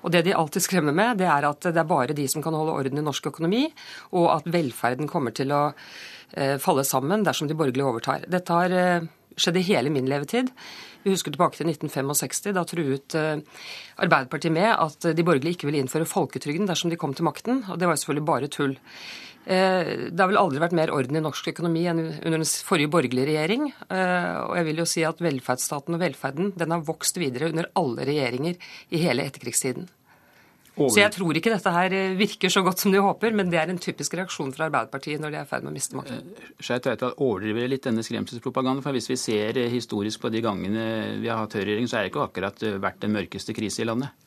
Og 0.04 0.14
det 0.14 0.26
de 0.28 0.36
alltid 0.36 0.66
skremmer 0.66 0.96
med, 0.96 1.18
det 1.22 1.30
er 1.32 1.48
at 1.48 1.66
det 1.66 1.80
er 1.80 1.90
bare 1.90 2.16
de 2.16 2.28
som 2.32 2.44
kan 2.44 2.56
holde 2.58 2.76
orden 2.76 3.00
i 3.00 3.06
norsk 3.06 3.32
økonomi, 3.32 3.66
og 4.14 4.30
at 4.36 4.50
velferden 4.54 5.10
kommer 5.12 5.36
til 5.36 5.54
å 5.56 5.66
eh, 5.72 6.58
falle 6.62 6.86
sammen 6.88 7.26
dersom 7.26 7.50
de 7.50 7.58
borgerlige 7.58 7.90
overtar. 7.90 8.28
Dette 8.32 8.58
har 8.58 8.76
eh, 8.78 9.08
skjedd 9.36 9.60
i 9.60 9.68
hele 9.72 9.94
min 9.94 10.10
levetid. 10.10 10.52
Vi 11.04 11.12
husker 11.12 11.34
tilbake 11.36 11.60
til 11.60 11.68
1965. 11.68 12.54
Da 12.56 12.64
truet 12.68 13.18
eh, 13.20 13.40
Arbeiderpartiet 14.04 14.56
med 14.56 14.72
at 14.72 15.12
de 15.16 15.26
borgerlige 15.26 15.58
ikke 15.58 15.70
ville 15.70 15.84
innføre 15.84 16.08
folketrygden 16.10 16.70
dersom 16.70 16.92
de 16.92 17.00
kom 17.00 17.16
til 17.16 17.28
makten, 17.28 17.64
og 17.70 17.80
det 17.80 17.90
var 17.90 18.00
selvfølgelig 18.00 18.30
bare 18.30 18.52
tull. 18.52 18.78
Det 19.44 20.20
har 20.20 20.30
vel 20.30 20.40
aldri 20.40 20.62
vært 20.64 20.76
mer 20.78 20.92
orden 20.96 21.18
i 21.20 21.24
norsk 21.24 21.50
økonomi 21.52 21.82
enn 21.92 22.00
under 22.00 22.38
den 22.40 22.48
forrige 22.48 22.92
borgerlige 22.94 23.28
regjering. 23.28 23.66
Og 23.90 24.54
jeg 24.56 24.68
vil 24.70 24.80
jo 24.80 24.86
si 24.88 25.04
at 25.04 25.20
velferdsstaten 25.24 25.98
og 25.98 26.04
velferden 26.04 26.54
den 26.56 26.76
har 26.76 26.86
vokst 26.88 27.20
videre 27.20 27.52
under 27.52 27.68
alle 27.80 28.08
regjeringer 28.08 28.56
i 28.96 29.04
hele 29.04 29.28
etterkrigstiden. 29.28 29.90
Så 30.74 30.98
jeg 30.98 31.14
tror 31.14 31.38
ikke 31.38 31.52
dette 31.54 31.72
her 31.74 31.94
eh, 31.94 32.16
virker 32.18 32.50
så 32.50 32.64
godt 32.66 32.82
som 32.82 32.94
de 32.94 33.02
håper, 33.04 33.36
men 33.38 33.52
det 33.54 33.60
er 33.62 33.70
en 33.70 33.82
typisk 33.82 34.16
reaksjon 34.18 34.50
fra 34.56 34.66
Arbeiderpartiet 34.72 35.22
når 35.22 35.34
de 35.34 35.38
er 35.38 35.46
i 35.46 35.50
ferd 35.52 35.66
med 35.66 35.70
å 35.70 35.76
miste 35.76 35.98
makten. 36.00 36.32
Eh, 36.34 36.48
Skei 36.58 36.80
Tveitdal 36.82 37.14
overdriver 37.22 37.70
litt 37.70 37.86
denne 37.86 38.06
skremselspropagandaen. 38.06 38.82
For 38.86 38.98
hvis 38.98 39.12
vi 39.12 39.20
ser 39.22 39.60
eh, 39.62 39.70
historisk 39.74 40.24
på 40.24 40.34
de 40.34 40.42
gangene 40.46 40.86
vi 41.22 41.30
har 41.30 41.44
hatt 41.44 41.54
høyreregjering, 41.60 41.90
så 41.90 42.00
er 42.00 42.08
det 42.08 42.14
ikke 42.14 42.26
akkurat 42.26 42.66
vært 42.82 43.04
den 43.06 43.14
mørkeste 43.14 43.54
krise 43.54 43.84
i 43.86 43.88
landet. 43.90 44.18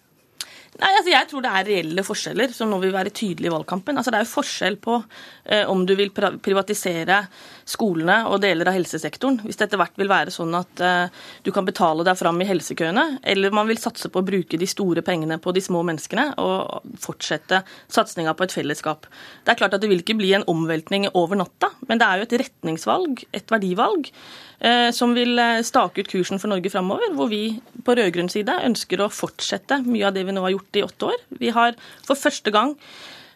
Nei, 0.77 0.93
altså 0.93 1.13
Jeg 1.13 1.29
tror 1.31 1.45
det 1.45 1.53
er 1.53 1.69
reelle 1.71 2.05
forskjeller 2.05 2.53
som 2.53 2.69
nå 2.69 2.79
vil 2.83 2.95
være 2.95 3.15
tydelige 3.15 3.49
i 3.49 3.55
valgkampen. 3.55 3.97
Altså 3.97 4.13
Det 4.13 4.21
er 4.21 4.27
jo 4.27 4.35
forskjell 4.35 4.77
på 4.83 4.97
eh, 5.01 5.65
om 5.73 5.87
du 5.89 5.95
vil 5.97 6.13
privatisere 6.13 7.23
skolene 7.67 8.21
og 8.31 8.41
deler 8.45 8.71
av 8.71 8.77
helsesektoren, 8.77 9.41
hvis 9.43 9.59
det 9.59 9.67
etter 9.67 9.81
hvert 9.81 9.99
vil 9.99 10.11
være 10.11 10.33
sånn 10.35 10.55
at 10.55 10.83
eh, 10.85 11.25
du 11.43 11.51
kan 11.55 11.67
betale 11.67 12.07
deg 12.07 12.19
fram 12.19 12.39
i 12.43 12.47
helsekøene, 12.49 13.07
eller 13.27 13.55
man 13.55 13.67
vil 13.71 13.81
satse 13.83 14.11
på 14.13 14.23
å 14.23 14.27
bruke 14.27 14.61
de 14.61 14.69
store 14.71 15.03
pengene 15.07 15.41
på 15.43 15.55
de 15.57 15.63
små 15.65 15.83
menneskene 15.87 16.29
og 16.43 16.87
fortsette 17.03 17.65
satsinga 17.93 18.37
på 18.39 18.47
et 18.47 18.55
fellesskap. 18.55 19.09
Det 19.43 19.55
er 19.55 19.61
klart 19.61 19.75
at 19.75 19.83
det 19.83 19.91
vil 19.91 20.05
ikke 20.05 20.19
bli 20.19 20.33
en 20.39 20.47
omveltning 20.51 21.09
over 21.15 21.43
natta, 21.43 21.73
men 21.91 22.01
det 22.01 22.07
er 22.09 22.23
jo 22.23 22.29
et 22.29 22.37
retningsvalg, 22.45 23.27
et 23.35 23.51
verdivalg. 23.57 24.13
Eh, 24.57 24.89
som 24.97 25.13
vil 25.13 25.37
eh, 25.43 25.61
stake 25.67 26.01
ut 26.01 26.09
kursen 26.09 26.41
for 26.41 26.49
Norge 26.49 26.71
framover, 26.73 27.11
hvor 27.19 27.29
vi 27.29 27.59
på 27.85 27.99
rød-grønn 27.99 28.31
side 28.33 28.55
ønsker 28.65 29.03
å 29.05 29.11
fortsette 29.13 29.83
mye 29.85 30.07
av 30.09 30.17
det 30.17 30.25
vi 30.25 30.33
nå 30.33 30.47
har 30.47 30.55
gjort 30.55 30.81
i 30.81 30.87
åtte 30.87 31.11
år. 31.11 31.27
Vi 31.43 31.53
har 31.53 31.77
for 32.07 32.17
første 32.17 32.55
gang 32.55 32.73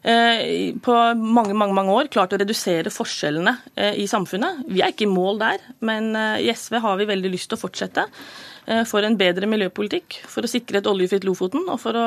på 0.00 0.94
mange 1.20 1.52
mange, 1.52 1.74
mange 1.76 1.92
år 1.92 2.08
klart 2.12 2.32
å 2.32 2.38
redusere 2.40 2.92
forskjellene 2.92 3.52
i 4.00 4.06
samfunnet. 4.08 4.62
Vi 4.72 4.80
er 4.80 4.94
ikke 4.94 5.04
i 5.04 5.10
mål 5.12 5.42
der, 5.42 5.66
men 5.84 6.14
i 6.40 6.48
SV 6.48 6.78
har 6.80 6.96
vi 6.96 7.08
veldig 7.10 7.32
lyst 7.34 7.50
til 7.52 7.58
å 7.58 7.62
fortsette. 7.66 8.06
Eh, 8.66 8.84
for 8.88 9.06
en 9.06 9.18
bedre 9.20 9.48
miljøpolitikk, 9.50 10.22
for 10.30 10.46
å 10.46 10.50
sikre 10.50 10.80
et 10.80 10.88
oljefritt 10.90 11.26
Lofoten 11.28 11.68
og 11.68 11.80
for 11.82 11.96
å 11.98 12.06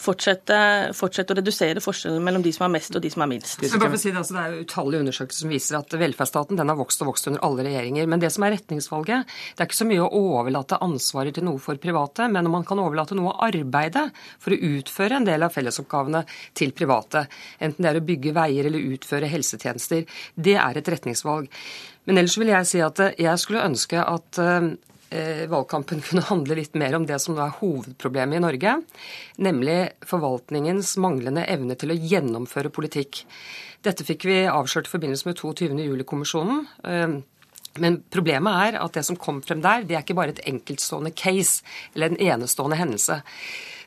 fortsette, 0.00 0.56
fortsette, 0.96 1.34
å 1.34 1.38
redusere 1.38 1.82
forskjellen 1.84 2.24
mellom 2.24 2.44
de 2.44 2.52
som 2.54 2.64
har 2.64 2.72
mest 2.72 2.96
og 2.96 3.02
de 3.04 3.10
som 3.12 3.24
har 3.24 3.28
minst. 3.30 3.58
Si 3.58 3.68
det, 3.68 3.90
altså, 3.90 4.34
det, 4.36 4.42
er 4.42 4.56
utallige 4.64 5.04
undersøkelser 5.04 5.44
som 5.44 5.52
viser 5.52 5.78
at 5.80 5.96
velferdsstaten 6.00 6.60
den 6.60 6.72
har 6.72 6.78
vokst 6.78 7.04
og 7.04 7.10
vokst 7.10 7.28
under 7.30 7.44
alle 7.46 7.66
regjeringer. 7.68 8.08
Men 8.10 8.22
det 8.22 8.32
som 8.34 8.46
er 8.46 8.54
retningsvalget, 8.56 9.36
det 9.56 9.64
er 9.64 9.68
ikke 9.68 9.80
så 9.82 9.88
mye 9.90 10.06
å 10.06 10.24
overlate 10.32 10.80
ansvaret 10.84 11.36
til 11.36 11.46
noe 11.46 11.60
for 11.62 11.80
private, 11.80 12.30
men 12.32 12.48
om 12.48 12.56
man 12.58 12.66
kan 12.68 12.80
overlate 12.82 13.18
noe 13.18 13.34
av 13.34 13.46
arbeidet 13.50 14.06
for 14.40 14.56
å 14.56 14.60
utføre 14.72 15.20
en 15.20 15.28
del 15.28 15.44
av 15.44 15.54
fellesoppgavene 15.54 16.24
til 16.56 16.74
private, 16.76 17.26
enten 17.60 17.84
det 17.84 17.92
er 17.92 18.00
å 18.00 18.06
bygge 18.10 18.36
veier 18.36 18.70
eller 18.70 18.92
utføre 18.96 19.30
helsetjenester, 19.30 20.06
det 20.34 20.56
er 20.60 20.80
et 20.80 20.94
retningsvalg. 20.96 21.50
Men 22.08 22.22
ellers 22.22 22.38
vil 22.40 22.48
jeg 22.54 22.68
si 22.68 22.80
at 22.82 23.02
jeg 23.20 23.40
skulle 23.42 23.66
ønske 23.68 24.00
at 24.00 24.40
eh, 24.40 24.70
Eh, 24.70 24.89
valgkampen 25.50 26.02
kunne 26.06 26.26
handle 26.28 26.58
litt 26.58 26.76
mer 26.78 26.94
om 26.98 27.06
det 27.08 27.18
som 27.22 27.34
nå 27.34 27.42
er 27.44 27.56
hovedproblemet 27.58 28.38
i 28.38 28.44
Norge, 28.44 28.76
nemlig 29.42 29.78
forvaltningens 30.06 30.94
manglende 31.02 31.46
evne 31.50 31.76
til 31.80 31.94
å 31.94 31.98
gjennomføre 31.98 32.72
politikk. 32.74 33.24
Dette 33.86 34.04
fikk 34.04 34.26
vi 34.28 34.42
avslørt 34.44 34.90
i 34.90 34.92
forbindelse 34.92 35.28
med 35.28 35.38
22. 35.40 35.72
juli-kommisjonen. 35.86 36.64
Eh, 36.84 37.20
men 37.80 38.00
problemet 38.10 38.66
er 38.66 38.78
at 38.82 38.96
det 38.96 39.04
som 39.06 39.18
kom 39.18 39.40
frem 39.46 39.62
der, 39.64 39.84
det 39.86 39.96
er 39.96 40.04
ikke 40.04 40.18
bare 40.18 40.34
et 40.34 40.42
enkeltstående 40.50 41.12
case 41.16 41.62
eller 41.94 42.10
en 42.10 42.22
enestående 42.34 42.78
hendelse. 42.80 43.20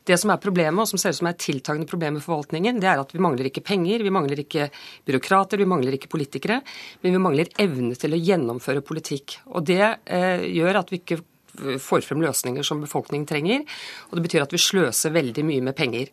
Det 0.03 0.17
som 0.19 0.33
er 0.33 0.41
problemet, 0.43 0.81
og 0.83 0.89
som 0.89 0.99
ser 0.99 1.13
ut 1.13 1.19
som 1.21 1.29
er 1.29 1.35
et 1.35 1.43
tiltagende 1.43 1.87
problem 1.89 2.17
med 2.17 2.25
forvaltningen, 2.25 2.79
det 2.83 2.89
er 2.91 3.01
at 3.01 3.13
vi 3.15 3.21
mangler 3.23 3.47
ikke 3.49 3.63
penger, 3.65 4.03
vi 4.03 4.13
mangler 4.13 4.43
ikke 4.43 4.69
byråkrater, 5.07 5.61
vi 5.61 5.69
mangler 5.69 5.95
ikke 5.97 6.11
politikere, 6.11 6.59
men 7.03 7.15
vi 7.15 7.21
mangler 7.23 7.53
evne 7.63 7.95
til 7.99 8.15
å 8.15 8.19
gjennomføre 8.19 8.83
politikk. 8.85 9.37
Og 9.53 9.63
det 9.69 9.83
eh, 9.83 10.43
gjør 10.59 10.81
at 10.81 10.91
vi 10.91 10.99
ikke 11.03 11.21
får 11.53 12.01
frem 12.01 12.23
løsninger 12.23 12.65
som 12.65 12.81
befolkningen 12.81 13.29
trenger, 13.29 13.63
og 14.09 14.17
det 14.17 14.25
betyr 14.25 14.47
at 14.47 14.55
vi 14.55 14.61
sløser 14.61 15.13
veldig 15.13 15.45
mye 15.47 15.65
med 15.69 15.77
penger. 15.77 16.11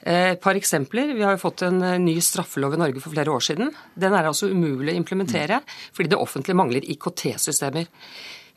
Eh, 0.00 0.32
et 0.32 0.40
par 0.40 0.56
eksempler. 0.56 1.12
Vi 1.14 1.22
har 1.22 1.36
jo 1.36 1.42
fått 1.42 1.66
en 1.66 1.82
eh, 1.84 1.98
ny 2.00 2.16
straffelov 2.24 2.74
i 2.74 2.80
Norge 2.80 3.02
for 3.04 3.12
flere 3.12 3.32
år 3.34 3.44
siden. 3.44 3.72
Den 3.94 4.16
er 4.16 4.30
altså 4.30 4.48
umulig 4.48 4.94
å 4.94 5.00
implementere 5.00 5.60
fordi 5.92 6.14
det 6.14 6.20
offentlige 6.20 6.56
mangler 6.56 6.86
IKT-systemer. 6.94 7.90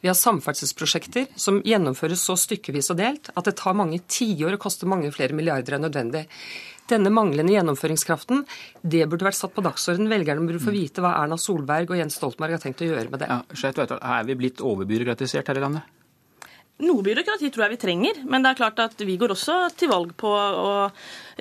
Vi 0.03 0.09
har 0.11 0.17
samferdselsprosjekter 0.19 1.29
som 1.39 1.61
gjennomføres 1.63 2.25
så 2.27 2.35
stykkevis 2.35 2.91
og 2.91 2.97
delt 2.99 3.29
at 3.31 3.47
det 3.47 3.55
tar 3.55 3.77
mange 3.79 4.01
tiår 4.03 4.57
og 4.57 4.65
koster 4.65 4.89
mange 4.91 5.07
flere 5.15 5.35
milliarder 5.37 5.77
enn 5.77 5.85
nødvendig. 5.87 6.25
Denne 6.91 7.07
manglende 7.15 7.53
gjennomføringskraften 7.55 8.43
det 8.83 9.05
burde 9.07 9.29
vært 9.29 9.39
satt 9.39 9.55
på 9.55 9.63
dagsordenen. 9.63 10.11
Velgerne 10.11 10.43
burde 10.43 10.59
få 10.59 10.75
vite 10.75 10.99
hva 10.99 11.15
Erna 11.21 11.39
Solberg 11.39 11.95
og 11.95 12.01
Jens 12.01 12.19
Stoltenberg 12.19 12.57
har 12.57 12.65
tenkt 12.65 12.83
å 12.83 12.89
gjøre 12.89 13.07
med 13.13 13.23
det. 13.23 13.31
Ja, 13.31 13.99
er 14.03 14.27
vi 14.27 14.35
blitt 14.43 14.59
overbyråkratisert 14.59 15.47
her 15.47 15.61
i 15.61 15.63
landet? 15.63 15.87
Noe 16.83 17.03
byråkrati 17.05 17.49
tror 17.53 17.65
jeg 17.65 17.73
vi 17.75 17.81
trenger, 17.81 18.17
men 18.27 18.43
det 18.43 18.51
er 18.51 18.59
klart 18.59 18.79
at 18.83 19.03
vi 19.05 19.15
går 19.19 19.33
også 19.35 19.55
til 19.79 19.91
valg 19.91 20.13
på 20.19 20.29
å 20.29 20.71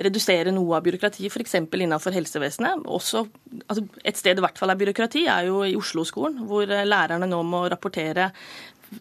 redusere 0.03 0.53
noe 0.55 0.77
av 0.77 0.85
byråkratiet, 0.85 1.31
f.eks. 1.31 1.57
innenfor 1.59 2.15
helsevesenet. 2.15 2.85
Også, 2.87 3.25
altså 3.67 3.83
et 4.03 4.19
sted 4.19 4.37
det 4.37 4.43
i 4.43 4.45
hvert 4.47 4.61
fall 4.61 4.73
er 4.73 4.79
byråkrati, 4.79 5.25
er 5.29 5.49
jo 5.49 5.63
i 5.67 5.75
Oslo-skolen, 5.77 6.45
hvor 6.49 6.69
lærerne 6.69 7.29
nå 7.29 7.41
må 7.45 7.65
rapportere 7.71 8.31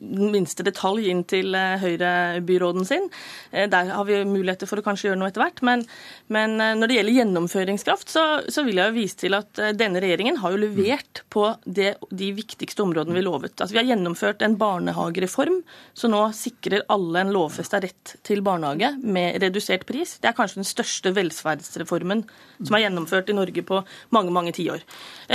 minste 0.01 0.65
detalj 0.67 1.09
inn 1.13 1.23
til 1.29 1.55
eh, 1.59 1.81
Høyre-byråden 1.83 2.87
sin. 2.89 3.09
Eh, 3.51 3.69
der 3.71 3.93
har 3.93 4.07
vi 4.09 4.21
muligheter 4.29 4.71
for 4.71 4.81
å 4.81 4.85
kanskje 4.87 5.11
gjøre 5.11 5.21
noe 5.21 5.31
etter 5.33 5.45
hvert. 5.45 5.63
Men, 5.67 5.85
men 6.33 6.57
eh, 6.61 6.75
når 6.79 6.91
det 6.91 6.99
gjelder 6.99 7.19
gjennomføringskraft, 7.19 8.13
så, 8.13 8.25
så, 8.49 8.65
vil 8.67 8.81
jeg 8.81 8.93
jo 8.93 8.97
vise 8.99 9.19
til 9.25 9.37
at 9.39 9.63
denne 9.79 10.03
regjeringen 10.03 10.41
har 10.43 10.55
jo 10.55 10.63
levert 10.63 11.25
på 11.33 11.49
det, 11.65 11.97
de 12.11 12.31
viktigste 12.37 12.85
områdene 12.85 13.19
vi 13.19 13.25
lovet. 13.27 13.57
Altså, 13.59 13.75
vi 13.77 13.83
har 13.83 13.91
gjennomført 13.93 14.45
en 14.47 14.59
barnehagereform 14.61 15.61
som 15.99 16.15
nå 16.15 16.23
sikrer 16.37 16.87
alle 16.93 17.25
en 17.25 17.35
lovfesta 17.35 17.83
rett 17.83 18.17
til 18.27 18.43
barnehage 18.45 18.95
med 19.03 19.41
redusert 19.43 19.87
pris. 19.89 20.17
Det 20.23 20.31
er 20.31 20.37
kanskje 20.39 20.63
den 20.63 20.69
største 20.69 21.15
velferdsreformen 21.17 22.25
som 22.63 22.77
er 22.77 22.87
gjennomført 22.87 23.31
i 23.33 23.37
Norge 23.37 23.65
på 23.67 23.81
mange 24.15 24.33
mange 24.35 24.55
tiår. 24.55 24.85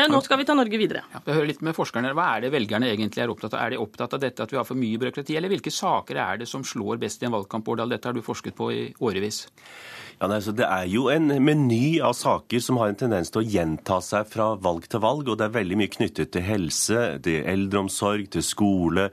Nå 0.07 0.21
skal 0.23 0.39
vi 0.41 0.45
ta 0.47 0.55
Norge 0.57 0.79
videre. 0.79 1.03
Ja, 1.13 1.21
jeg 1.25 1.37
hører 1.39 1.49
litt 1.51 1.63
med 1.65 1.75
forskerne. 1.77 2.13
Hva 2.17 2.29
er 2.35 2.45
det 2.45 2.53
velgerne 2.53 2.89
egentlig 2.91 3.23
er 3.23 3.33
opptatt 3.33 3.55
av? 3.55 3.63
Er 3.65 3.75
de 3.75 3.81
opptatt 3.81 4.15
av 4.15 4.23
dette 4.23 4.46
at 4.47 4.55
vi 4.55 4.59
har 4.59 4.67
for 4.67 4.79
mye 4.79 4.97
byråkrati, 5.01 5.37
eller 5.37 5.51
hvilke 5.51 5.73
saker 5.73 6.19
er 6.23 6.41
det 6.41 6.49
som 6.49 6.65
slår 6.65 6.99
best 7.03 7.21
i 7.21 7.29
en 7.29 7.35
valgkamp? 7.35 7.67
Årdal, 7.67 7.93
dette 7.93 8.09
har 8.09 8.17
du 8.17 8.23
forsket 8.25 8.57
på 8.57 8.71
i 8.73 8.81
årevis. 9.03 9.45
Ja, 10.17 10.25
nei, 10.25 10.39
Det 10.41 10.65
er 10.65 10.87
jo 10.89 11.09
en 11.13 11.29
meny 11.45 11.99
av 12.01 12.15
saker 12.17 12.59
som 12.63 12.79
har 12.81 12.89
en 12.89 12.97
tendens 12.97 13.29
til 13.29 13.43
å 13.43 13.45
gjenta 13.45 13.99
seg 14.01 14.25
fra 14.25 14.55
valg 14.55 14.87
til 14.89 15.03
valg. 15.03 15.29
Og 15.29 15.37
det 15.37 15.45
er 15.45 15.57
veldig 15.59 15.77
mye 15.77 15.93
knyttet 15.93 16.31
til 16.33 16.41
helse, 16.41 17.03
til 17.21 17.45
eldreomsorg, 17.45 18.25
til 18.33 18.41
skole 18.41 19.11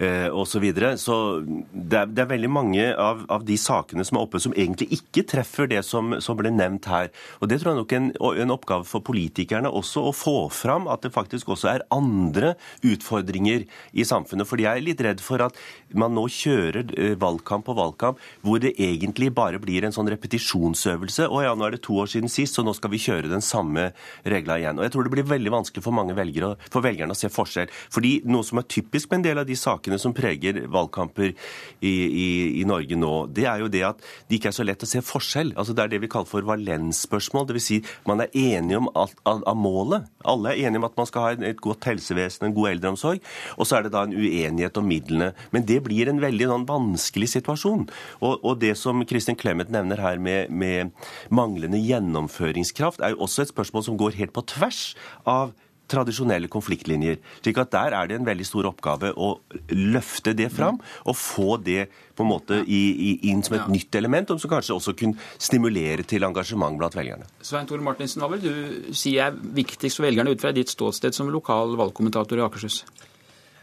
osv. 0.00 0.48
Så, 0.50 0.58
videre. 0.60 0.90
så 0.98 1.14
det 1.44 1.96
er, 1.96 2.08
det 2.10 2.22
er, 2.24 2.28
veldig 2.32 2.50
mange 2.52 2.84
av, 2.92 3.22
av, 3.32 3.44
de 3.46 3.56
sakene 3.60 4.04
som 4.04 4.18
er 4.18 4.26
oppe, 4.26 4.40
som 4.42 4.54
egentlig 4.56 4.90
ikke 4.96 5.24
treffer 5.28 5.68
det 5.70 5.80
som, 5.86 6.12
som 6.20 6.36
ble 6.36 6.50
nevnt 6.52 6.88
her. 6.90 7.10
Og 7.40 7.48
Det 7.48 7.60
tror 7.60 7.72
jeg 7.72 7.78
nok 7.80 7.92
er 7.92 8.00
en, 8.00 8.10
en 8.44 8.54
oppgave 8.54 8.88
for 8.88 9.04
politikerne 9.06 9.70
også, 9.70 10.02
å 10.10 10.12
få 10.16 10.36
fram 10.52 10.88
at 10.90 11.04
det 11.04 11.12
faktisk 11.14 11.52
også 11.54 11.70
er 11.72 11.86
andre 11.94 12.54
utfordringer 12.86 13.64
i 13.92 14.06
samfunnet. 14.06 14.48
Fordi 14.48 14.66
jeg 14.66 14.80
er 14.80 14.86
litt 14.86 15.04
redd 15.04 15.24
for 15.24 15.44
at 15.44 15.56
man 15.96 16.14
nå 16.16 16.26
kjører 16.30 16.92
eh, 16.96 17.16
valgkamp 17.20 17.66
på 17.66 17.76
valgkamp 17.78 18.20
hvor 18.44 18.60
det 18.62 18.74
egentlig 18.80 19.30
bare 19.36 19.60
blir 19.62 19.86
en 19.86 19.94
sånn 19.94 20.10
repetisjonsøvelse. 20.12 21.28
Å 21.28 21.42
ja, 21.44 21.54
nå 21.56 21.66
er 21.66 21.76
det 21.76 21.82
to 21.86 21.96
år 22.02 22.10
siden 22.12 22.32
sist, 22.32 22.56
så 22.56 22.64
nå 22.66 22.74
skal 22.76 22.92
vi 22.92 23.02
kjøre 23.02 23.30
den 23.32 23.44
samme 23.44 23.90
regla 24.24 24.58
igjen. 24.60 24.78
Og 24.78 24.86
jeg 24.86 24.94
tror 24.94 25.06
det 25.06 25.14
blir 25.14 25.28
veldig 25.30 25.54
vanskelig 25.56 25.84
for 25.84 25.96
mange 25.96 26.16
velgere, 26.18 26.54
for 26.70 26.84
velgerne 26.84 27.16
å 27.16 27.18
se 27.18 27.32
forskjell. 27.32 27.72
Fordi 27.92 28.16
noe 28.30 28.46
som 28.46 28.60
er 28.60 28.68
typisk 28.70 29.10
med 29.10 29.20
en 29.20 29.28
del 29.30 29.42
av 29.42 29.48
de 29.48 29.58
sakene 29.58 29.89
som 29.98 30.14
preger 30.14 30.62
valgkamper 30.70 31.32
i, 31.80 31.90
i, 31.90 32.28
i 32.60 32.64
Norge 32.68 32.98
nå, 32.98 33.26
det 33.34 33.46
er 33.50 33.64
jo 33.64 33.70
det 33.72 33.82
at 33.88 34.04
det 34.28 34.38
ikke 34.38 34.50
er 34.52 34.56
så 34.56 34.66
lett 34.66 34.84
å 34.84 34.88
se 34.88 35.02
forskjell. 35.04 35.54
Altså 35.58 35.74
Det 35.74 35.84
er 35.84 35.94
det 35.94 36.02
vi 36.04 36.10
kaller 36.12 36.30
for 36.30 36.46
valensspørsmål. 36.46 37.48
Dvs. 37.50 37.66
Si, 37.70 37.80
man 38.08 38.22
er 38.24 38.34
enige 38.36 38.80
om 38.80 38.90
alt 38.94 39.18
av, 39.28 39.42
av 39.48 39.58
målet. 39.58 40.08
Alle 40.28 40.52
er 40.52 40.66
enige 40.68 40.82
om 40.82 40.88
at 40.90 40.98
man 41.00 41.08
skal 41.08 41.26
ha 41.26 41.48
et 41.50 41.62
godt 41.62 41.88
helsevesen, 41.90 42.48
en 42.48 42.56
god 42.56 42.74
eldreomsorg. 42.74 43.24
Og 43.56 43.68
så 43.68 43.78
er 43.78 43.86
det 43.86 43.94
da 43.94 44.04
en 44.06 44.16
uenighet 44.16 44.80
om 44.80 44.88
midlene. 44.88 45.32
Men 45.54 45.66
det 45.68 45.80
blir 45.86 46.10
en 46.10 46.22
veldig 46.22 46.50
sånn, 46.52 46.68
vanskelig 46.68 47.30
situasjon. 47.34 47.88
Og, 48.20 48.36
og 48.38 48.60
det 48.62 48.76
som 48.80 49.04
Kristin 49.08 49.38
Clemet 49.40 49.72
nevner 49.72 50.02
her 50.02 50.20
med, 50.22 50.52
med 50.52 50.94
manglende 51.32 51.80
gjennomføringskraft, 51.80 53.02
er 53.02 53.14
jo 53.14 53.24
også 53.26 53.44
et 53.44 53.54
spørsmål 53.54 53.86
som 53.86 53.98
går 54.00 54.18
helt 54.20 54.36
på 54.36 54.46
tvers 54.54 54.84
av 55.28 55.54
tradisjonelle 55.90 56.48
konfliktlinjer. 56.50 57.18
slik 57.42 57.58
at 57.58 57.70
Der 57.70 57.96
er 57.98 58.06
det 58.08 58.16
en 58.16 58.26
veldig 58.26 58.46
stor 58.46 58.70
oppgave 58.70 59.12
å 59.16 59.40
løfte 59.70 60.34
det 60.34 60.50
fram 60.52 60.80
og 61.04 61.16
få 61.16 61.56
det 61.62 61.88
på 62.16 62.24
en 62.24 62.30
måte 62.30 62.60
i, 62.66 62.80
i, 62.92 63.10
inn 63.30 63.42
som 63.42 63.56
et 63.56 63.64
ja. 63.64 63.72
nytt 63.72 63.94
element, 63.94 64.32
som 64.40 64.50
kanskje 64.50 64.76
også 64.76 64.94
kunne 64.98 65.16
stimulere 65.38 66.04
til 66.04 66.24
engasjement 66.26 66.76
blant 66.78 66.96
velgerne. 66.96 67.28
Svein 67.40 67.68
Tore 67.68 67.84
Martinsen, 67.84 68.20
hva 68.20 68.30
vil 68.34 68.42
du 68.44 68.94
si 68.96 69.16
er 69.18 69.32
viktigst 69.32 70.00
for 70.00 70.08
velgerne 70.08 70.34
ut 70.34 70.42
fra 70.42 70.52
ditt 70.52 70.72
ståsted 70.72 71.16
som 71.16 71.30
lokal 71.32 71.76
valgkommentator 71.80 72.40
i 72.40 72.44
Akershus? 72.44 72.84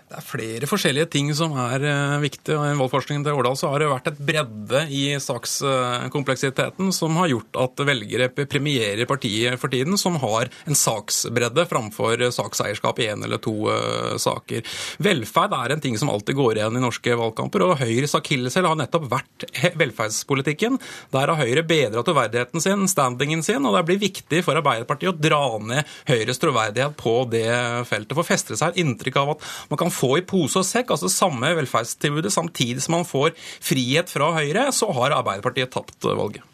Det 0.07 0.15
er 0.15 0.23
flere 0.23 0.67
forskjellige 0.69 1.09
ting 1.11 1.33
som 1.35 1.51
er 1.59 1.83
viktig. 2.23 2.37
viktige. 2.37 2.55
I 2.57 2.75
valgforskningen 2.77 3.23
til 3.25 3.35
Årdal 3.35 3.57
så 3.57 3.69
har 3.71 3.81
det 3.81 3.89
vært 3.91 4.07
et 4.11 4.19
bredde 4.19 4.81
i 4.93 5.03
sakskompleksiteten 5.19 6.91
som 6.95 7.15
har 7.17 7.27
gjort 7.31 7.59
at 7.59 7.83
velgere 7.87 8.29
premierer 8.29 9.05
partiet 9.05 9.59
for 9.59 9.69
tiden 9.69 9.97
som 9.97 10.15
har 10.21 10.49
en 10.65 10.75
saksbredde 10.75 11.65
framfor 11.67 12.23
sakseierskap 12.31 12.99
i 12.99 13.09
én 13.11 13.23
eller 13.23 13.37
to 13.37 13.67
uh, 13.67 14.17
saker. 14.17 14.63
Velferd 15.03 15.55
er 15.57 15.73
en 15.73 15.83
ting 15.83 15.97
som 15.97 16.09
alltid 16.09 16.37
går 16.37 16.57
igjen 16.57 16.77
i 16.77 16.83
norske 16.83 17.15
valgkamper, 17.17 17.65
og 17.65 17.81
Høyres 17.81 18.15
akilleshæl 18.17 18.67
har 18.67 18.77
nettopp 18.79 19.09
vært 19.11 19.47
velferdspolitikken. 19.77 20.79
Der 21.13 21.31
har 21.31 21.41
Høyre 21.41 21.65
bedra 21.67 22.03
troverdigheten 22.05 22.63
sin, 22.63 22.87
standingen 22.91 23.43
sin, 23.45 23.65
og 23.65 23.75
det 23.75 23.85
blir 23.89 24.01
viktig 24.01 24.43
for 24.45 24.59
Arbeiderpartiet 24.59 25.13
å 25.13 25.17
dra 25.17 25.43
ned 25.59 25.97
Høyres 26.07 26.41
troverdighet 26.41 26.97
på 26.99 27.17
det 27.31 27.47
feltet. 27.89 28.15
For 28.17 28.27
fester 28.27 28.59
seg 28.59 28.73
et 28.73 28.83
inntrykk 28.85 29.21
av 29.23 29.35
at 29.35 29.47
man 29.71 29.81
kan 29.81 29.93
få 29.97 30.13
i 30.19 30.25
pose 30.27 30.61
og 30.61 30.67
sekk, 30.67 30.93
altså 30.95 31.11
samme 31.11 31.53
velferdstilbudet, 31.57 32.33
samtidig 32.33 32.83
som 32.85 32.99
man 32.99 33.07
får 33.07 33.33
frihet 33.37 34.11
fra 34.11 34.33
Høyre, 34.37 34.69
så 34.75 34.91
har 34.95 35.17
Arbeiderpartiet 35.17 35.73
tapt 35.73 36.07
valget. 36.07 36.45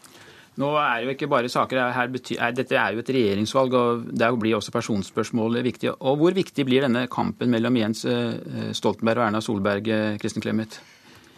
Nå 0.60 0.68
er 0.78 1.02
jo 1.02 1.10
ikke 1.10 1.26
bare 1.30 1.50
saker, 1.50 1.80
betyr, 2.14 2.38
er, 2.38 2.52
Dette 2.54 2.76
er 2.78 2.94
jo 2.94 3.02
et 3.02 3.10
regjeringsvalg, 3.10 3.74
og 3.74 4.04
der 4.14 4.36
blir 4.38 4.54
også 4.54 4.74
personspørsmål 4.74 5.58
viktig. 5.66 5.90
Og 5.98 6.20
Hvor 6.20 6.36
viktig 6.36 6.66
blir 6.66 6.86
denne 6.86 7.08
kampen 7.10 7.50
mellom 7.50 7.74
Jens 7.80 8.04
eh, 8.06 8.70
Stoltenberg 8.72 9.18
og 9.18 9.26
Erna 9.26 9.42
Solberg, 9.42 9.90
eh, 9.90 10.18
Kristin 10.22 10.44
Clemet? 10.44 10.78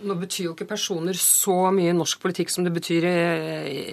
Nå 0.05 0.13
betyr 0.21 0.51
jo 0.51 0.53
ikke 0.53 0.67
personer 0.69 1.17
så 1.17 1.71
mye 1.73 1.95
norsk 1.97 2.21
politikk 2.21 2.51
som 2.53 2.67
det 2.67 2.73
betyr 2.75 3.07
i, 3.09 3.15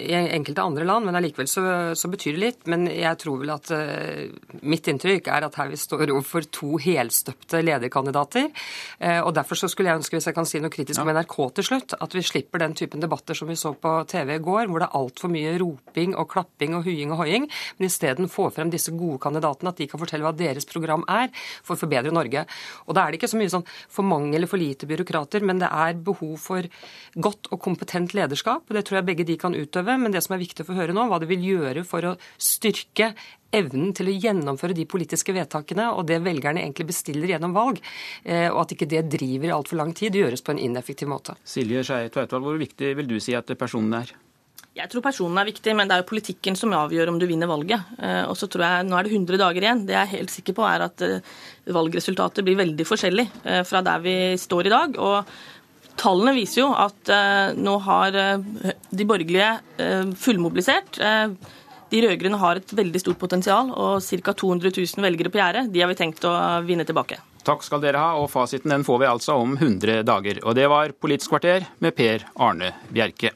i 0.04 0.12
enkelte 0.36 0.60
andre 0.60 0.84
land, 0.84 1.06
men 1.08 1.16
allikevel 1.16 1.48
så, 1.48 1.62
så, 1.96 2.10
betyr 2.12 2.36
det 2.36 2.42
litt. 2.42 2.66
Men 2.68 2.84
jeg 2.90 3.16
tror 3.22 3.38
vel 3.40 3.52
at 3.54 3.70
uh, 3.72 4.26
mitt 4.68 4.84
inntrykk 4.90 5.30
er 5.32 5.46
at 5.46 5.56
her 5.56 5.70
vi 5.72 5.78
står 5.80 6.12
overfor 6.12 6.44
to 6.52 6.76
helstøpte 6.84 7.62
lederkandidater. 7.64 8.50
Uh, 9.00 9.22
og 9.22 9.32
derfor 9.38 9.56
så 9.56 9.70
skulle 9.72 9.94
jeg 9.94 10.02
ønske, 10.02 10.18
hvis 10.18 10.28
jeg 10.28 10.36
kan 10.36 10.48
si 10.48 10.60
noe 10.60 10.74
kritisk 10.74 11.00
om 11.00 11.08
NRK 11.08 11.38
til 11.56 11.68
slutt, 11.70 11.96
at 11.96 12.18
vi 12.18 12.24
slipper 12.26 12.60
den 12.60 12.76
typen 12.76 13.00
debatter 13.00 13.38
som 13.38 13.48
vi 13.48 13.56
så 13.56 13.72
på 13.72 13.94
TV 14.10 14.36
i 14.36 14.44
går, 14.44 14.68
hvor 14.68 14.84
det 14.84 14.90
er 14.90 15.00
altfor 15.00 15.32
mye 15.32 15.56
roping 15.62 16.12
og 16.20 16.28
klapping 16.34 16.76
og 16.76 16.84
huing 16.84 17.16
og 17.16 17.24
hoiing, 17.24 17.48
men 17.78 17.88
isteden 17.88 18.28
få 18.28 18.50
frem 18.52 18.68
disse 18.74 18.92
gode 18.92 19.22
kandidatene, 19.24 19.72
at 19.72 19.80
de 19.80 19.88
kan 19.88 20.04
fortelle 20.04 20.28
hva 20.28 20.36
deres 20.36 20.68
program 20.68 21.08
er 21.08 21.32
for 21.64 21.78
å 21.78 21.80
forbedre 21.80 22.12
Norge. 22.12 22.44
Og 22.84 22.92
da 22.92 23.06
er 23.06 23.14
det 23.14 23.22
ikke 23.22 23.32
så 23.32 23.40
mye 23.40 23.56
sånn 23.56 23.66
for 23.88 24.04
mange 24.04 24.36
eller 24.36 24.52
for 24.52 24.60
lite 24.60 24.90
byråkrater, 24.90 25.40
men 25.48 25.64
det 25.64 25.72
er 25.72 25.93
er 25.94 26.02
behov 26.10 26.34
for 26.42 26.68
godt 27.14 27.48
og 27.54 27.62
kompetent 27.64 28.16
lederskap. 28.18 28.68
Det 28.68 28.84
tror 28.84 29.00
jeg 29.00 29.08
begge 29.12 29.28
de 29.28 29.38
kan 29.40 29.56
utøve. 29.56 29.96
Men 30.00 30.12
det 30.12 30.24
som 30.26 30.36
er 30.36 30.44
viktig 30.44 30.66
å 30.66 30.70
få 30.72 30.78
høre 30.78 30.96
nå, 30.96 31.08
hva 31.08 31.22
det 31.22 31.30
vil 31.30 31.48
gjøre 31.54 31.86
for 31.88 32.12
å 32.12 32.16
styrke 32.36 33.14
evnen 33.54 33.94
til 33.96 34.10
å 34.10 34.16
gjennomføre 34.26 34.76
de 34.76 34.86
politiske 34.90 35.34
vedtakene 35.34 35.90
og 35.94 36.06
det 36.08 36.20
velgerne 36.24 36.62
egentlig 36.64 36.88
bestiller 36.90 37.34
gjennom 37.34 37.54
valg, 37.56 37.80
eh, 38.24 38.48
og 38.50 38.64
at 38.64 38.74
ikke 38.76 38.90
det 38.90 39.06
driver 39.12 39.50
i 39.50 39.56
altfor 39.56 39.80
lang 39.80 39.94
tid, 39.96 40.18
gjøres 40.18 40.44
på 40.44 40.54
en 40.54 40.62
ineffektiv 40.62 41.10
måte. 41.10 41.36
Silje 41.46 41.84
Skei 41.86 42.10
Tveitvold, 42.12 42.46
hvor 42.46 42.60
viktig 42.60 42.94
vil 42.98 43.10
du 43.10 43.18
si 43.22 43.36
at 43.38 43.50
personen 43.58 44.00
er? 44.02 44.14
Jeg 44.74 44.90
tror 44.90 45.04
personen 45.04 45.38
er 45.38 45.46
viktig, 45.46 45.70
men 45.78 45.86
det 45.86 45.94
er 45.94 46.00
jo 46.02 46.08
politikken 46.08 46.56
som 46.58 46.72
avgjør 46.74 47.12
om 47.12 47.18
du 47.20 47.28
vinner 47.30 47.46
valget. 47.46 47.94
Eh, 47.94 48.24
og 48.26 48.34
så 48.38 48.48
tror 48.50 48.64
jeg, 48.66 48.86
Nå 48.88 48.98
er 48.98 49.06
det 49.06 49.14
100 49.14 49.38
dager 49.38 49.66
igjen. 49.68 49.84
Det 49.86 49.94
jeg 49.94 50.02
er 50.02 50.14
helt 50.16 50.34
sikker 50.34 50.56
på, 50.56 50.64
er 50.66 50.88
at 50.88 51.04
eh, 51.06 51.34
valgresultatet 51.70 52.42
blir 52.46 52.58
veldig 52.58 52.86
forskjellig 52.88 53.28
fra 53.68 53.80
der 53.86 54.02
vi 54.02 54.16
står 54.40 54.66
i 54.66 54.74
dag. 54.74 54.98
og 54.98 55.30
Tallene 56.00 56.34
viser 56.36 56.64
jo 56.64 56.70
at 56.76 57.12
uh, 57.12 57.52
nå 57.56 57.76
har 57.86 58.16
uh, 58.18 58.72
de 58.90 59.06
borgerlige 59.08 59.50
uh, 59.80 60.10
fullmobilisert. 60.18 60.98
de 61.90 62.00
rød-grønne 62.02 62.40
har 62.40 62.58
et 62.58 62.72
veldig 62.74 63.00
stort 63.00 63.18
potensial, 63.20 63.70
og 63.70 64.02
ca. 64.02 64.32
200 64.34 64.74
000 64.74 65.04
velgere 65.04 65.30
på 65.30 65.38
gjerdet. 65.38 65.70
De 65.70 65.80
har 65.80 65.88
vi 65.92 65.98
tenkt 66.00 66.26
å 66.26 66.34
vinne 66.66 66.84
tilbake. 66.84 67.20
Takk 67.44 67.62
skal 67.62 67.82
dere 67.82 68.00
ha, 68.00 68.18
og 68.18 68.30
fasiten 68.32 68.72
den 68.72 68.84
får 68.86 69.02
vi 69.02 69.08
altså 69.08 69.36
om 69.36 69.56
100 69.56 70.02
dager. 70.08 70.40
Og 70.44 70.56
det 70.56 70.66
var 70.72 70.94
Politisk 70.96 71.34
kvarter 71.34 71.66
med 71.84 71.94
Per 71.94 72.24
Arne 72.40 72.72
Bjerke. 72.88 73.32